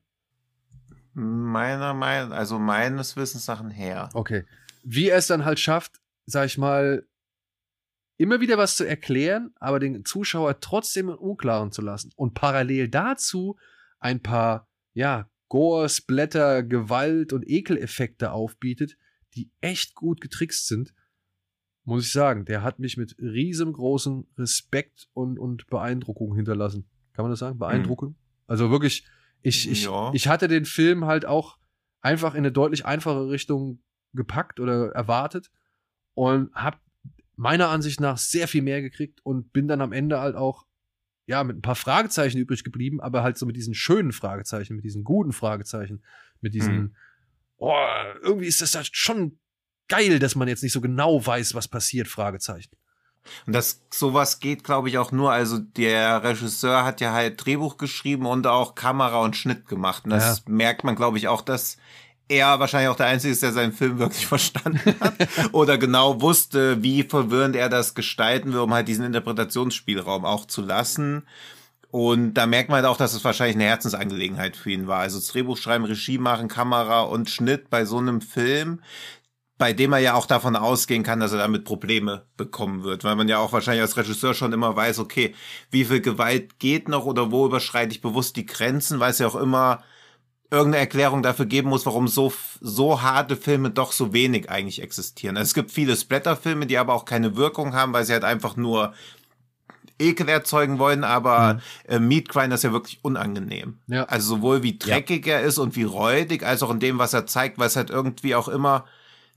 Meiner 1.13 1.93
Meinung, 1.93 2.33
also 2.33 2.59
meines 2.59 3.15
Wissens 3.15 3.47
nach 3.47 3.61
ein 3.61 3.71
Herr. 3.71 4.09
Okay. 4.13 4.45
Wie 4.83 5.09
er 5.09 5.17
es 5.17 5.27
dann 5.27 5.45
halt 5.45 5.59
schafft, 5.59 5.99
sag 6.25 6.45
ich 6.45 6.57
mal, 6.57 7.05
immer 8.17 8.41
wieder 8.41 8.57
was 8.57 8.75
zu 8.75 8.85
erklären, 8.85 9.51
aber 9.55 9.79
den 9.79 10.03
Zuschauer 10.05 10.59
trotzdem 10.59 11.09
im 11.09 11.15
Unklaren 11.15 11.71
zu 11.71 11.81
lassen. 11.81 12.11
Und 12.15 12.33
parallel 12.33 12.89
dazu 12.89 13.57
ein 13.99 14.21
paar, 14.21 14.67
ja, 14.93 15.29
Gore, 15.47 15.89
Splatter, 15.89 16.63
Gewalt 16.63 17.33
und 17.33 17.47
Ekeleffekte 17.47 18.31
aufbietet, 18.31 18.97
die 19.35 19.51
echt 19.61 19.95
gut 19.95 20.21
getrickst 20.21 20.67
sind, 20.67 20.93
muss 21.83 22.05
ich 22.05 22.11
sagen. 22.11 22.45
Der 22.45 22.61
hat 22.61 22.79
mich 22.79 22.97
mit 22.97 23.15
riesengroßem 23.19 24.27
Respekt 24.37 25.09
und, 25.13 25.39
und 25.39 25.67
Beeindruckung 25.67 26.35
hinterlassen. 26.35 26.87
Kann 27.13 27.23
man 27.23 27.31
das 27.31 27.39
sagen? 27.39 27.57
Beeindruckung? 27.57 28.15
Also 28.49 28.71
wirklich, 28.71 29.05
ich, 29.41 29.69
ich, 29.69 29.85
Ja. 29.85 30.11
ich 30.13 30.27
hatte 30.27 30.47
den 30.47 30.65
Film 30.65 31.05
halt 31.05 31.25
auch 31.25 31.57
einfach 32.01 32.33
in 32.33 32.39
eine 32.39 32.51
deutlich 32.51 32.85
einfache 32.85 33.29
Richtung 33.29 33.81
gepackt 34.13 34.59
oder 34.59 34.89
erwartet 34.91 35.51
und 36.13 36.53
habe 36.53 36.77
meiner 37.35 37.69
Ansicht 37.69 38.01
nach 38.01 38.17
sehr 38.17 38.47
viel 38.47 38.61
mehr 38.61 38.81
gekriegt 38.81 39.19
und 39.23 39.53
bin 39.53 39.67
dann 39.67 39.81
am 39.81 39.93
Ende 39.93 40.19
halt 40.19 40.35
auch 40.35 40.65
ja 41.25 41.43
mit 41.43 41.57
ein 41.57 41.61
paar 41.61 41.75
Fragezeichen 41.75 42.39
übrig 42.39 42.63
geblieben, 42.63 42.99
aber 42.99 43.21
halt 43.23 43.37
so 43.37 43.45
mit 43.45 43.55
diesen 43.55 43.75
schönen 43.75 44.11
Fragezeichen, 44.11 44.75
mit 44.75 44.83
diesen 44.83 45.03
guten 45.03 45.31
Fragezeichen, 45.31 46.03
mit 46.41 46.53
diesen 46.53 46.75
Mhm. 46.75 46.95
oh, 47.57 47.75
irgendwie 48.21 48.47
ist 48.47 48.61
das 48.61 48.75
halt 48.75 48.89
schon 48.91 49.39
geil, 49.87 50.19
dass 50.19 50.35
man 50.35 50.47
jetzt 50.47 50.63
nicht 50.63 50.73
so 50.73 50.81
genau 50.81 51.25
weiß, 51.25 51.53
was 51.53 51.67
passiert, 51.67 52.07
Fragezeichen. 52.07 52.75
Und 53.45 53.53
das 53.53 53.81
sowas 53.93 54.39
geht, 54.39 54.63
glaube 54.63 54.89
ich, 54.89 54.97
auch 54.97 55.11
nur. 55.11 55.31
Also 55.31 55.59
der 55.59 56.23
Regisseur 56.23 56.83
hat 56.83 57.01
ja 57.01 57.13
halt 57.13 57.43
Drehbuch 57.43 57.77
geschrieben 57.77 58.25
und 58.25 58.47
auch 58.47 58.75
Kamera 58.75 59.21
und 59.21 59.35
Schnitt 59.35 59.67
gemacht. 59.67 60.05
Und 60.05 60.11
das 60.11 60.43
merkt 60.47 60.83
man, 60.83 60.95
glaube 60.95 61.17
ich, 61.17 61.27
auch, 61.27 61.41
dass 61.41 61.77
er 62.29 62.59
wahrscheinlich 62.59 62.89
auch 62.89 62.95
der 62.95 63.07
Einzige 63.07 63.33
ist, 63.33 63.43
der 63.43 63.51
seinen 63.51 63.73
Film 63.73 63.99
wirklich 63.99 64.27
verstanden 64.27 64.95
hat 64.99 65.13
oder 65.51 65.77
genau 65.77 66.21
wusste, 66.21 66.81
wie 66.83 67.03
verwirrend 67.03 67.55
er 67.55 67.69
das 67.69 67.95
gestalten 67.95 68.53
will, 68.53 68.59
um 68.59 68.73
halt 68.73 68.87
diesen 68.87 69.05
Interpretationsspielraum 69.05 70.25
auch 70.25 70.45
zu 70.45 70.61
lassen. 70.61 71.23
Und 71.91 72.35
da 72.35 72.45
merkt 72.45 72.69
man 72.69 72.77
halt 72.77 72.85
auch, 72.85 72.97
dass 72.97 73.15
es 73.15 73.23
wahrscheinlich 73.23 73.55
eine 73.55 73.65
Herzensangelegenheit 73.65 74.55
für 74.55 74.69
ihn 74.69 74.85
war. 74.85 74.99
Also 74.99 75.17
das 75.17 75.27
Drehbuch 75.29 75.57
schreiben, 75.57 75.85
Regie 75.85 76.19
machen, 76.19 76.47
Kamera 76.47 77.01
und 77.01 77.31
Schnitt 77.31 77.71
bei 77.71 77.83
so 77.83 77.97
einem 77.97 78.21
Film, 78.21 78.81
bei 79.59 79.73
dem 79.73 79.91
er 79.91 79.99
ja 79.99 80.13
auch 80.13 80.25
davon 80.25 80.55
ausgehen 80.55 81.03
kann, 81.03 81.19
dass 81.19 81.33
er 81.33 81.37
damit 81.37 81.65
Probleme 81.65 82.23
bekommen 82.37 82.83
wird, 82.83 83.03
weil 83.03 83.17
man 83.17 83.27
ja 83.27 83.39
auch 83.39 83.51
wahrscheinlich 83.51 83.81
als 83.81 83.97
Regisseur 83.97 84.33
schon 84.33 84.53
immer 84.53 84.73
weiß, 84.73 84.99
okay, 84.99 85.35
wie 85.69 85.83
viel 85.83 85.99
Gewalt 85.99 86.59
geht 86.59 86.87
noch 86.87 87.05
oder 87.05 87.29
wo 87.29 87.45
überschreite 87.45 87.91
ich 87.91 88.01
bewusst 88.01 88.37
die 88.37 88.45
Grenzen, 88.45 89.01
weil 89.01 89.11
es 89.11 89.19
ja 89.19 89.27
auch 89.27 89.35
immer 89.35 89.83
irgendeine 90.49 90.77
Erklärung 90.77 91.21
dafür 91.21 91.45
geben 91.45 91.67
muss, 91.67 91.85
warum 91.85 92.07
so, 92.07 92.31
so 92.61 93.01
harte 93.01 93.35
Filme 93.35 93.69
doch 93.69 93.91
so 93.91 94.13
wenig 94.13 94.49
eigentlich 94.49 94.81
existieren. 94.81 95.35
Also 95.35 95.49
es 95.49 95.53
gibt 95.53 95.71
viele 95.71 95.97
Splatterfilme, 95.97 96.65
die 96.65 96.77
aber 96.77 96.93
auch 96.93 97.03
keine 97.03 97.35
Wirkung 97.35 97.73
haben, 97.73 97.91
weil 97.91 98.05
sie 98.05 98.13
halt 98.13 98.23
einfach 98.23 98.55
nur 98.55 98.93
Ekel 99.99 100.29
erzeugen 100.29 100.79
wollen, 100.79 101.03
aber 101.03 101.59
äh, 101.85 101.99
Meat 101.99 102.29
Grinder 102.29 102.55
ist 102.55 102.63
ja 102.63 102.71
wirklich 102.71 102.99
unangenehm. 103.01 103.79
Ja. 103.87 104.05
Also 104.05 104.37
sowohl 104.37 104.63
wie 104.63 104.77
dreckig 104.77 105.27
er 105.27 105.41
ist 105.41 105.57
und 105.57 105.75
wie 105.75 105.83
räudig, 105.83 106.43
als 106.43 106.63
auch 106.63 106.71
in 106.71 106.79
dem, 106.79 106.97
was 106.97 107.13
er 107.13 107.27
zeigt, 107.27 107.59
weil 107.59 107.67
es 107.67 107.75
halt 107.75 107.89
irgendwie 107.89 108.35
auch 108.35 108.47
immer 108.47 108.85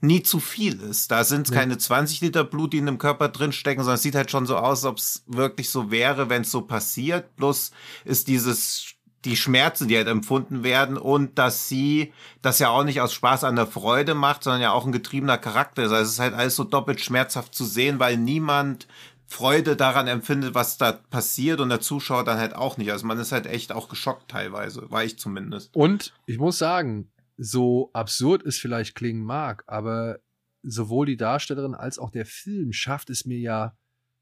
nie 0.03 0.21
zu 0.21 0.39
viel 0.39 0.79
ist. 0.81 1.11
Da 1.11 1.23
sind 1.23 1.47
es 1.47 1.51
Nee. 1.51 1.57
keine 1.57 1.77
20 1.77 2.21
Liter 2.21 2.43
Blut, 2.43 2.73
die 2.73 2.77
in 2.77 2.85
dem 2.85 2.97
Körper 2.97 3.29
drinstecken, 3.29 3.83
sondern 3.83 3.95
es 3.95 4.03
sieht 4.03 4.15
halt 4.15 4.29
schon 4.29 4.45
so 4.45 4.57
aus, 4.57 4.83
als 4.83 4.85
ob 4.85 4.97
es 4.97 5.23
wirklich 5.27 5.69
so 5.69 5.91
wäre, 5.91 6.29
wenn 6.29 6.41
es 6.41 6.51
so 6.51 6.61
passiert. 6.61 7.35
Plus 7.37 7.71
ist 8.05 8.27
dieses 8.27 8.85
die 9.25 9.37
Schmerzen, 9.37 9.87
die 9.87 9.95
halt 9.95 10.09
empfunden 10.09 10.63
werden 10.63 10.97
und 10.97 11.39
dass 11.39 11.69
sie 11.69 12.11
das 12.41 12.59
ja 12.59 12.67
auch 12.67 12.83
nicht 12.83 12.99
aus 12.99 13.13
Spaß 13.13 13.45
an 13.45 13.55
der 13.55 13.67
Freude 13.67 14.15
macht, 14.15 14.43
sondern 14.43 14.61
ja 14.61 14.73
auch 14.73 14.85
ein 14.85 14.91
getriebener 14.91 15.37
Charakter 15.37 15.83
ist. 15.83 15.91
Also 15.93 16.03
es 16.03 16.11
ist 16.11 16.19
halt 16.19 16.33
alles 16.33 16.57
so 16.57 16.65
doppelt 16.65 16.99
schmerzhaft 16.99 17.55
zu 17.55 17.63
sehen, 17.63 17.99
weil 17.99 18.17
niemand 18.17 18.85
Freude 19.25 19.77
daran 19.77 20.07
empfindet, 20.07 20.53
was 20.53 20.77
da 20.77 20.91
passiert 20.91 21.61
und 21.61 21.69
der 21.69 21.79
Zuschauer 21.79 22.25
dann 22.25 22.37
halt 22.37 22.53
auch 22.53 22.75
nicht. 22.75 22.91
Also 22.91 23.07
man 23.07 23.17
ist 23.17 23.31
halt 23.31 23.45
echt 23.45 23.71
auch 23.71 23.87
geschockt 23.87 24.29
teilweise, 24.29 24.91
war 24.91 25.05
ich 25.05 25.17
zumindest. 25.17 25.73
Und 25.73 26.13
ich 26.25 26.37
muss 26.37 26.57
sagen, 26.57 27.09
so 27.37 27.89
absurd 27.93 28.43
es 28.45 28.59
vielleicht 28.59 28.95
klingen 28.95 29.23
mag, 29.23 29.63
aber 29.67 30.19
sowohl 30.61 31.05
die 31.07 31.17
Darstellerin 31.17 31.73
als 31.75 31.99
auch 31.99 32.09
der 32.11 32.25
Film 32.25 32.71
schafft 32.73 33.09
es 33.09 33.25
mir 33.25 33.39
ja 33.39 33.77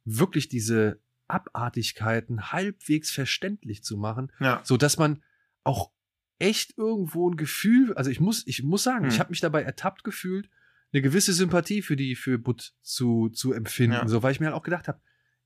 wirklich 0.06 0.48
diese 0.50 1.00
Abartigkeiten 1.28 2.52
halbwegs 2.52 3.12
verständlich 3.12 3.84
zu 3.84 3.98
machen, 3.98 4.32
Ja. 4.40 4.62
so 4.64 4.78
dass 4.78 4.98
man 4.98 5.22
auch 5.64 5.92
echt 6.40 6.78
irgendwo 6.78 7.30
ein 7.30 7.36
Gefühl, 7.38 7.94
also 7.94 8.10
ich 8.10 8.20
muss, 8.20 8.46
ich 8.48 8.64
muss 8.64 8.84
sagen, 8.84 9.06
Hm. 9.06 9.12
ich 9.12 9.20
habe 9.20 9.30
mich 9.30 9.42
dabei 9.42 9.62
ertappt 9.64 10.04
gefühlt, 10.04 10.50
eine 10.94 11.02
gewisse 11.02 11.34
Sympathie 11.34 11.82
für 11.82 11.96
die 11.96 12.16
für 12.16 12.38
Butt 12.38 12.74
zu 12.82 13.30
zu 13.30 13.54
empfinden, 13.54 13.94
Ja. 13.96 14.08
so 14.08 14.24
weil 14.24 14.32
ich 14.32 14.40
mir 14.40 14.48
halt 14.48 14.56
auch 14.56 14.64
gedacht 14.64 14.88
habe, 14.88 15.00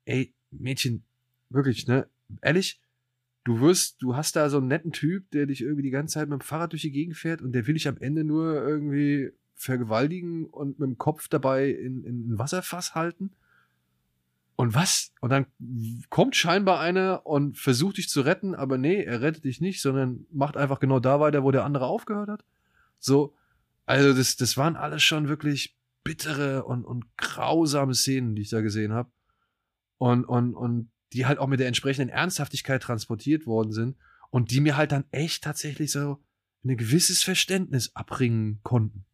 ey 0.06 0.34
Mädchen, 0.52 1.04
wirklich, 1.50 1.86
ne, 1.88 2.08
ehrlich, 2.42 2.80
du 3.46 3.62
wirst, 3.62 4.02
du 4.02 4.16
hast 4.16 4.36
da 4.36 4.50
so 4.50 4.58
einen 4.58 4.68
netten 4.68 4.92
Typ, 4.92 5.32
der 5.32 5.46
dich 5.46 5.62
irgendwie 5.62 5.84
die 5.84 5.92
ganze 5.92 6.16
Zeit 6.16 6.28
mit 6.28 6.42
dem 6.42 6.46
Fahrrad 6.46 6.74
durch 6.74 6.82
die 6.82 6.92
Gegend 6.92 7.16
fährt 7.16 7.42
und 7.42 7.54
der 7.54 7.66
will 7.68 7.76
dich 7.76 7.88
am 7.88 7.98
Ende 7.98 8.26
nur 8.26 8.56
irgendwie 8.56 9.32
vergewaltigen 9.54 10.46
und 10.46 10.80
mit 10.80 10.90
dem 10.90 10.98
Kopf 10.98 11.30
dabei 11.30 11.70
in, 11.70 12.04
in 12.04 12.32
ein 12.32 12.40
Wasserfass 12.40 12.96
halten. 12.96 13.32
Und 14.58 14.74
was? 14.74 15.14
Und 15.22 15.30
dann 15.30 15.46
kommt 16.10 16.36
scheinbar 16.36 16.80
einer 16.80 17.26
und 17.26 17.58
versucht 17.58 17.98
dich 17.98 18.10
zu 18.10 18.22
retten, 18.22 18.56
aber 18.56 18.78
nee, 18.78 19.04
er 19.04 19.22
rettet 19.22 19.44
dich 19.44 19.62
nicht, 19.62 19.82
sondern 19.82 20.26
macht 20.32 20.58
einfach 20.58 20.80
genau 20.80 21.00
da 21.00 21.20
weiter, 21.20 21.44
wo 21.44 21.52
der 21.52 21.66
andere 21.66 21.86
aufgehört 21.86 22.30
hat. 22.30 22.46
So, 23.00 23.36
also 23.86 24.14
das, 24.14 24.38
das 24.38 24.58
waren 24.58 24.76
alles 24.76 25.04
schon 25.04 25.28
wirklich 25.28 25.78
bittere 26.04 26.64
und, 26.64 26.84
und 26.84 27.06
grausame 27.18 27.94
Szenen, 27.94 28.36
die 28.36 28.44
ich 28.44 28.50
da 28.50 28.62
gesehen 28.62 28.94
habe. 28.94 29.10
Und, 29.98 30.24
und, 30.24 30.56
und 30.56 30.90
die 31.14 31.26
halt 31.26 31.40
auch 31.40 31.48
mit 31.48 31.60
der 31.60 31.68
entsprechenden 31.68 32.10
Ernsthaftigkeit 32.10 32.82
transportiert 32.82 33.46
worden 33.46 33.72
sind 33.72 33.96
und 34.30 34.52
die 34.52 34.62
mir 34.62 34.78
halt 34.78 34.92
dann 34.92 35.06
echt 35.12 35.44
tatsächlich 35.44 35.92
so 35.92 36.20
ein 36.64 36.78
gewisses 36.78 37.24
Verständnis 37.24 37.92
abbringen 37.96 38.60
konnten. 38.64 39.06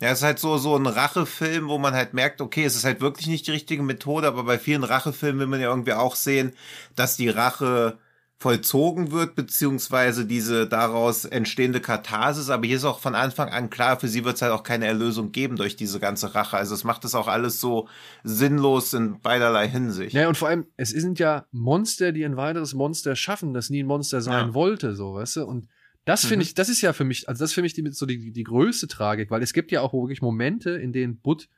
Ja, 0.00 0.10
es 0.10 0.18
ist 0.18 0.24
halt 0.24 0.38
so, 0.40 0.58
so 0.58 0.76
ein 0.76 0.86
Rachefilm, 0.86 1.68
wo 1.68 1.78
man 1.78 1.94
halt 1.94 2.12
merkt, 2.12 2.40
okay, 2.40 2.64
es 2.64 2.74
ist 2.74 2.84
halt 2.84 3.00
wirklich 3.00 3.28
nicht 3.28 3.46
die 3.46 3.52
richtige 3.52 3.84
Methode, 3.84 4.26
aber 4.26 4.42
bei 4.42 4.58
vielen 4.58 4.82
Rachefilmen 4.82 5.38
will 5.38 5.46
man 5.46 5.60
ja 5.60 5.68
irgendwie 5.68 5.92
auch 5.92 6.16
sehen, 6.16 6.54
dass 6.96 7.16
die 7.16 7.28
Rache 7.28 7.98
vollzogen 8.42 9.12
wird, 9.12 9.36
beziehungsweise 9.36 10.26
diese 10.26 10.66
daraus 10.66 11.24
entstehende 11.24 11.80
Katharsis. 11.80 12.50
Aber 12.50 12.66
hier 12.66 12.76
ist 12.76 12.84
auch 12.84 12.98
von 12.98 13.14
Anfang 13.14 13.48
an 13.50 13.70
klar, 13.70 14.00
für 14.00 14.08
sie 14.08 14.24
wird 14.24 14.34
es 14.34 14.42
halt 14.42 14.52
auch 14.52 14.64
keine 14.64 14.86
Erlösung 14.86 15.30
geben 15.30 15.56
durch 15.56 15.76
diese 15.76 16.00
ganze 16.00 16.34
Rache. 16.34 16.56
Also 16.56 16.74
es 16.74 16.82
macht 16.82 17.04
das 17.04 17.14
auch 17.14 17.28
alles 17.28 17.60
so 17.60 17.88
sinnlos 18.24 18.92
in 18.94 19.20
beiderlei 19.20 19.68
Hinsicht. 19.68 20.12
Ja, 20.14 20.28
und 20.28 20.36
vor 20.36 20.48
allem, 20.48 20.66
es 20.76 20.90
sind 20.90 21.18
ja 21.20 21.46
Monster, 21.52 22.10
die 22.12 22.24
ein 22.24 22.36
weiteres 22.36 22.74
Monster 22.74 23.14
schaffen, 23.16 23.54
das 23.54 23.70
nie 23.70 23.82
ein 23.82 23.86
Monster 23.86 24.20
sein 24.20 24.48
Ja. 24.48 24.54
wollte, 24.54 24.94
so, 24.96 25.14
weißt 25.14 25.36
du? 25.36 25.46
Und 25.46 25.68
das 26.04 26.22
finde 26.22 26.38
Mhm. 26.38 26.42
ich, 26.42 26.54
das 26.54 26.68
ist 26.68 26.80
ja 26.80 26.92
für 26.92 27.04
mich, 27.04 27.28
also 27.28 27.38
das 27.38 27.50
ist 27.50 27.54
für 27.54 27.62
mich 27.62 27.74
die, 27.74 27.88
so 27.92 28.06
die, 28.06 28.32
die 28.32 28.42
größte 28.44 28.88
Tragik, 28.88 29.30
weil 29.30 29.42
es 29.42 29.52
gibt 29.52 29.70
ja 29.70 29.82
auch 29.82 29.92
wirklich 29.92 30.20
Momente, 30.20 30.70
in 30.70 30.92
denen 30.92 31.18
Bud 31.18 31.48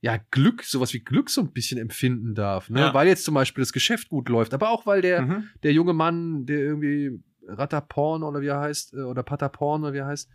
ja 0.00 0.18
Glück, 0.30 0.62
sowas 0.62 0.92
wie 0.94 1.00
Glück 1.00 1.28
so 1.30 1.40
ein 1.40 1.52
bisschen 1.52 1.78
empfinden 1.78 2.34
darf, 2.34 2.70
ne? 2.70 2.80
Ja. 2.80 2.94
Weil 2.94 3.08
jetzt 3.08 3.24
zum 3.24 3.34
Beispiel 3.34 3.62
das 3.62 3.72
Geschäft 3.72 4.08
gut 4.08 4.28
läuft, 4.28 4.54
aber 4.54 4.70
auch 4.70 4.86
weil 4.86 5.02
der, 5.02 5.22
Mhm. 5.22 5.48
der 5.62 5.72
junge 5.72 5.92
Mann, 5.92 6.46
der 6.46 6.58
irgendwie 6.60 7.20
Rataporn 7.48 8.22
oder 8.22 8.40
wie 8.40 8.46
er 8.46 8.60
heißt, 8.60 8.94
äh, 8.94 9.00
oder 9.02 9.22
Pataporn 9.22 9.82
oder 9.82 9.92
wie 9.92 9.98
er 9.98 10.06
heißt, 10.06 10.28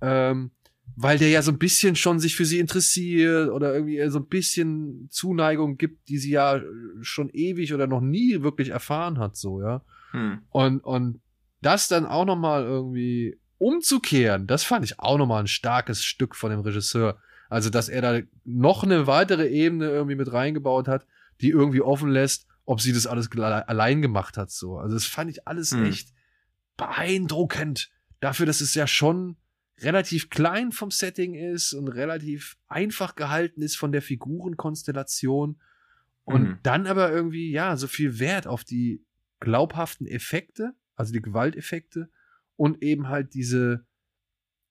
ähm, 0.00 0.52
weil 0.96 1.18
der 1.18 1.28
ja 1.28 1.42
so 1.42 1.52
ein 1.52 1.58
bisschen 1.58 1.96
schon 1.96 2.18
sich 2.18 2.34
für 2.34 2.44
sie 2.44 2.58
interessiert 2.58 3.50
oder 3.50 3.74
irgendwie 3.74 4.08
so 4.08 4.18
ein 4.18 4.26
bisschen 4.26 5.08
Zuneigung 5.10 5.76
gibt, 5.76 6.08
die 6.08 6.18
sie 6.18 6.30
ja 6.30 6.60
schon 7.02 7.28
ewig 7.30 7.74
oder 7.74 7.86
noch 7.86 8.00
nie 8.00 8.42
wirklich 8.42 8.70
erfahren 8.70 9.18
hat, 9.18 9.36
so, 9.36 9.60
ja. 9.60 9.84
Hm. 10.12 10.38
Und, 10.48 10.80
und 10.80 11.20
das 11.60 11.88
dann 11.88 12.06
auch 12.06 12.24
noch 12.24 12.36
mal 12.38 12.64
irgendwie 12.64 13.38
umzukehren, 13.58 14.46
das 14.46 14.64
fand 14.64 14.84
ich 14.84 14.98
auch 14.98 15.18
noch 15.18 15.26
mal 15.26 15.40
ein 15.40 15.46
starkes 15.46 16.02
Stück 16.02 16.34
von 16.34 16.50
dem 16.50 16.60
Regisseur. 16.60 17.18
Also, 17.50 17.68
dass 17.68 17.90
er 17.90 18.00
da 18.00 18.20
noch 18.44 18.82
eine 18.84 19.06
weitere 19.06 19.48
Ebene 19.48 19.90
irgendwie 19.90 20.16
mit 20.16 20.32
reingebaut 20.32 20.88
hat, 20.88 21.06
die 21.42 21.50
irgendwie 21.50 21.82
offen 21.82 22.10
lässt, 22.10 22.46
ob 22.64 22.80
sie 22.80 22.92
das 22.92 23.06
alles 23.06 23.28
allein 23.36 24.00
gemacht 24.00 24.38
hat, 24.38 24.50
so. 24.50 24.78
Also, 24.78 24.94
das 24.94 25.04
fand 25.04 25.30
ich 25.30 25.46
alles 25.46 25.72
Hm. 25.72 25.84
echt 25.84 26.14
beeindruckend. 26.78 27.90
Dafür, 28.20 28.46
dass 28.46 28.60
es 28.60 28.74
ja 28.74 28.86
schon 28.86 29.36
relativ 29.78 30.30
klein 30.30 30.72
vom 30.72 30.90
Setting 30.90 31.34
ist 31.34 31.72
und 31.72 31.88
relativ 31.88 32.56
einfach 32.68 33.14
gehalten 33.14 33.62
ist 33.62 33.76
von 33.76 33.92
der 33.92 34.02
Figurenkonstellation. 34.02 35.60
Und 36.24 36.42
Mhm. 36.42 36.58
dann 36.62 36.86
aber 36.86 37.10
irgendwie, 37.10 37.50
ja, 37.50 37.76
so 37.76 37.86
viel 37.86 38.18
Wert 38.18 38.46
auf 38.46 38.62
die 38.62 39.04
glaubhaften 39.40 40.06
Effekte, 40.06 40.74
also 40.94 41.12
die 41.12 41.22
Gewalteffekte 41.22 42.10
und 42.56 42.82
eben 42.82 43.08
halt 43.08 43.32
diese, 43.34 43.86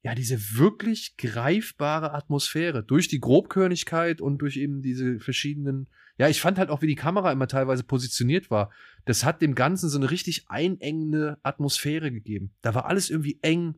ja, 0.01 0.15
diese 0.15 0.57
wirklich 0.57 1.17
greifbare 1.17 2.13
Atmosphäre 2.13 2.83
durch 2.83 3.07
die 3.09 3.19
Grobkörnigkeit 3.19 4.21
und 4.21 4.37
durch 4.37 4.55
eben 4.57 4.81
diese 4.81 5.19
verschiedenen, 5.19 5.87
ja, 6.17 6.29
ich 6.29 6.39
fand 6.39 6.57
halt 6.57 6.69
auch, 6.69 6.81
wie 6.81 6.87
die 6.87 6.95
Kamera 6.95 7.31
immer 7.31 7.47
teilweise 7.47 7.83
positioniert 7.83 8.49
war. 8.49 8.71
Das 9.05 9.25
hat 9.25 9.41
dem 9.41 9.55
Ganzen 9.55 9.89
so 9.89 9.97
eine 9.97 10.09
richtig 10.09 10.49
einengende 10.49 11.37
Atmosphäre 11.43 12.11
gegeben. 12.11 12.51
Da 12.61 12.73
war 12.75 12.85
alles 12.85 13.09
irgendwie 13.09 13.39
eng 13.41 13.75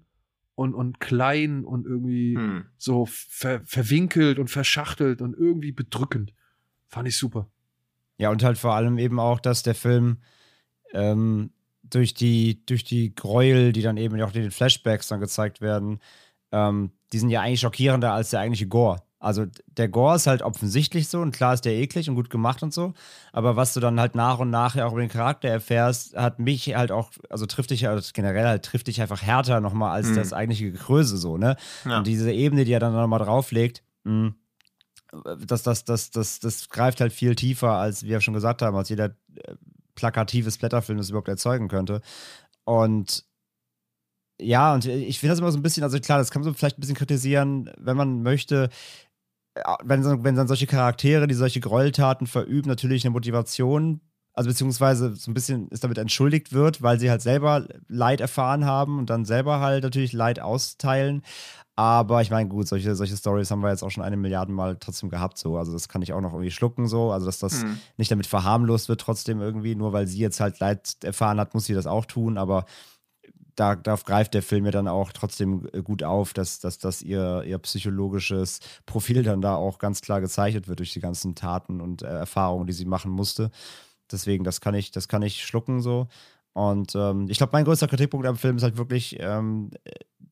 und, 0.53 0.75
und 0.75 0.99
klein 0.99 1.65
und 1.65 1.87
irgendwie 1.87 2.35
Hm. 2.37 2.65
so 2.77 3.07
ver 3.07 3.61
verwinkelt 3.65 4.37
und 4.37 4.49
verschachtelt 4.49 5.21
und 5.21 5.35
irgendwie 5.35 5.71
bedrückend. 5.71 6.33
Fand 6.87 7.07
ich 7.07 7.17
super. 7.17 7.49
Ja, 8.17 8.29
und 8.29 8.43
halt 8.43 8.59
vor 8.59 8.75
allem 8.75 8.99
eben 8.99 9.19
auch, 9.19 9.39
dass 9.39 9.63
der 9.63 9.73
Film 9.73 10.17
ähm, 10.93 11.51
durch, 11.91 12.13
die, 12.13 12.65
durch 12.65 12.83
die 12.83 13.13
Gräuel, 13.13 13.71
die 13.73 13.81
dann 13.81 13.97
eben 13.97 14.19
auch 14.21 14.33
in 14.33 14.41
den 14.41 14.51
Flashbacks 14.51 15.07
dann 15.07 15.19
gezeigt 15.19 15.61
werden, 15.61 15.99
ähm, 16.51 16.91
die 17.13 17.19
sind 17.19 17.29
ja 17.29 17.41
eigentlich 17.41 17.59
schockierender 17.59 18.13
als 18.13 18.31
der 18.31 18.39
eigentliche 18.39 18.67
Gore. 18.67 19.01
Also 19.19 19.45
der 19.67 19.87
Gore 19.87 20.15
ist 20.15 20.25
halt 20.25 20.41
offensichtlich 20.41 21.07
so 21.07 21.19
und 21.19 21.31
klar 21.31 21.53
ist 21.53 21.63
der 21.63 21.73
eklig 21.73 22.09
und 22.09 22.15
gut 22.15 22.31
gemacht 22.31 22.63
und 22.63 22.73
so, 22.73 22.93
aber 23.31 23.55
was 23.55 23.75
du 23.75 23.79
dann 23.79 23.99
halt 23.99 24.15
nach 24.15 24.39
und 24.39 24.49
nach 24.49 24.73
ja 24.73 24.87
auch 24.87 24.93
über 24.93 25.01
den 25.01 25.09
Charakter 25.11 25.47
erfährst, 25.47 26.17
hat 26.17 26.39
mich 26.39 26.75
halt 26.75 26.91
auch, 26.91 27.11
also 27.29 27.45
trifft 27.45 27.69
dich, 27.69 27.87
also 27.87 28.09
generell 28.15 28.47
halt 28.47 28.63
trifft 28.65 28.87
dich 28.87 28.99
einfach 28.99 29.21
härter 29.21 29.61
nochmal 29.61 29.91
als 29.91 30.07
Mhm. 30.07 30.15
das 30.15 30.33
eigentliche 30.33 30.71
Gekröse 30.71 31.17
so, 31.17 31.37
ne? 31.37 31.55
Ja. 31.85 31.99
Und 31.99 32.07
diese 32.07 32.31
Ebene, 32.31 32.65
die 32.65 32.71
er 32.73 32.79
dann 32.79 32.93
nochmal 32.93 33.19
drauflegt, 33.19 33.83
mh, 34.05 34.33
das, 35.45 35.61
das, 35.61 35.83
das, 35.83 36.09
das, 36.09 36.39
das 36.39 36.69
greift 36.69 36.99
halt 37.01 37.13
viel 37.13 37.35
tiefer, 37.35 37.73
als 37.73 38.03
wir 38.03 38.21
schon 38.21 38.33
gesagt 38.33 38.61
haben, 38.63 38.75
als 38.75 38.89
jeder 38.89 39.15
äh, 40.01 40.11
plakative 40.11 40.51
Splatterfilm 40.51 40.97
das 40.97 41.09
überhaupt 41.09 41.27
erzeugen 41.27 41.67
könnte. 41.67 42.01
Und 42.65 43.25
ja, 44.41 44.73
und 44.73 44.85
ich 44.85 45.19
finde 45.19 45.31
das 45.31 45.39
immer 45.39 45.51
so 45.51 45.59
ein 45.59 45.61
bisschen, 45.61 45.83
also 45.83 45.99
klar, 45.99 46.17
das 46.17 46.31
kann 46.31 46.41
man 46.41 46.51
so 46.51 46.57
vielleicht 46.57 46.77
ein 46.77 46.81
bisschen 46.81 46.95
kritisieren, 46.95 47.71
wenn 47.77 47.95
man 47.95 48.23
möchte, 48.23 48.69
äh, 49.55 49.61
wenn, 49.83 50.03
wenn 50.23 50.35
dann 50.35 50.47
solche 50.47 50.67
Charaktere, 50.67 51.27
die 51.27 51.35
solche 51.35 51.59
Gräueltaten 51.59 52.27
verüben, 52.27 52.67
natürlich 52.67 53.05
eine 53.05 53.11
Motivation, 53.11 54.01
also 54.33 54.49
beziehungsweise 54.49 55.15
so 55.15 55.29
ein 55.29 55.33
bisschen 55.33 55.67
ist 55.69 55.83
damit 55.83 55.97
entschuldigt 55.97 56.53
wird, 56.53 56.81
weil 56.81 56.99
sie 56.99 57.09
halt 57.09 57.21
selber 57.21 57.67
Leid 57.87 58.21
erfahren 58.21 58.65
haben 58.65 58.99
und 58.99 59.09
dann 59.09 59.25
selber 59.25 59.59
halt 59.59 59.83
natürlich 59.83 60.13
Leid 60.13 60.39
austeilen. 60.39 61.21
Aber 61.75 62.21
ich 62.21 62.29
meine, 62.29 62.49
gut, 62.49 62.67
solche, 62.67 62.95
solche 62.95 63.17
Stories 63.17 63.49
haben 63.49 63.61
wir 63.61 63.69
jetzt 63.69 63.81
auch 63.83 63.89
schon 63.89 64.03
eine 64.03 64.17
Milliarde 64.17 64.51
Mal 64.51 64.77
trotzdem 64.79 65.09
gehabt, 65.09 65.37
so. 65.37 65.57
Also, 65.57 65.71
das 65.71 65.89
kann 65.89 66.01
ich 66.01 66.13
auch 66.13 66.21
noch 66.21 66.33
irgendwie 66.33 66.51
schlucken, 66.51 66.87
so. 66.87 67.11
Also, 67.11 67.25
dass 67.25 67.39
das 67.39 67.63
Hm. 67.63 67.77
nicht 67.97 68.11
damit 68.11 68.27
verharmlost 68.27 68.89
wird, 68.89 69.01
trotzdem 69.01 69.41
irgendwie, 69.41 69.75
nur 69.75 69.93
weil 69.93 70.05
sie 70.05 70.19
jetzt 70.19 70.39
halt 70.39 70.59
Leid 70.59 70.97
erfahren 71.03 71.39
hat, 71.39 71.53
muss 71.53 71.65
sie 71.65 71.73
das 71.73 71.87
auch 71.87 72.05
tun. 72.05 72.37
Aber 72.37 72.65
da, 73.55 73.75
da 73.75 73.95
greift 73.95 74.33
der 74.33 74.43
Film 74.43 74.65
ja 74.65 74.71
dann 74.71 74.87
auch 74.87 75.11
trotzdem 75.11 75.67
äh, 75.73 75.81
gut 75.81 76.03
auf, 76.03 76.33
dass, 76.33 76.59
dass, 76.59 76.77
dass 76.77 77.01
ihr, 77.01 77.43
ihr 77.45 77.57
psychologisches 77.59 78.59
Profil 78.85 79.23
dann 79.23 79.41
da 79.41 79.55
auch 79.55 79.79
ganz 79.79 80.01
klar 80.01 80.21
gezeichnet 80.21 80.67
wird 80.67 80.79
durch 80.79 80.93
die 80.93 80.99
ganzen 80.99 81.35
Taten 81.35 81.81
und 81.81 82.01
äh, 82.01 82.07
Erfahrungen, 82.07 82.67
die 82.67 82.73
sie 82.73 82.85
machen 82.85 83.11
musste. 83.11 83.51
Deswegen, 84.13 84.43
das 84.43 84.61
kann 84.61 84.75
ich, 84.75 84.91
das 84.91 85.07
kann 85.07 85.21
ich 85.21 85.43
schlucken 85.43 85.81
so. 85.81 86.07
Und 86.53 86.95
ähm, 86.95 87.27
ich 87.29 87.37
glaube, 87.37 87.51
mein 87.53 87.65
größter 87.65 87.87
Kritikpunkt 87.87 88.27
am 88.27 88.35
Film 88.35 88.57
ist 88.57 88.63
halt 88.63 88.77
wirklich 88.77 89.17
ähm, 89.19 89.71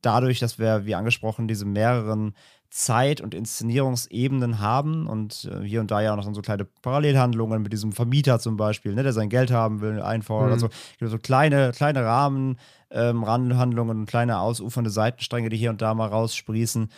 dadurch, 0.01 0.39
dass 0.39 0.59
wir, 0.59 0.85
wie 0.85 0.95
angesprochen, 0.95 1.47
diese 1.47 1.65
mehreren 1.65 2.33
Zeit- 2.69 3.21
und 3.21 3.33
Inszenierungsebenen 3.33 4.59
haben 4.59 5.07
und 5.07 5.49
äh, 5.51 5.63
hier 5.63 5.81
und 5.81 5.89
da 5.89 6.01
ja 6.01 6.13
auch 6.13 6.17
noch 6.17 6.33
so 6.33 6.41
kleine 6.41 6.65
Parallelhandlungen 6.65 7.63
mit 7.63 7.73
diesem 7.73 7.93
Vermieter 7.93 8.39
zum 8.39 8.57
Beispiel, 8.57 8.93
ne, 8.93 9.01
der 9.01 9.13
sein 9.13 9.29
Geld 9.29 9.49
haben 9.49 9.81
will, 9.81 10.01
einfordert. 10.01 10.61
Mhm. 10.61 10.69
Also 11.01 11.11
so 11.11 11.17
kleine, 11.17 11.71
kleine 11.71 12.03
Rahmen, 12.03 12.59
ähm, 12.91 13.23
Rahmenhandlungen 13.23 13.99
und 13.99 14.05
kleine 14.05 14.39
ausufernde 14.39 14.91
Seitenstränge, 14.91 15.49
die 15.49 15.57
hier 15.57 15.71
und 15.71 15.81
da 15.81 15.93
mal 15.95 16.09
raussprießen. 16.09 16.91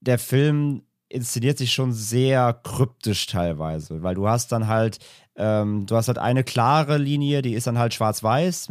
Der 0.00 0.18
Film 0.18 0.82
inszeniert 1.10 1.58
sich 1.58 1.72
schon 1.72 1.92
sehr 1.92 2.58
kryptisch 2.62 3.26
teilweise, 3.26 4.02
weil 4.02 4.14
du 4.14 4.28
hast 4.28 4.52
dann 4.52 4.66
halt, 4.66 4.98
ähm, 5.38 5.86
du 5.86 5.94
hast 5.96 6.08
halt 6.08 6.18
eine 6.18 6.42
klare 6.42 6.98
Linie, 6.98 7.42
die 7.42 7.54
ist 7.54 7.66
dann 7.66 7.78
halt 7.78 7.94
schwarz-weiß 7.94 8.68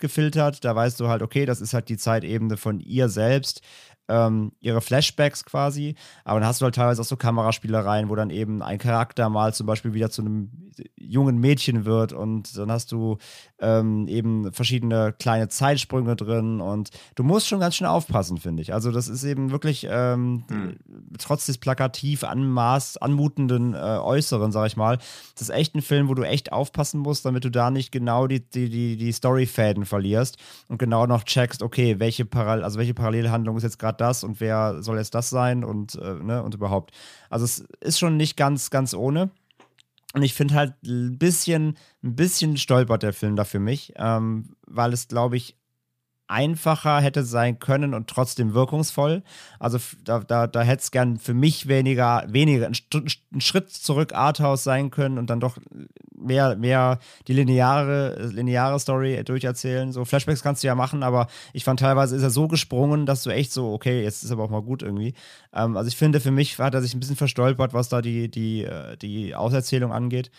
gefiltert. 0.00 0.64
Da 0.64 0.74
weißt 0.74 0.98
du 0.98 1.08
halt, 1.08 1.22
okay, 1.22 1.46
das 1.46 1.60
ist 1.60 1.74
halt 1.74 1.88
die 1.88 1.96
Zeitebene 1.96 2.56
von 2.56 2.80
ihr 2.80 3.08
selbst, 3.08 3.62
ähm, 4.08 4.52
ihre 4.60 4.80
Flashbacks 4.80 5.44
quasi. 5.44 5.94
Aber 6.24 6.40
dann 6.40 6.48
hast 6.48 6.60
du 6.60 6.64
halt 6.64 6.74
teilweise 6.74 7.02
auch 7.02 7.06
so 7.06 7.16
Kameraspielereien, 7.16 8.08
wo 8.08 8.14
dann 8.14 8.30
eben 8.30 8.62
ein 8.62 8.78
Charakter 8.78 9.28
mal 9.28 9.54
zum 9.54 9.66
Beispiel 9.66 9.94
wieder 9.94 10.10
zu 10.10 10.22
einem 10.22 10.50
jungen 10.96 11.38
Mädchen 11.38 11.84
wird 11.84 12.12
und 12.12 12.56
dann 12.56 12.70
hast 12.70 12.92
du 12.92 13.18
ähm, 13.58 14.06
eben 14.06 14.52
verschiedene 14.52 15.12
kleine 15.18 15.48
Zeitsprünge 15.48 16.14
drin 16.14 16.60
und 16.60 16.90
du 17.16 17.24
musst 17.24 17.48
schon 17.48 17.60
ganz 17.60 17.74
schön 17.74 17.86
aufpassen, 17.86 18.38
finde 18.38 18.62
ich. 18.62 18.72
Also 18.72 18.92
das 18.92 19.08
ist 19.08 19.24
eben 19.24 19.50
wirklich 19.50 19.86
ähm, 19.90 20.44
Hm. 20.48 20.76
trotz 21.18 21.46
des 21.46 21.58
plakativ 21.58 22.24
anmaß, 22.24 22.96
anmutenden 22.98 23.74
äh, 23.74 23.76
Äußeren, 23.78 24.52
sag 24.52 24.66
ich 24.66 24.76
mal, 24.76 24.98
das 25.34 25.42
ist 25.42 25.50
echt 25.50 25.74
ein 25.74 25.82
Film, 25.82 26.08
wo 26.08 26.14
du 26.14 26.22
echt 26.22 26.52
aufpassen 26.52 27.00
musst, 27.00 27.24
damit 27.24 27.44
du 27.44 27.50
da 27.50 27.70
nicht 27.70 27.92
genau 27.92 28.26
die, 28.26 28.40
die, 28.40 28.68
die, 28.68 28.96
die 28.96 29.12
Storyfäden 29.12 29.84
verlierst 29.84 30.38
und 30.68 30.78
genau 30.78 31.06
noch 31.06 31.24
checkst, 31.24 31.62
okay, 31.62 31.98
welche, 31.98 32.24
Paral 32.24 32.62
also 32.64 32.78
welche 32.78 32.94
Parallelhandlung 32.94 33.56
ist 33.56 33.62
jetzt 33.62 33.78
gerade 33.78 33.97
das 34.00 34.24
und 34.24 34.40
wer 34.40 34.82
soll 34.82 34.98
jetzt 34.98 35.14
das 35.14 35.30
sein 35.30 35.64
und, 35.64 35.94
äh, 35.96 36.14
ne, 36.14 36.42
und 36.42 36.54
überhaupt. 36.54 36.92
Also 37.30 37.44
es 37.44 37.64
ist 37.80 37.98
schon 37.98 38.16
nicht 38.16 38.36
ganz, 38.36 38.70
ganz 38.70 38.94
ohne. 38.94 39.30
Und 40.14 40.22
ich 40.22 40.32
finde 40.32 40.54
halt 40.54 40.74
ein 40.84 41.18
bisschen, 41.18 41.76
ein 42.02 42.16
bisschen 42.16 42.56
stolpert 42.56 43.02
der 43.02 43.12
Film 43.12 43.36
da 43.36 43.44
für 43.44 43.60
mich, 43.60 43.92
ähm, 43.96 44.54
weil 44.66 44.92
es, 44.94 45.08
glaube 45.08 45.36
ich, 45.36 45.57
einfacher 46.28 47.00
hätte 47.00 47.24
sein 47.24 47.58
können 47.58 47.94
und 47.94 48.08
trotzdem 48.08 48.54
wirkungsvoll. 48.54 49.22
Also 49.58 49.78
da, 50.04 50.20
da, 50.20 50.46
da 50.46 50.62
hätte 50.62 50.82
es 50.82 50.90
gern 50.90 51.18
für 51.18 51.34
mich 51.34 51.68
weniger, 51.68 52.24
weniger, 52.28 52.66
ein 52.68 53.40
Schritt 53.40 53.70
zurück 53.70 54.14
Arthouse 54.14 54.62
sein 54.62 54.90
können 54.90 55.18
und 55.18 55.30
dann 55.30 55.40
doch 55.40 55.58
mehr, 56.14 56.56
mehr 56.56 56.98
die 57.26 57.32
lineare, 57.32 58.26
lineare 58.26 58.78
Story 58.78 59.22
durcherzählen. 59.24 59.92
So 59.92 60.04
Flashbacks 60.04 60.42
kannst 60.42 60.62
du 60.62 60.66
ja 60.66 60.74
machen, 60.74 61.02
aber 61.02 61.28
ich 61.52 61.64
fand 61.64 61.80
teilweise 61.80 62.16
ist 62.16 62.22
er 62.22 62.30
so 62.30 62.48
gesprungen, 62.48 63.06
dass 63.06 63.22
du 63.22 63.30
echt 63.30 63.52
so, 63.52 63.72
okay, 63.72 64.02
jetzt 64.02 64.22
ist 64.22 64.30
aber 64.30 64.44
auch 64.44 64.50
mal 64.50 64.62
gut 64.62 64.82
irgendwie. 64.82 65.14
Ähm, 65.54 65.76
also 65.76 65.88
ich 65.88 65.96
finde, 65.96 66.20
für 66.20 66.30
mich 66.30 66.58
hat 66.58 66.74
er 66.74 66.82
sich 66.82 66.94
ein 66.94 67.00
bisschen 67.00 67.16
verstolpert, 67.16 67.72
was 67.72 67.88
da 67.88 68.02
die, 68.02 68.30
die, 68.30 68.64
äh, 68.64 68.96
die 68.96 69.34
Auserzählung 69.34 69.92
angeht. 69.92 70.30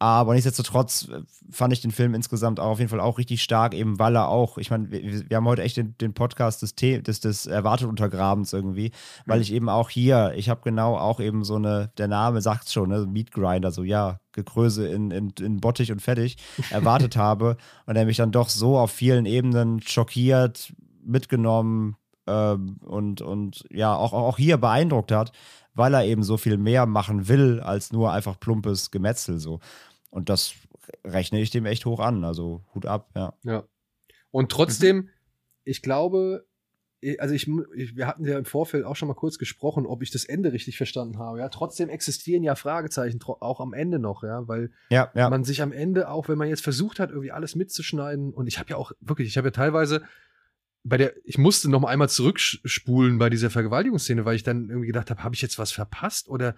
Aber 0.00 0.34
nichtsdestotrotz 0.34 1.08
äh, 1.08 1.22
fand 1.50 1.72
ich 1.72 1.80
den 1.80 1.90
Film 1.90 2.14
insgesamt 2.14 2.60
auch 2.60 2.70
auf 2.70 2.78
jeden 2.78 2.90
Fall 2.90 3.00
auch 3.00 3.18
richtig 3.18 3.42
stark, 3.42 3.74
eben 3.74 3.98
weil 3.98 4.14
er 4.14 4.28
auch, 4.28 4.56
ich 4.58 4.70
meine, 4.70 4.90
wir, 4.90 5.28
wir, 5.28 5.36
haben 5.36 5.46
heute 5.46 5.62
echt 5.62 5.76
den, 5.76 5.96
den 5.98 6.14
Podcast 6.14 6.62
des, 6.62 6.74
des, 6.76 7.20
des 7.20 7.46
Erwartet 7.46 7.88
Untergrabens 7.88 8.52
irgendwie, 8.52 8.92
weil 9.26 9.38
mhm. 9.38 9.42
ich 9.42 9.52
eben 9.52 9.68
auch 9.68 9.90
hier, 9.90 10.34
ich 10.36 10.48
habe 10.48 10.60
genau 10.62 10.96
auch 10.96 11.18
eben 11.18 11.42
so 11.42 11.56
eine, 11.56 11.90
der 11.98 12.06
Name 12.06 12.40
sagt 12.42 12.70
schon, 12.70 12.90
ne, 12.90 13.06
Meat 13.06 13.32
Grinder, 13.32 13.72
so 13.72 13.82
ja, 13.82 14.20
Gekröse 14.32 14.86
in, 14.86 15.10
in, 15.10 15.32
in 15.40 15.60
Bottich 15.60 15.90
und 15.90 16.00
fertig, 16.00 16.36
erwartet 16.70 17.16
habe 17.16 17.56
und 17.86 17.96
er 17.96 18.04
mich 18.04 18.18
dann 18.18 18.30
doch 18.30 18.50
so 18.50 18.78
auf 18.78 18.92
vielen 18.92 19.26
Ebenen 19.26 19.82
schockiert, 19.82 20.72
mitgenommen 21.04 21.96
äh, 22.26 22.56
und, 22.84 23.20
und 23.20 23.64
ja, 23.70 23.94
auch, 23.96 24.12
auch 24.12 24.36
hier 24.36 24.58
beeindruckt 24.58 25.10
hat, 25.10 25.32
weil 25.74 25.94
er 25.94 26.04
eben 26.04 26.22
so 26.22 26.36
viel 26.36 26.58
mehr 26.58 26.86
machen 26.86 27.28
will, 27.28 27.60
als 27.60 27.92
nur 27.92 28.12
einfach 28.12 28.38
plumpes 28.38 28.90
Gemetzel 28.90 29.38
so. 29.38 29.60
Und 30.10 30.28
das 30.28 30.54
rechne 31.04 31.40
ich 31.40 31.50
dem 31.50 31.66
echt 31.66 31.86
hoch 31.86 32.00
an. 32.00 32.24
Also 32.24 32.64
Hut 32.74 32.86
ab, 32.86 33.10
ja. 33.14 33.34
Ja. 33.42 33.64
Und 34.30 34.50
trotzdem, 34.50 34.96
mhm. 34.96 35.08
ich 35.64 35.82
glaube, 35.82 36.46
also 37.18 37.34
ich, 37.34 37.48
ich, 37.76 37.96
wir 37.96 38.06
hatten 38.06 38.24
ja 38.24 38.36
im 38.36 38.44
Vorfeld 38.44 38.84
auch 38.84 38.96
schon 38.96 39.08
mal 39.08 39.14
kurz 39.14 39.38
gesprochen, 39.38 39.86
ob 39.86 40.02
ich 40.02 40.10
das 40.10 40.24
Ende 40.24 40.52
richtig 40.52 40.76
verstanden 40.76 41.18
habe. 41.18 41.38
Ja, 41.38 41.48
trotzdem 41.48 41.88
existieren 41.88 42.42
ja 42.42 42.56
Fragezeichen 42.56 43.20
auch 43.22 43.60
am 43.60 43.72
Ende 43.72 43.98
noch, 43.98 44.24
ja, 44.24 44.48
weil 44.48 44.72
ja, 44.90 45.10
ja. 45.14 45.30
man 45.30 45.44
sich 45.44 45.62
am 45.62 45.72
Ende 45.72 46.10
auch, 46.10 46.28
wenn 46.28 46.38
man 46.38 46.48
jetzt 46.48 46.64
versucht 46.64 46.98
hat, 46.98 47.10
irgendwie 47.10 47.30
alles 47.30 47.54
mitzuschneiden 47.54 48.32
und 48.32 48.48
ich 48.48 48.58
habe 48.58 48.70
ja 48.70 48.76
auch 48.76 48.92
wirklich, 49.00 49.28
ich 49.28 49.36
habe 49.36 49.48
ja 49.48 49.52
teilweise 49.52 50.02
bei 50.82 50.96
der, 50.96 51.14
ich 51.24 51.38
musste 51.38 51.70
noch 51.70 51.80
mal 51.80 51.88
einmal 51.88 52.08
zurückspulen 52.08 53.18
bei 53.18 53.30
dieser 53.30 53.50
Vergewaltigungsszene, 53.50 54.24
weil 54.24 54.36
ich 54.36 54.42
dann 54.42 54.68
irgendwie 54.68 54.86
gedacht 54.86 55.10
habe, 55.10 55.22
habe 55.22 55.34
ich 55.34 55.42
jetzt 55.42 55.58
was 55.58 55.70
verpasst 55.70 56.28
oder 56.28 56.56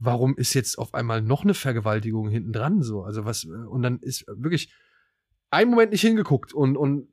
warum 0.00 0.36
ist 0.36 0.54
jetzt 0.54 0.78
auf 0.78 0.94
einmal 0.94 1.22
noch 1.22 1.44
eine 1.44 1.54
Vergewaltigung 1.54 2.28
hinten 2.28 2.52
dran 2.52 2.82
so? 2.82 3.02
Also 3.02 3.24
was, 3.24 3.44
und 3.44 3.82
dann 3.82 3.98
ist 4.00 4.24
wirklich 4.26 4.72
ein 5.50 5.68
Moment 5.68 5.92
nicht 5.92 6.00
hingeguckt 6.00 6.52
und, 6.52 6.76
und 6.76 7.08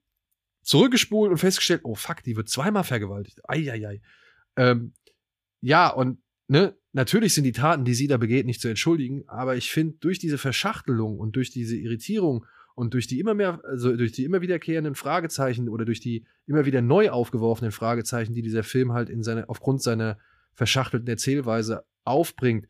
zurückgespult 0.64 1.32
und 1.32 1.38
festgestellt, 1.38 1.82
oh 1.84 1.96
fuck, 1.96 2.24
die 2.24 2.36
wird 2.36 2.50
zweimal 2.50 2.84
vergewaltigt. 2.84 3.42
Eieiei. 3.48 4.02
Ähm, 4.56 4.94
ja, 5.62 5.90
und 5.90 6.20
ne, 6.48 6.78
natürlich 6.94 7.34
sind 7.34 7.44
die 7.44 7.52
Taten, 7.52 7.84
die 7.84 7.94
sie 7.94 8.08
da 8.08 8.18
begeht, 8.18 8.46
nicht 8.46 8.62
zu 8.62 8.70
entschuldigen, 8.70 9.28
aber 9.28 9.56
ich 9.56 9.72
finde, 9.72 9.98
durch 10.00 10.18
diese 10.18 10.38
Verschachtelung 10.38 11.20
und 11.20 11.36
durch 11.36 11.52
diese 11.52 11.76
Irritierung 11.76 12.46
und 12.74 12.94
durch 12.94 13.08
die 13.08 13.20
immer 13.20 13.34
mehr, 13.34 13.60
also 13.66 13.96
durch 13.98 14.14
die 14.14 14.24
immer 14.24 14.42
wiederkehrenden 14.42 14.96
Fragezeichen 14.96 15.68
oder 15.68 15.84
durch 15.84 16.00
die 16.00 16.26
immer 16.46 16.66
wieder 16.66 16.82
neu 16.82 17.10
aufgeworfenen 17.10 17.72
Fragezeichen, 17.72 18.34
die 18.34 18.44
dieser 18.44 18.64
Film 18.64 18.94
halt 18.94 19.10
in 19.10 19.24
seine, 19.24 19.50
aufgrund 19.50 19.82
seiner 19.82 20.18
verschachtelten 20.54 21.08
Erzählweise 21.08 21.86
aufbringt, 22.04 22.68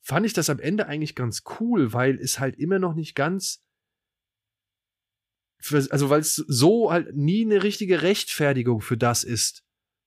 fand 0.00 0.26
ich 0.26 0.32
das 0.32 0.50
am 0.50 0.58
Ende 0.58 0.86
eigentlich 0.86 1.14
ganz 1.14 1.42
cool, 1.60 1.92
weil 1.92 2.18
es 2.18 2.38
halt 2.38 2.56
immer 2.58 2.78
noch 2.78 2.94
nicht 2.94 3.14
ganz, 3.14 3.64
also 5.90 6.10
weil 6.10 6.20
es 6.20 6.36
so 6.36 6.90
halt 6.90 7.16
nie 7.16 7.44
eine 7.44 7.62
richtige 7.62 8.02
Rechtfertigung 8.02 8.80
für 8.80 8.96
das 8.96 9.24
ist, 9.24 9.64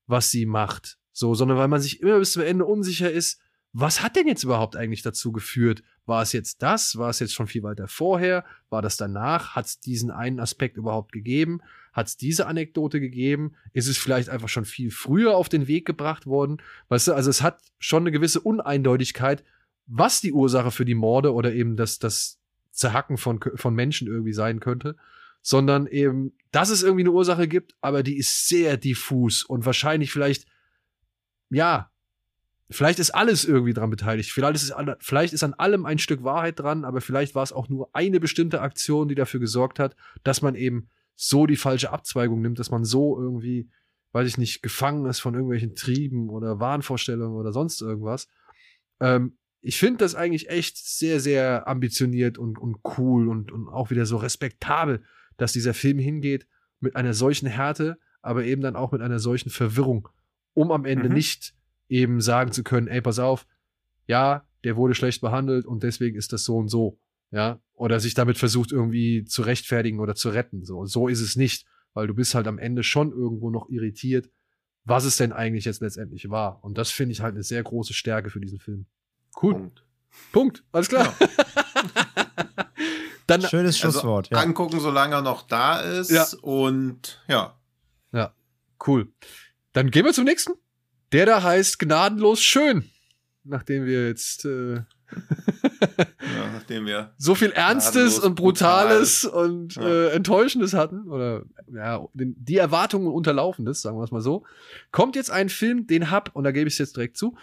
was 0.07 0.31
sie 0.31 0.45
macht. 0.45 0.97
So, 1.11 1.35
sondern 1.35 1.57
weil 1.57 1.67
man 1.67 1.81
sich 1.81 2.01
immer 2.01 2.19
bis 2.19 2.33
zum 2.33 2.43
Ende 2.43 2.65
unsicher 2.65 3.11
ist, 3.11 3.41
was 3.73 4.01
hat 4.01 4.15
denn 4.15 4.27
jetzt 4.27 4.43
überhaupt 4.43 4.75
eigentlich 4.75 5.01
dazu 5.01 5.31
geführt? 5.31 5.81
War 6.05 6.21
es 6.21 6.33
jetzt 6.33 6.61
das? 6.61 6.97
War 6.97 7.09
es 7.09 7.19
jetzt 7.19 7.33
schon 7.33 7.47
viel 7.47 7.63
weiter 7.63 7.87
vorher? 7.87 8.43
War 8.69 8.81
das 8.81 8.97
danach? 8.97 9.55
Hat 9.55 9.65
es 9.65 9.79
diesen 9.79 10.11
einen 10.11 10.39
Aspekt 10.39 10.75
überhaupt 10.75 11.13
gegeben? 11.13 11.61
Hat 11.93 12.07
es 12.07 12.17
diese 12.17 12.47
Anekdote 12.47 12.99
gegeben? 12.99 13.55
Ist 13.71 13.87
es 13.87 13.97
vielleicht 13.97 14.29
einfach 14.29 14.49
schon 14.49 14.65
viel 14.65 14.91
früher 14.91 15.35
auf 15.35 15.47
den 15.47 15.67
Weg 15.67 15.85
gebracht 15.85 16.25
worden? 16.25 16.61
Weißt 16.89 17.07
du, 17.07 17.13
also 17.13 17.29
es 17.29 17.41
hat 17.41 17.61
schon 17.79 18.03
eine 18.03 18.11
gewisse 18.11 18.41
Uneindeutigkeit, 18.41 19.43
was 19.93 20.21
die 20.21 20.31
Ursache 20.31 20.71
für 20.71 20.85
die 20.85 20.95
Morde 20.95 21.33
oder 21.33 21.53
eben 21.53 21.75
das, 21.75 21.99
das 21.99 22.39
Zerhacken 22.71 23.17
von, 23.17 23.41
von 23.55 23.75
Menschen 23.75 24.07
irgendwie 24.07 24.31
sein 24.31 24.61
könnte, 24.61 24.95
sondern 25.41 25.85
eben, 25.85 26.31
dass 26.51 26.69
es 26.69 26.81
irgendwie 26.81 27.03
eine 27.03 27.11
Ursache 27.11 27.47
gibt, 27.47 27.75
aber 27.81 28.01
die 28.01 28.17
ist 28.17 28.47
sehr 28.47 28.77
diffus 28.77 29.43
und 29.43 29.65
wahrscheinlich 29.65 30.11
vielleicht, 30.11 30.45
ja, 31.49 31.91
vielleicht 32.69 32.99
ist 32.99 33.11
alles 33.11 33.43
irgendwie 33.43 33.73
dran 33.73 33.89
beteiligt. 33.89 34.31
Vielleicht 34.31 34.55
ist, 34.55 34.71
es, 34.71 34.73
vielleicht 34.99 35.33
ist 35.33 35.43
an 35.43 35.55
allem 35.55 35.85
ein 35.85 35.99
Stück 35.99 36.23
Wahrheit 36.23 36.59
dran, 36.59 36.85
aber 36.85 37.01
vielleicht 37.01 37.35
war 37.35 37.43
es 37.43 37.51
auch 37.51 37.67
nur 37.67 37.89
eine 37.93 38.21
bestimmte 38.21 38.61
Aktion, 38.61 39.09
die 39.09 39.15
dafür 39.15 39.41
gesorgt 39.41 39.77
hat, 39.77 39.97
dass 40.23 40.41
man 40.41 40.55
eben 40.55 40.87
so 41.15 41.47
die 41.47 41.57
falsche 41.57 41.91
Abzweigung 41.91 42.41
nimmt, 42.41 42.59
dass 42.59 42.71
man 42.71 42.85
so 42.85 43.19
irgendwie, 43.19 43.69
weiß 44.13 44.25
ich 44.25 44.37
nicht, 44.37 44.63
gefangen 44.63 45.05
ist 45.05 45.19
von 45.19 45.33
irgendwelchen 45.33 45.75
Trieben 45.75 46.29
oder 46.29 46.61
Wahnvorstellungen 46.61 47.35
oder 47.35 47.51
sonst 47.51 47.81
irgendwas. 47.81 48.29
Ähm, 49.01 49.37
ich 49.61 49.77
finde 49.77 49.99
das 49.99 50.15
eigentlich 50.15 50.49
echt 50.49 50.77
sehr, 50.77 51.19
sehr 51.19 51.67
ambitioniert 51.67 52.37
und, 52.37 52.57
und 52.57 52.79
cool 52.97 53.29
und, 53.29 53.51
und 53.51 53.67
auch 53.67 53.91
wieder 53.91 54.05
so 54.05 54.17
respektabel, 54.17 55.03
dass 55.37 55.53
dieser 55.53 55.73
Film 55.73 55.99
hingeht 55.99 56.47
mit 56.79 56.95
einer 56.95 57.13
solchen 57.13 57.47
Härte, 57.47 57.97
aber 58.21 58.43
eben 58.43 58.61
dann 58.61 58.75
auch 58.75 58.91
mit 58.91 59.01
einer 59.01 59.19
solchen 59.19 59.49
Verwirrung, 59.49 60.09
um 60.53 60.71
am 60.71 60.85
Ende 60.85 61.09
mhm. 61.09 61.15
nicht 61.15 61.53
eben 61.89 62.21
sagen 62.21 62.51
zu 62.51 62.63
können, 62.63 62.87
ey, 62.87 63.01
pass 63.01 63.19
auf, 63.19 63.45
ja, 64.07 64.45
der 64.63 64.75
wurde 64.77 64.95
schlecht 64.95 65.21
behandelt 65.21 65.65
und 65.65 65.83
deswegen 65.83 66.17
ist 66.17 66.33
das 66.33 66.43
so 66.43 66.57
und 66.57 66.67
so, 66.67 66.99
ja, 67.31 67.61
oder 67.73 67.99
sich 67.99 68.13
damit 68.13 68.37
versucht 68.37 68.71
irgendwie 68.71 69.25
zu 69.25 69.43
rechtfertigen 69.43 69.99
oder 69.99 70.15
zu 70.15 70.29
retten, 70.29 70.65
so. 70.65 70.85
So 70.85 71.07
ist 71.07 71.21
es 71.21 71.35
nicht, 71.35 71.65
weil 71.93 72.07
du 72.07 72.13
bist 72.13 72.35
halt 72.35 72.47
am 72.47 72.57
Ende 72.57 72.83
schon 72.83 73.11
irgendwo 73.11 73.49
noch 73.49 73.69
irritiert, 73.69 74.29
was 74.83 75.05
es 75.05 75.17
denn 75.17 75.31
eigentlich 75.31 75.65
jetzt 75.65 75.81
letztendlich 75.81 76.29
war. 76.29 76.63
Und 76.63 76.77
das 76.77 76.91
finde 76.91 77.13
ich 77.13 77.21
halt 77.21 77.35
eine 77.35 77.43
sehr 77.43 77.63
große 77.63 77.93
Stärke 77.93 78.29
für 78.29 78.39
diesen 78.39 78.59
Film. 78.59 78.87
Cool. 79.39 79.53
Punkt. 79.53 79.83
Punkt. 80.31 80.63
Alles 80.71 80.89
klar. 80.89 81.13
Ja. 81.19 81.27
Dann, 83.27 83.41
Schönes 83.43 83.75
also 83.81 83.91
Schlusswort. 83.91 84.27
Also 84.31 84.41
ja. 84.41 84.47
Angucken, 84.47 84.79
solange 84.79 85.15
er 85.15 85.21
noch 85.21 85.43
da 85.43 85.79
ist. 85.79 86.11
Ja. 86.11 86.27
Und 86.41 87.21
ja. 87.27 87.57
Ja, 88.11 88.33
cool. 88.87 89.11
Dann 89.73 89.89
gehen 89.89 90.05
wir 90.05 90.13
zum 90.13 90.25
nächsten. 90.25 90.53
Der 91.13 91.25
da 91.25 91.43
heißt 91.43 91.79
gnadenlos 91.79 92.41
schön. 92.41 92.89
Nachdem 93.43 93.85
wir 93.85 94.07
jetzt 94.07 94.45
äh, 94.45 94.81
ja, 95.81 96.51
nachdem 96.53 96.85
wir 96.85 97.13
so 97.17 97.35
viel 97.35 97.51
Ernstes 97.51 98.19
und 98.19 98.35
Brutales 98.35 99.23
brutal. 99.23 99.49
und 99.49 99.75
ja. 99.75 99.81
äh, 99.81 100.09
Enttäuschendes 100.11 100.73
hatten 100.73 101.09
oder 101.09 101.43
ja, 101.73 102.07
die 102.13 102.57
Erwartungen 102.57 103.07
unterlaufendes, 103.07 103.81
sagen 103.81 103.97
wir 103.97 104.03
es 104.03 104.11
mal 104.11 104.21
so, 104.21 104.43
kommt 104.91 105.15
jetzt 105.15 105.31
ein 105.31 105.49
Film, 105.49 105.87
den 105.87 106.11
hab 106.11 106.35
und 106.35 106.43
da 106.43 106.51
gebe 106.51 106.67
ich 106.67 106.75
es 106.75 106.79
jetzt 106.79 106.95
direkt 106.95 107.17
zu, 107.17 107.35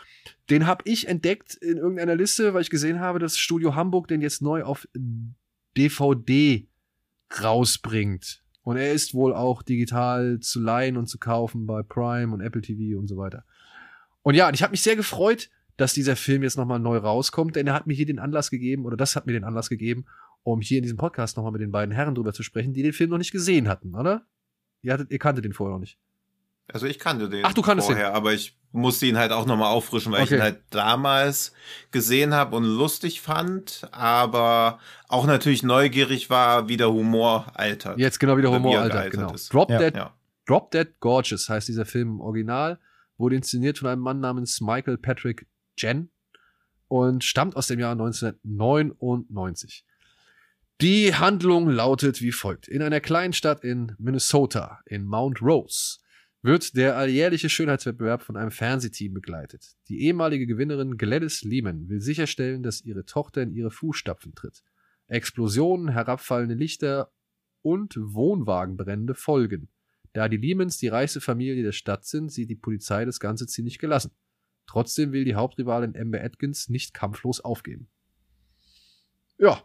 den 0.51 0.67
hab 0.67 0.87
ich 0.87 1.09
entdeckt 1.09 1.55
in 1.55 1.77
irgendeiner 1.77 2.17
Liste, 2.17 2.55
weil 2.55 2.63
ich 2.63 2.71
gesehen 2.71 3.01
habe, 3.01 3.19
dass 3.19 3.39
Studio 3.39 3.75
Hamburg 3.75 4.09
den 4.09 4.21
jetzt 4.21 4.43
neu 4.43 4.63
auf 4.63 4.89
DVD 5.77 6.67
rausbringt. 7.43 8.43
Und 8.63 8.77
er 8.77 8.93
ist 8.93 9.15
wohl 9.15 9.35
auch 9.35 9.63
digital 9.63 10.41
zu 10.41 10.61
leihen 10.61 10.97
und 10.97 11.07
zu 11.07 11.19
kaufen 11.19 11.67
bei 11.67 11.83
Prime 11.83 12.35
und 12.35 12.41
Apple 12.41 12.61
TV 12.61 12.99
und 12.99 13.09
so 13.09 13.17
weiter. 13.17 13.45
Und 14.23 14.35
ja, 14.35 14.51
ich 14.53 14.63
habe 14.63 14.73
mich 14.73 14.83
sehr 14.83 14.97
gefreut, 14.97 15.49
dass 15.79 15.95
dieser 15.95 16.17
Film 16.17 16.43
jetzt 16.43 16.59
nochmal 16.59 16.81
neu 16.81 16.99
rauskommt, 16.99 17.57
denn 17.57 17.67
er 17.67 17.73
hat 17.73 17.87
mir 17.87 17.95
hier 17.95 18.05
den 18.05 18.19
Anlass 18.19 18.51
gegeben, 18.51 18.85
oder 18.85 18.97
das 18.97 19.17
hat 19.17 19.27
mir 19.27 19.33
den 19.33 19.45
Anlass 19.45 19.71
gegeben, 19.71 20.05
um 20.43 20.61
hier 20.61 20.79
in 20.79 20.83
diesem 20.83 20.99
Podcast 20.99 21.37
nochmal 21.37 21.53
mit 21.53 21.63
den 21.63 21.71
beiden 21.71 21.95
Herren 21.95 22.15
drüber 22.15 22.33
zu 22.33 22.43
sprechen, 22.43 22.75
die 22.75 22.83
den 22.83 22.93
Film 22.93 23.11
noch 23.11 23.19
nicht 23.19 23.31
gesehen 23.31 23.69
hatten, 23.69 23.95
oder? 23.95 24.27
Ihr, 24.83 24.93
hattet, 24.93 25.11
ihr 25.11 25.19
kanntet 25.19 25.45
den 25.45 25.53
vorher 25.53 25.75
noch 25.75 25.81
nicht. 25.81 25.97
Also 26.71 26.87
ich 26.87 26.99
kannte 26.99 27.29
den 27.29 27.45
Ach, 27.45 27.55
du 27.55 27.63
kanntest 27.63 27.89
vorher, 27.89 28.11
den. 28.11 28.17
aber 28.17 28.35
ich 28.35 28.59
musste 28.73 29.07
ihn 29.07 29.17
halt 29.17 29.31
auch 29.31 29.47
nochmal 29.47 29.71
auffrischen, 29.73 30.13
weil 30.13 30.23
okay. 30.23 30.35
ich 30.35 30.41
ihn 30.41 30.43
halt 30.43 30.63
damals 30.71 31.53
gesehen 31.93 32.35
habe 32.35 32.57
und 32.57 32.65
lustig 32.65 33.21
fand, 33.21 33.89
aber 33.93 34.81
auch 35.07 35.27
natürlich 35.27 35.63
neugierig 35.63 36.29
war, 36.29 36.69
wie 36.69 36.77
der 36.77 36.93
Humor 36.93 37.53
altert. 37.55 37.99
Jetzt 37.99 38.19
genau 38.19 38.37
wie 38.37 38.43
der 38.43 38.51
Humor 38.51 38.81
altert, 38.81 39.13
genau. 39.13 39.33
Ist. 39.33 39.55
Drop, 39.55 39.71
ja. 39.71 39.79
Dead, 39.79 39.95
ja. 39.95 40.13
Drop 40.45 40.73
Dead 40.73 40.89
Gorgeous 40.99 41.49
heißt 41.49 41.69
dieser 41.69 41.87
Film 41.87 42.09
im 42.09 42.21
Original, 42.21 42.81
wurde 43.17 43.37
inszeniert 43.37 43.79
von 43.79 43.89
einem 43.89 44.03
Mann 44.03 44.21
namens 44.21 44.61
Michael 44.61 44.99
Patrick 44.99 45.47
Jen 45.81 46.11
und 46.89 47.25
stammt 47.25 47.57
aus 47.57 47.67
dem 47.67 47.81
Jahr 47.81 47.93
1999. 47.93 49.85
Die 50.81 51.15
Handlung 51.15 51.69
lautet 51.69 52.23
wie 52.23 52.33
folgt. 52.33 52.69
In 52.69 52.83
einer 52.83 53.01
kleinen 53.01 53.33
Stadt 53.33 53.65
in 53.65 53.95
Minnesota, 53.99 54.81
in 54.87 55.05
Mount 55.05 55.43
Rose, 55.43 55.99
wird 56.43 56.77
der 56.77 56.97
alljährliche 56.97 57.49
Schönheitswettbewerb 57.49 58.23
von 58.23 58.37
einem 58.37 58.53
Fernsehteam 58.53 59.13
begleitet. 59.13 59.75
Die 59.89 60.03
ehemalige 60.03 60.47
Gewinnerin 60.47 60.97
Gladys 60.97 61.43
Lehman 61.43 61.89
will 61.89 62.01
sicherstellen, 62.01 62.63
dass 62.63 62.85
ihre 62.85 63.05
Tochter 63.05 63.43
in 63.43 63.53
ihre 63.53 63.73
Fußstapfen 63.73 64.35
tritt. 64.35 64.63
Explosionen, 65.09 65.89
herabfallende 65.89 66.55
Lichter 66.55 67.11
und 67.63 67.97
Wohnwagenbrände 67.99 69.15
folgen. 69.15 69.69
Da 70.13 70.29
die 70.29 70.37
Lehmans 70.37 70.79
die 70.79 70.89
reichste 70.89 71.21
Familie 71.21 71.63
der 71.63 71.73
Stadt 71.73 72.05
sind, 72.05 72.31
sieht 72.31 72.51
die 72.51 72.57
Polizei 72.57 73.05
das 73.05 73.19
Ganze 73.21 73.47
ziemlich 73.47 73.79
gelassen. 73.79 74.13
Trotzdem 74.69 75.13
will 75.13 75.25
die 75.25 75.35
Hauptrivalin 75.35 75.97
Amber 75.97 76.23
Atkins 76.23 76.69
nicht 76.69 76.93
kampflos 76.93 77.41
aufgeben. 77.41 77.89
Ja, 79.39 79.63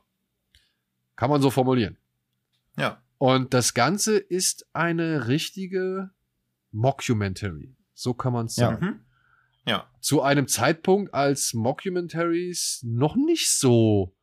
kann 1.15 1.29
man 1.29 1.41
so 1.41 1.51
formulieren. 1.51 1.97
Ja. 2.77 3.03
Und 3.17 3.53
das 3.53 3.73
Ganze 3.73 4.17
ist 4.17 4.65
eine 4.73 5.27
richtige 5.27 6.11
Mockumentary. 6.71 7.75
So 7.93 8.13
kann 8.13 8.33
man 8.33 8.45
es 8.45 8.55
sagen. 8.55 8.83
Ja. 8.83 8.91
Mhm. 8.91 8.99
ja. 9.67 9.89
Zu 9.99 10.21
einem 10.21 10.47
Zeitpunkt, 10.47 11.13
als 11.13 11.53
Mockumentaries 11.53 12.81
noch 12.83 13.15
nicht 13.15 13.51
so 13.51 14.15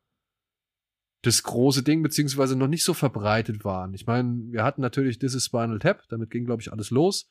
das 1.22 1.42
große 1.42 1.82
Ding, 1.82 2.02
beziehungsweise 2.02 2.56
noch 2.56 2.68
nicht 2.68 2.84
so 2.84 2.94
verbreitet 2.94 3.64
waren. 3.64 3.92
Ich 3.92 4.06
meine, 4.06 4.50
wir 4.50 4.64
hatten 4.64 4.80
natürlich 4.80 5.18
This 5.18 5.34
is 5.34 5.44
Spinal 5.44 5.78
Tap, 5.78 6.08
damit 6.08 6.30
ging, 6.30 6.46
glaube 6.46 6.62
ich, 6.62 6.72
alles 6.72 6.90
los. 6.90 7.28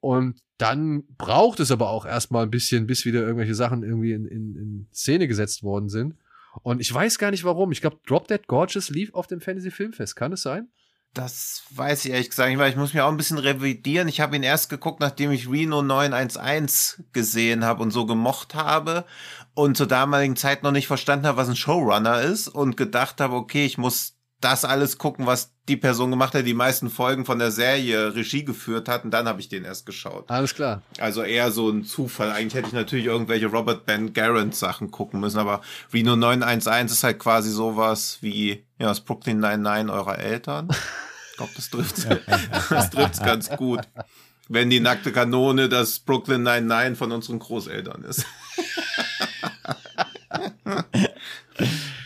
Und 0.00 0.40
dann 0.58 1.04
braucht 1.16 1.60
es 1.60 1.70
aber 1.70 1.90
auch 1.90 2.04
erstmal 2.04 2.44
ein 2.44 2.50
bisschen, 2.50 2.86
bis 2.86 3.04
wieder 3.04 3.20
irgendwelche 3.20 3.54
Sachen 3.54 3.82
irgendwie 3.82 4.12
in, 4.12 4.26
in, 4.26 4.56
in 4.56 4.88
Szene 4.92 5.28
gesetzt 5.28 5.62
worden 5.62 5.88
sind. 5.88 6.14
Und 6.62 6.80
ich 6.80 6.92
weiß 6.92 7.18
gar 7.18 7.30
nicht 7.30 7.44
warum. 7.44 7.72
Ich 7.72 7.80
glaube, 7.80 7.98
Drop 8.06 8.26
Dead 8.28 8.44
Gorgeous 8.46 8.90
lief 8.90 9.14
auf 9.14 9.26
dem 9.26 9.40
Fantasy 9.40 9.70
Filmfest. 9.70 10.16
Kann 10.16 10.32
es 10.32 10.42
sein? 10.42 10.68
Das 11.14 11.64
weiß 11.70 12.04
ich 12.04 12.12
ehrlich 12.12 12.30
gesagt 12.30 12.48
nicht, 12.50 12.58
weil 12.58 12.70
ich 12.70 12.76
muss 12.76 12.94
mir 12.94 13.04
auch 13.04 13.10
ein 13.10 13.16
bisschen 13.16 13.38
revidieren. 13.38 14.08
Ich 14.08 14.20
habe 14.20 14.36
ihn 14.36 14.42
erst 14.42 14.68
geguckt, 14.68 15.00
nachdem 15.00 15.30
ich 15.30 15.50
Reno 15.50 15.82
911 15.82 17.02
gesehen 17.12 17.64
habe 17.64 17.82
und 17.82 17.90
so 17.90 18.04
gemocht 18.04 18.54
habe 18.54 19.04
und 19.54 19.76
zur 19.76 19.86
damaligen 19.86 20.36
Zeit 20.36 20.62
noch 20.62 20.70
nicht 20.70 20.86
verstanden 20.86 21.26
habe, 21.26 21.38
was 21.38 21.48
ein 21.48 21.56
Showrunner 21.56 22.20
ist 22.20 22.48
und 22.48 22.76
gedacht 22.76 23.20
habe, 23.20 23.34
okay, 23.34 23.64
ich 23.64 23.78
muss 23.78 24.17
das 24.40 24.64
alles 24.64 24.98
gucken, 24.98 25.26
was 25.26 25.52
die 25.68 25.76
Person 25.76 26.10
gemacht 26.10 26.34
hat, 26.34 26.46
die 26.46 26.54
meisten 26.54 26.90
Folgen 26.90 27.24
von 27.24 27.38
der 27.38 27.50
Serie 27.50 28.14
Regie 28.14 28.44
geführt 28.44 28.88
hat 28.88 29.04
und 29.04 29.10
dann 29.10 29.26
habe 29.26 29.40
ich 29.40 29.48
den 29.48 29.64
erst 29.64 29.84
geschaut. 29.84 30.30
Alles 30.30 30.54
klar. 30.54 30.82
Also 30.98 31.22
eher 31.22 31.50
so 31.50 31.68
ein 31.68 31.84
Zufall. 31.84 32.30
Eigentlich 32.30 32.54
hätte 32.54 32.68
ich 32.68 32.74
natürlich 32.74 33.06
irgendwelche 33.06 33.46
Robert 33.46 33.84
Ben 33.84 34.12
Garant 34.12 34.54
Sachen 34.54 34.90
gucken 34.90 35.20
müssen, 35.20 35.38
aber 35.38 35.60
Reno 35.92 36.16
911 36.16 36.92
ist 36.92 37.04
halt 37.04 37.18
quasi 37.18 37.50
sowas 37.50 38.18
wie 38.20 38.64
ja, 38.78 38.86
das 38.86 39.00
Brooklyn 39.00 39.40
99 39.40 39.92
eurer 39.92 40.18
Eltern. 40.18 40.68
Ich 41.30 41.36
glaube, 41.36 41.52
das 41.56 41.70
trifft 41.70 42.06
das 42.70 42.90
trifft's 42.90 43.20
ganz 43.20 43.50
gut. 43.50 43.80
Wenn 44.48 44.70
die 44.70 44.80
nackte 44.80 45.12
Kanone 45.12 45.68
das 45.68 45.98
Brooklyn 45.98 46.42
99 46.42 46.96
von 46.96 47.12
unseren 47.12 47.38
Großeltern 47.38 48.04
ist. 48.04 48.24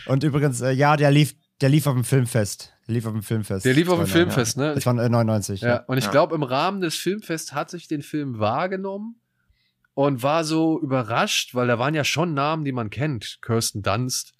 Und 0.05 0.23
übrigens, 0.23 0.61
äh, 0.61 0.71
ja, 0.71 0.97
der 0.97 1.11
lief, 1.11 1.35
der 1.63 1.69
lief 1.69 1.87
auf 1.87 1.95
dem 1.95 2.03
Filmfest. 2.03 2.71
Der 2.87 2.93
lief 2.93 3.05
auf 3.07 3.13
dem 3.13 3.23
Filmfest. 3.23 3.65
Der 3.65 3.73
lief 3.73 3.87
auf 3.89 3.95
dem 3.97 4.07
99, 4.07 4.13
Filmfest, 4.13 4.57
ne? 4.57 4.75
Das 4.75 4.85
war 4.85 4.93
äh, 5.03 5.09
99. 5.09 5.61
Ja, 5.61 5.67
Ja. 5.69 5.77
und 5.87 5.97
ich 5.97 6.05
Ja. 6.05 6.11
glaube, 6.11 6.35
im 6.35 6.43
Rahmen 6.43 6.81
des 6.81 6.95
Filmfests 6.95 7.53
hat 7.53 7.71
sich 7.71 7.87
den 7.87 8.01
Film 8.03 8.37
wahrgenommen 8.37 9.15
und 9.95 10.21
war 10.21 10.43
so 10.43 10.79
überrascht, 10.81 11.55
weil 11.55 11.67
da 11.67 11.79
waren 11.79 11.93
ja 11.95 12.03
schon 12.03 12.33
Namen, 12.33 12.65
die 12.65 12.71
man 12.73 12.89
kennt. 12.89 13.39
Kirsten 13.41 13.81
Dunst, 13.81 14.33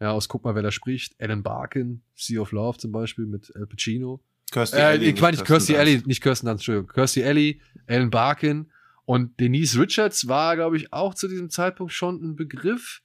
ja, 0.00 0.10
aus 0.10 0.28
Guck 0.28 0.44
mal, 0.44 0.54
wer 0.54 0.62
da 0.62 0.70
spricht. 0.72 1.14
Alan 1.20 1.42
Barkin, 1.42 2.02
Sea 2.16 2.40
of 2.40 2.50
Love 2.52 2.78
zum 2.78 2.90
Beispiel 2.92 3.26
mit 3.26 3.52
Al 3.54 3.66
Pacino. 3.66 4.20
Kirstie 4.50 4.76
Äh, 4.78 4.82
Alley, 4.82 5.10
ich 5.10 5.20
meine 5.20 5.36
nicht 5.36 5.46
Kirstie 5.46 5.72
Dunst. 5.74 5.80
Alley, 5.80 6.02
nicht 6.06 6.22
Kirsten 6.22 6.46
Dunst, 6.46 6.60
Entschuldigung. 6.62 6.88
Kirstie 6.88 7.24
Alley, 7.24 7.60
Alan 7.86 8.10
Barkin 8.10 8.70
und 9.04 9.38
Denise 9.38 9.78
Richards 9.78 10.28
war, 10.28 10.56
glaube 10.56 10.76
ich, 10.78 10.92
auch 10.92 11.14
zu 11.14 11.28
diesem 11.28 11.50
Zeitpunkt 11.50 11.92
schon 11.92 12.22
ein 12.22 12.36
Begriff. 12.36 13.02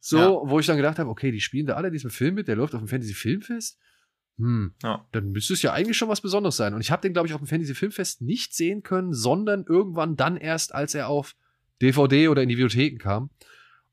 So, 0.00 0.18
Ja. 0.18 0.28
wo 0.50 0.60
ich 0.60 0.66
dann 0.66 0.76
gedacht 0.76 0.98
habe, 0.98 1.10
okay, 1.10 1.30
die 1.32 1.40
spielen 1.40 1.66
da 1.66 1.74
alle 1.74 1.90
diesen 1.90 2.10
Film 2.10 2.34
mit, 2.34 2.48
der 2.48 2.56
läuft 2.56 2.74
auf 2.74 2.80
dem 2.80 2.88
Fantasy 2.88 3.14
Filmfest. 3.14 3.78
Hm, 4.38 4.74
Ja. 4.82 5.06
dann 5.12 5.30
müsste 5.32 5.54
es 5.54 5.62
ja 5.62 5.72
eigentlich 5.72 5.96
schon 5.96 6.08
was 6.08 6.20
Besonderes 6.20 6.56
sein. 6.56 6.72
Und 6.74 6.80
ich 6.80 6.90
habe 6.92 7.02
den, 7.02 7.12
glaube 7.12 7.26
ich, 7.26 7.34
auf 7.34 7.40
dem 7.40 7.48
Fantasy 7.48 7.74
Filmfest 7.74 8.22
nicht 8.22 8.54
sehen 8.54 8.82
können, 8.82 9.12
sondern 9.12 9.64
irgendwann 9.68 10.16
dann 10.16 10.36
erst, 10.36 10.74
als 10.74 10.94
er 10.94 11.08
auf 11.08 11.34
DVD 11.82 12.28
oder 12.28 12.42
in 12.42 12.48
die 12.48 12.56
Videotheken 12.56 12.98
kam. 12.98 13.30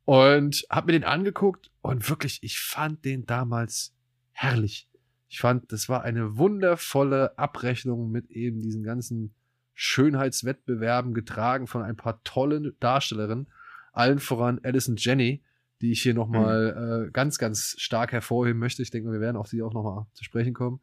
Und 0.04 0.64
habe 0.70 0.88
mir 0.88 0.92
den 1.00 1.04
angeguckt 1.04 1.72
und 1.82 2.08
wirklich, 2.08 2.44
ich 2.44 2.60
fand 2.60 3.04
den 3.06 3.26
damals 3.26 3.96
herrlich. 4.34 4.88
Ich 5.28 5.40
fand, 5.40 5.72
das 5.72 5.90
war 5.90 6.04
eine 6.04 6.38
wundervolle 6.38 7.36
Abrechnung 7.40 8.12
mit 8.12 8.30
eben 8.30 8.62
diesen 8.62 8.84
ganzen 8.84 9.34
Schönheitswettbewerben, 9.74 11.14
getragen 11.14 11.68
von 11.68 11.82
ein 11.82 11.96
paar 11.96 12.22
tollen 12.24 12.76
Darstellerinnen. 12.80 13.48
Allen 13.94 14.20
voran 14.20 14.60
Alison 14.64 14.96
Jenny, 14.98 15.42
die 15.82 15.92
ich 15.92 16.02
hier 16.02 16.14
nochmal 16.14 17.08
äh, 17.08 17.12
ganz, 17.12 17.38
ganz 17.38 17.76
stark 17.78 18.12
hervorheben 18.12 18.60
möchte. 18.60 18.82
Ich 18.82 18.92
denke, 18.92 19.12
wir 19.12 19.20
werden 19.20 19.38
auf 19.38 19.48
sie 19.48 19.62
auch 19.62 19.74
nochmal 19.74 20.06
zu 20.14 20.24
sprechen 20.24 20.54
kommen. 20.54 20.80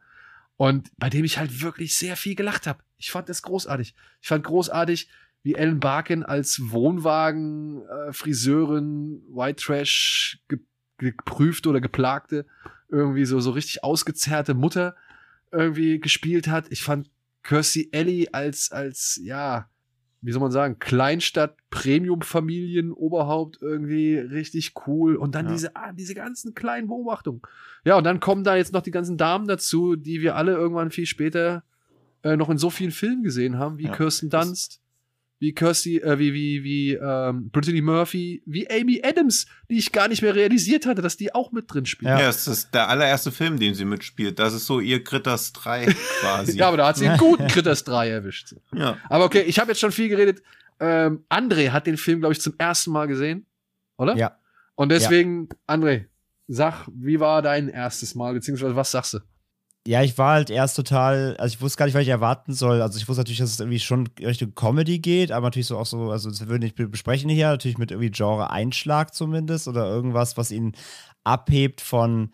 Und 0.56 0.90
bei 0.97 1.10
dem 1.10 1.24
ich 1.24 1.39
halt 1.39 1.62
wirklich 1.62 1.97
sehr 1.97 2.16
viel 2.16 2.35
gelacht 2.35 2.66
habe. 2.66 2.81
Ich 2.98 3.10
fand 3.10 3.28
das 3.28 3.43
großartig. 3.43 3.94
Ich 4.20 4.28
fand 4.28 4.44
großartig, 4.44 5.09
wie 5.43 5.55
Ellen 5.55 5.81
Barkin 5.81 6.23
als 6.23 6.70
Wohnwagen, 6.70 7.82
äh, 7.86 8.12
Friseurin, 8.12 9.23
White 9.28 9.62
Trash 9.62 10.40
ge 10.48 10.60
geprüfte 10.98 11.69
oder 11.69 11.81
geplagte, 11.81 12.47
irgendwie 12.89 13.24
so, 13.24 13.40
so 13.40 13.51
richtig 13.51 13.82
ausgezerrte 13.82 14.55
Mutter 14.55 14.94
irgendwie 15.51 15.98
gespielt 15.98 16.47
hat. 16.47 16.70
Ich 16.70 16.85
fand 16.85 17.10
Kirstie 17.43 17.90
Alley 17.93 18.28
als, 18.31 18.70
als, 18.70 19.20
ja, 19.20 19.69
wie 20.22 20.32
soll 20.32 20.40
man 20.40 20.52
sagen, 20.52 20.78
Kleinstadt, 20.78 21.56
Premium-Familien, 21.70 22.92
Oberhaupt 22.92 23.58
irgendwie 23.60 24.16
richtig 24.18 24.74
cool. 24.86 25.16
Und 25.16 25.34
dann 25.34 25.46
Ja. 25.46 25.52
diese, 25.52 25.76
ah, 25.76 25.92
diese 25.92 26.14
ganzen 26.14 26.54
kleinen 26.54 26.88
Beobachtungen. 26.88 27.42
Ja, 27.84 27.96
und 27.96 28.04
dann 28.04 28.20
kommen 28.20 28.44
da 28.44 28.56
jetzt 28.56 28.72
noch 28.72 28.82
die 28.82 28.90
ganzen 28.90 29.16
Damen 29.16 29.46
dazu, 29.48 29.96
die 29.96 30.20
wir 30.20 30.36
alle 30.36 30.52
irgendwann 30.52 30.90
viel 30.90 31.06
später 31.06 31.64
äh, 32.24 32.36
noch 32.36 32.50
in 32.50 32.58
so 32.58 32.70
vielen 32.70 32.92
Filmen 32.92 33.24
gesehen 33.24 33.58
haben, 33.58 33.78
wie 33.78 33.86
Ja. 33.86 33.92
Kirsten 33.96 34.30
Dunst, 34.30 34.80
wie 35.43 35.52
Kirsty, 35.52 35.98
äh, 35.98 36.20
wie, 36.20 36.32
wie, 36.32 36.62
wie 36.62 36.93
ähm, 36.93 37.51
Brittany 37.51 37.81
Murphy, 37.81 38.44
wie 38.47 38.70
Amy 38.70 39.02
Adams, 39.05 39.47
die 39.69 39.77
ich 39.77 39.90
gar 39.90 40.06
nicht 40.06 40.23
mehr 40.23 40.36
realisiert 40.36 40.86
hatte, 40.86 41.02
dass 41.02 41.16
die 41.16 41.35
auch 41.35 41.51
mit 41.51 41.64
drin 41.66 41.85
spielt. 41.85 42.10
Ja. 42.10 42.20
Ja, 42.20 42.28
es 42.28 42.47
ist 42.47 42.73
der 42.73 42.89
allererste 42.89 43.32
Film, 43.32 43.59
den 43.59 43.74
sie 43.74 43.85
mitspielt. 43.85 44.39
Das 44.39 44.55
ist 44.55 44.66
so 44.66 44.78
ihr 44.78 45.02
Critters 45.02 45.52
3 45.52 45.86
quasi. 46.20 46.56
Ja, 46.56 46.69
aber 46.69 46.77
da 46.77 46.86
hat 46.86 46.97
sie 46.97 47.09
einen 47.09 47.19
guten 47.19 47.47
Critters 47.48 47.82
3 47.82 48.09
erwischt. 48.10 48.55
ja. 48.73 48.97
Aber 49.09 49.24
okay, 49.24 49.43
ich 49.43 49.59
habe 49.59 49.73
jetzt 49.73 49.81
schon 49.81 49.90
viel 49.90 50.09
geredet. 50.09 50.44
Ähm, 50.78 51.24
André 51.28 51.70
hat 51.70 51.89
den 51.89 51.97
Film, 51.97 52.20
glaube 52.20 52.35
ich, 52.35 52.40
zum 52.40 52.55
ersten 52.56 52.93
Mal 52.93 53.09
gesehen, 53.09 53.44
oder? 53.97 54.14
Ja. 54.16 54.36
Und 54.77 54.90
deswegen, 54.90 55.48
André, 55.66 56.05
sag, 56.47 56.86
wie 56.94 57.19
war 57.19 57.43
dein 57.43 57.69
erstes 57.69 58.14
Mal, 58.14 58.32
beziehungsweise 58.32 58.77
was 58.77 58.93
sagst 58.93 59.14
du? 59.14 59.19
Ja, 59.86 60.02
ich 60.02 60.16
war 60.16 60.34
halt 60.34 60.48
erst 60.48 60.76
total, 60.76 61.36
also 61.38 61.54
ich 61.54 61.60
wusste 61.60 61.78
gar 61.78 61.86
nicht, 61.86 61.94
was 61.94 62.02
ich 62.02 62.09
erwarten 62.09 62.54
soll. 62.54 62.80
Also 62.82 62.98
ich 62.98 63.09
wusste 63.09 63.22
natürlich, 63.22 63.40
dass 63.40 63.50
es 63.50 63.59
irgendwie 63.59 63.80
schon 63.80 64.09
Richtung 64.20 64.54
Comedy 64.54 65.00
geht, 65.00 65.32
aber 65.32 65.48
natürlich 65.48 65.66
so 65.66 65.76
auch 65.76 65.86
so, 65.86 66.10
also 66.12 66.30
das 66.30 66.40
würden 66.42 66.52
wir 66.52 66.59
nicht 66.60 66.76
besprechen 66.76 67.28
hier, 67.28 67.48
natürlich 67.48 67.78
mit 67.78 67.90
irgendwie 67.90 68.10
Genre-Einschlag 68.12 69.12
zumindest 69.12 69.66
oder 69.66 69.86
irgendwas, 69.88 70.36
was 70.36 70.52
ihn 70.52 70.74
abhebt 71.24 71.80
von 71.80 72.30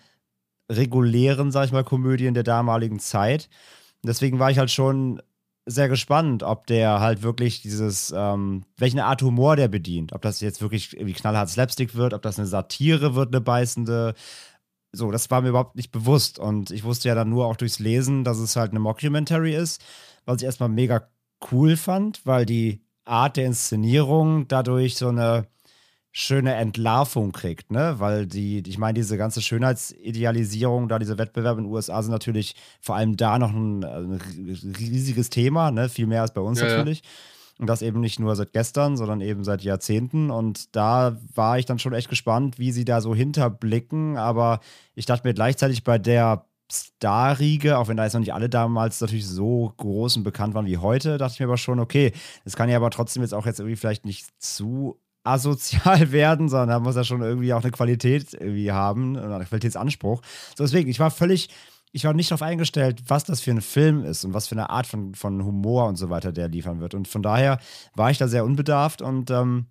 regulären, 0.70 1.52
sag 1.52 1.66
ich 1.66 1.72
mal, 1.72 1.84
Komödien 1.84 2.34
der 2.34 2.44
damaligen 2.44 3.00
Zeit. 3.00 3.48
Deswegen 4.04 4.38
war 4.38 4.50
ich 4.50 4.58
halt 4.58 4.70
schon 4.70 5.22
sehr 5.66 5.88
gespannt, 5.88 6.42
ob 6.42 6.66
der 6.66 7.00
halt 7.00 7.22
wirklich 7.22 7.62
dieses, 7.62 8.12
ähm, 8.16 8.64
welche 8.78 9.04
Art 9.04 9.22
Humor 9.22 9.56
der 9.56 9.68
bedient. 9.68 10.12
Ob 10.14 10.22
das 10.22 10.40
jetzt 10.40 10.62
wirklich 10.62 10.94
irgendwie 10.94 11.14
knallhart 11.14 11.50
Slapstick 11.50 11.94
wird, 11.94 12.14
ob 12.14 12.22
das 12.22 12.38
eine 12.38 12.48
Satire 12.48 13.14
wird, 13.14 13.28
eine 13.34 13.40
beißende. 13.42 14.14
So, 14.92 15.10
das 15.10 15.30
war 15.30 15.42
mir 15.42 15.50
überhaupt 15.50 15.76
nicht 15.76 15.92
bewusst. 15.92 16.38
Und 16.38 16.70
ich 16.70 16.84
wusste 16.84 17.08
ja 17.08 17.14
dann 17.14 17.30
nur 17.30 17.46
auch 17.46 17.56
durchs 17.56 17.78
Lesen, 17.78 18.24
dass 18.24 18.38
es 18.38 18.56
halt 18.56 18.70
eine 18.70 18.80
Mockumentary 18.80 19.54
ist, 19.54 19.82
was 20.24 20.38
ich 20.38 20.44
erstmal 20.44 20.68
mega 20.68 21.08
cool 21.52 21.76
fand, 21.76 22.24
weil 22.26 22.46
die 22.46 22.80
Art 23.04 23.36
der 23.36 23.46
Inszenierung 23.46 24.48
dadurch 24.48 24.96
so 24.96 25.08
eine 25.08 25.46
schöne 26.10 26.54
Entlarvung 26.54 27.32
kriegt, 27.32 27.70
ne? 27.70 27.96
Weil 27.98 28.26
die, 28.26 28.62
ich 28.66 28.78
meine, 28.78 28.94
diese 28.94 29.16
ganze 29.16 29.40
Schönheitsidealisierung, 29.40 30.88
da 30.88 30.98
diese 30.98 31.18
Wettbewerbe 31.18 31.60
in 31.60 31.66
den 31.66 31.72
USA 31.72 32.02
sind 32.02 32.12
natürlich 32.12 32.56
vor 32.80 32.96
allem 32.96 33.16
da 33.16 33.38
noch 33.38 33.52
ein, 33.52 33.84
ein 33.84 34.20
riesiges 34.78 35.30
Thema, 35.30 35.70
ne? 35.70 35.88
Viel 35.88 36.06
mehr 36.06 36.22
als 36.22 36.32
bei 36.32 36.40
uns 36.40 36.60
Ja, 36.60 36.66
ja. 36.66 36.84
Und 37.58 37.66
das 37.66 37.82
eben 37.82 38.00
nicht 38.00 38.20
nur 38.20 38.36
seit 38.36 38.52
gestern, 38.52 38.96
sondern 38.96 39.20
eben 39.20 39.42
seit 39.42 39.62
Jahrzehnten. 39.62 40.30
Und 40.30 40.76
da 40.76 41.18
war 41.34 41.58
ich 41.58 41.66
dann 41.66 41.80
schon 41.80 41.92
echt 41.92 42.08
gespannt, 42.08 42.58
wie 42.58 42.70
sie 42.70 42.84
da 42.84 43.00
so 43.00 43.14
hinterblicken. 43.14 44.16
Aber 44.16 44.60
ich 44.94 45.06
dachte 45.06 45.26
mir 45.26 45.34
gleichzeitig 45.34 45.82
bei 45.82 45.98
der 45.98 46.44
Starriege, 46.70 47.78
auch 47.78 47.88
wenn 47.88 47.96
da 47.96 48.04
jetzt 48.04 48.12
noch 48.12 48.20
nicht 48.20 48.34
alle 48.34 48.48
damals 48.48 49.00
natürlich 49.00 49.26
so 49.26 49.72
groß 49.76 50.18
und 50.18 50.24
bekannt 50.24 50.54
waren 50.54 50.66
wie 50.66 50.78
heute, 50.78 51.18
dachte 51.18 51.34
ich 51.34 51.40
mir 51.40 51.46
aber 51.46 51.56
schon, 51.56 51.80
okay, 51.80 52.12
das 52.44 52.56
kann 52.56 52.68
ja 52.68 52.76
aber 52.76 52.90
trotzdem 52.90 53.22
jetzt 53.22 53.34
auch 53.34 53.46
jetzt 53.46 53.58
irgendwie 53.58 53.76
vielleicht 53.76 54.04
nicht 54.04 54.26
zu 54.38 55.00
asozial 55.24 56.12
werden, 56.12 56.48
sondern 56.48 56.68
da 56.68 56.80
muss 56.80 56.96
er 56.96 57.04
schon 57.04 57.22
irgendwie 57.22 57.52
auch 57.54 57.62
eine 57.62 57.70
Qualität 57.70 58.34
irgendwie 58.34 58.72
haben, 58.72 59.16
einen 59.16 59.44
Qualitätsanspruch. 59.44 60.20
So 60.56 60.64
deswegen, 60.64 60.90
ich 60.90 61.00
war 61.00 61.10
völlig, 61.10 61.48
ich 61.92 62.04
war 62.04 62.14
nicht 62.14 62.30
darauf 62.30 62.42
eingestellt, 62.42 63.02
was 63.06 63.24
das 63.24 63.40
für 63.40 63.50
ein 63.50 63.60
Film 63.60 64.04
ist 64.04 64.24
und 64.24 64.34
was 64.34 64.48
für 64.48 64.54
eine 64.54 64.70
Art 64.70 64.86
von, 64.86 65.14
von 65.14 65.44
Humor 65.44 65.86
und 65.86 65.96
so 65.96 66.10
weiter 66.10 66.32
der 66.32 66.48
liefern 66.48 66.80
wird. 66.80 66.94
Und 66.94 67.08
von 67.08 67.22
daher 67.22 67.58
war 67.94 68.10
ich 68.10 68.18
da 68.18 68.28
sehr 68.28 68.44
unbedarft 68.44 69.02
und 69.02 69.30
ähm, 69.30 69.66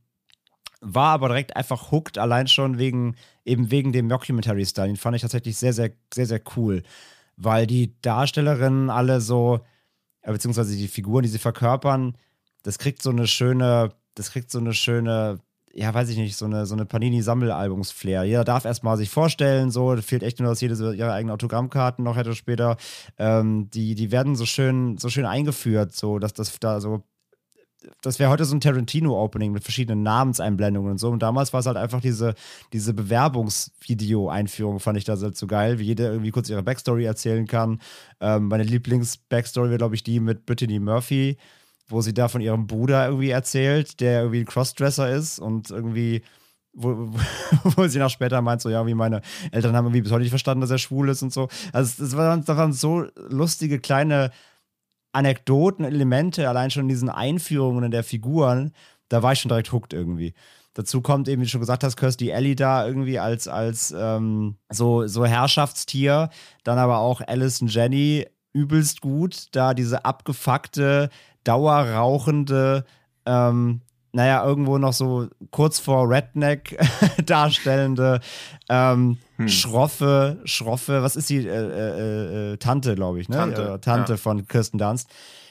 war 0.82 1.14
aber 1.14 1.30
direkt 1.30 1.56
einfach 1.56 1.92
hooked, 1.92 2.18
allein 2.18 2.48
schon 2.48 2.78
wegen, 2.78 3.16
eben 3.46 3.72
wegen 3.72 3.92
dem 3.92 4.08
Mockumentary-Style. 4.08 4.88
Den 4.88 4.98
fand 4.98 5.16
ich 5.16 5.22
tatsächlich 5.22 5.58
sehr, 5.58 5.74
sehr, 5.74 5.92
sehr, 6.14 6.26
sehr 6.26 6.42
cool. 6.56 6.84
Weil 7.36 7.68
die 7.68 8.00
Darstellerinnen 8.02 8.90
alle 8.90 9.22
so, 9.22 9.60
äh, 10.22 10.32
beziehungsweise 10.32 10.76
die 10.76 10.88
Figuren, 10.88 11.24
die 11.24 11.30
sie 11.30 11.40
verkörpern, 11.40 12.18
das 12.64 12.80
kriegt 12.80 13.02
so 13.02 13.10
eine 13.10 13.28
schöne, 13.28 13.94
das 14.16 14.32
kriegt 14.32 14.52
so 14.52 14.60
eine 14.60 14.74
schöne, 14.74 15.40
ja, 15.78 15.94
weiß 15.94 16.10
ich 16.10 16.18
nicht, 16.18 16.36
so 16.36 16.46
eine, 16.46 16.66
so 16.66 16.74
eine 16.74 16.86
Panini-Sammelalbums-Flair. 16.86 18.24
Jeder 18.24 18.44
darf 18.44 18.66
erstmal 18.66 18.98
sich 18.98 19.12
vorstellen, 19.12 19.70
so, 19.70 19.94
da 19.94 20.02
fehlt 20.02 20.24
echt 20.24 20.40
nur, 20.40 20.50
dass 20.50 20.60
jede 20.60 20.74
ihre 20.96 21.14
eigenen 21.14 21.34
Autogrammkarten 21.34 22.04
noch 22.04 22.18
hätte 22.18 22.34
später. 22.34 22.78
Ähm, 23.20 23.70
die, 23.70 23.94
die 23.94 24.12
werden 24.12 24.36
so 24.36 24.48
schön, 24.48 24.98
so 24.98 25.10
schön 25.10 25.28
eingeführt, 25.28 25.94
so, 25.94 26.18
dass 26.18 26.34
das 26.34 26.60
da 26.60 26.82
so 26.82 27.04
das 28.02 28.18
wäre 28.18 28.32
heute 28.32 28.44
so 28.44 28.56
ein 28.56 28.60
Tarantino-Opening 28.60 29.52
mit 29.52 29.64
verschiedenen 29.64 30.02
Namenseinblendungen 30.02 30.92
und 30.92 30.98
so. 30.98 31.10
Und 31.10 31.22
damals 31.22 31.54
war 31.54 31.60
es 31.60 31.68
halt 31.68 31.78
einfach 31.78 32.02
diese, 32.02 32.34
diese 32.74 32.94
Bewerbungsvideo-Einführung, 32.94 34.80
fand 34.80 34.98
ich 34.98 35.04
da 35.04 35.16
so 35.16 35.48
geil, 35.48 35.78
wie 35.78 35.84
jeder 35.84 36.12
irgendwie 36.12 36.32
kurz 36.32 36.50
ihre 36.50 36.64
Backstory 36.64 37.06
erzählen 37.06 37.46
kann. 37.46 37.80
Ähm, 38.20 38.48
meine 38.48 38.64
Lieblings-Backstory 38.64 39.70
wäre, 39.70 39.78
glaube 39.78 39.96
ich, 39.96 40.04
die 40.04 40.20
mit 40.20 40.46
Brittany 40.46 40.80
Murphy, 40.80 41.38
wo 41.90 42.02
sie 42.02 42.14
da 42.14 42.28
von 42.28 42.42
ihrem 42.42 42.68
Bruder 42.68 43.06
irgendwie 43.06 43.30
erzählt, 43.30 44.00
der 44.00 44.22
irgendwie 44.22 44.42
ein 44.42 44.46
Crossdresser 44.46 45.10
ist 45.10 45.40
und 45.40 45.70
irgendwie 45.70 46.22
wo, 46.74 47.10
wo, 47.64 47.88
sie 47.88 48.00
nach 48.00 48.10
später 48.10 48.42
meint, 48.42 48.62
so, 48.62 48.70
ja, 48.70 48.86
wie 48.86 48.94
meine 48.94 49.22
Eltern 49.52 49.76
haben 49.76 49.86
irgendwie 49.86 50.02
bis 50.02 50.12
heute 50.12 50.22
nicht 50.22 50.30
verstanden, 50.30 50.62
dass 50.62 50.70
er 50.70 50.78
schwul 50.78 51.10
ist 51.10 51.24
und 51.24 51.34
so. 51.34 51.50
Also, 51.74 52.04
das 52.04 52.16
waren, 52.16 52.46
das 52.46 52.56
waren 52.56 52.74
so 52.74 53.06
lustige 53.16 53.80
kleine 53.80 54.32
Anekdoten, 55.12 55.84
Elemente, 55.84 56.48
allein 56.48 56.70
schon 56.70 56.84
in 56.84 56.90
diesen 56.90 57.10
Einführungen 57.10 57.90
der 57.90 58.04
Figuren, 58.04 58.74
da 59.10 59.24
war 59.24 59.34
ich 59.34 59.40
schon 59.40 59.50
direkt 59.50 59.72
hooked 59.72 59.94
irgendwie. 59.94 60.34
Dazu 60.76 61.02
kommt 61.02 61.28
eben, 61.28 61.42
wie 61.42 61.46
du 61.46 61.50
schon 61.50 61.62
gesagt 61.62 61.84
hast, 61.84 61.98
Kirsty 61.98 62.30
Ellie 62.30 62.56
da 62.56 62.86
irgendwie 62.86 63.18
als, 63.18 63.48
als 63.48 63.92
ähm, 63.98 64.58
so, 64.70 65.08
so 65.08 65.26
Herrschaftstier. 65.26 66.30
Dann 66.64 66.78
aber 66.78 67.00
auch 67.00 67.22
Alison 67.26 67.68
Jenny 67.68 68.28
übelst 68.54 69.02
gut, 69.02 69.48
da 69.54 69.74
diese 69.74 70.06
abgefuckte, 70.06 71.10
dauerrauchende, 71.48 72.86
ähm, 73.26 73.82
naja, 74.14 74.44
irgendwo 74.44 74.78
noch 74.78 74.94
so 74.94 75.28
kurz 75.52 75.80
vor 75.80 76.10
Redneck 76.10 76.78
darstellende, 77.26 78.20
ähm, 78.70 79.18
hm. 79.36 79.48
schroffe, 79.48 80.40
schroffe, 80.46 81.04
was 81.04 81.16
ist 81.16 81.30
die 81.30 81.48
äh, 81.48 81.52
äh, 81.52 82.54
äh, 82.54 82.58
Tante, 82.58 82.96
glaube 82.96 83.20
ich, 83.20 83.30
ne? 83.30 83.38
Tante, 83.38 83.74
äh, 83.74 83.80
Tante 83.80 84.14
ja. 84.14 84.18
von 84.18 84.48
Kirsten 84.48 84.78
Dunst. 84.78 85.10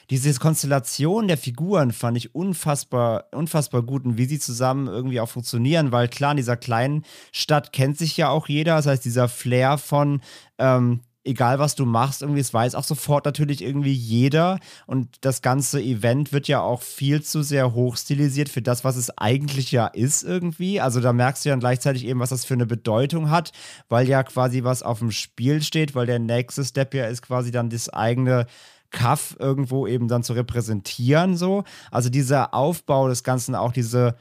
Diese 0.09 0.33
Konstellation 0.39 1.27
der 1.27 1.37
Figuren 1.37 1.91
fand 1.91 2.15
ich 2.15 2.33
unfassbar, 2.33 3.25
unfassbar 3.33 3.83
gut 3.83 4.05
und 4.05 4.17
wie 4.17 4.25
sie 4.25 4.39
zusammen 4.39 4.87
irgendwie 4.87 5.19
auch 5.19 5.27
funktionieren, 5.27 5.91
weil 5.91 6.07
klar, 6.07 6.31
in 6.31 6.37
dieser 6.37 6.55
kleinen 6.55 7.03
Stadt 7.33 7.73
kennt 7.73 7.97
sich 7.97 8.15
ja 8.15 8.29
auch 8.29 8.47
jeder. 8.47 8.77
Das 8.77 8.87
heißt, 8.87 9.03
dieser 9.03 9.27
Flair 9.27 9.77
von 9.77 10.21
ähm, 10.59 11.01
egal 11.27 11.59
was 11.59 11.75
du 11.75 11.85
machst, 11.85 12.21
irgendwie, 12.21 12.41
es 12.41 12.53
weiß 12.53 12.75
auch 12.75 12.83
sofort 12.83 13.25
natürlich 13.25 13.61
irgendwie 13.61 13.93
jeder. 13.93 14.59
Und 14.85 15.09
das 15.21 15.41
ganze 15.41 15.81
Event 15.81 16.33
wird 16.33 16.47
ja 16.47 16.61
auch 16.61 16.81
viel 16.81 17.21
zu 17.21 17.43
sehr 17.43 17.73
hochstilisiert 17.73 18.49
für 18.49 18.61
das, 18.61 18.83
was 18.83 18.95
es 18.95 19.15
eigentlich 19.17 19.71
ja 19.71 19.87
ist 19.87 20.23
irgendwie. 20.23 20.81
Also 20.81 21.01
da 21.01 21.13
merkst 21.13 21.45
du 21.45 21.49
ja 21.49 21.55
gleichzeitig 21.55 22.05
eben, 22.05 22.19
was 22.19 22.29
das 22.29 22.45
für 22.45 22.53
eine 22.53 22.65
Bedeutung 22.65 23.29
hat, 23.29 23.51
weil 23.89 24.07
ja 24.07 24.23
quasi 24.23 24.63
was 24.63 24.83
auf 24.83 24.99
dem 24.99 25.11
Spiel 25.11 25.61
steht, 25.61 25.93
weil 25.93 26.05
der 26.05 26.19
nächste 26.19 26.63
Step 26.63 26.93
ja 26.93 27.05
ist 27.05 27.21
quasi 27.21 27.51
dann 27.51 27.69
das 27.69 27.89
eigene 27.89 28.47
Kaff 28.89 29.35
irgendwo 29.39 29.85
eben 29.85 30.07
dann 30.07 30.23
zu 30.23 30.33
repräsentieren, 30.33 31.35
so. 31.35 31.63
Also 31.91 32.09
dieser 32.09 32.53
Aufbau 32.53 33.09
des 33.09 33.23
Ganzen, 33.23 33.53
auch 33.53 33.73
diese 33.73 34.15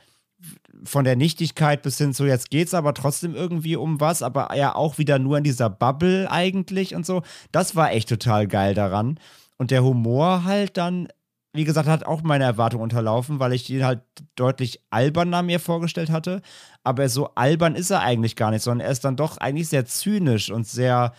von 0.85 1.05
der 1.05 1.17
Nichtigkeit 1.17 1.83
bis 1.83 1.99
hin 1.99 2.15
zu 2.15 2.27
jetzt 2.27 2.51
geht's 2.51 2.75
aber 2.75 2.95
trotzdem 2.95 3.35
irgendwie 3.35 3.77
um 3.77 4.01
was, 4.01 4.23
aber 4.23 4.55
ja 4.55 4.75
auch 4.75 4.99
wieder 4.99 5.19
nur 5.19 5.39
in 5.39 5.45
dieser 5.45 5.71
Bubble 5.71 6.31
eigentlich 6.31 6.95
und 6.95 7.07
so. 7.07 7.23
Das 7.53 7.77
war 7.77 7.93
echt 7.93 8.09
total 8.09 8.47
geil 8.47 8.75
daran. 8.75 9.19
Und 9.57 9.71
der 9.71 9.83
Humor 9.83 10.45
halt 10.45 10.77
dann, 10.77 11.09
wie 11.55 11.65
gesagt, 11.65 11.89
hat 11.89 12.05
auch 12.05 12.23
meine 12.23 12.45
Erwartung 12.45 12.83
unterlaufen, 12.83 13.41
weil 13.41 13.55
ich 13.55 13.71
ihn 13.71 13.85
halt 13.85 14.03
deutlich 14.37 14.83
alberner 14.91 15.43
mir 15.43 15.61
vorgestellt 15.61 16.11
hatte. 16.11 16.43
Aber 16.85 17.09
so 17.09 17.31
albern 17.35 17.75
ist 17.75 17.91
er 17.91 18.03
eigentlich 18.03 18.37
gar 18.37 18.51
nicht, 18.51 18.63
sondern 18.63 18.87
er 18.87 18.93
ist 18.93 19.05
dann 19.05 19.17
doch 19.17 19.39
eigentlich 19.39 19.69
sehr 19.69 19.87
zynisch 19.87 20.51
und 20.51 20.67
sehr 20.67 21.15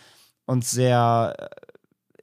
und 0.45 0.63
sehr 0.63 1.35
äh, 1.37 1.66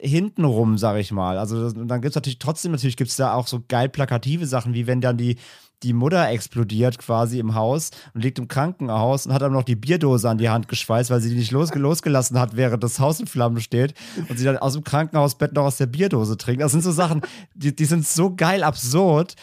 hintenrum, 0.01 0.79
sag 0.79 0.99
ich 0.99 1.13
mal. 1.13 1.39
Also 1.39 1.71
dann 1.71 2.01
gibt 2.01 2.11
es 2.11 2.15
natürlich 2.15 2.39
trotzdem, 2.39 2.73
natürlich 2.73 2.97
gibt 2.97 3.11
es 3.11 3.17
da 3.17 3.35
auch 3.35 3.47
so 3.47 3.63
geil 3.69 3.89
plakative 3.89 4.47
Sachen, 4.47 4.75
wie 4.75 4.87
wenn 4.87 5.01
dann 5.01 5.17
die 5.17 5.37
die 5.83 5.93
Mutter 5.93 6.29
explodiert 6.31 6.99
quasi 6.99 7.39
im 7.39 7.55
Haus 7.55 7.91
und 8.15 8.23
liegt 8.23 8.39
im 8.39 8.49
Krankenhaus 8.49 9.27
und 9.27 9.33
hat 9.33 9.43
dann 9.43 9.53
noch 9.53 9.65
die 9.65 9.77
Bierdose 9.77 10.29
an 10.29 10.39
die 10.39 10.49
Hand 10.49 10.67
geschweißt, 10.67 11.11
weil 11.11 11.21
sie 11.21 11.31
die 11.31 11.37
nicht 11.37 11.51
losge 11.51 11.79
losgelassen 11.79 12.39
hat, 12.39 12.57
während 12.57 12.83
das 12.83 12.99
Haus 12.99 13.21
in 13.21 13.27
Flammen 13.27 13.61
steht 13.61 13.95
und 14.29 14.39
sie 14.39 14.45
dann 14.45 14.57
aus 14.57 14.73
dem 14.73 14.85
Krankenhausbett 14.85 15.53
noch 15.53 15.65
aus 15.65 15.77
der 15.77 15.87
Bierdose 15.87 16.37
trinkt. 16.37 16.63
Das 16.63 16.73
sind 16.73 16.83
so 16.83 16.93
Sachen, 16.93 17.21
die, 17.55 17.77
die 17.77 17.85
sind 17.85 18.07
so 18.07 18.35
geil 18.35 18.63
absurd 18.63 19.35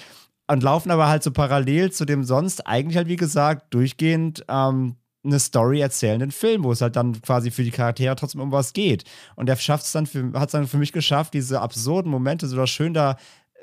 und 0.48 0.64
laufen 0.64 0.92
aber 0.92 1.08
halt 1.08 1.24
so 1.24 1.32
parallel 1.32 1.92
zu 1.92 2.06
dem 2.06 2.24
sonst 2.24 2.68
eigentlich 2.68 2.98
halt, 2.98 3.08
wie 3.08 3.18
gesagt, 3.18 3.74
durchgehend 3.74 4.44
ähm, 4.50 4.96
eine 5.24 5.40
Story 5.40 5.82
erzählenden 5.82 6.32
Film, 6.32 6.64
wo 6.64 6.72
es 6.72 6.82
halt 6.82 6.96
dann 6.96 7.22
quasi 7.22 7.52
für 7.52 7.64
die 7.64 7.72
Charaktere 7.72 8.16
trotzdem 8.16 8.42
um 8.42 8.52
was 8.52 8.74
geht. 8.74 9.04
Und 9.36 9.50
er 9.50 9.56
schafft 9.56 9.86
es 9.86 9.92
dann 9.92 10.08
hat 10.34 10.50
es 10.50 10.52
dann 10.52 10.68
für 10.68 10.78
mich 10.78 10.92
geschafft, 10.92 11.34
diese 11.34 11.62
absurden 11.62 12.12
Momente 12.12 12.48
so 12.48 12.66
schön 12.66 12.94
da 12.94 13.18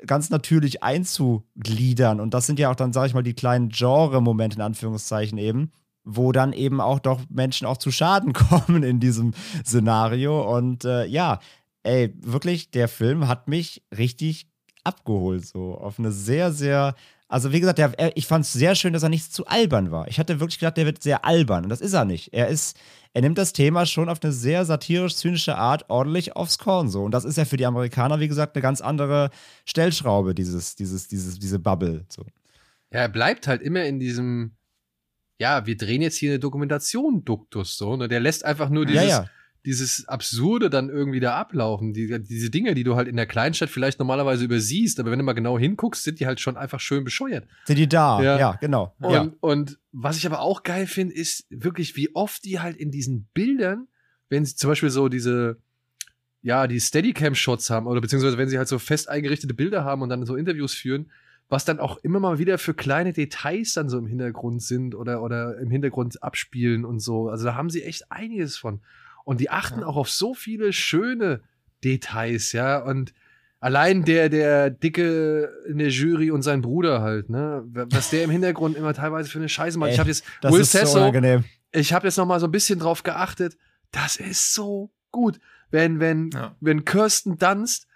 ganz 0.05 0.29
natürlich 0.29 0.83
einzugliedern. 0.83 2.19
Und 2.19 2.33
das 2.33 2.45
sind 2.45 2.59
ja 2.59 2.71
auch 2.71 2.75
dann, 2.75 2.93
sage 2.93 3.07
ich 3.07 3.13
mal, 3.13 3.23
die 3.23 3.33
kleinen 3.33 3.69
Genre-Momente 3.69 4.55
in 4.55 4.61
Anführungszeichen 4.61 5.37
eben, 5.37 5.71
wo 6.03 6.31
dann 6.31 6.53
eben 6.53 6.81
auch 6.81 6.99
doch 6.99 7.21
Menschen 7.29 7.67
auch 7.67 7.77
zu 7.77 7.91
Schaden 7.91 8.33
kommen 8.33 8.83
in 8.83 8.99
diesem 8.99 9.33
Szenario. 9.65 10.55
Und 10.55 10.85
äh, 10.85 11.05
ja, 11.05 11.39
ey, 11.83 12.13
wirklich, 12.21 12.71
der 12.71 12.87
Film 12.87 13.27
hat 13.27 13.47
mich 13.47 13.83
richtig 13.95 14.47
abgeholt, 14.83 15.45
so 15.45 15.75
auf 15.75 15.99
eine 15.99 16.11
sehr, 16.11 16.51
sehr 16.51 16.95
also 17.29 17.51
wie 17.53 17.59
gesagt, 17.59 17.77
der, 17.77 17.93
ich 18.17 18.25
fand 18.25 18.43
es 18.43 18.53
sehr 18.53 18.73
schön, 18.73 18.91
dass 18.91 19.03
er 19.03 19.09
nicht 19.09 19.31
zu 19.31 19.45
albern 19.45 19.91
war. 19.91 20.07
Ich 20.07 20.19
hatte 20.19 20.39
wirklich 20.39 20.57
gedacht, 20.57 20.77
der 20.77 20.87
wird 20.87 21.03
sehr 21.03 21.25
albern 21.25 21.63
und 21.63 21.69
das 21.69 21.79
ist 21.79 21.93
er 21.93 22.03
nicht. 22.03 22.33
Er 22.33 22.47
ist, 22.47 22.75
er 23.13 23.21
nimmt 23.21 23.37
das 23.37 23.53
Thema 23.53 23.85
schon 23.85 24.09
auf 24.09 24.17
eine 24.23 24.33
sehr 24.33 24.65
satirisch-zynische 24.65 25.55
Art 25.55 25.85
ordentlich 25.89 26.35
aufs 26.35 26.57
Korn 26.57 26.89
so. 26.89 27.03
Und 27.03 27.11
das 27.11 27.25
ist 27.25 27.37
ja 27.37 27.45
für 27.45 27.57
die 27.57 27.67
Amerikaner, 27.67 28.19
wie 28.19 28.27
gesagt, 28.27 28.55
eine 28.55 28.63
ganz 28.63 28.81
andere 28.81 29.29
Stellschraube, 29.65 30.33
dieses, 30.33 30.75
dieses, 30.75 31.07
dieses, 31.07 31.37
diese 31.37 31.59
Bubble. 31.59 32.03
So. 32.09 32.23
Ja, 32.91 33.01
er 33.01 33.09
bleibt 33.09 33.45
halt 33.45 33.61
immer 33.61 33.85
in 33.85 33.99
diesem, 33.99 34.55
ja, 35.37 35.67
wir 35.67 35.77
drehen 35.77 36.01
jetzt 36.01 36.17
hier 36.17 36.31
eine 36.31 36.39
Dokumentation-Duktus 36.39 37.77
so. 37.77 37.95
Ne? 37.95 38.07
Der 38.07 38.19
lässt 38.19 38.43
einfach 38.43 38.69
nur 38.69 38.87
dieses. 38.87 39.03
Ja, 39.03 39.21
ja 39.21 39.29
dieses 39.69 40.07
Absurde 40.07 40.71
dann 40.71 40.89
irgendwie 40.89 41.19
da 41.19 41.35
ablaufen. 41.35 41.93
Die, 41.93 42.19
diese 42.23 42.49
Dinge, 42.49 42.73
die 42.73 42.83
du 42.83 42.95
halt 42.95 43.07
in 43.07 43.15
der 43.15 43.27
Kleinstadt 43.27 43.69
vielleicht 43.69 43.99
normalerweise 43.99 44.43
übersiehst, 44.43 44.99
aber 44.99 45.11
wenn 45.11 45.19
du 45.19 45.25
mal 45.25 45.33
genau 45.33 45.59
hinguckst, 45.59 46.03
sind 46.03 46.19
die 46.19 46.25
halt 46.25 46.39
schon 46.39 46.57
einfach 46.57 46.79
schön 46.79 47.03
bescheuert. 47.03 47.47
Sind 47.65 47.77
die 47.77 47.87
da? 47.87 48.19
Ja, 48.21 48.39
ja 48.39 48.51
genau. 48.59 48.95
Und, 48.99 49.13
ja. 49.13 49.31
und 49.41 49.77
was 49.91 50.17
ich 50.17 50.25
aber 50.25 50.39
auch 50.39 50.63
geil 50.63 50.87
finde, 50.87 51.13
ist 51.13 51.45
wirklich, 51.51 51.95
wie 51.95 52.15
oft 52.15 52.43
die 52.45 52.59
halt 52.59 52.77
in 52.77 52.89
diesen 52.89 53.27
Bildern, 53.35 53.87
wenn 54.29 54.43
sie 54.43 54.55
zum 54.55 54.71
Beispiel 54.71 54.89
so 54.89 55.07
diese, 55.07 55.57
ja, 56.41 56.65
die 56.65 56.79
Steadicam-Shots 56.79 57.69
haben, 57.69 57.85
oder 57.85 58.01
beziehungsweise 58.01 58.39
wenn 58.39 58.49
sie 58.49 58.57
halt 58.57 58.67
so 58.67 58.79
fest 58.79 59.07
eingerichtete 59.07 59.53
Bilder 59.53 59.83
haben 59.83 60.01
und 60.01 60.09
dann 60.09 60.25
so 60.25 60.35
Interviews 60.35 60.73
führen, 60.73 61.11
was 61.47 61.63
dann 61.63 61.79
auch 61.79 61.97
immer 61.97 62.19
mal 62.19 62.39
wieder 62.39 62.57
für 62.57 62.73
kleine 62.73 63.13
Details 63.13 63.73
dann 63.73 63.87
so 63.87 63.99
im 63.99 64.07
Hintergrund 64.07 64.63
sind 64.63 64.95
oder, 64.95 65.21
oder 65.21 65.59
im 65.59 65.69
Hintergrund 65.69 66.23
abspielen 66.23 66.85
und 66.85 67.01
so. 67.01 67.29
Also 67.29 67.45
da 67.45 67.53
haben 67.53 67.69
sie 67.69 67.83
echt 67.83 68.11
einiges 68.11 68.57
von. 68.57 68.81
Und 69.23 69.39
die 69.39 69.49
achten 69.49 69.81
ja. 69.81 69.85
auch 69.85 69.95
auf 69.95 70.09
so 70.09 70.33
viele 70.33 70.73
schöne 70.73 71.41
Details, 71.83 72.51
ja. 72.51 72.79
Und 72.79 73.13
allein 73.59 74.03
der, 74.03 74.29
der 74.29 74.69
Dicke 74.69 75.51
in 75.67 75.77
der 75.77 75.89
Jury 75.89 76.31
und 76.31 76.41
sein 76.41 76.61
Bruder 76.61 77.01
halt, 77.01 77.29
ne? 77.29 77.63
Was 77.65 78.09
der 78.09 78.23
im 78.23 78.29
Hintergrund 78.29 78.77
immer 78.77 78.93
teilweise 78.93 79.29
für 79.29 79.39
eine 79.39 79.49
Scheiße 79.49 79.77
macht. 79.77 79.89
Ey, 79.89 79.93
ich 79.93 79.99
habe 79.99 80.09
jetzt 80.09 80.23
Will 80.43 80.63
Sasso, 80.63 81.11
so 81.11 81.43
ich 81.71 81.93
habe 81.93 82.07
jetzt 82.07 82.17
noch 82.17 82.25
mal 82.25 82.39
so 82.39 82.47
ein 82.47 82.51
bisschen 82.51 82.79
drauf 82.79 83.03
geachtet. 83.03 83.57
Das 83.91 84.15
ist 84.15 84.53
so 84.53 84.91
gut, 85.11 85.39
wenn 85.71 85.99
wenn 85.99 86.31
ja. 86.33 86.55
wenn 86.59 86.85
Kirsten 86.85 87.37
Dunst 87.37 87.87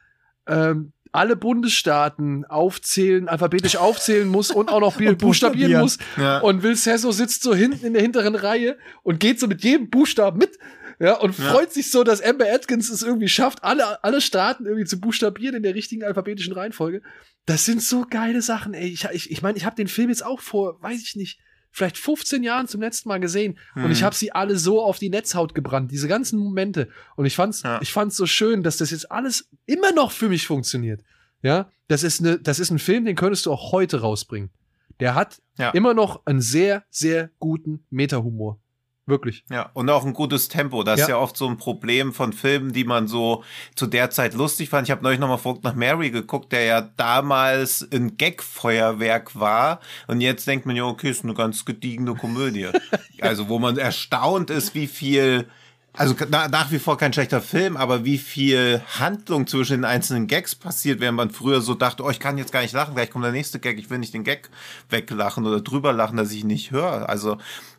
ähm, 0.47 0.93
alle 1.11 1.35
Bundesstaaten 1.35 2.43
aufzählen, 2.45 3.29
alphabetisch 3.29 3.77
aufzählen 3.77 4.27
muss 4.27 4.49
und 4.51 4.69
auch 4.69 4.79
noch 4.79 4.99
und 4.99 5.17
buchstabieren 5.19 5.79
muss. 5.79 5.97
Ja. 6.17 6.39
Und 6.39 6.63
Will 6.63 6.75
Sasso 6.75 7.11
sitzt 7.11 7.43
so 7.43 7.53
hinten 7.53 7.85
in 7.85 7.93
der 7.93 8.01
hinteren 8.01 8.35
Reihe 8.35 8.77
und 9.03 9.19
geht 9.19 9.39
so 9.39 9.47
mit 9.47 9.63
jedem 9.63 9.89
Buchstaben 9.89 10.39
mit 10.39 10.57
ja, 10.99 11.17
und 11.19 11.37
ja. 11.37 11.51
freut 11.51 11.71
sich 11.71 11.91
so, 11.91 12.03
dass 12.03 12.21
Amber 12.21 12.45
Atkins 12.51 12.89
es 12.89 13.03
irgendwie 13.03 13.27
schafft, 13.27 13.63
alle, 13.63 14.03
alle 14.03 14.21
Staaten 14.21 14.65
irgendwie 14.65 14.85
zu 14.85 14.99
buchstabieren 14.99 15.55
in 15.55 15.63
der 15.63 15.75
richtigen 15.75 16.03
alphabetischen 16.03 16.53
Reihenfolge. 16.53 17.01
Das 17.45 17.65
sind 17.65 17.81
so 17.81 18.05
geile 18.09 18.41
Sachen, 18.41 18.73
ey. 18.73 18.87
Ich, 18.87 19.05
ich, 19.05 19.31
ich 19.31 19.41
meine, 19.41 19.57
ich 19.57 19.65
habe 19.65 19.75
den 19.75 19.87
Film 19.87 20.09
jetzt 20.09 20.25
auch 20.25 20.39
vor, 20.39 20.81
weiß 20.81 21.01
ich 21.01 21.15
nicht, 21.15 21.39
vielleicht 21.73 21.97
15 21.97 22.43
Jahren 22.43 22.67
zum 22.67 22.81
letzten 22.81 23.09
Mal 23.09 23.19
gesehen 23.19 23.57
mhm. 23.75 23.85
und 23.85 23.91
ich 23.91 24.01
mhm. 24.01 24.05
habe 24.05 24.15
sie 24.15 24.31
alle 24.31 24.57
so 24.57 24.81
auf 24.81 24.99
die 24.99 25.09
Netzhaut 25.09 25.55
gebrannt, 25.55 25.91
diese 25.91 26.07
ganzen 26.07 26.39
Momente 26.39 26.87
und 27.15 27.25
ich 27.25 27.35
fand's 27.35 27.63
ja. 27.63 27.81
ich 27.81 27.91
fand's 27.91 28.15
so 28.15 28.25
schön, 28.25 28.63
dass 28.63 28.77
das 28.77 28.91
jetzt 28.91 29.11
alles 29.11 29.49
immer 29.65 29.91
noch 29.91 30.11
für 30.11 30.29
mich 30.29 30.47
funktioniert. 30.47 31.01
Ja, 31.41 31.71
das 31.87 32.03
ist 32.03 32.21
eine 32.21 32.39
das 32.39 32.59
ist 32.59 32.69
ein 32.69 32.79
Film, 32.79 33.05
den 33.05 33.15
könntest 33.15 33.47
du 33.47 33.51
auch 33.51 33.71
heute 33.71 34.01
rausbringen. 34.01 34.51
Der 34.99 35.15
hat 35.15 35.41
ja. 35.57 35.71
immer 35.71 35.93
noch 35.93 36.25
einen 36.25 36.41
sehr 36.41 36.85
sehr 36.89 37.31
guten 37.39 37.85
Meta-Humor. 37.89 38.59
Wirklich. 39.05 39.43
Ja, 39.49 39.69
und 39.73 39.89
auch 39.89 40.05
ein 40.05 40.13
gutes 40.13 40.47
Tempo. 40.47 40.83
Das 40.83 40.99
ja. 40.99 41.05
ist 41.05 41.09
ja 41.09 41.17
oft 41.17 41.35
so 41.35 41.47
ein 41.47 41.57
Problem 41.57 42.13
von 42.13 42.31
Filmen, 42.31 42.71
die 42.71 42.85
man 42.85 43.07
so 43.09 43.43
zu 43.75 43.85
der 43.85 44.09
Zeit 44.11 44.33
lustig 44.33 44.69
fand. 44.69 44.87
Ich 44.87 44.91
habe 44.91 45.03
neulich 45.03 45.19
nochmal 45.19 45.37
Vogt 45.37 45.63
nach 45.65 45.75
Mary 45.75 46.09
geguckt, 46.09 46.53
der 46.53 46.63
ja 46.63 46.81
damals 46.81 47.85
ein 47.91 48.15
Gag-Feuerwerk 48.15 49.37
war. 49.37 49.81
Und 50.07 50.21
jetzt 50.21 50.47
denkt 50.47 50.65
man 50.65 50.77
ja, 50.77 50.85
okay, 50.85 51.09
ist 51.09 51.25
eine 51.25 51.33
ganz 51.33 51.65
gediegene 51.65 52.15
Komödie. 52.15 52.69
also, 53.21 53.49
wo 53.49 53.59
man 53.59 53.77
erstaunt 53.77 54.49
ist, 54.49 54.73
wie 54.73 54.87
viel 54.87 55.47
also 55.95 56.15
na, 56.29 56.47
nach 56.47 56.71
wie 56.71 56.79
vor 56.79 56.97
kein 56.97 57.13
schlechter 57.13 57.39
Film, 57.39 57.77
aber 57.77 58.03
wie 58.03 58.17
viel 58.17 58.81
Handlung 58.99 59.45
zwischen 59.45 59.73
den 59.77 59.85
einzelnen 59.85 60.25
Gags 60.25 60.55
passiert, 60.55 60.99
während 60.99 61.17
man 61.17 61.29
früher 61.29 61.61
so 61.61 61.75
dachte, 61.75 62.01
oh, 62.03 62.09
ich 62.09 62.19
kann 62.19 62.39
jetzt 62.39 62.51
gar 62.51 62.61
nicht 62.61 62.73
lachen, 62.73 62.95
gleich 62.95 63.11
kommt 63.11 63.25
der 63.25 63.31
nächste 63.31 63.59
Gag, 63.59 63.77
ich 63.77 63.91
will 63.91 63.99
nicht 63.99 64.13
den 64.13 64.23
Gag 64.23 64.49
weglachen 64.89 65.45
oder 65.45 65.61
drüber 65.61 65.93
lachen, 65.93 66.17
dass 66.17 66.31
ich 66.31 66.41
ihn 66.41 66.47
nicht 66.47 66.71
höre. 66.71 67.07
Also, 67.09 67.37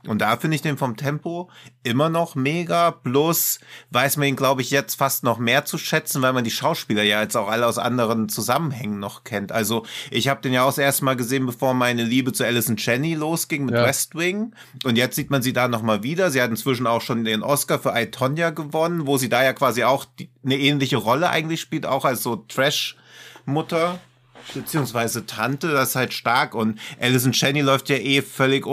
und 0.08 0.20
da 0.20 0.36
finde 0.36 0.56
ich 0.56 0.62
den 0.62 0.76
vom 0.76 0.96
Tempo 0.96 1.50
immer 1.82 2.08
noch 2.08 2.34
mega, 2.34 2.90
bloß 2.90 3.60
weiß 3.90 4.16
man 4.16 4.28
ihn, 4.28 4.36
glaube 4.36 4.62
ich, 4.62 4.70
jetzt 4.70 4.94
fast 4.94 5.24
noch 5.24 5.38
mehr 5.38 5.64
zu 5.64 5.78
schätzen, 5.78 6.22
weil 6.22 6.32
man 6.32 6.44
die 6.44 6.50
Schauspieler 6.50 7.02
ja 7.02 7.20
jetzt 7.20 7.36
auch 7.36 7.48
alle 7.48 7.66
aus 7.66 7.78
anderen 7.78 8.28
Zusammenhängen 8.28 8.98
noch 8.98 9.24
kennt. 9.24 9.52
Also, 9.52 9.84
ich 10.10 10.28
habe 10.28 10.40
den 10.40 10.52
ja 10.52 10.62
auch 10.62 10.68
das 10.68 10.78
erste 10.78 11.04
Mal 11.04 11.16
gesehen, 11.16 11.46
bevor 11.46 11.74
meine 11.74 12.04
Liebe 12.04 12.32
zu 12.32 12.44
Alison 12.44 12.76
Jenny 12.76 13.14
losging 13.14 13.66
mit 13.66 13.74
ja. 13.74 13.84
West 13.84 14.14
Wing. 14.14 14.54
Und 14.84 14.96
jetzt 14.96 15.16
sieht 15.16 15.30
man 15.30 15.42
sie 15.42 15.52
da 15.52 15.68
nochmal 15.68 16.02
wieder. 16.02 16.30
Sie 16.30 16.40
hat 16.40 16.50
inzwischen 16.50 16.86
auch 16.86 17.00
schon 17.00 17.24
den 17.24 17.42
Oscar 17.42 17.78
für 17.78 17.94
I, 17.94 18.10
Tonya 18.10 18.50
gewonnen, 18.50 19.06
wo 19.06 19.18
sie 19.18 19.28
da 19.28 19.42
ja 19.42 19.52
quasi 19.52 19.84
auch 19.84 20.04
die, 20.04 20.30
eine 20.44 20.58
ähnliche 20.58 20.96
Rolle 20.96 21.30
eigentlich 21.30 21.60
spielt, 21.60 21.86
auch 21.86 22.04
als 22.04 22.22
so 22.22 22.36
Trash-Mutter 22.36 23.98
beziehungsweise 24.52 25.26
Tante, 25.26 25.68
das 25.68 25.90
ist 25.90 25.96
halt 25.96 26.12
stark 26.12 26.54
und 26.54 26.78
Alison 27.00 27.32
Cheney 27.32 27.62
läuft 27.62 27.88
ja 27.88 27.96
eh 27.96 28.20
völlig 28.20 28.66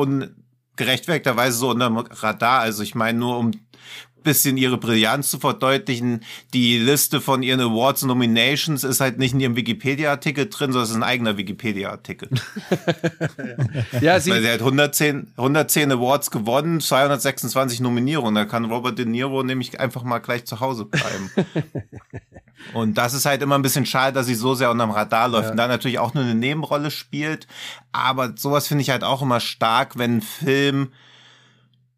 ungerechtfertigterweise 0.71 1.57
so 1.57 1.69
unterm 1.69 1.97
Radar, 1.97 2.61
also 2.61 2.83
ich 2.83 2.95
meine 2.95 3.17
nur 3.17 3.37
um 3.37 3.51
bisschen 4.23 4.57
ihre 4.57 4.77
Brillanz 4.77 5.29
zu 5.31 5.39
verdeutlichen. 5.39 6.21
Die 6.53 6.77
Liste 6.77 7.21
von 7.21 7.43
ihren 7.43 7.59
Awards 7.59 8.03
und 8.03 8.09
Nominations 8.09 8.83
ist 8.83 9.01
halt 9.01 9.17
nicht 9.17 9.33
in 9.33 9.39
ihrem 9.39 9.55
Wikipedia-Artikel 9.55 10.49
drin, 10.49 10.71
sondern 10.71 10.83
es 10.83 10.89
ist 10.89 10.95
ein 10.95 11.03
eigener 11.03 11.37
Wikipedia-Artikel. 11.37 12.29
ja, 14.01 14.19
sie, 14.19 14.31
Weil 14.31 14.41
sie 14.41 14.49
hat 14.49 14.59
110, 14.59 15.33
110 15.37 15.91
Awards 15.91 16.31
gewonnen, 16.31 16.81
226 16.81 17.79
Nominierungen. 17.79 18.35
Da 18.35 18.45
kann 18.45 18.65
Robert 18.65 18.97
De 18.97 19.05
Niro 19.05 19.43
nämlich 19.43 19.79
einfach 19.79 20.03
mal 20.03 20.19
gleich 20.19 20.45
zu 20.45 20.59
Hause 20.59 20.85
bleiben. 20.85 21.31
und 22.73 22.97
das 22.97 23.13
ist 23.13 23.25
halt 23.25 23.41
immer 23.41 23.57
ein 23.57 23.61
bisschen 23.61 23.85
schade, 23.85 24.13
dass 24.13 24.27
sie 24.27 24.35
so 24.35 24.53
sehr 24.53 24.71
unterm 24.71 24.91
Radar 24.91 25.27
läuft 25.27 25.45
ja. 25.45 25.51
und 25.51 25.57
da 25.57 25.67
natürlich 25.67 25.99
auch 25.99 26.13
nur 26.13 26.23
eine 26.23 26.35
Nebenrolle 26.35 26.91
spielt. 26.91 27.47
Aber 27.91 28.33
sowas 28.35 28.67
finde 28.67 28.83
ich 28.83 28.89
halt 28.89 29.03
auch 29.03 29.21
immer 29.21 29.39
stark, 29.39 29.97
wenn 29.97 30.17
ein 30.17 30.21
Film 30.21 30.89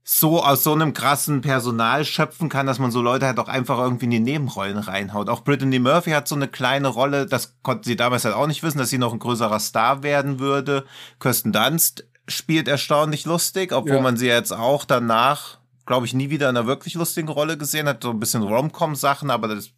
so 0.04 0.44
aus 0.44 0.64
so 0.64 0.74
einem 0.74 0.94
krassen 0.94 1.42
Personal 1.42 2.04
schöpfen 2.04 2.50
kann, 2.50 2.68
dass 2.68 2.78
man 2.78 2.92
so 2.92 3.02
Leute 3.02 3.26
halt 3.26 3.40
auch 3.40 3.48
einfach 3.48 3.80
irgendwie 3.80 4.06
in 4.06 4.12
die 4.12 4.20
Nebenrollen 4.20 4.78
reinhaut. 4.78 5.30
Auch 5.30 5.44
Brittany 5.44 5.80
Murphy 5.80 6.12
hat 6.12 6.28
so 6.28 6.36
eine 6.36 6.50
kleine 6.50 6.90
Rolle, 6.90 7.26
das 7.26 7.56
konnte 7.64 7.88
sie 7.88 7.96
damals 7.96 8.26
halt 8.26 8.36
auch 8.36 8.48
nicht 8.48 8.64
wissen, 8.64 8.80
dass 8.80 8.90
sie 8.90 8.98
noch 8.98 9.14
ein 9.14 9.20
größerer 9.20 9.60
Star 9.60 10.04
werden 10.04 10.40
würde. 10.40 10.86
Kirsten 11.20 11.54
Dunst 11.54 12.06
spielt 12.28 12.68
erstaunlich 12.68 13.26
lustig, 13.26 13.72
obwohl 13.72 13.96
ja. 13.96 14.02
man 14.02 14.18
sie 14.18 14.28
jetzt 14.28 14.52
auch 14.52 14.84
danach, 14.84 15.60
glaube 15.86 16.06
ich, 16.06 16.14
nie 16.14 16.30
wieder 16.30 16.50
in 16.50 16.58
einer 16.58 16.68
wirklich 16.68 16.96
lustigen 16.96 17.30
Rolle 17.30 17.58
gesehen 17.58 17.88
hat. 17.88 18.04
So 18.04 18.10
ein 18.10 18.20
bisschen 18.20 18.44
Rom-Com-Sachen, 18.44 19.30
aber 19.30 19.48
das 19.48 19.70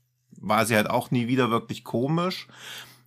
war 0.41 0.65
sie 0.65 0.75
halt 0.75 0.89
auch 0.89 1.11
nie 1.11 1.27
wieder 1.27 1.51
wirklich 1.51 1.83
komisch. 1.83 2.47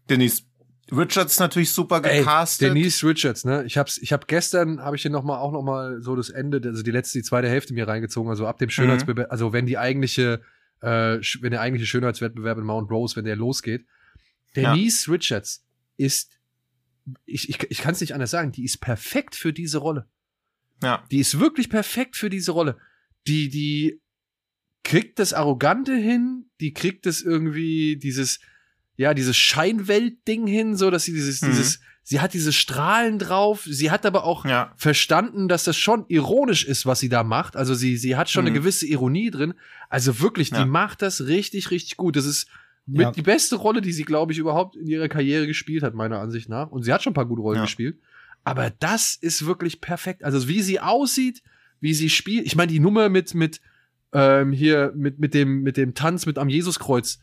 Denise 0.08 0.42
Richards 0.90 1.38
natürlich 1.38 1.70
super 1.70 2.00
gecastet. 2.00 2.68
Ey, 2.68 2.74
Denise 2.74 3.06
Richards, 3.06 3.44
ne? 3.44 3.64
Ich 3.64 3.76
hab's, 3.76 3.98
ich 3.98 4.12
hab 4.12 4.26
gestern, 4.26 4.80
habe 4.80 4.96
ich 4.96 5.02
hier 5.02 5.10
noch 5.10 5.22
mal 5.22 5.38
auch 5.38 5.52
noch 5.52 5.62
mal 5.62 6.02
so 6.02 6.16
das 6.16 6.30
Ende, 6.30 6.60
also 6.64 6.82
die 6.82 6.90
letzte, 6.90 7.18
die 7.18 7.24
zweite 7.24 7.48
Hälfte 7.48 7.74
mir 7.74 7.86
reingezogen, 7.86 8.30
also 8.30 8.46
ab 8.46 8.58
dem 8.58 8.70
Schönheitsbewerb, 8.70 9.28
mhm. 9.28 9.32
also 9.32 9.52
wenn 9.52 9.66
die 9.66 9.78
eigentliche, 9.78 10.40
äh, 10.80 11.18
wenn 11.40 11.50
der 11.50 11.60
eigentliche 11.60 11.86
Schönheitswettbewerb 11.86 12.58
in 12.58 12.64
Mount 12.64 12.90
Rose, 12.90 13.16
wenn 13.16 13.24
der 13.24 13.36
losgeht, 13.36 13.86
Denise 14.56 15.06
ja. 15.06 15.12
Richards 15.12 15.66
ist, 15.96 16.38
ich, 17.26 17.48
ich, 17.48 17.70
ich 17.70 17.78
kann 17.78 17.92
es 17.92 18.00
nicht 18.00 18.14
anders 18.14 18.30
sagen, 18.30 18.52
die 18.52 18.64
ist 18.64 18.78
perfekt 18.78 19.34
für 19.34 19.52
diese 19.52 19.78
Rolle. 19.78 20.08
Ja. 20.82 21.04
Die 21.10 21.18
ist 21.18 21.38
wirklich 21.38 21.68
perfekt 21.68 22.16
für 22.16 22.30
diese 22.30 22.52
Rolle. 22.52 22.78
Die, 23.26 23.48
die 23.48 24.00
kriegt 24.84 25.18
das 25.18 25.32
Arrogante 25.32 25.94
hin, 25.94 26.50
die 26.60 26.72
kriegt 26.72 27.04
das 27.04 27.20
irgendwie, 27.20 27.96
dieses, 27.96 28.40
ja, 28.98 29.14
dieses 29.14 29.36
Scheinwelt-Ding 29.36 30.46
hin, 30.48 30.76
so 30.76 30.90
dass 30.90 31.04
sie 31.04 31.12
dieses, 31.12 31.40
mhm. 31.40 31.46
dieses, 31.46 31.80
sie 32.02 32.20
hat 32.20 32.34
diese 32.34 32.52
Strahlen 32.52 33.20
drauf, 33.20 33.62
sie 33.64 33.92
hat 33.92 34.04
aber 34.04 34.24
auch 34.24 34.44
ja. 34.44 34.72
verstanden, 34.76 35.46
dass 35.46 35.62
das 35.62 35.76
schon 35.76 36.04
ironisch 36.08 36.64
ist, 36.64 36.84
was 36.84 36.98
sie 36.98 37.08
da 37.08 37.22
macht. 37.22 37.56
Also 37.56 37.74
sie, 37.74 37.96
sie 37.96 38.16
hat 38.16 38.28
schon 38.28 38.44
mhm. 38.44 38.48
eine 38.48 38.58
gewisse 38.58 38.86
Ironie 38.88 39.30
drin. 39.30 39.54
Also 39.88 40.20
wirklich, 40.20 40.50
ja. 40.50 40.58
die 40.58 40.68
macht 40.68 41.00
das 41.00 41.26
richtig, 41.26 41.70
richtig 41.70 41.96
gut. 41.96 42.16
Das 42.16 42.26
ist 42.26 42.48
mit 42.86 43.02
ja. 43.02 43.12
die 43.12 43.22
beste 43.22 43.54
Rolle, 43.54 43.82
die 43.82 43.92
sie, 43.92 44.02
glaube 44.02 44.32
ich, 44.32 44.38
überhaupt 44.38 44.74
in 44.74 44.88
ihrer 44.88 45.08
Karriere 45.08 45.46
gespielt 45.46 45.84
hat, 45.84 45.94
meiner 45.94 46.18
Ansicht 46.18 46.48
nach. 46.48 46.68
Und 46.72 46.82
sie 46.82 46.92
hat 46.92 47.00
schon 47.00 47.12
ein 47.12 47.14
paar 47.14 47.26
gute 47.26 47.42
Rollen 47.42 47.60
gespielt. 47.60 48.00
Aber 48.42 48.70
das 48.70 49.14
ist 49.14 49.46
wirklich 49.46 49.80
perfekt. 49.80 50.24
Also 50.24 50.48
wie 50.48 50.60
sie 50.60 50.80
aussieht, 50.80 51.44
wie 51.80 51.94
sie 51.94 52.10
spielt. 52.10 52.46
Ich 52.46 52.56
meine, 52.56 52.72
die 52.72 52.80
Nummer 52.80 53.10
mit, 53.10 53.32
mit, 53.34 53.60
ähm, 54.12 54.50
hier, 54.50 54.92
mit, 54.96 55.20
mit 55.20 55.34
dem, 55.34 55.62
mit 55.62 55.76
dem 55.76 55.94
Tanz 55.94 56.26
mit 56.26 56.36
am 56.36 56.48
Jesuskreuz. 56.48 57.20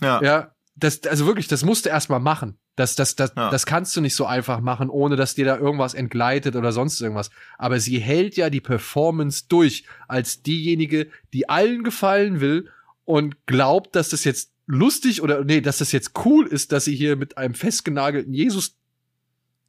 Ja. 0.00 0.20
ja 0.20 0.53
das, 0.76 1.02
also 1.04 1.26
wirklich, 1.26 1.48
das 1.48 1.64
musst 1.64 1.84
du 1.84 1.90
erstmal 1.90 2.20
machen. 2.20 2.58
Das, 2.76 2.96
das, 2.96 3.14
das, 3.14 3.32
ja. 3.36 3.50
das 3.50 3.66
kannst 3.66 3.96
du 3.96 4.00
nicht 4.00 4.16
so 4.16 4.26
einfach 4.26 4.60
machen, 4.60 4.90
ohne 4.90 5.14
dass 5.14 5.34
dir 5.34 5.44
da 5.44 5.56
irgendwas 5.56 5.94
entgleitet 5.94 6.56
oder 6.56 6.72
sonst 6.72 7.00
irgendwas. 7.00 7.30
Aber 7.58 7.78
sie 7.78 7.98
hält 7.98 8.36
ja 8.36 8.50
die 8.50 8.60
Performance 8.60 9.44
durch 9.48 9.84
als 10.08 10.42
diejenige, 10.42 11.08
die 11.32 11.48
allen 11.48 11.84
gefallen 11.84 12.40
will 12.40 12.68
und 13.04 13.46
glaubt, 13.46 13.94
dass 13.94 14.08
das 14.08 14.24
jetzt 14.24 14.50
lustig 14.66 15.22
oder 15.22 15.44
nee, 15.44 15.60
dass 15.60 15.78
das 15.78 15.92
jetzt 15.92 16.12
cool 16.24 16.46
ist, 16.46 16.72
dass 16.72 16.86
sie 16.86 16.96
hier 16.96 17.16
mit 17.16 17.38
einem 17.38 17.54
festgenagelten 17.54 18.34
Jesus 18.34 18.76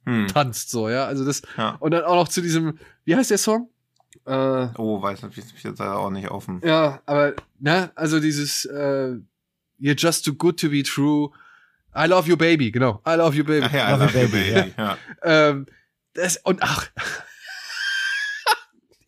hm. 0.06 0.26
tanzt, 0.28 0.70
so, 0.70 0.88
ja. 0.88 1.06
Also 1.06 1.24
das, 1.24 1.42
ja. 1.56 1.76
und 1.78 1.92
dann 1.92 2.04
auch 2.04 2.16
noch 2.16 2.28
zu 2.28 2.40
diesem, 2.40 2.78
wie 3.04 3.14
heißt 3.14 3.30
der 3.30 3.38
Song? 3.38 3.68
Äh, 4.24 4.68
oh, 4.76 5.00
weiß 5.00 5.22
nicht, 5.22 5.38
ich 5.38 5.62
jetzt 5.62 5.80
auch 5.80 6.10
nicht 6.10 6.30
offen. 6.30 6.60
Ja, 6.64 7.00
aber, 7.06 7.34
ne, 7.60 7.92
also 7.94 8.18
dieses, 8.18 8.64
äh, 8.64 9.16
You're 9.78 9.98
just 9.98 10.24
too 10.24 10.34
good 10.34 10.58
to 10.60 10.68
be 10.68 10.82
true. 10.82 11.30
I 11.94 12.06
love 12.06 12.28
you, 12.28 12.36
baby, 12.36 12.70
genau. 12.70 13.00
I 13.06 13.16
love 13.16 13.36
you, 13.36 13.44
baby. 13.44 13.66
Ach 13.66 13.72
ja, 13.72 13.88
I 13.88 13.92
love, 13.92 14.04
love 14.04 14.22
you, 14.22 14.28
baby. 14.28 14.52
baby. 14.52 14.74
Ja. 14.76 14.98
Ähm, 15.22 15.66
das, 16.14 16.38
und 16.44 16.62
ach, 16.62 16.86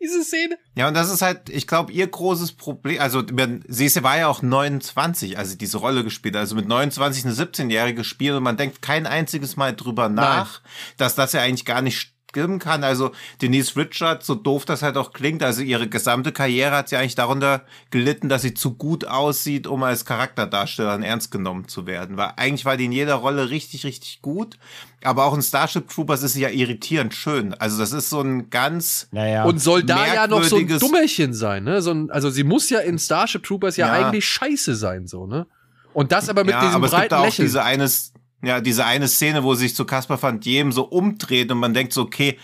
diese 0.00 0.24
Szene. 0.24 0.58
Ja, 0.74 0.88
und 0.88 0.94
das 0.94 1.12
ist 1.12 1.22
halt, 1.22 1.48
ich 1.48 1.66
glaube, 1.66 1.92
ihr 1.92 2.06
großes 2.06 2.52
Problem. 2.52 3.00
Also, 3.00 3.22
sie 3.66 4.02
war 4.02 4.16
ja 4.16 4.28
auch 4.28 4.42
29, 4.42 5.38
als 5.38 5.50
sie 5.50 5.58
diese 5.58 5.78
Rolle 5.78 6.04
gespielt 6.04 6.34
hat. 6.34 6.40
Also 6.40 6.54
mit 6.54 6.68
29 6.68 7.24
eine 7.24 7.34
17-Jährige 7.34 8.04
spielt 8.04 8.36
und 8.36 8.42
man 8.42 8.56
denkt 8.56 8.80
kein 8.80 9.06
einziges 9.06 9.56
Mal 9.56 9.74
drüber 9.74 10.08
nach, 10.08 10.62
Nein. 10.62 10.72
dass 10.98 11.14
das 11.14 11.32
ja 11.32 11.42
eigentlich 11.42 11.64
gar 11.64 11.82
nicht 11.82 12.14
geben 12.32 12.58
kann. 12.58 12.84
Also 12.84 13.12
Denise 13.40 13.76
Richards, 13.76 14.26
so 14.26 14.34
doof 14.34 14.64
das 14.64 14.82
halt 14.82 14.96
auch 14.96 15.12
klingt, 15.12 15.42
also 15.42 15.62
ihre 15.62 15.88
gesamte 15.88 16.32
Karriere 16.32 16.76
hat 16.76 16.88
sie 16.88 16.96
eigentlich 16.96 17.14
darunter 17.14 17.62
gelitten, 17.90 18.28
dass 18.28 18.42
sie 18.42 18.54
zu 18.54 18.74
gut 18.74 19.06
aussieht, 19.06 19.66
um 19.66 19.82
als 19.82 20.04
Charakterdarstellerin 20.04 21.02
ernst 21.02 21.30
genommen 21.30 21.68
zu 21.68 21.86
werden. 21.86 22.16
Weil 22.16 22.32
eigentlich 22.36 22.64
war 22.64 22.76
die 22.76 22.86
in 22.86 22.92
jeder 22.92 23.14
Rolle 23.14 23.50
richtig, 23.50 23.84
richtig 23.84 24.20
gut. 24.22 24.58
Aber 25.02 25.24
auch 25.24 25.34
in 25.34 25.42
Starship 25.42 25.88
Troopers 25.88 26.22
ist 26.22 26.32
sie 26.32 26.42
ja 26.42 26.50
irritierend 26.50 27.14
schön. 27.14 27.54
Also 27.54 27.78
das 27.78 27.92
ist 27.92 28.10
so 28.10 28.20
ein 28.20 28.50
ganz 28.50 29.08
naja. 29.12 29.44
und 29.44 29.58
soll 29.58 29.84
da 29.84 30.06
ja 30.12 30.26
noch 30.26 30.42
so 30.42 30.56
ein 30.56 30.66
Dummerchen 30.66 31.32
sein, 31.34 31.64
ne? 31.64 31.82
So 31.82 31.92
ein, 31.92 32.10
also 32.10 32.30
sie 32.30 32.44
muss 32.44 32.68
ja 32.68 32.80
in 32.80 32.98
Starship 32.98 33.44
Troopers 33.44 33.76
ja, 33.76 33.86
ja, 33.86 34.06
eigentlich 34.06 34.26
scheiße 34.26 34.74
sein, 34.74 35.06
so 35.06 35.26
ne? 35.26 35.46
Und 35.94 36.12
das 36.12 36.28
aber 36.28 36.44
mit 36.44 36.52
ja, 36.52 36.60
diesem 36.60 36.76
aber 36.76 36.86
es 36.86 36.92
breiten 36.92 37.02
gibt 37.02 37.12
da 37.12 37.18
auch 37.20 37.24
Lächeln. 37.24 37.46
diese 37.46 37.62
eines 37.62 38.12
ja, 38.42 38.60
diese 38.60 38.84
eine 38.84 39.08
Szene, 39.08 39.42
wo 39.42 39.54
sich 39.54 39.74
zu 39.74 39.84
Caspar 39.84 40.20
van 40.22 40.40
Diem 40.40 40.72
so 40.72 40.84
umdreht 40.84 41.50
und 41.50 41.58
man 41.58 41.74
denkt 41.74 41.92
so, 41.92 42.02
okay, 42.02 42.38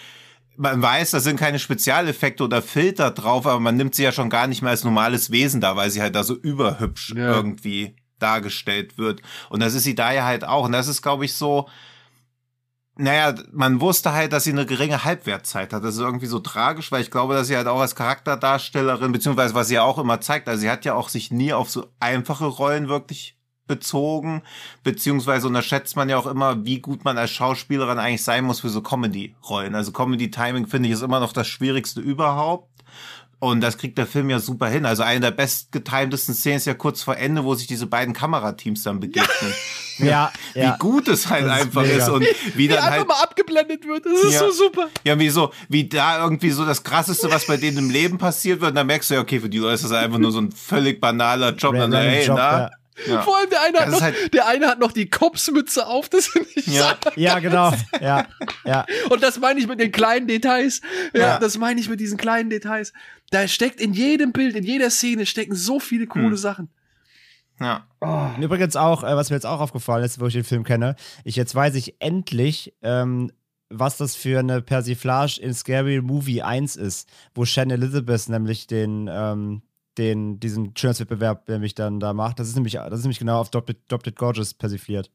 man 0.57 0.81
weiß, 0.81 1.13
da 1.13 1.21
sind 1.21 1.39
keine 1.39 1.59
Spezialeffekte 1.59 2.45
oder 2.45 2.63
Filter 2.63 3.11
drauf, 3.11 3.47
aber 3.47 3.61
man 3.61 3.77
nimmt 3.77 3.95
sie 3.95 4.05
ja 4.05 4.13
schon 4.13 4.31
gar 4.31 4.47
nicht 4.47 4.63
mehr 4.63 4.71
als 4.71 4.85
normales 4.85 5.31
Wesen 5.31 5.61
da, 5.61 5.77
weil 5.77 5.91
sie 5.91 6.01
halt 6.01 6.15
da 6.15 6.25
so 6.25 6.35
überhübsch 6.35 7.13
ja. 7.17 7.35
irgendwie 7.35 7.97
dargestellt 8.19 8.97
wird. 8.97 9.21
Und 9.51 9.61
das 9.61 9.75
ist 9.75 9.85
sie 9.85 9.95
da 9.95 10.13
ja 10.13 10.25
halt 10.25 10.45
auch. 10.45 10.65
Und 10.65 10.73
das 10.73 10.87
ist, 10.87 11.03
glaube 11.03 11.25
ich, 11.25 11.35
so, 11.35 11.69
naja, 12.97 13.35
man 13.53 13.81
wusste 13.81 14.13
halt, 14.13 14.33
dass 14.33 14.45
sie 14.45 14.53
eine 14.53 14.67
geringe 14.67 15.05
Halbwertzeit 15.05 15.73
hat. 15.73 15.83
Das 15.83 15.97
ist 15.97 16.01
irgendwie 16.01 16.27
so 16.27 16.39
tragisch, 16.39 16.93
weil 16.93 17.03
ich 17.03 17.11
glaube, 17.11 17.35
dass 17.35 17.49
sie 17.49 17.57
halt 17.57 17.67
auch 17.67 17.81
als 17.81 17.97
Charakterdarstellerin, 17.97 19.11
beziehungsweise 19.13 19.55
was 19.55 19.69
sie 19.69 19.75
ja 19.75 19.83
auch 19.83 19.99
immer 19.99 20.21
zeigt, 20.21 20.49
also 20.49 20.61
sie 20.61 20.71
hat 20.71 20.85
ja 20.85 20.95
auch 20.95 21.09
sich 21.09 21.33
nie 21.33 21.53
auf 21.53 21.71
so 21.71 21.89
einfache 21.99 22.47
Rollen 22.47 22.89
wirklich 22.89 23.37
bezogen, 23.67 24.43
beziehungsweise 24.83 25.47
unterschätzt 25.47 25.97
man 25.97 26.09
ja 26.09 26.19
auch 26.19 26.27
immer, 26.27 26.65
wie 26.65 26.81
gut 26.81 27.05
man 27.05 27.19
als 27.19 27.31
Schauspielerin 27.31 27.99
eigentlich 27.99 28.25
sein 28.25 28.45
muss 28.45 28.61
für 28.61 28.69
so 28.69 28.83
Comedy-Rollen. 28.83 29.75
Also 29.75 29.93
Comedy-Timing 29.93 30.67
finde 30.67 30.89
ich 30.89 30.95
ist 30.95 31.03
immer 31.03 31.21
noch 31.21 31.33
das 31.33 31.49
Schwierigste 31.49 32.01
überhaupt. 32.01 32.69
Und 33.41 33.61
das 33.61 33.77
kriegt 33.77 33.99
der 33.99 34.07
Film 34.07 34.31
ja 34.31 34.39
super 34.39 34.69
hin. 34.69 34.87
Also 34.87 35.03
eine 35.03 35.21
der 35.21 35.31
bestgetimtesten 35.31 36.35
Szenen 36.35 36.57
ist 36.57 36.67
ja 36.67 36.73
kurz 36.73 37.03
vor 37.03 37.19
Ende, 37.19 37.45
wo 37.45 37.55
sich 37.55 37.67
diese 37.67 37.87
beiden 37.87 38.15
Kamerateams 38.15 38.83
dann 38.83 39.01
begegnen. 39.01 39.29
Ja, 39.99 40.33
ja. 40.55 40.75
Wie 40.75 40.79
gut 40.79 41.07
es 41.07 41.31
halt 41.31 41.45
das 41.45 41.53
einfach 41.53 41.85
ist, 41.85 41.99
ist 41.99 42.09
und 42.09 42.27
wie, 42.57 42.67
dann 42.67 42.83
halt 42.83 43.07
mal 43.07 43.23
abgeblendet 43.23 43.87
wird. 43.87 44.05
Das 44.05 44.25
ist 44.25 44.33
ja, 44.33 44.41
so 44.41 44.51
super. 44.51 44.89
Ja, 45.05 45.17
wie 45.21 45.29
so, 45.29 45.53
wie 45.69 45.89
da 45.89 46.21
irgendwie 46.21 46.51
so 46.51 46.65
das 46.65 46.83
krasseste, 46.83 47.31
was 47.31 47.47
bei 47.47 47.59
denen 47.59 47.79
im 47.79 47.91
Leben 47.91 48.19
passiert 48.19 48.61
wird. 48.61 48.71
Und 48.71 48.75
dann 48.75 48.89
merkst 48.89 49.11
du 49.11 49.15
ja, 49.15 49.21
okay, 49.21 49.39
für 49.39 49.49
die 49.49 49.59
Leute 49.59 49.75
ist 49.75 49.85
das 49.85 49.93
einfach 49.93 50.19
nur 50.19 50.33
so 50.33 50.41
ein 50.41 50.51
völlig 50.51 51.01
banaler 51.01 51.55
Job. 51.55 51.75
Random 51.75 51.91
dann, 51.93 52.07
hey, 52.09 52.27
Job, 52.27 52.37
na, 52.37 52.71
ja. 53.09 53.23
Vor 53.23 53.37
allem 53.39 53.51
der 53.51 53.63
eine, 53.63 53.79
hat 53.79 53.87
Das 53.89 53.95
noch, 53.95 54.01
halt- 54.03 54.35
der 54.35 54.47
eine 54.47 54.67
hat 54.69 54.79
noch 54.79 54.93
die 54.93 55.09
Kopfsmütze 55.11 55.87
auf, 55.87 56.09
das 56.09 56.27
finde 56.29 56.49
ich 56.55 56.67
Ja. 56.67 56.97
Ja, 57.17 57.39
genau. 57.39 57.73
Ja, 58.01 58.27
ja. 58.65 58.87
Und 59.11 59.23
das 59.23 59.39
meine 59.39 59.59
ich 59.61 59.67
mit 59.67 59.81
den 59.81 59.93
kleinen 59.93 60.27
Details. 60.29 60.81
Ja, 61.13 61.21
Ja. 61.21 61.39
das 61.39 61.59
meine 61.59 61.81
ich 61.81 61.89
mit 61.89 62.01
diesen 62.01 62.17
kleinen 62.19 62.51
Details. 62.51 62.93
Da 63.31 63.49
steckt 63.49 63.81
in 63.81 63.93
jedem 63.95 64.33
Bild, 64.33 64.55
in 64.57 64.65
jeder 64.65 64.91
Szene 64.91 65.27
stecken 65.27 65.55
so 65.55 65.81
viele 65.81 66.07
coole 66.07 66.27
Hm. 66.31 66.37
Sachen. 66.37 66.69
Ja. 67.61 67.87
Und 68.01 68.43
übrigens 68.43 68.77
auch, 68.77 69.05
äh, 69.05 69.15
was 69.17 69.31
mir 69.31 69.37
jetzt 69.37 69.47
auch 69.47 69.61
aufgefallen 69.61 70.05
ist, 70.05 70.21
wo 70.21 70.27
ich 70.27 70.35
den 70.35 70.45
Film 70.45 70.65
kenne, 70.65 70.97
ich 71.25 71.37
jetzt 71.37 71.55
weiß 71.55 71.75
ich 71.77 71.97
endlich, 72.01 72.75
ähm, 72.83 73.31
was 73.71 73.97
das 73.97 74.15
für 74.15 74.39
eine 74.41 74.61
Persiflage 74.61 75.41
in 75.41 75.55
Scary 75.55 76.01
Movie 76.01 76.43
1 76.43 76.77
ist, 76.77 77.09
wo 77.35 77.45
Shannon 77.45 77.81
Elizabeth 77.83 78.29
nämlich 78.29 78.67
den, 78.67 79.09
ähm, 79.11 79.63
den, 79.99 80.41
diesen 80.41 80.77
Schönheitswettbewerb 80.77 81.49
nämlich 81.49 81.75
dann 81.75 82.01
da 82.01 82.13
macht. 82.13 82.39
Das 82.39 82.49
ist 82.49 82.55
nämlich, 82.55 82.75
das 82.75 82.99
ist 82.99 83.05
nämlich 83.05 83.19
genau 83.19 83.41
auf 83.41 83.49
Adopted, 83.49 83.79
Adopted 83.87 84.17
Gorgeous 84.17 84.55
persifliert. 84.55 85.11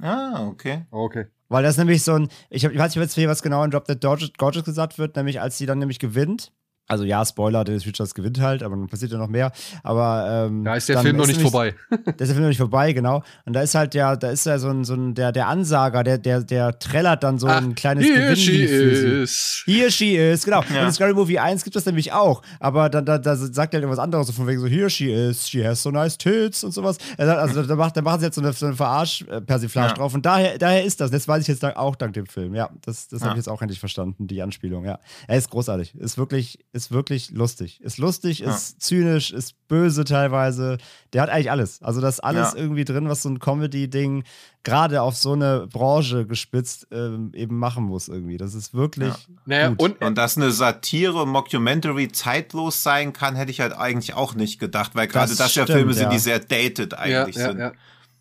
Ah, 0.00 0.46
okay. 0.46 0.86
Okay. 0.90 1.26
Weil 1.48 1.64
das 1.64 1.76
nämlich 1.76 2.02
so 2.04 2.14
ein, 2.14 2.28
ich, 2.48 2.64
hab, 2.64 2.72
ich 2.72 2.78
weiß 2.78 2.96
nicht, 2.96 3.26
was 3.26 3.42
genau 3.42 3.64
in 3.64 3.70
Drop 3.70 3.84
Dead 3.84 4.00
Gorgeous, 4.00 4.32
Gorgeous 4.38 4.64
gesagt 4.64 4.98
wird, 4.98 5.16
nämlich 5.16 5.40
als 5.40 5.58
sie 5.58 5.66
dann 5.66 5.78
nämlich 5.78 5.98
gewinnt. 5.98 6.52
Also 6.86 7.04
ja, 7.04 7.24
Spoiler, 7.24 7.62
Dennis 7.62 7.86
Richards 7.86 8.14
gewinnt 8.14 8.40
halt, 8.40 8.64
aber 8.64 8.74
dann 8.74 8.88
passiert 8.88 9.12
ja 9.12 9.18
noch 9.18 9.28
mehr. 9.28 9.52
Aber 9.84 10.46
ähm, 10.48 10.64
Da 10.64 10.74
ist 10.74 10.88
der 10.88 10.96
dann 10.96 11.04
Film 11.04 11.16
noch 11.18 11.26
nicht 11.28 11.40
vorbei. 11.40 11.74
Da 11.90 11.96
ist 12.10 12.18
der 12.18 12.26
Film 12.28 12.40
noch 12.42 12.48
nicht 12.48 12.58
vorbei, 12.58 12.92
genau. 12.92 13.22
Und 13.44 13.52
da 13.52 13.62
ist 13.62 13.76
halt 13.76 13.94
der, 13.94 14.16
da 14.16 14.30
ist 14.30 14.44
ja 14.46 14.58
so 14.58 14.70
ein, 14.70 14.84
so 14.84 14.94
ein 14.94 15.14
der, 15.14 15.30
der 15.30 15.46
Ansager, 15.46 16.02
der, 16.02 16.18
der, 16.18 16.42
der 16.42 16.78
trällert 16.80 17.22
dann 17.22 17.38
so 17.38 17.46
ein 17.46 17.76
kleines 17.76 18.06
Here 18.06 18.34
she 18.34 18.64
is. 18.64 19.62
Here 19.66 19.90
she 19.90 20.16
is, 20.16 20.44
genau. 20.44 20.62
Ja. 20.74 20.80
Und 20.80 20.86
in 20.86 20.92
Scary 20.92 21.14
Movie 21.14 21.38
1 21.38 21.62
gibt 21.62 21.76
es 21.76 21.84
das 21.84 21.86
nämlich 21.86 22.12
auch. 22.12 22.42
Aber 22.58 22.88
da, 22.88 23.00
da, 23.00 23.18
da 23.18 23.36
sagt 23.36 23.56
er 23.56 23.62
halt 23.78 23.84
irgendwas 23.84 23.98
anderes, 23.98 24.26
so 24.26 24.32
von 24.32 24.48
wegen 24.48 24.60
so, 24.60 24.66
here 24.66 24.90
she 24.90 25.10
is, 25.12 25.48
she 25.48 25.64
has 25.64 25.80
so 25.82 25.90
nice 25.92 26.18
tits 26.18 26.64
und 26.64 26.72
sowas. 26.72 26.98
Also 27.16 27.62
da, 27.62 27.76
macht, 27.76 27.96
da 27.96 28.02
machen 28.02 28.18
sie 28.20 28.26
jetzt 28.26 28.34
so 28.34 28.40
eine, 28.40 28.52
so 28.52 28.66
eine 28.66 28.74
Verarsch-Persiflage 28.74 29.88
Ja. 29.90 29.94
drauf. 29.94 30.14
Und 30.14 30.26
daher, 30.26 30.58
daher 30.58 30.84
ist 30.84 31.00
das. 31.00 31.10
Das 31.12 31.28
weiß 31.28 31.42
ich 31.42 31.48
jetzt 31.48 31.64
auch 31.64 31.94
dank 31.96 32.14
dem 32.14 32.26
Film. 32.26 32.54
Ja, 32.54 32.70
das, 32.82 33.06
das 33.08 33.20
habe 33.20 33.28
Ja. 33.30 33.32
ich 33.34 33.36
jetzt 33.38 33.48
auch 33.48 33.62
endlich 33.62 33.78
verstanden, 33.80 34.26
die 34.26 34.42
Anspielung, 34.42 34.84
ja. 34.84 34.98
Er 35.28 35.38
ist 35.38 35.50
großartig. 35.50 35.94
Ist 35.94 36.18
wirklich, 36.18 36.58
ist 36.72 36.79
wirklich 36.90 37.30
lustig. 37.30 37.80
Ist 37.82 37.98
lustig, 37.98 38.40
Ja. 38.40 38.50
ist 38.54 38.80
zynisch, 38.80 39.30
ist 39.32 39.54
böse 39.68 40.04
teilweise. 40.04 40.78
Der 41.12 41.22
hat 41.22 41.28
eigentlich 41.30 41.50
alles. 41.50 41.82
Also 41.82 42.00
das 42.00 42.14
ist 42.16 42.20
alles 42.20 42.52
Ja. 42.54 42.58
irgendwie 42.58 42.84
drin, 42.84 43.08
was 43.08 43.22
so 43.22 43.28
ein 43.28 43.38
Comedy-Ding 43.38 44.24
gerade 44.62 45.02
auf 45.02 45.16
so 45.16 45.32
eine 45.32 45.66
Branche 45.66 46.26
gespitzt 46.26 46.86
ähm, 46.90 47.32
eben 47.34 47.58
machen 47.58 47.84
muss 47.84 48.08
irgendwie. 48.08 48.36
Das 48.36 48.54
ist 48.54 48.72
wirklich 48.74 49.08
Ja. 49.08 49.34
Naja, 49.46 49.68
gut. 49.70 49.80
und 49.80 50.02
Und 50.02 50.18
dass 50.18 50.36
eine 50.36 50.50
Satire, 50.50 51.26
Mockumentary 51.26 52.08
zeitlos 52.12 52.82
sein 52.82 53.12
kann, 53.12 53.36
hätte 53.36 53.50
ich 53.50 53.60
halt 53.60 53.72
eigentlich 53.72 54.14
auch 54.14 54.34
nicht 54.34 54.58
gedacht, 54.58 54.94
weil 54.94 55.06
gerade 55.08 55.28
Das 55.28 55.38
das, 55.38 55.54
ja 55.54 55.64
stimmt, 55.64 55.78
Filme 55.78 55.94
sind, 55.94 56.04
ja. 56.04 56.10
die 56.10 56.18
sehr 56.18 56.38
dated 56.40 56.94
eigentlich 56.94 57.36
ja, 57.36 57.42
ja, 57.42 57.48
sind. 57.48 57.58
ja. 57.58 57.72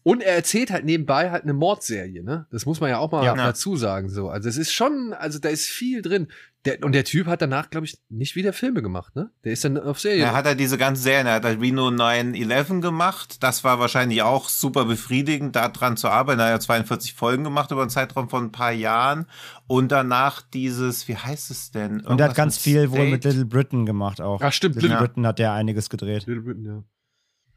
Und 0.01 0.23
er 0.23 0.33
erzählt 0.33 0.71
halt 0.71 0.85
nebenbei 0.85 1.29
halt 1.29 1.43
eine 1.43 1.53
Mordserie, 1.53 2.23
ne? 2.23 2.47
Das 2.51 2.65
muss 2.65 2.79
man 2.79 2.89
ja 2.89 2.99
auch 2.99 3.11
mal 3.11 3.23
Ja. 3.25 3.35
dazu 3.35 3.75
sagen, 3.75 4.09
so. 4.09 4.29
Also 4.29 4.47
es 4.47 4.55
ist 4.57 4.71
schon, 4.71 5.13
also 5.13 5.39
da 5.39 5.49
ist 5.49 5.67
viel 5.67 6.01
drin. 6.01 6.29
Der, 6.65 6.83
und 6.83 6.91
der 6.91 7.05
Typ 7.05 7.27
hat 7.27 7.41
danach, 7.41 7.69
glaube 7.69 7.85
ich, 7.87 7.97
nicht 8.09 8.35
wieder 8.35 8.51
Filme 8.51 8.81
gemacht, 8.81 9.15
ne? 9.15 9.31
Der 9.45 9.53
ist 9.53 9.63
dann 9.63 9.77
auf 9.77 9.97
Serie. 9.97 10.23
Er 10.23 10.33
hat 10.33 10.45
er 10.45 10.55
diese 10.55 10.77
ganzen 10.77 11.01
Serien, 11.03 11.25
er 11.25 11.35
hat 11.35 11.45
halt 11.45 11.61
Reno 11.61 11.89
911 11.89 12.81
gemacht. 12.81 13.41
Das 13.41 13.63
war 13.63 13.79
wahrscheinlich 13.79 14.21
auch 14.23 14.49
super 14.49 14.83
befriedigend, 14.83 15.55
da 15.55 15.69
dran 15.69 15.95
zu 15.95 16.09
arbeiten. 16.09 16.41
Er 16.41 16.53
hat 16.55 16.61
42 16.61 17.13
Folgen 17.13 17.45
gemacht 17.45 17.71
über 17.71 17.79
einen 17.81 17.89
Zeitraum 17.89 18.27
von 18.29 18.45
ein 18.45 18.51
paar 18.51 18.73
Jahren. 18.73 19.25
Und 19.67 19.93
danach 19.93 20.41
dieses, 20.41 21.07
wie 21.07 21.15
heißt 21.15 21.49
es 21.49 21.71
denn? 21.71 22.01
Und 22.01 22.01
er 22.01 22.09
hat 22.09 22.09
Irgendwas 22.19 22.35
ganz 22.35 22.57
viel 22.57 22.89
wohl 22.91 22.97
State? 22.97 23.11
mit 23.11 23.23
Little 23.23 23.45
Britain 23.45 23.85
gemacht 23.85 24.19
auch. 24.19 24.41
Ach, 24.41 24.51
stimmt, 24.51 24.75
Little 24.75 24.89
Little- 24.89 25.07
Britain 25.07 25.27
hat 25.27 25.39
der 25.39 25.53
einiges 25.53 25.89
gedreht. 25.89 26.25
Little 26.27 26.43
Britain, 26.43 26.65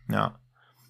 ja. 0.09 0.15
Ja. 0.15 0.39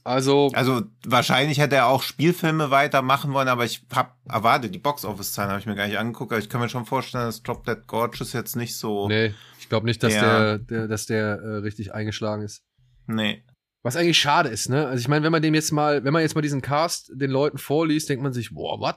Also, 0.05 0.51
Also 0.55 0.83
wahrscheinlich 1.07 1.59
hätte 1.59 1.77
er 1.77 1.87
auch 1.87 2.03
Spielfilme 2.03 2.71
weitermachen 2.71 3.33
wollen, 3.33 3.49
aber 3.49 3.65
ich 3.65 3.85
hab 3.95 4.17
erwartet, 4.29 4.75
die 4.75 4.79
Box-Office-Zahlen 4.79 5.51
habe 5.51 5.61
ich 5.61 5.67
mir 5.67 5.75
gar 5.77 5.87
nicht 5.87 5.99
angeguckt, 5.99 6.33
aber 6.33 6.41
ich 6.41 6.49
kann 6.49 6.61
mir 6.61 6.69
schon 6.69 6.87
vorstellen, 6.87 7.25
dass 7.27 7.43
Drop 7.43 7.65
Dead 7.65 7.87
Gorgeous 7.87 8.33
jetzt 8.33 8.57
nicht 8.57 8.77
so. 8.77 9.09
nee, 9.09 9.33
ich 9.61 9.69
glaube 9.69 9.87
nicht, 9.87 10.03
dass 10.03 10.15
Ja. 10.15 10.23
der, 10.57 10.59
der, 10.59 10.89
dass 10.89 11.07
der 11.07 11.39
äh, 11.41 11.49
richtig 11.59 11.95
eingeschlagen 11.95 12.43
ist. 12.43 12.63
Nee. 13.07 13.45
Was 13.85 13.97
eigentlich 13.97 14.19
schade 14.19 14.49
ist, 14.49 14.69
ne? 14.69 14.87
Also 14.87 15.01
ich 15.01 15.09
meine, 15.09 15.25
wenn 15.25 15.33
man 15.33 15.43
dem 15.43 15.55
jetzt 15.55 15.73
mal, 15.73 16.05
wenn 16.05 16.13
man 16.13 16.23
jetzt 16.23 16.35
mal 16.35 16.41
diesen 16.43 16.63
Cast 16.63 17.11
den 17.15 17.31
Leuten 17.31 17.59
vorliest, 17.59 18.09
denkt 18.09 18.23
man 18.23 18.33
sich, 18.33 18.53
boah, 18.55 18.81
was? 18.81 18.97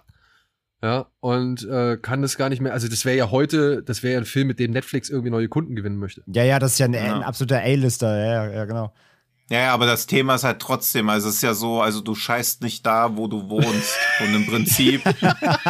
Ja, 0.84 1.07
und 1.22 1.64
äh, 1.68 1.98
kann 1.98 2.22
das 2.22 2.38
gar 2.38 2.49
nicht 2.49 2.61
mehr. 2.61 2.73
Also 2.73 2.88
das 2.88 3.06
wäre 3.06 3.18
ja 3.18 3.32
heute, 3.32 3.82
das 3.82 4.03
wäre 4.03 4.14
ja 4.14 4.19
ein 4.19 4.26
Film, 4.26 4.48
mit 4.48 4.60
dem 4.60 4.72
Netflix 4.72 5.10
irgendwie 5.10 5.32
neue 5.32 5.48
Kunden 5.48 5.76
gewinnen 5.76 5.98
möchte. 5.98 6.22
Ja, 6.27 6.44
ja, 6.44 6.60
das 6.60 6.73
ist 6.73 6.80
ja 6.80 6.86
ein, 6.86 6.94
Ja. 6.94 7.15
ein 7.15 7.23
absoluter 7.23 7.61
A-Lister, 7.61 8.18
ja, 8.23 8.52
ja, 8.52 8.65
genau. 8.65 8.94
Ja, 9.49 9.59
ja, 9.59 9.73
aber 9.76 9.85
das 9.85 10.07
Thema 10.07 10.34
ist 10.35 10.43
halt 10.43 10.59
trotzdem, 10.59 11.07
also 11.07 11.30
es 11.30 11.35
ist 11.35 11.43
ja 11.43 11.53
so, 11.53 11.80
also 11.80 12.01
du 12.01 12.15
scheißt 12.15 12.63
nicht 12.63 12.84
da, 12.84 13.15
wo 13.15 13.27
du 13.27 13.47
wohnst. 13.47 13.95
Und 14.19 14.34
im 14.34 14.47
Prinzip, 14.47 15.03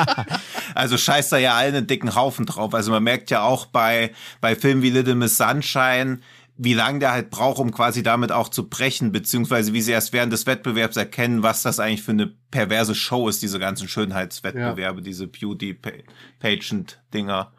also 0.75 0.97
scheißt 0.97 1.33
da 1.33 1.37
ja 1.37 1.55
allen 1.55 1.75
einen 1.75 1.87
dicken 1.87 2.15
Haufen 2.15 2.45
drauf. 2.45 2.73
Also 2.73 2.91
man 2.91 3.03
merkt 3.03 3.31
ja 3.31 3.41
auch 3.41 3.65
bei, 3.65 4.13
bei 4.39 4.55
Filmen 4.55 4.81
wie 4.81 4.91
Little 4.91 5.15
Miss 5.15 5.35
Sunshine, 5.35 6.19
wie 6.57 6.73
lange 6.73 6.99
der 6.99 7.11
halt 7.11 7.31
braucht, 7.31 7.59
um 7.59 7.71
quasi 7.71 8.01
damit 8.01 8.31
auch 8.31 8.47
zu 8.47 8.69
brechen, 8.69 9.11
beziehungsweise 9.11 9.73
wie 9.73 9.81
sie 9.81 9.91
erst 9.91 10.13
während 10.13 10.31
des 10.31 10.45
Wettbewerbs 10.45 10.95
erkennen, 10.95 11.43
was 11.43 11.61
das 11.61 11.81
eigentlich 11.81 12.03
für 12.03 12.11
eine 12.11 12.33
perverse 12.51 12.95
Show 12.95 13.27
ist, 13.27 13.41
diese 13.41 13.59
ganzen 13.59 13.89
Schönheitswettbewerbe, 13.89 15.01
diese 15.01 15.27
Beauty-Pageant-Dinger. 15.27 17.51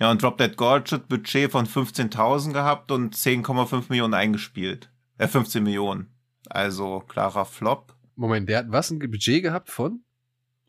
Ja, 0.00 0.10
und 0.10 0.20
Drop 0.20 0.36
Dead 0.38 0.56
Gorgeous 0.56 0.98
Budget 1.08 1.52
von 1.52 1.66
15.000 1.66 2.52
gehabt 2.52 2.90
und 2.90 3.14
10,5 3.14 3.84
Millionen 3.88 4.14
eingespielt. 4.14 4.90
Äh, 5.18 5.28
15 5.28 5.62
Millionen. 5.62 6.08
Also 6.48 7.00
klarer 7.00 7.44
Flop. 7.44 7.94
Moment, 8.16 8.48
der 8.48 8.58
hat 8.58 8.66
was 8.70 8.90
ein 8.90 8.98
Budget 8.98 9.42
gehabt 9.42 9.70
von 9.70 10.02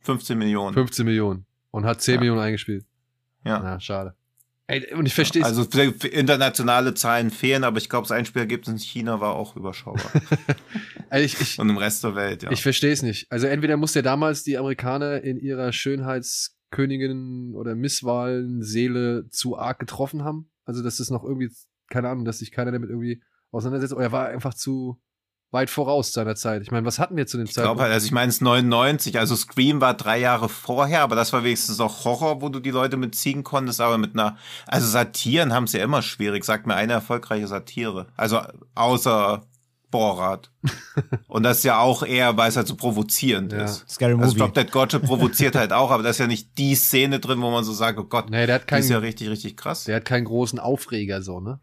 15 0.02 0.38
Millionen. 0.38 0.74
15 0.74 1.06
Millionen 1.06 1.46
und 1.72 1.86
hat 1.86 2.02
10 2.02 2.16
Ja. 2.16 2.20
Millionen 2.20 2.42
eingespielt. 2.42 2.86
Ja. 3.46 3.60
Na, 3.64 3.80
schade. 3.80 4.16
Ey, 4.68 4.94
und 4.94 5.08
ich 5.08 5.16
verstehe 5.16 5.44
Also 5.44 5.64
für- 5.64 5.94
für 5.94 6.08
internationale 6.10 6.94
Zahlen 6.94 7.32
fehlen, 7.32 7.64
aber 7.64 7.80
ich 7.80 7.90
glaube, 7.90 8.04
das 8.08 8.12
Einspielergebnis 8.12 8.68
in 8.70 8.78
China 8.78 9.20
war 9.20 9.34
auch 9.36 9.56
überschaubar. 9.56 10.12
also 11.10 11.26
ich, 11.26 11.42
ich, 11.42 11.58
und 11.60 11.70
im 11.70 11.78
Rest 11.78 12.04
der 12.04 12.14
Welt, 12.16 12.44
ja. 12.44 12.52
Ich 12.52 12.62
verstehe 12.62 12.92
es 12.92 13.02
nicht. 13.02 13.32
Also 13.32 13.48
entweder 13.48 13.78
muss 13.78 13.94
der 13.94 14.04
damals 14.04 14.44
die 14.44 14.58
Amerikaner 14.60 15.24
in 15.24 15.40
ihrer 15.40 15.72
Schönheitskönigin 15.72 17.56
oder 17.56 17.76
Misswahlen 17.76 18.62
Seele 18.62 19.28
zu 19.30 19.58
arg 19.58 19.80
getroffen 19.80 20.24
haben. 20.24 20.50
Also 20.66 20.84
dass 20.84 20.98
das 20.98 21.10
noch 21.10 21.24
irgendwie, 21.24 21.50
keine 21.90 22.10
Ahnung, 22.10 22.26
dass 22.26 22.40
sich 22.40 22.52
keiner 22.52 22.72
damit 22.72 22.90
irgendwie 22.90 23.22
auseinandersetzt. 23.52 23.94
Oder 23.94 24.06
er 24.06 24.12
war 24.12 24.28
einfach 24.28 24.54
zu 24.54 25.00
weit 25.52 25.72
voraus 25.72 26.14
seiner 26.14 26.36
Zeit. 26.36 26.62
Ich 26.62 26.70
meine, 26.70 26.86
was 26.86 27.00
hatten 27.00 27.18
wir 27.18 27.26
zu 27.26 27.38
dem 27.38 27.46
Ich 27.46 27.54
glaube 27.54 27.64
Zeitpunkt? 27.70 27.82
halt, 27.82 27.94
also 27.94 28.06
ich 28.06 28.12
meine, 28.12 28.30
es 28.30 28.36
ist 28.36 28.42
99, 28.42 29.18
also 29.18 29.36
Scream 29.36 29.82
war 29.82 29.96
drei 29.96 30.20
Jahre 30.20 30.48
vorher, 30.48 31.02
aber 31.02 31.16
das 31.16 31.34
war 31.34 31.44
wenigstens 31.44 31.80
auch 31.80 32.06
Horror, 32.06 32.42
wo 32.44 32.50
du 32.50 32.60
die 32.60 32.70
Leute 32.70 32.98
mitziehen 32.98 33.44
konntest, 33.44 33.82
aber 33.82 33.98
mit 33.98 34.14
einer, 34.14 34.38
also 34.68 34.86
Satiren 34.88 35.52
haben 35.54 35.64
es 35.64 35.74
ja 35.74 35.84
immer 35.84 36.04
schwierig, 36.04 36.46
sagt 36.46 36.68
mir 36.68 36.76
eine 36.76 36.94
erfolgreiche 36.94 37.48
Satire. 37.48 38.06
Also 38.16 38.42
außer 38.76 39.42
Borat. 39.90 40.52
Und 41.28 41.42
das 41.42 41.58
ist 41.60 41.64
ja 41.64 41.80
auch 41.80 42.04
eher, 42.04 42.38
weil 42.38 42.50
es 42.50 42.56
halt 42.56 42.68
so 42.68 42.76
provozierend 42.76 43.52
Ja. 43.52 43.64
ist. 43.64 43.90
Scary 43.90 44.12
Also 44.14 44.28
Movie. 44.28 44.38
Drop 44.38 44.54
Dead 44.54 44.72
Gorgeous 44.72 45.02
provoziert 45.02 45.56
halt 45.56 45.74
auch, 45.74 45.90
aber 45.90 46.04
da 46.04 46.10
ist 46.12 46.20
ja 46.20 46.28
nicht 46.28 46.56
die 46.60 46.76
Szene 46.76 47.20
drin, 47.20 47.42
wo 47.42 47.50
man 47.50 47.64
so 47.64 47.74
sagt, 47.74 47.98
oh 47.98 48.04
Gott, 48.04 48.30
nee, 48.30 48.46
der 48.46 48.54
hat 48.56 48.62
die 48.64 48.68
keinen, 48.68 48.82
ist 48.82 48.90
ja 48.90 49.00
richtig, 49.00 49.30
richtig 49.30 49.58
krass. 49.58 49.86
der 49.86 49.96
hat 49.96 50.06
keinen 50.06 50.26
großen 50.26 50.60
Aufreger 50.60 51.24
so, 51.24 51.40
ne? 51.40 51.60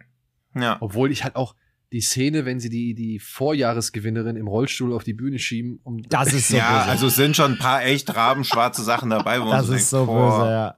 Ja. 0.57 0.77
Obwohl 0.81 1.13
ich 1.13 1.23
halt 1.23 1.37
auch 1.37 1.55
die 1.93 2.01
Szene, 2.01 2.45
wenn 2.45 2.59
sie 2.59 2.69
die, 2.69 2.95
die 2.95 3.19
Vorjahresgewinnerin 3.21 4.37
im 4.37 4.49
Rollstuhl 4.49 4.93
auf 4.93 5.05
die 5.05 5.15
Bühne 5.15 5.39
schieben, 5.39 5.81
um 5.85 6.03
Das 6.03 6.33
ist 6.33 6.49
so 6.49 6.57
ja, 6.57 6.79
böse. 6.79 6.91
also 6.91 7.07
es 7.07 7.17
sind 7.17 7.37
schon 7.37 7.53
ein 7.53 7.59
paar 7.59 7.85
echt 7.85 8.15
rabenschwarze 8.15 8.83
Sachen 8.83 9.11
dabei, 9.11 9.41
wo 9.41 9.45
man 9.45 9.59
das 9.59 9.67
so 9.67 9.73
ist 9.75 9.93
denkt, 9.93 10.07
so 10.07 10.13
boah, 10.13 10.41
böse, 10.41 10.51
ja. 10.51 10.77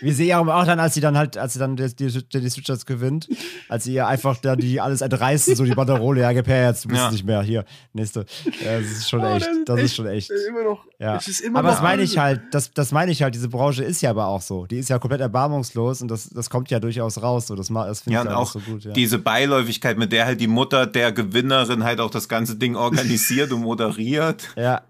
Wie 0.00 0.12
sie 0.12 0.28
ihr 0.28 0.38
auch 0.38 0.64
dann, 0.66 0.78
als 0.80 0.94
sie 0.94 1.00
dann 1.00 1.16
halt, 1.18 1.36
als 1.36 1.54
sie 1.54 1.58
dann 1.58 1.76
die, 1.76 1.94
die, 1.94 2.06
die 2.28 2.48
Switchers 2.50 2.86
gewinnt, 2.86 3.28
als 3.68 3.84
sie 3.84 3.94
ihr 3.94 4.06
einfach 4.06 4.36
da 4.38 4.56
die 4.56 4.80
alles 4.80 5.00
entreißen, 5.00 5.56
so 5.56 5.64
die 5.64 5.74
Banderole, 5.74 6.20
ja, 6.20 6.32
gib 6.32 6.46
her 6.46 6.66
jetzt, 6.68 6.84
du 6.84 6.88
bist 6.88 7.00
Ja. 7.00 7.10
nicht 7.10 7.24
mehr, 7.24 7.42
hier, 7.42 7.64
nächste. 7.92 8.26
Ja, 8.64 8.78
das 8.80 8.90
ist 8.90 9.08
schon 9.10 9.20
Oh, 9.20 9.34
echt, 9.36 9.46
das 9.46 9.50
ist 9.56 9.68
das 9.68 9.78
ist 9.78 9.84
echt- 9.84 9.94
schon 9.96 10.06
echt. 10.06 10.30
immer 10.48 10.62
noch. 10.64 10.84
Ja. 10.98 11.16
Es 11.16 11.28
ist 11.28 11.40
immer 11.40 11.58
Aber 11.60 11.68
noch 11.68 11.74
das 11.76 11.82
meine 11.82 12.02
ich 12.02 12.18
halt, 12.18 12.40
das, 12.52 12.72
das 12.72 12.92
meine 12.92 13.10
ich 13.12 13.22
halt, 13.22 13.34
diese 13.34 13.48
Branche 13.48 13.82
ist 13.84 14.00
ja 14.02 14.10
aber 14.10 14.26
auch 14.26 14.42
so. 14.42 14.66
Die 14.66 14.78
ist 14.78 14.88
ja 14.90 14.98
komplett 14.98 15.20
erbarmungslos 15.20 16.02
und 16.02 16.10
das, 16.10 16.28
das 16.30 16.50
kommt 16.50 16.70
ja 16.70 16.78
durchaus 16.80 17.22
raus. 17.22 17.46
So. 17.46 17.54
Das, 17.56 17.68
das 17.68 18.00
finde 18.00 18.14
Ja, 18.14 18.20
ich 18.22 18.26
und 18.26 18.32
einfach 18.32 18.40
auch 18.42 18.52
so 18.52 18.60
gut. 18.60 18.84
Ja. 18.84 18.92
diese 18.92 19.18
Beiläufigkeit, 19.18 19.98
mit 19.98 20.12
der 20.12 20.26
halt 20.26 20.40
die 20.40 20.46
Mutter 20.46 20.86
der 20.86 21.12
Gewinnerin 21.12 21.84
halt 21.84 22.00
auch 22.00 22.10
das 22.10 22.28
ganze 22.28 22.56
Ding 22.56 22.76
organisiert 22.76 23.52
und 23.52 23.62
moderiert 23.62 24.48
ja, 24.56 24.82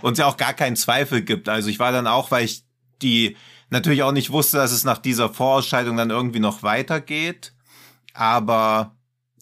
und 0.00 0.12
es 0.12 0.18
ja 0.18 0.26
auch 0.26 0.36
gar 0.36 0.54
keinen 0.54 0.76
Zweifel 0.76 1.22
gibt. 1.22 1.48
Also 1.48 1.68
ich 1.68 1.78
war 1.78 1.92
dann 1.92 2.06
auch, 2.06 2.30
weil 2.30 2.44
ich 2.44 2.64
die 3.02 3.36
natürlich 3.72 4.02
auch 4.04 4.12
nicht 4.12 4.30
wusste, 4.30 4.58
dass 4.58 4.70
es 4.72 4.84
nach 4.84 4.98
dieser 4.98 5.28
Vorausscheidung 5.28 5.96
dann 5.96 6.10
irgendwie 6.10 6.40
noch 6.40 6.62
weitergeht. 6.62 7.52
Aber 8.14 8.94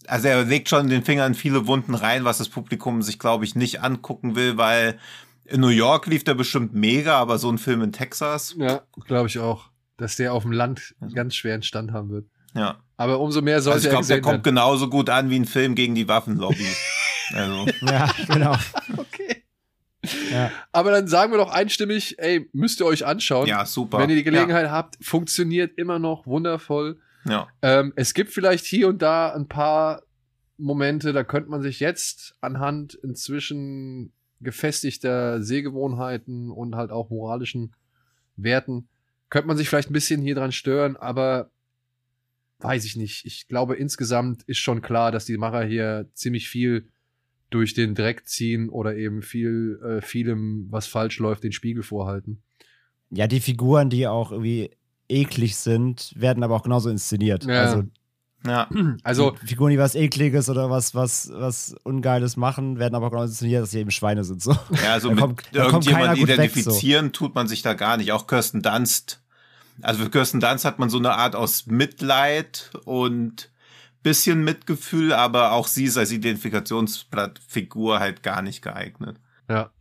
also 0.07 0.27
er 0.27 0.43
legt 0.45 0.69
schon 0.69 0.89
den 0.89 1.03
Finger 1.03 1.25
in 1.27 1.35
viele 1.35 1.67
Wunden 1.67 1.93
rein, 1.93 2.23
was 2.25 2.39
das 2.39 2.49
Publikum 2.49 3.01
sich, 3.01 3.19
glaube 3.19 3.45
ich, 3.45 3.55
nicht 3.55 3.81
angucken 3.81 4.35
will, 4.35 4.57
weil 4.57 4.97
in 5.45 5.59
New 5.61 5.67
York 5.67 6.07
lief 6.07 6.23
der 6.23 6.33
bestimmt 6.33 6.73
mega, 6.73 7.17
aber 7.17 7.37
so 7.37 7.51
ein 7.51 7.57
Film 7.57 7.81
in 7.81 7.91
Texas, 7.91 8.55
Ja, 8.57 8.81
glaube 9.05 9.27
ich 9.27 9.37
auch. 9.39 9.69
Dass 9.97 10.15
der 10.15 10.33
auf 10.33 10.43
dem 10.43 10.51
Land 10.53 10.95
einen 11.01 11.13
ganz 11.13 11.35
schweren 11.35 11.61
Stand 11.61 11.91
haben 11.91 12.09
wird. 12.09 12.25
ja. 12.55 12.79
Aber 12.97 13.19
umso 13.19 13.41
mehr 13.41 13.61
sollte 13.63 13.75
Also 13.77 13.87
ich 13.87 13.93
er 13.93 13.97
glaube, 13.97 14.07
der 14.07 14.21
kommt 14.21 14.33
werden. 14.33 14.43
genauso 14.43 14.87
gut 14.87 15.09
an 15.09 15.31
wie 15.31 15.35
ein 15.39 15.45
Film 15.45 15.73
gegen 15.75 15.95
die 15.95 16.07
Waffenlobby. 16.07 16.65
Also, 17.33 17.65
Ja, 17.81 18.11
genau. 18.27 18.55
Okay. 18.97 19.40
Ja. 20.31 20.51
Aber 20.71 20.91
dann 20.91 21.07
sagen 21.07 21.31
wir 21.31 21.37
doch 21.37 21.51
einstimmig, 21.51 22.17
ey, 22.17 22.49
müsst 22.53 22.79
ihr 22.79 22.85
euch 22.85 23.05
anschauen. 23.05 23.47
ja, 23.47 23.65
super. 23.65 23.99
Wenn 23.99 24.09
ihr 24.09 24.15
die 24.15 24.23
Gelegenheit 24.23 24.69
habt, 24.69 24.97
funktioniert 25.03 25.77
immer 25.77 25.99
noch 25.99 26.25
wundervoll. 26.25 26.99
Ja. 27.25 27.47
Ähm, 27.61 27.93
es 27.95 28.13
gibt 28.13 28.31
vielleicht 28.31 28.65
hier 28.65 28.87
und 28.87 29.01
da 29.01 29.31
ein 29.33 29.47
paar 29.47 30.01
Momente, 30.57 31.13
da 31.13 31.23
könnte 31.23 31.49
man 31.49 31.61
sich 31.61 31.79
jetzt 31.79 32.35
anhand 32.41 32.95
inzwischen 32.95 34.11
gefestigter 34.39 35.41
Sehgewohnheiten 35.41 36.49
und 36.49 36.75
halt 36.75 36.91
auch 36.91 37.09
moralischen 37.09 37.75
Werten, 38.35 38.87
könnte 39.29 39.47
man 39.47 39.57
sich 39.57 39.69
vielleicht 39.69 39.89
ein 39.89 39.93
bisschen 39.93 40.21
hier 40.21 40.35
dran 40.35 40.51
stören, 40.51 40.97
aber 40.97 41.51
weiß 42.59 42.85
ich 42.85 42.95
nicht. 42.95 43.25
Ich 43.25 43.47
glaube, 43.47 43.75
insgesamt 43.75 44.43
ist 44.43 44.59
schon 44.59 44.81
klar, 44.81 45.11
dass 45.11 45.25
die 45.25 45.37
Macher 45.37 45.63
hier 45.63 46.09
ziemlich 46.13 46.49
viel 46.49 46.87
durch 47.51 47.73
den 47.75 47.93
Dreck 47.93 48.27
ziehen 48.27 48.69
oder 48.69 48.95
eben 48.95 49.21
viel, 49.21 49.79
äh, 49.85 50.01
vielem, 50.01 50.65
was 50.71 50.87
falsch 50.87 51.19
läuft, 51.19 51.43
den 51.43 51.51
Spiegel 51.51 51.83
vorhalten. 51.83 52.41
ja, 53.11 53.27
die 53.27 53.39
Figuren, 53.41 53.89
die 53.91 54.07
auch 54.07 54.31
irgendwie 54.31 54.71
eklig 55.09 55.55
sind, 55.57 56.13
werden 56.15 56.43
aber 56.43 56.55
auch 56.55 56.63
genauso 56.63 56.89
inszeniert. 56.89 57.43
Ja. 57.45 57.61
Also 57.63 57.83
Ja. 58.47 58.67
Also, 59.03 59.35
Figuren, 59.45 59.69
die 59.71 59.77
was 59.77 59.93
Ekliges 59.93 60.49
oder 60.49 60.69
was, 60.71 60.95
was, 60.95 61.29
was 61.31 61.75
Ungeiles 61.83 62.37
machen, 62.37 62.79
werden 62.79 62.95
aber 62.95 63.07
auch 63.07 63.11
genauso 63.11 63.31
inszeniert, 63.31 63.61
dass 63.63 63.71
sie 63.71 63.79
eben 63.79 63.91
Schweine 63.91 64.23
sind. 64.23 64.41
So. 64.41 64.53
Ja, 64.83 64.93
also 64.93 65.09
Da 65.13 65.13
mit 65.13 65.21
kommt- 65.21 65.43
da 65.51 65.65
kommt 65.69 65.85
keiner 65.85 65.99
irgendjemand 66.15 66.19
gut 66.19 66.27
weg, 66.29 66.35
identifizieren 66.55 67.11
tut 67.13 67.35
man 67.35 67.47
sich 67.47 67.61
da 67.61 67.73
gar 67.75 67.97
nicht. 67.97 68.13
Auch 68.13 68.25
Kirsten 68.25 68.61
Dunst. 68.63 69.21
Also 69.83 70.03
für 70.05 70.09
Kirsten 70.09 70.39
Dunst 70.39 70.65
hat 70.65 70.79
man 70.79 70.89
so 70.89 70.97
eine 70.97 71.11
Art 71.11 71.35
aus 71.35 71.67
Mitleid 71.67 72.71
und 72.85 73.50
bisschen 74.03 74.43
Mitgefühl, 74.43 75.13
aber 75.13 75.51
auch 75.51 75.67
sie 75.67 75.85
ist 75.85 75.97
als 75.97 76.11
Identifikationsfigur 76.11 77.99
halt 77.99 78.23
gar 78.23 78.41
nicht 78.41 78.61
geeignet. 78.61 79.19
Ja. 79.49 79.71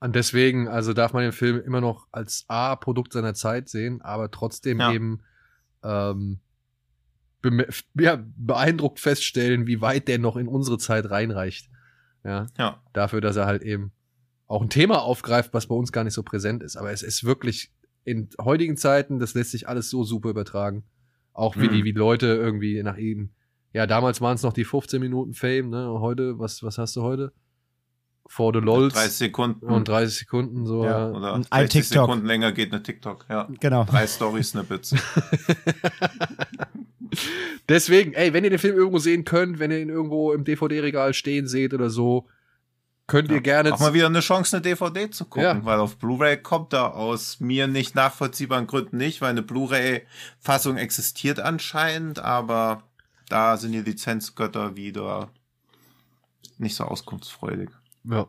Und 0.00 0.14
deswegen, 0.14 0.68
also 0.68 0.92
darf 0.92 1.12
man 1.12 1.22
den 1.24 1.32
Film 1.32 1.60
immer 1.60 1.80
noch 1.80 2.06
als 2.12 2.44
A-Produkt 2.48 3.12
seiner 3.12 3.34
Zeit 3.34 3.68
sehen, 3.68 4.00
aber 4.00 4.30
trotzdem 4.30 4.78
Ja. 4.80 4.92
eben 4.92 5.20
ähm, 5.84 6.40
beme- 7.42 7.68
ja, 7.94 8.22
beeindruckt 8.36 9.00
feststellen, 9.00 9.66
wie 9.66 9.80
weit 9.80 10.08
der 10.08 10.18
noch 10.18 10.36
in 10.36 10.48
unsere 10.48 10.78
Zeit 10.78 11.08
reinreicht. 11.10 11.68
Ja. 12.24 12.46
Ja. 12.58 12.82
Dafür, 12.92 13.20
dass 13.20 13.36
er 13.36 13.46
halt 13.46 13.62
eben 13.62 13.92
auch 14.46 14.62
ein 14.62 14.70
Thema 14.70 15.02
aufgreift, 15.02 15.52
was 15.54 15.66
bei 15.66 15.74
uns 15.74 15.92
gar 15.92 16.04
nicht 16.04 16.14
so 16.14 16.22
präsent 16.22 16.62
ist. 16.62 16.76
Aber 16.76 16.90
es 16.90 17.02
ist 17.02 17.24
wirklich 17.24 17.72
in 18.04 18.28
heutigen 18.40 18.76
Zeiten, 18.76 19.18
das 19.18 19.34
lässt 19.34 19.50
sich 19.50 19.68
alles 19.68 19.90
so 19.90 20.02
super 20.04 20.30
übertragen. 20.30 20.84
Auch 21.38 21.56
wie 21.56 21.68
Mhm. 21.68 21.72
die, 21.72 21.84
wie 21.84 21.92
Leute 21.92 22.26
irgendwie 22.26 22.82
nach 22.82 22.96
ihm. 22.96 23.30
Ja, 23.72 23.86
damals 23.86 24.20
waren 24.20 24.34
es 24.34 24.42
noch 24.42 24.52
die 24.52 24.64
15 24.64 25.00
Minuten 25.00 25.34
Fame, 25.34 25.70
ne? 25.70 25.86
Heute, 26.00 26.38
was, 26.38 26.62
was 26.62 26.78
hast 26.78 26.96
du 26.96 27.02
heute? 27.02 27.32
For 28.26 28.52
the 28.52 28.60
Lols. 28.60 28.94
30 28.94 29.12
Sekunden 29.12 29.66
Und 29.66 29.88
30 29.88 30.18
Sekunden, 30.18 30.66
so. 30.66 30.84
Ja. 30.84 31.10
Oder 31.10 31.34
Ein 31.34 31.42
60 31.44 31.82
TikTok. 31.88 32.06
Sekunden 32.08 32.26
länger 32.26 32.52
geht 32.52 32.72
eine 32.72 32.82
TikTok. 32.82 33.26
Ja. 33.30 33.48
Genau. 33.60 33.84
Drei 33.84 34.06
Story-Snippets. 34.06 34.94
Deswegen, 37.68 38.12
ey, 38.14 38.32
wenn 38.32 38.44
ihr 38.44 38.50
den 38.50 38.58
Film 38.58 38.76
irgendwo 38.76 38.98
sehen 38.98 39.24
könnt, 39.24 39.58
wenn 39.58 39.70
ihr 39.70 39.80
ihn 39.80 39.88
irgendwo 39.88 40.32
im 40.32 40.44
DVD-Regal 40.44 41.14
stehen 41.14 41.46
seht 41.46 41.74
oder 41.74 41.90
so, 41.90 42.26
könnt 43.08 43.30
ihr 43.32 43.40
gerne. 43.40 43.74
Auch 43.74 43.80
mal 43.80 43.94
wieder 43.94 44.06
eine 44.06 44.20
Chance, 44.20 44.56
eine 44.56 44.62
DVD 44.62 45.10
zu 45.10 45.24
gucken, 45.24 45.42
Ja. 45.42 45.64
weil 45.64 45.80
auf 45.80 45.96
Blu-ray 45.96 46.40
kommt 46.40 46.72
er 46.72 46.94
aus 46.94 47.40
mir 47.40 47.66
nicht 47.66 47.96
nachvollziehbaren 47.96 48.68
Gründen 48.68 48.98
nicht, 48.98 49.20
weil 49.20 49.30
eine 49.30 49.42
Blu-ray-Fassung 49.42 50.76
existiert 50.76 51.40
anscheinend, 51.40 52.20
aber 52.20 52.84
da 53.28 53.56
sind 53.56 53.72
die 53.72 53.80
Lizenzgötter 53.80 54.76
wieder 54.76 55.30
nicht 56.58 56.76
so 56.76 56.84
auskunftsfreudig. 56.84 57.70
Ja. 58.04 58.28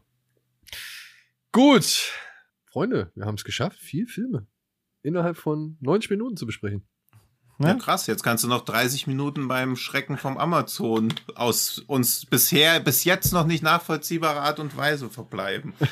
Gut. 1.52 2.12
Freunde, 2.66 3.12
wir 3.16 3.26
haben 3.26 3.36
es 3.36 3.44
geschafft, 3.44 3.80
vier 3.80 4.08
Filme 4.08 4.48
innerhalb 5.02 5.38
von 5.38 5.78
90 5.82 6.10
Minuten 6.12 6.38
zu 6.38 6.46
besprechen. 6.46 6.84
Ja, 7.60 7.74
Ne? 7.74 7.78
krass. 7.78 8.08
Jetzt 8.08 8.24
kannst 8.24 8.44
du 8.44 8.48
noch 8.48 8.62
30 8.64 9.06
Minuten 9.08 9.48
beim 9.48 9.76
Schrecken 9.76 10.18
vom 10.18 10.38
Amazon 10.38 11.14
aus 11.36 11.80
uns 11.88 12.26
bisher, 12.26 12.80
bis 12.80 13.04
jetzt 13.04 13.34
noch 13.34 13.46
nicht 13.46 13.64
nachvollziehbare 13.64 14.40
Art 14.42 14.60
und 14.60 14.76
Weise 14.78 15.10
verbleiben. 15.10 15.74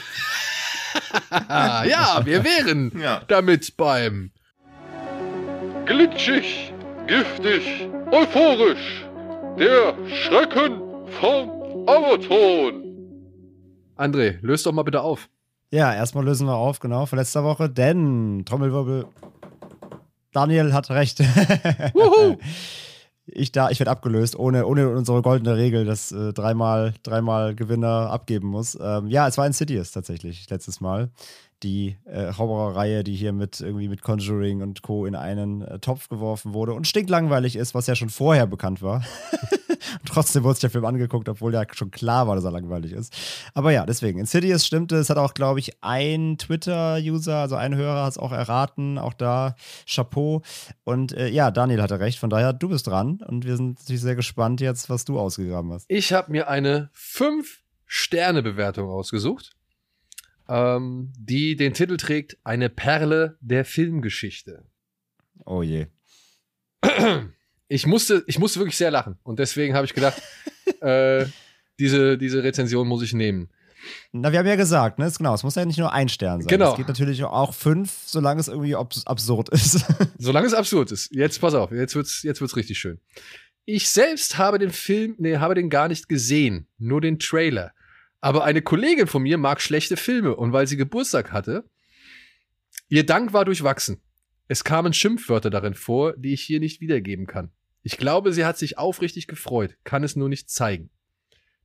Ja, 1.29 2.21
wir 2.25 2.43
wären 2.43 2.91
Ja. 2.99 3.21
damit 3.27 3.77
beim 3.77 4.31
Glitschig, 5.85 6.73
giftig, 7.07 7.87
euphorisch. 8.11 9.05
Der 9.59 9.93
Schrecken 10.09 10.81
vom 11.21 11.49
Amazon. 11.87 12.83
André, 13.95 14.37
löst 14.41 14.65
doch 14.65 14.71
mal 14.73 14.83
bitte 14.83 15.01
auf. 15.01 15.29
Ja, 15.71 15.93
erstmal 15.93 16.25
lösen 16.25 16.47
wir 16.47 16.55
auf, 16.55 16.79
genau, 16.79 17.05
von 17.05 17.19
letzter 17.19 17.43
Woche, 17.43 17.69
denn 17.69 18.43
Trommelwirbel. 18.45 19.05
Daniel 20.37 20.73
hat 20.73 20.89
recht. 20.91 21.23
Ich 23.29 23.51
da, 23.51 23.69
ich 23.69 23.77
werde 23.77 23.91
abgelöst, 23.91 24.39
ohne, 24.39 24.65
ohne 24.65 24.89
unsere 24.89 25.21
goldene 25.21 25.57
Regel, 25.57 25.83
dass 25.83 26.13
äh, 26.13 26.31
dreimal, 26.31 26.93
dreimal 27.03 27.55
Gewinner 27.55 28.09
abgeben 28.09 28.47
muss. 28.47 28.77
Ähm, 28.81 29.07
ja, 29.07 29.27
es 29.27 29.37
war 29.37 29.45
Insidious 29.45 29.91
tatsächlich 29.91 30.49
letztes 30.49 30.79
Mal. 30.79 31.09
Die 31.63 31.97
äh, 32.05 32.33
Horrorreihe, 32.33 33.03
die 33.03 33.15
hier 33.15 33.33
mit 33.33 33.59
irgendwie 33.61 33.87
mit 33.87 34.01
Conjuring 34.01 34.61
und 34.61 34.83
Co. 34.83 35.05
in 35.05 35.15
einen 35.15 35.61
äh, 35.63 35.79
Topf 35.79 36.07
geworfen 36.07 36.53
wurde 36.53 36.73
und 36.73 36.87
stinklangweilig 36.87 37.55
ist, 37.55 37.73
was 37.73 37.87
ja 37.87 37.95
schon 37.95 38.09
vorher 38.09 38.45
bekannt 38.45 38.81
war. 38.81 39.03
und 39.99 40.05
trotzdem 40.05 40.43
wurde 40.43 40.55
sich 40.55 40.61
der 40.61 40.69
Film 40.69 40.85
angeguckt, 40.85 41.27
obwohl 41.29 41.53
ja 41.53 41.63
schon 41.73 41.91
klar 41.91 42.27
war, 42.27 42.35
dass 42.35 42.43
er 42.43 42.51
langweilig 42.51 42.91
ist. 42.91 43.15
Aber 43.53 43.71
ja, 43.71 43.85
deswegen, 43.85 44.19
Insidious 44.19 44.65
stimmte. 44.65 44.97
Es 44.97 45.09
hat 45.09 45.17
auch, 45.17 45.33
glaube 45.33 45.59
ich, 45.59 45.71
ein 45.81 46.37
Twitter-User, 46.37 47.37
also 47.37 47.55
ein 47.55 47.75
Hörer, 47.75 48.03
hat 48.03 48.11
es 48.11 48.17
auch 48.17 48.31
erraten. 48.31 48.97
Auch 48.97 49.13
da 49.13 49.55
Chapeau. 49.87 50.41
Und 50.83 51.13
äh, 51.13 51.29
ja, 51.29 51.51
Daniel 51.51 51.81
hatte 51.81 51.99
recht. 51.99 52.19
Von 52.19 52.29
daher, 52.29 52.53
du 52.53 52.69
bist 52.69 52.87
dran. 52.87 53.19
Und 53.25 53.45
wir 53.45 53.57
sind 53.57 53.79
natürlich 53.79 54.01
sehr 54.01 54.15
gespannt 54.15 54.61
jetzt, 54.61 54.89
was 54.89 55.05
du 55.05 55.19
ausgegraben 55.19 55.73
hast. 55.73 55.85
Ich 55.87 56.13
habe 56.13 56.31
mir 56.31 56.47
eine 56.49 56.89
5-Sterne-Bewertung 56.95 58.89
ausgesucht, 58.89 59.56
ähm, 60.49 61.11
die 61.17 61.55
den 61.55 61.73
Titel 61.73 61.97
trägt 61.97 62.37
Eine 62.43 62.69
Perle 62.69 63.37
der 63.41 63.65
Filmgeschichte. 63.65 64.65
Oh 65.45 65.61
je. 65.61 65.87
Ich 67.69 67.85
musste, 67.85 68.23
ich 68.27 68.39
musste 68.39 68.59
wirklich 68.59 68.77
sehr 68.77 68.91
lachen 68.91 69.17
und 69.23 69.39
deswegen 69.39 69.75
habe 69.75 69.85
ich 69.85 69.93
gedacht, 69.93 70.21
äh, 70.81 71.25
diese, 71.79 72.17
diese 72.17 72.43
Rezension 72.43 72.87
muss 72.87 73.03
ich 73.03 73.13
nehmen. 73.13 73.49
Na, 74.11 74.31
wir 74.31 74.39
haben 74.39 74.47
ja 74.47 74.55
gesagt, 74.55 74.99
ne? 74.99 75.07
Ist 75.07 75.17
genau, 75.17 75.33
es 75.33 75.43
muss 75.43 75.55
ja 75.55 75.65
nicht 75.65 75.79
nur 75.79 75.93
ein 75.93 76.09
Stern 76.09 76.41
sein. 76.41 76.47
Genau. 76.47 76.71
Es 76.71 76.77
geht 76.77 76.87
natürlich 76.87 77.23
auch 77.23 77.53
fünf, 77.53 77.93
solange 78.05 78.39
es 78.39 78.47
irgendwie 78.47 78.75
abs 78.75 79.05
absurd 79.05 79.49
ist. 79.49 79.85
Solange 80.17 80.47
es 80.47 80.53
absurd 80.53 80.91
ist. 80.91 81.13
Jetzt 81.13 81.39
pass 81.39 81.53
auf, 81.53 81.71
jetzt 81.71 81.95
wird's, 81.95 82.23
jetzt 82.23 82.41
wird's 82.41 82.55
richtig 82.55 82.79
schön. 82.79 82.99
Ich 83.65 83.89
selbst 83.89 84.37
habe 84.37 84.59
den 84.59 84.71
Film, 84.71 85.15
nee, 85.19 85.37
habe 85.37 85.55
den 85.55 85.69
gar 85.69 85.87
nicht 85.87 86.09
gesehen, 86.09 86.67
nur 86.77 87.01
den 87.01 87.19
Trailer. 87.19 87.73
Aber 88.21 88.43
eine 88.43 88.61
Kollegin 88.61 89.07
von 89.07 89.23
mir 89.23 89.37
mag 89.37 89.61
schlechte 89.61 89.97
Filme 89.97 90.35
und 90.35 90.53
weil 90.53 90.67
sie 90.67 90.77
Geburtstag 90.77 91.31
hatte, 91.31 91.69
ihr 92.89 93.05
Dank 93.05 93.33
war 93.33 93.45
durchwachsen. 93.45 94.01
Es 94.47 94.63
kamen 94.63 94.93
Schimpfwörter 94.93 95.49
darin 95.49 95.73
vor, 95.73 96.15
die 96.17 96.33
ich 96.33 96.41
hier 96.41 96.59
nicht 96.59 96.81
wiedergeben 96.81 97.27
kann. 97.27 97.51
Ich 97.83 97.97
glaube, 97.97 98.33
sie 98.33 98.45
hat 98.45 98.57
sich 98.57 98.77
aufrichtig 98.77 99.27
gefreut, 99.27 99.77
kann 99.83 100.03
es 100.03 100.15
nur 100.15 100.29
nicht 100.29 100.49
zeigen. 100.49 100.89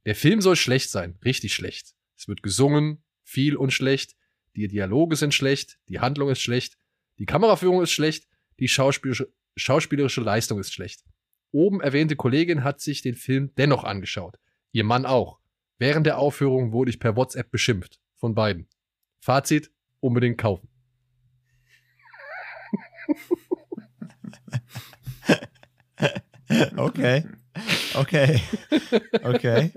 Der 0.05 0.15
Film 0.15 0.41
soll 0.41 0.57
schlecht 0.57 0.91
sein, 0.91 1.19
richtig 1.25 1.55
schlecht. 1.55 1.95
Es 2.17 2.29
wird 2.29 2.43
gesungen, 2.43 3.03
viel 3.25 3.57
und 3.57 3.73
schlecht, 3.73 4.17
die 4.55 4.69
Dialoge 4.69 5.17
sind 5.17 5.33
schlecht, 5.33 5.79
die 5.89 6.01
Handlung 6.01 6.29
ist 6.29 6.41
schlecht, 6.41 6.77
die 7.19 7.27
Kameraführung 7.27 7.83
ist 7.83 7.93
schlecht, 7.93 8.29
die 8.59 8.69
schauspielerische, 8.69 9.33
schauspielerische 9.57 10.21
Leistung 10.21 10.59
ist 10.59 10.73
schlecht. 10.73 11.05
Oben 11.51 11.81
erwähnte 11.81 12.17
Kollegin 12.17 12.65
hat 12.65 12.81
sich 12.81 13.03
den 13.03 13.15
Film 13.15 13.53
dennoch 13.57 13.85
angeschaut. 13.85 14.39
Ihr 14.73 14.85
Mann 14.85 15.07
auch. 15.07 15.39
Während 15.79 16.07
der 16.07 16.19
Aufführung 16.19 16.73
wurde 16.73 16.91
ich 16.91 17.01
per 17.01 17.17
WhatsApp 17.17 17.51
beschimpft. 17.51 18.01
Von 18.17 18.35
beiden. 18.35 18.69
Fazit, 19.21 19.71
unbedingt 20.01 20.39
kaufen. 20.39 20.69
okay. 26.77 27.25
Okay. 27.95 28.41
Okay. 29.23 29.73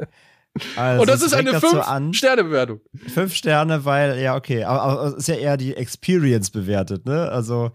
Also, 0.75 1.01
Und 1.01 1.09
das 1.09 1.21
ist 1.21 1.33
eine 1.33 1.49
fängt 1.51 1.63
dazu 1.63 1.81
an. 1.81 2.11
5-Sterne-Bewertung. 2.11 2.79
Fünf 3.07 3.35
Sterne, 3.35 3.83
weil, 3.83 4.19
ja, 4.19 4.35
okay. 4.35 4.63
Aber, 4.63 4.81
aber 4.81 5.03
es 5.07 5.15
ist 5.15 5.27
ja 5.27 5.35
eher 5.35 5.57
die 5.57 5.75
Experience 5.75 6.49
bewertet, 6.49 7.05
ne? 7.05 7.29
Also, 7.29 7.71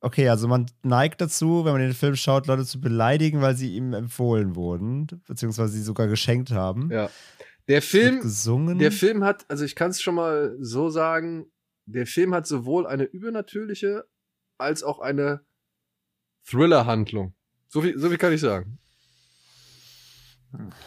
okay, 0.00 0.28
also 0.28 0.48
man 0.48 0.66
neigt 0.82 1.20
dazu, 1.20 1.64
wenn 1.64 1.72
man 1.72 1.80
den 1.80 1.94
Film 1.94 2.16
schaut, 2.16 2.46
Leute 2.46 2.64
zu 2.64 2.80
beleidigen, 2.80 3.40
weil 3.40 3.56
sie 3.56 3.74
ihm 3.74 3.92
empfohlen 3.92 4.56
wurden, 4.56 5.06
beziehungsweise 5.26 5.72
sie 5.72 5.82
sogar 5.82 6.08
geschenkt 6.08 6.50
haben. 6.50 6.90
Ja. 6.90 7.10
Der 7.68 7.82
Film, 7.82 8.20
gesungen. 8.20 8.78
der 8.78 8.90
Film 8.90 9.22
hat, 9.22 9.48
also 9.48 9.64
ich 9.64 9.76
kann 9.76 9.90
es 9.90 10.00
schon 10.00 10.16
mal 10.16 10.56
so 10.60 10.90
sagen, 10.90 11.46
der 11.86 12.06
Film 12.06 12.34
hat 12.34 12.46
sowohl 12.46 12.86
eine 12.86 13.04
übernatürliche 13.04 14.06
als 14.58 14.82
auch 14.82 14.98
eine 14.98 15.42
Thriller-Handlung. 16.44 17.34
So 17.68 17.82
viel, 17.82 17.96
so 17.98 18.08
viel 18.08 18.18
kann 18.18 18.32
ich 18.32 18.40
sagen. 18.40 18.78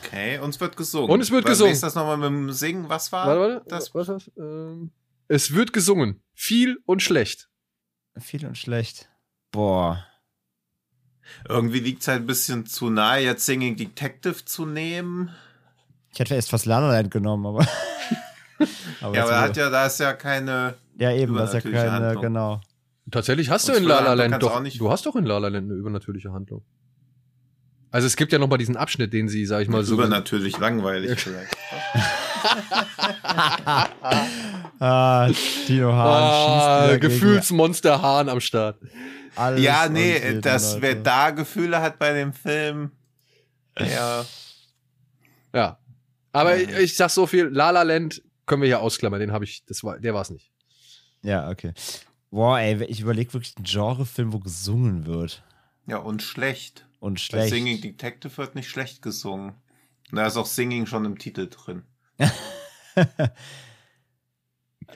Okay, 0.03 0.39
uns 0.39 0.59
wird 0.59 0.75
gesungen. 0.75 1.09
Und 1.09 1.21
es 1.21 1.31
wird 1.31 1.45
gesungen. 1.45 1.71
Wie 1.71 1.73
ist 1.73 1.83
das 1.83 1.95
nochmal 1.95 2.17
mit 2.17 2.27
dem 2.27 2.51
Singen? 2.51 2.89
Was 2.89 3.11
war 3.11 3.27
Warte, 3.27 3.53
warte. 3.55 3.69
das? 3.69 3.95
was, 3.95 4.07
was, 4.09 4.31
ähm, 4.37 4.91
es 5.29 5.53
wird 5.53 5.71
gesungen. 5.71 6.21
Viel 6.33 6.79
und 6.85 7.01
schlecht. 7.01 7.49
Viel 8.19 8.45
und 8.45 8.57
schlecht. 8.57 9.09
Boah. 9.51 10.05
Irgendwie 11.47 11.79
liegt 11.79 12.01
es 12.01 12.07
halt 12.07 12.21
ein 12.21 12.27
bisschen 12.27 12.65
zu 12.65 12.89
nahe, 12.89 13.21
jetzt 13.21 13.45
Singing 13.45 13.75
Detective 13.75 14.45
zu 14.45 14.65
nehmen. 14.65 15.31
Ich 16.11 16.19
hätte 16.19 16.35
erst 16.35 16.49
fast 16.49 16.65
La 16.65 16.79
La 16.79 16.91
Land 16.91 17.11
genommen, 17.11 17.45
aber. 17.45 17.59
aber 19.01 19.15
ja, 19.15 19.23
aber 19.23 19.31
er 19.31 19.41
hat 19.41 19.57
ja, 19.57 19.69
da 19.69 19.87
ist 19.87 19.99
ja 19.99 20.13
keine. 20.13 20.75
ja, 20.97 21.11
eben, 21.11 21.35
das 21.35 21.53
ist 21.53 21.63
ja 21.63 21.71
keine, 21.71 21.91
Handlung. 21.91 22.21
genau. 22.21 22.61
Tatsächlich 23.09 23.49
hast 23.49 23.67
Und 23.67 23.75
du 23.75 23.81
in 23.81 23.87
La 23.87 24.01
La 24.01 24.13
Land 24.13 24.41
doch. 24.41 24.63
Du 24.77 24.91
hast 24.91 25.05
doch 25.05 25.15
in 25.15 25.25
La 25.25 25.39
La 25.39 25.47
Land 25.47 25.69
eine 25.69 25.79
übernatürliche 25.79 26.31
Handlung. 26.31 26.63
Also 27.91 28.07
es 28.07 28.15
gibt 28.15 28.31
ja 28.31 28.39
noch 28.39 28.47
mal 28.47 28.57
diesen 28.57 28.75
Abschnitt, 28.75 29.13
den 29.13 29.27
sie, 29.27 29.45
sag 29.45 29.61
ich 29.61 29.69
mal, 29.69 29.83
so. 29.83 29.93
übernatürlich 29.93 30.57
langweilig 30.57 31.19
vielleicht. 31.19 31.55
Ah, 34.85 35.29
Dino 35.67 35.93
Hahn 35.93 36.23
Ah, 36.23 36.87
schießt 36.89 37.01
Gefühlsmonster 37.01 38.01
Hahn 38.01 38.27
am 38.27 38.41
Start. 38.41 38.79
alles 39.35 39.61
ja, 39.63 39.87
nee, 39.87 40.13
jeden, 40.13 40.41
das, 40.41 40.81
wer 40.81 40.95
da 40.95 41.29
Gefühle 41.29 41.81
hat 41.81 41.99
bei 41.99 42.11
dem 42.11 42.33
Film, 42.33 42.91
der. 43.79 44.25
Ja. 45.53 45.77
Aber 46.33 46.57
Ja. 46.57 46.69
ich, 46.69 46.77
ich 46.83 46.97
sag 46.97 47.09
so 47.11 47.25
viel, 47.27 47.45
La 47.45 47.69
La 47.69 47.83
Land 47.83 48.21
können 48.45 48.61
wir 48.61 48.67
hier 48.67 48.81
ausklammern, 48.81 49.21
den 49.21 49.31
habe 49.31 49.45
ich, 49.45 49.63
das 49.65 49.83
war, 49.85 49.97
der 49.99 50.13
war's 50.13 50.29
nicht. 50.31 50.51
Ja, 51.21 51.49
okay. 51.49 51.71
Boah, 52.29 52.59
ey, 52.59 52.83
ich 52.85 52.99
überlege 52.99 53.31
wirklich 53.33 53.55
einen 53.55 53.65
Genrefilm, 53.65 54.33
wo 54.33 54.39
gesungen 54.39 55.05
wird. 55.05 55.43
Ja, 55.87 55.97
und 55.97 56.21
schlecht. 56.21 56.85
Und 56.99 57.13
Bei 57.15 57.19
schlecht. 57.19 57.49
Singing 57.53 57.79
Detective 57.79 58.35
wird 58.37 58.55
nicht 58.55 58.69
schlecht 58.69 59.01
gesungen. 59.01 59.53
Da 60.11 60.25
ist 60.27 60.35
auch 60.35 60.45
Singing 60.45 60.87
schon 60.87 61.05
im 61.05 61.17
Titel 61.19 61.47
drin. 61.49 61.83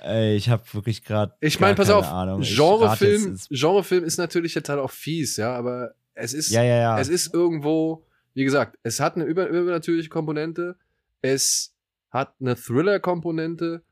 ey, 0.03 0.36
ich 0.36 0.49
habe 0.49 0.64
wirklich 0.74 1.03
gerade. 1.03 1.34
Ich 1.40 1.60
meine, 1.60 1.76
pass 1.76 1.90
auf, 1.90 2.07
Genrefilm, 2.07 3.32
jetzt 3.32 3.49
Genrefilm 3.49 4.03
ist 4.03 4.18
natürlich 4.18 4.53
total 4.53 4.80
auch 4.80 4.91
fies, 4.91 5.38
ja, 5.38 5.56
aber 5.56 5.94
es 6.14 6.34
ist, 6.34 6.49
Ja, 6.49 6.64
ja, 6.64 6.78
ja. 6.78 6.99
es 6.99 7.10
ist 7.10 7.34
irgendwo, 7.34 8.06
wie 8.34 8.44
gesagt, 8.44 8.78
es 8.84 8.99
hat 8.99 9.15
eine 9.15 9.26
über, 9.26 9.48
übernatürliche 9.48 10.10
Komponente, 10.10 10.78
es 11.22 11.74
hat 12.10 12.34
eine 12.40 12.56
Thriller-Komponente 12.56 13.84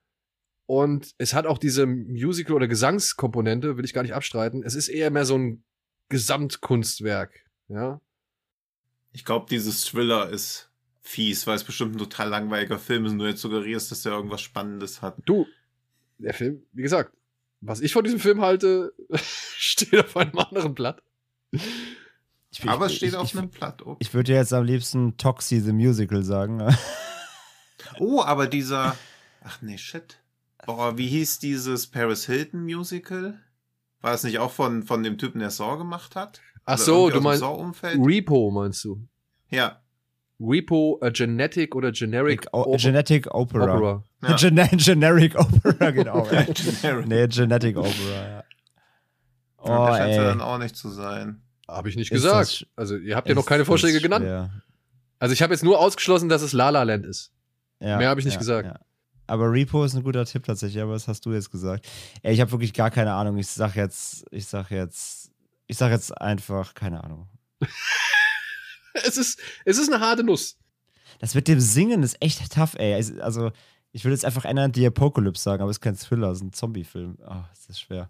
und 0.65 1.14
es 1.18 1.34
hat 1.34 1.45
auch 1.45 1.57
diese 1.57 1.86
Musical- 1.86 2.56
oder 2.56 2.68
Gesangskomponente, 2.68 3.77
will 3.77 3.86
ich 3.86 3.94
gar 3.94 4.02
nicht 4.02 4.15
abstreiten. 4.15 4.64
Es 4.64 4.73
ist 4.76 4.88
eher 4.88 5.11
mehr 5.11 5.26
so 5.26 5.38
ein 5.38 5.64
Gesamtkunstwerk, 6.10 7.45
ja. 7.68 8.02
Ich 9.11 9.23
glaube, 9.23 9.45
dieses 9.49 9.86
Thriller 9.86 10.30
ist 10.30 10.69
fies, 11.02 11.45
weil 11.45 11.56
es 11.56 11.64
bestimmt 11.64 11.95
ein 11.95 11.99
total 11.99 12.30
langweiliger 12.30 12.80
Film 12.80 13.06
ist 13.06 13.11
und 13.14 13.19
du 13.19 13.26
jetzt 13.27 13.41
suggerierst, 13.41 13.91
dass 13.91 14.06
er 14.06 14.14
irgendwas 14.14 14.41
Spannendes 14.41 15.02
hat. 15.02 15.18
Du, 15.26 15.45
der 16.18 16.34
Film, 16.34 16.64
wie 16.74 16.82
gesagt, 16.82 17.14
was 17.62 17.82
ich 17.82 17.94
von 17.94 18.04
diesem 18.04 18.20
Film 18.20 18.42
halte, 18.42 18.94
steht 19.16 19.98
auf 20.00 20.18
einem 20.18 20.38
anderen 20.38 20.76
Blatt. 20.76 21.02
Ich, 21.52 22.68
Aber 22.68 22.86
ich, 22.86 22.94
es 22.94 22.98
steht 22.98 23.10
ich, 23.10 23.16
auf 23.16 23.28
ich, 23.28 23.38
einem 23.38 23.50
Blatt. 23.50 23.86
Oh. 23.86 23.98
ich 24.00 24.14
würde 24.14 24.34
jetzt 24.34 24.54
am 24.54 24.64
liebsten 24.64 25.18
Toxie 25.18 25.60
the 25.60 25.74
Musical 25.74 26.24
sagen. 26.24 26.62
oh, 28.00 28.22
aber 28.22 28.48
dieser. 28.48 28.96
Ach 29.44 29.62
nee, 29.62 29.78
shit. 29.78 30.20
Boah, 30.66 30.98
wie 30.98 31.08
hieß 31.08 31.40
dieses 31.40 31.88
Paris 31.88 32.26
Hilton 32.26 32.64
Musical? 32.64 33.40
War 34.02 34.14
es 34.14 34.24
nicht 34.24 34.40
auch 34.40 34.52
von, 34.52 34.84
von 34.84 35.04
dem 35.04 35.18
Typen, 35.18 35.40
der 35.40 35.52
Saw 35.52 35.78
gemacht 35.78 36.16
hat? 36.16 36.42
Ach 36.66 36.76
Oder 36.76 36.84
so, 36.84 37.10
du 37.10 37.22
meinst? 37.22 37.44
Repo, 37.44 38.52
meinst 38.52 38.84
du? 38.84 39.08
Ja. 39.50 39.82
Repo, 40.40 40.99
a 41.02 41.10
Genetic 41.10 41.76
oder 41.76 41.91
Generic 41.91 42.45
O 42.52 42.62
Op- 42.74 42.78
Genetic 42.80 43.34
Opera. 43.34 43.76
Opera. 43.76 44.03
ja. 44.28 44.36
Gen 44.36 44.56
generic 44.78 45.36
Opera, 45.40 45.91
genau. 45.91 46.24
Generic. 46.53 47.07
nee, 47.07 47.28
Genetic 47.28 47.78
Opera, 47.78 47.91
ja. 48.14 48.44
Oh, 49.57 49.70
Ja, 49.70 49.86
der 49.90 49.98
scheint 49.98 50.16
ja 50.16 50.24
dann 50.26 50.41
auch 50.41 50.57
nicht 50.57 50.76
zu 50.76 50.90
sein. 50.90 51.41
Habe 51.68 51.90
ich 51.90 51.95
nicht 51.95 52.12
Ist 52.12 52.22
gesagt. 52.22 52.40
das 52.41 52.52
sch- 52.53 52.66
Also, 52.76 52.98
ihr 52.98 53.16
habt 53.16 53.28
ja 53.30 53.34
noch 53.36 53.45
keine 53.45 53.60
das 53.60 53.68
Vorschläge 53.68 53.99
genannt. 54.02 54.24
schwer. 54.26 54.49
Also, 55.20 55.34
ich 55.34 55.41
habe 55.41 55.53
jetzt 55.53 55.64
nur 55.64 55.80
ausgeschlossen, 55.80 56.30
dass 56.30 56.41
es 56.41 56.53
La 56.53 56.70
La 56.70 56.84
Land 56.84 57.06
ist. 57.06 57.32
Ja, 57.80 57.98
Mehr 57.98 58.10
hab 58.10 58.18
ich 58.20 58.26
nicht 58.26 58.34
ja, 58.36 58.40
gesagt. 58.40 58.68
Ja. 58.68 58.80
Aber 59.28 59.52
Repo 59.52 59.84
ist 59.84 59.95
ein 59.95 60.03
guter 60.03 60.26
Tipp 60.26 60.44
tatsächlich, 60.45 60.82
aber 60.84 60.94
das 60.94 61.07
hast 61.07 61.26
du 61.26 61.34
jetzt 61.34 61.49
gesagt. 61.49 61.88
Ey, 62.22 62.34
ich 62.34 62.41
habe 62.41 62.52
wirklich 62.52 62.74
gar 62.74 62.91
keine 62.91 63.14
Ahnung. 63.14 63.38
Ich 63.38 63.48
sag 63.48 63.76
jetzt, 63.76 64.26
ich 64.32 64.45
sag 64.45 64.70
jetzt, 64.70 65.32
ich 65.66 65.78
sag 65.78 65.91
jetzt 65.91 66.12
einfach, 66.22 66.74
keine 66.76 67.03
Ahnung. 67.03 67.28
Es 69.05 69.17
ist, 69.17 69.39
es 69.65 69.77
ist 69.77 69.91
eine 69.91 70.03
harte 70.03 70.23
Nuss. 70.23 70.57
Das 71.19 71.35
mit 71.35 71.47
dem 71.47 71.59
Singen 71.59 72.03
ist 72.03 72.17
echt 72.22 72.53
tough, 72.53 72.76
ey. 72.76 72.93
Also, 73.22 73.51
ich 73.91 74.03
würde 74.03 74.13
jetzt 74.15 74.26
einfach 74.26 74.45
Enter 74.45 74.69
the 74.73 74.88
Apocalypse 74.88 75.41
sagen, 75.43 75.61
aber 75.61 75.69
es 75.72 75.77
ist 75.77 75.81
kein 75.81 75.95
Thriller, 75.97 76.30
es 76.31 76.39
ist 76.39 76.43
ein 76.43 76.53
Zombie-Film. 76.53 77.17
Ah, 77.26 77.45
das 77.51 77.67
ist 77.67 77.80
schwer. 77.80 78.09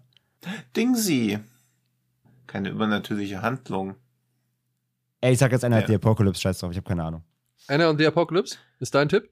Dingsy. 0.76 1.38
Keine 2.46 2.70
übernatürliche 2.70 3.42
Handlung. 3.42 3.96
Ey, 5.20 5.32
ich 5.32 5.38
sag 5.38 5.52
jetzt 5.52 5.62
Enter 5.64 5.80
Ja. 5.80 5.86
the 5.86 5.94
Apocalypse, 5.96 6.40
scheiß 6.40 6.58
drauf, 6.58 6.70
ich 6.70 6.76
habe 6.76 6.86
keine 6.88 7.04
Ahnung. 7.04 7.24
Anna 7.68 7.88
und 7.90 7.98
the 7.98 8.06
Apocalypse 8.06 8.56
ist 8.80 8.94
dein 8.94 9.08
Tipp? 9.08 9.30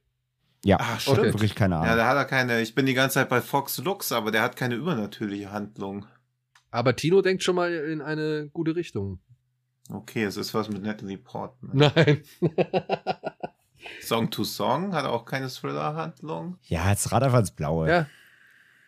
Ja, 0.64 0.76
ich 0.80 0.86
hab 0.86 1.00
stimmt. 1.00 1.18
wirklich 1.34 1.54
keine 1.54 1.74
Ja, 1.76 1.80
Ahnung. 1.82 1.96
da 1.96 2.08
hat 2.08 2.16
er 2.16 2.24
keine. 2.24 2.60
Ich 2.62 2.74
bin 2.74 2.86
die 2.86 2.94
ganze 2.94 3.14
Zeit 3.14 3.28
bei 3.28 3.40
Fox 3.40 3.78
Lux, 3.78 4.12
aber 4.12 4.30
der 4.30 4.42
hat 4.42 4.56
keine 4.56 4.74
übernatürliche 4.76 5.52
Handlung. 5.52 6.06
Aber 6.70 6.96
Tino 6.96 7.20
denkt 7.22 7.42
schon 7.42 7.54
mal 7.54 7.72
in 7.72 8.00
eine 8.00 8.48
gute 8.52 8.74
Richtung. 8.74 9.20
Okay, 9.90 10.24
es 10.24 10.36
ist 10.36 10.54
was 10.54 10.68
mit 10.68 10.82
Natalie 10.82 11.18
Portman. 11.18 11.92
Nein. 11.94 12.22
Song 14.02 14.30
to 14.30 14.44
Song 14.44 14.94
hat 14.94 15.04
auch 15.04 15.24
keine 15.24 15.48
Thriller-Handlung. 15.48 16.58
Ja, 16.62 16.90
jetzt 16.90 17.12
rat 17.12 17.22
einfach 17.22 17.40
ins 17.40 17.50
Blaue. 17.50 17.88
ja. 17.88 18.06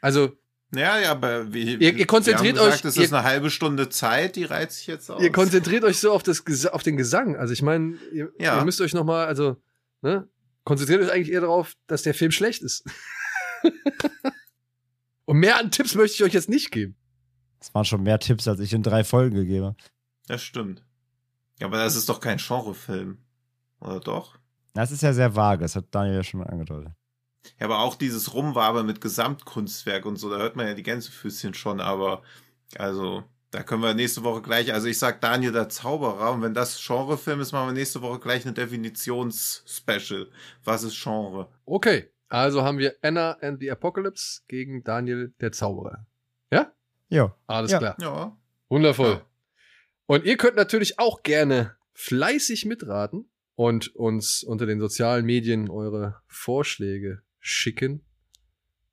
Also, 0.00 0.36
Ja, 0.74 0.98
ja, 0.98 1.10
aber 1.12 1.52
wie. 1.52 1.74
Ihr- 1.76 1.94
ihr 1.96 2.06
konzentriert 2.06 2.56
wir 2.56 2.62
haben 2.62 2.66
gesagt, 2.70 2.84
euch- 2.84 2.90
Es 2.90 2.96
ist 2.96 3.10
ihr- 3.12 3.18
eine 3.18 3.26
halbe 3.26 3.50
Stunde 3.50 3.88
Zeit, 3.88 4.36
die 4.36 4.44
reizt 4.44 4.78
sich 4.78 4.86
jetzt 4.88 5.10
aus. 5.10 5.22
ihr 5.22 5.32
konzentriert 5.32 5.84
euch 5.84 5.98
so 5.98 6.12
auf, 6.12 6.22
das, 6.22 6.44
auf 6.66 6.82
den 6.82 6.96
Gesang. 6.96 7.36
Also, 7.36 7.52
ich 7.52 7.62
meine, 7.62 7.96
ihr, 8.12 8.32
Ja. 8.38 8.58
ihr 8.58 8.64
müsst 8.64 8.80
euch 8.80 8.92
noch 8.94 9.04
mal, 9.04 9.26
also, 9.26 9.56
ne? 10.02 10.28
Konzentriert 10.64 11.02
euch 11.02 11.12
eigentlich 11.12 11.30
eher 11.32 11.42
darauf, 11.42 11.74
dass 11.86 12.02
der 12.02 12.14
Film 12.14 12.32
schlecht 12.32 12.62
ist. 12.62 12.84
Und 15.24 15.38
mehr 15.38 15.58
an 15.58 15.70
Tipps 15.70 15.94
möchte 15.94 16.14
ich 16.16 16.22
euch 16.24 16.34
jetzt 16.34 16.48
nicht 16.48 16.70
geben. 16.70 16.96
Das 17.58 17.74
waren 17.74 17.84
schon 17.84 18.02
mehr 18.02 18.18
Tipps, 18.18 18.46
als 18.48 18.60
ich 18.60 18.72
in 18.72 18.82
drei 18.82 19.02
Folgen 19.04 19.34
gegeben 19.36 19.64
habe. 19.66 19.76
Das 20.28 20.42
stimmt. 20.42 20.84
Ja, 21.60 21.66
aber 21.66 21.78
das 21.78 21.96
ist 21.96 22.08
doch 22.08 22.20
kein 22.20 22.38
Genrefilm. 22.38 23.18
Oder 23.80 24.00
doch? 24.00 24.38
Das 24.74 24.90
ist 24.90 25.02
ja 25.02 25.12
sehr 25.12 25.34
vage, 25.36 25.62
das 25.62 25.74
hat 25.76 25.86
Daniel 25.90 26.16
ja 26.16 26.22
schon 26.24 26.42
angedeutet. 26.42 26.92
Ja, 27.58 27.66
aber 27.66 27.78
auch 27.80 27.94
dieses 27.94 28.34
Rumwabern 28.34 28.86
mit 28.86 29.00
Gesamtkunstwerk 29.00 30.04
und 30.04 30.16
so, 30.16 30.28
da 30.30 30.36
hört 30.38 30.56
man 30.56 30.66
ja 30.66 30.74
die 30.74 30.82
Gänsefüßchen 30.82 31.54
schon, 31.54 31.80
aber 31.80 32.22
also, 32.76 33.22
da 33.52 33.62
können 33.62 33.82
wir 33.82 33.94
nächste 33.94 34.24
Woche 34.24 34.42
gleich, 34.42 34.72
also 34.74 34.88
ich 34.88 34.98
sag 34.98 35.20
Daniel 35.20 35.52
der 35.52 35.68
Zauberer 35.68 36.32
und 36.32 36.42
wenn 36.42 36.52
das 36.54 36.84
Genrefilm 36.84 37.40
ist, 37.40 37.52
machen 37.52 37.68
wir 37.68 37.72
nächste 37.72 38.02
Woche 38.02 38.18
gleich 38.18 38.44
eine 38.44 38.52
Definitions-Special. 38.54 40.28
Was 40.64 40.82
ist 40.82 41.00
Genre? 41.00 41.48
Okay, 41.64 42.10
also 42.28 42.62
haben 42.62 42.78
wir 42.78 42.96
Anna 43.02 43.32
and 43.40 43.60
the 43.60 43.70
Apocalypse 43.70 44.42
gegen 44.48 44.82
Daniel 44.84 45.32
der 45.40 45.52
Zauberer. 45.52 46.06
Ja? 46.52 46.72
Jo. 47.08 47.32
Alles 47.46 47.70
Ja. 47.70 47.78
klar. 47.78 47.96
Ja. 48.00 48.36
Wundervoll. 48.68 49.12
Ja. 49.12 49.20
Und 50.06 50.24
ihr 50.24 50.36
könnt 50.36 50.56
natürlich 50.56 50.98
auch 50.98 51.22
gerne 51.22 51.76
fleißig 51.94 52.64
mitraten 52.64 53.28
und 53.54 53.94
uns 53.96 54.42
unter 54.42 54.66
den 54.66 54.80
sozialen 54.80 55.24
Medien 55.24 55.70
eure 55.70 56.20
Vorschläge 56.26 57.22
schicken. 57.40 58.04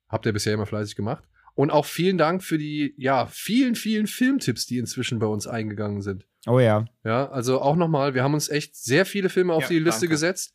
Habt 0.08 0.26
ihr 0.26 0.32
bisher 0.32 0.54
immer 0.54 0.66
fleißig 0.66 0.96
gemacht. 0.96 1.24
Und 1.54 1.70
auch 1.70 1.84
vielen 1.86 2.18
Dank 2.18 2.42
für 2.42 2.58
die, 2.58 2.94
ja, 2.96 3.26
vielen, 3.26 3.76
vielen 3.76 4.08
Filmtipps, 4.08 4.66
die 4.66 4.78
inzwischen 4.78 5.20
bei 5.20 5.26
uns 5.26 5.46
eingegangen 5.46 6.02
sind. 6.02 6.26
Oh 6.46 6.58
ja. 6.58 6.86
Ja, 7.04 7.30
also 7.30 7.60
auch 7.60 7.76
nochmal, 7.76 8.14
wir 8.14 8.24
haben 8.24 8.34
uns 8.34 8.48
echt 8.48 8.74
sehr 8.76 9.06
viele 9.06 9.28
Filme 9.28 9.52
auf 9.52 9.64
Ja, 9.64 9.68
die 9.68 9.78
Liste 9.78 10.02
danke. 10.02 10.14
gesetzt. 10.14 10.52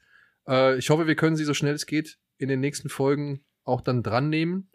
Äh, 0.47 0.77
ich 0.77 0.89
hoffe, 0.89 1.07
wir 1.07 1.15
können 1.15 1.37
sie 1.37 1.45
so 1.45 1.53
schnell 1.53 1.73
es 1.73 1.85
geht 1.85 2.19
in 2.37 2.49
den 2.49 2.59
nächsten 2.59 2.89
Folgen 2.89 3.45
auch 3.63 3.81
dann 3.81 4.03
dran 4.03 4.29
nehmen. 4.29 4.69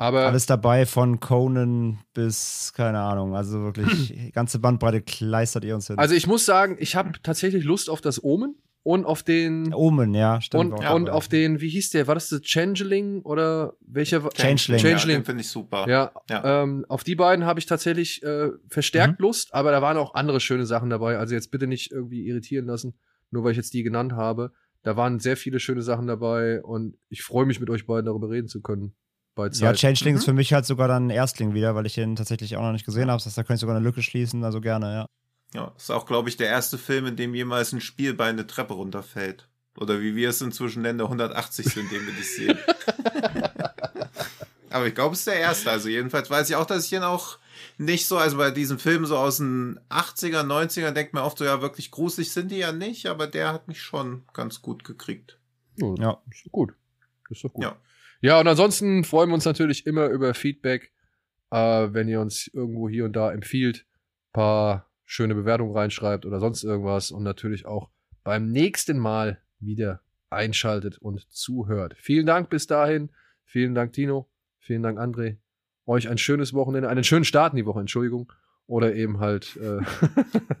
Aber 0.00 0.26
Alles 0.26 0.46
dabei 0.46 0.86
von 0.86 1.18
Conan 1.18 1.98
bis, 2.14 2.72
keine 2.74 3.00
Ahnung, 3.00 3.34
also 3.34 3.60
wirklich, 3.62 4.08
die 4.14 4.30
ganze 4.32 4.60
Bandbreite 4.60 5.02
kleistert 5.02 5.64
ihr 5.64 5.74
uns 5.74 5.88
hin. 5.88 5.98
also 5.98 6.14
ich 6.14 6.26
muss 6.28 6.44
sagen, 6.44 6.76
ich 6.78 6.94
habe 6.94 7.12
tatsächlich 7.22 7.64
Lust 7.64 7.90
auf 7.90 8.00
das 8.00 8.22
Omen 8.22 8.54
und 8.84 9.04
auf 9.04 9.24
den 9.24 9.74
Omen, 9.74 10.14
ja, 10.14 10.40
stimmt. 10.40 10.72
und, 10.72 10.86
auch 10.86 10.94
und 10.94 11.10
auf 11.10 11.26
den, 11.26 11.60
wie 11.60 11.68
hieß 11.68 11.90
der? 11.90 12.06
War 12.06 12.14
das 12.14 12.28
der 12.28 12.40
Changeling 12.40 13.22
oder 13.22 13.74
welcher? 13.80 14.22
war- 14.22 14.30
Changeling. 14.30 14.80
Ja, 14.80 14.88
Changeling. 14.88 15.16
den 15.18 15.24
finde 15.24 15.40
ich 15.42 15.48
super. 15.48 15.84
Ja, 15.88 16.12
Ja. 16.30 16.62
Ähm, 16.62 16.86
auf 16.88 17.02
die 17.02 17.16
beiden 17.16 17.44
habe 17.44 17.58
ich 17.58 17.66
tatsächlich 17.66 18.22
äh, 18.22 18.50
verstärkt 18.68 19.20
Lust, 19.20 19.52
aber 19.52 19.72
da 19.72 19.82
waren 19.82 19.96
auch 19.96 20.14
andere 20.14 20.38
schöne 20.38 20.64
Sachen 20.64 20.90
dabei. 20.90 21.18
Also 21.18 21.34
jetzt 21.34 21.50
bitte 21.50 21.66
nicht 21.66 21.90
irgendwie 21.90 22.24
irritieren 22.24 22.66
lassen, 22.66 22.96
nur 23.32 23.42
weil 23.42 23.50
ich 23.50 23.56
jetzt 23.56 23.74
die 23.74 23.82
genannt 23.82 24.12
habe. 24.12 24.52
Da 24.84 24.96
waren 24.96 25.18
sehr 25.18 25.36
viele 25.36 25.58
schöne 25.58 25.82
Sachen 25.82 26.06
dabei 26.06 26.62
und 26.62 26.96
ich 27.08 27.22
freue 27.24 27.46
mich 27.46 27.58
mit 27.58 27.68
euch 27.68 27.84
beiden 27.84 28.06
darüber 28.06 28.30
reden 28.30 28.46
zu 28.46 28.62
können. 28.62 28.94
Bei 29.38 29.46
Ja, 29.46 29.52
Zeit. 29.52 29.78
Changeling 29.78 30.16
ist 30.16 30.22
Mhm. 30.22 30.26
für 30.26 30.32
mich 30.34 30.52
halt 30.52 30.66
sogar 30.66 30.88
dann 30.88 31.06
ein 31.06 31.10
Erstling 31.10 31.54
wieder, 31.54 31.74
weil 31.76 31.86
ich 31.86 31.94
den 31.94 32.16
tatsächlich 32.16 32.56
auch 32.56 32.62
noch 32.62 32.72
nicht 32.72 32.84
gesehen 32.84 33.08
habe. 33.08 33.18
Das 33.18 33.26
heißt, 33.26 33.38
da 33.38 33.42
könnte 33.44 33.54
ich 33.54 33.60
sogar 33.60 33.76
eine 33.76 33.84
Lücke 33.84 34.02
schließen, 34.02 34.42
also 34.42 34.60
gerne, 34.60 34.92
ja. 34.92 35.06
Ja, 35.54 35.72
ist 35.78 35.90
auch, 35.90 36.04
glaube 36.06 36.28
ich, 36.28 36.36
der 36.36 36.48
erste 36.48 36.76
Film, 36.76 37.06
in 37.06 37.16
dem 37.16 37.34
jemals 37.34 37.72
ein 37.72 37.80
Spielbein 37.80 38.30
eine 38.34 38.46
Treppe 38.48 38.74
runterfällt. 38.74 39.48
Oder 39.78 40.00
wie 40.00 40.16
wir 40.16 40.28
es 40.30 40.40
inzwischen 40.42 40.82
nennen, 40.82 40.98
der 40.98 41.08
180 41.08 41.66
sind, 41.66 41.90
den 41.92 42.04
wir 42.04 42.12
nicht 42.12 42.34
sehen. 42.34 42.58
Aber 44.70 44.86
ich 44.86 44.94
glaube, 44.94 45.14
es 45.14 45.20
ist 45.20 45.26
der 45.28 45.36
erste. 45.38 45.70
Also 45.70 45.88
jedenfalls 45.88 46.30
weiß 46.30 46.50
ich 46.50 46.56
auch, 46.56 46.66
dass 46.66 46.84
ich 46.84 46.92
ihn 46.92 47.02
auch 47.02 47.38
nicht 47.78 48.06
so, 48.06 48.18
also 48.18 48.36
bei 48.36 48.50
diesen 48.50 48.78
Filmen 48.78 49.06
so 49.06 49.16
aus 49.16 49.38
den 49.38 49.80
80er, 49.88 50.42
90er 50.42 50.90
denkt 50.90 51.14
man 51.14 51.22
oft 51.22 51.38
so, 51.38 51.44
ja, 51.44 51.62
wirklich 51.62 51.90
gruselig 51.90 52.32
sind 52.32 52.50
die 52.50 52.58
ja 52.58 52.72
nicht, 52.72 53.06
aber 53.06 53.26
der 53.26 53.52
hat 53.52 53.68
mich 53.68 53.80
schon 53.80 54.24
ganz 54.34 54.60
gut 54.60 54.84
gekriegt. 54.84 55.38
Oh, 55.80 55.94
Ja. 55.98 56.18
Ist 56.30 56.44
doch 56.46 56.52
gut. 56.52 56.74
Ist 57.30 57.44
doch 57.44 57.52
gut. 57.52 57.64
Ja. 57.64 57.76
Ja, 58.20 58.40
und 58.40 58.48
ansonsten 58.48 59.04
freuen 59.04 59.30
wir 59.30 59.34
uns 59.34 59.44
natürlich 59.44 59.86
immer 59.86 60.06
über 60.06 60.34
Feedback, 60.34 60.92
äh, 61.50 61.88
wenn 61.92 62.08
ihr 62.08 62.20
uns 62.20 62.48
irgendwo 62.52 62.88
hier 62.88 63.04
und 63.04 63.14
da 63.14 63.32
empfiehlt, 63.32 63.86
paar 64.32 64.90
schöne 65.04 65.34
Bewertungen 65.34 65.72
reinschreibt 65.72 66.26
oder 66.26 66.40
sonst 66.40 66.64
irgendwas 66.64 67.10
und 67.10 67.22
natürlich 67.22 67.64
auch 67.64 67.90
beim 68.24 68.50
nächsten 68.50 68.98
Mal 68.98 69.40
wieder 69.60 70.02
einschaltet 70.30 70.98
und 70.98 71.30
zuhört. 71.30 71.94
Vielen 71.98 72.26
Dank 72.26 72.50
bis 72.50 72.66
dahin. 72.66 73.10
Vielen 73.44 73.74
Dank, 73.74 73.92
Tino. 73.92 74.28
Vielen 74.58 74.82
Dank, 74.82 74.98
André. 74.98 75.38
Euch 75.86 76.08
ein 76.08 76.18
schönes 76.18 76.52
Wochenende, 76.52 76.90
einen 76.90 77.04
schönen 77.04 77.24
Start 77.24 77.54
in 77.54 77.56
die 77.56 77.64
Woche, 77.66 77.80
Entschuldigung. 77.80 78.30
Oder 78.68 78.94
eben 78.94 79.18
halt 79.18 79.56
äh, 79.56 79.80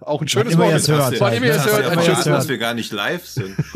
auch 0.00 0.20
ein 0.22 0.28
schönes 0.28 0.54
es 0.54 0.58
Wochenende. 0.58 0.88
hört, 0.88 1.20
Wann 1.20 1.32
immer 1.34 1.46
halt, 1.46 1.70
hört, 1.70 1.84
ein 1.90 2.00
schönes 2.02 2.18
es 2.20 2.24
dass 2.24 2.34
hört. 2.38 2.48
wir 2.48 2.58
gar 2.58 2.72
nicht 2.74 2.90
live 2.90 3.24
sind. 3.26 3.54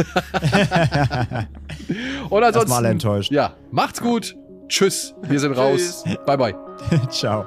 Und 2.30 2.42
ansonsten, 2.42 2.70
Erstmal 2.70 2.84
enttäuscht. 2.86 3.30
ja, 3.30 3.54
macht's 3.70 4.00
gut. 4.00 4.34
Tschüss. 4.68 5.14
Wir 5.22 5.38
sind 5.38 5.52
raus. 5.52 6.02
Bye, 6.24 6.38
bye. 6.38 6.54
Ciao. 7.10 7.46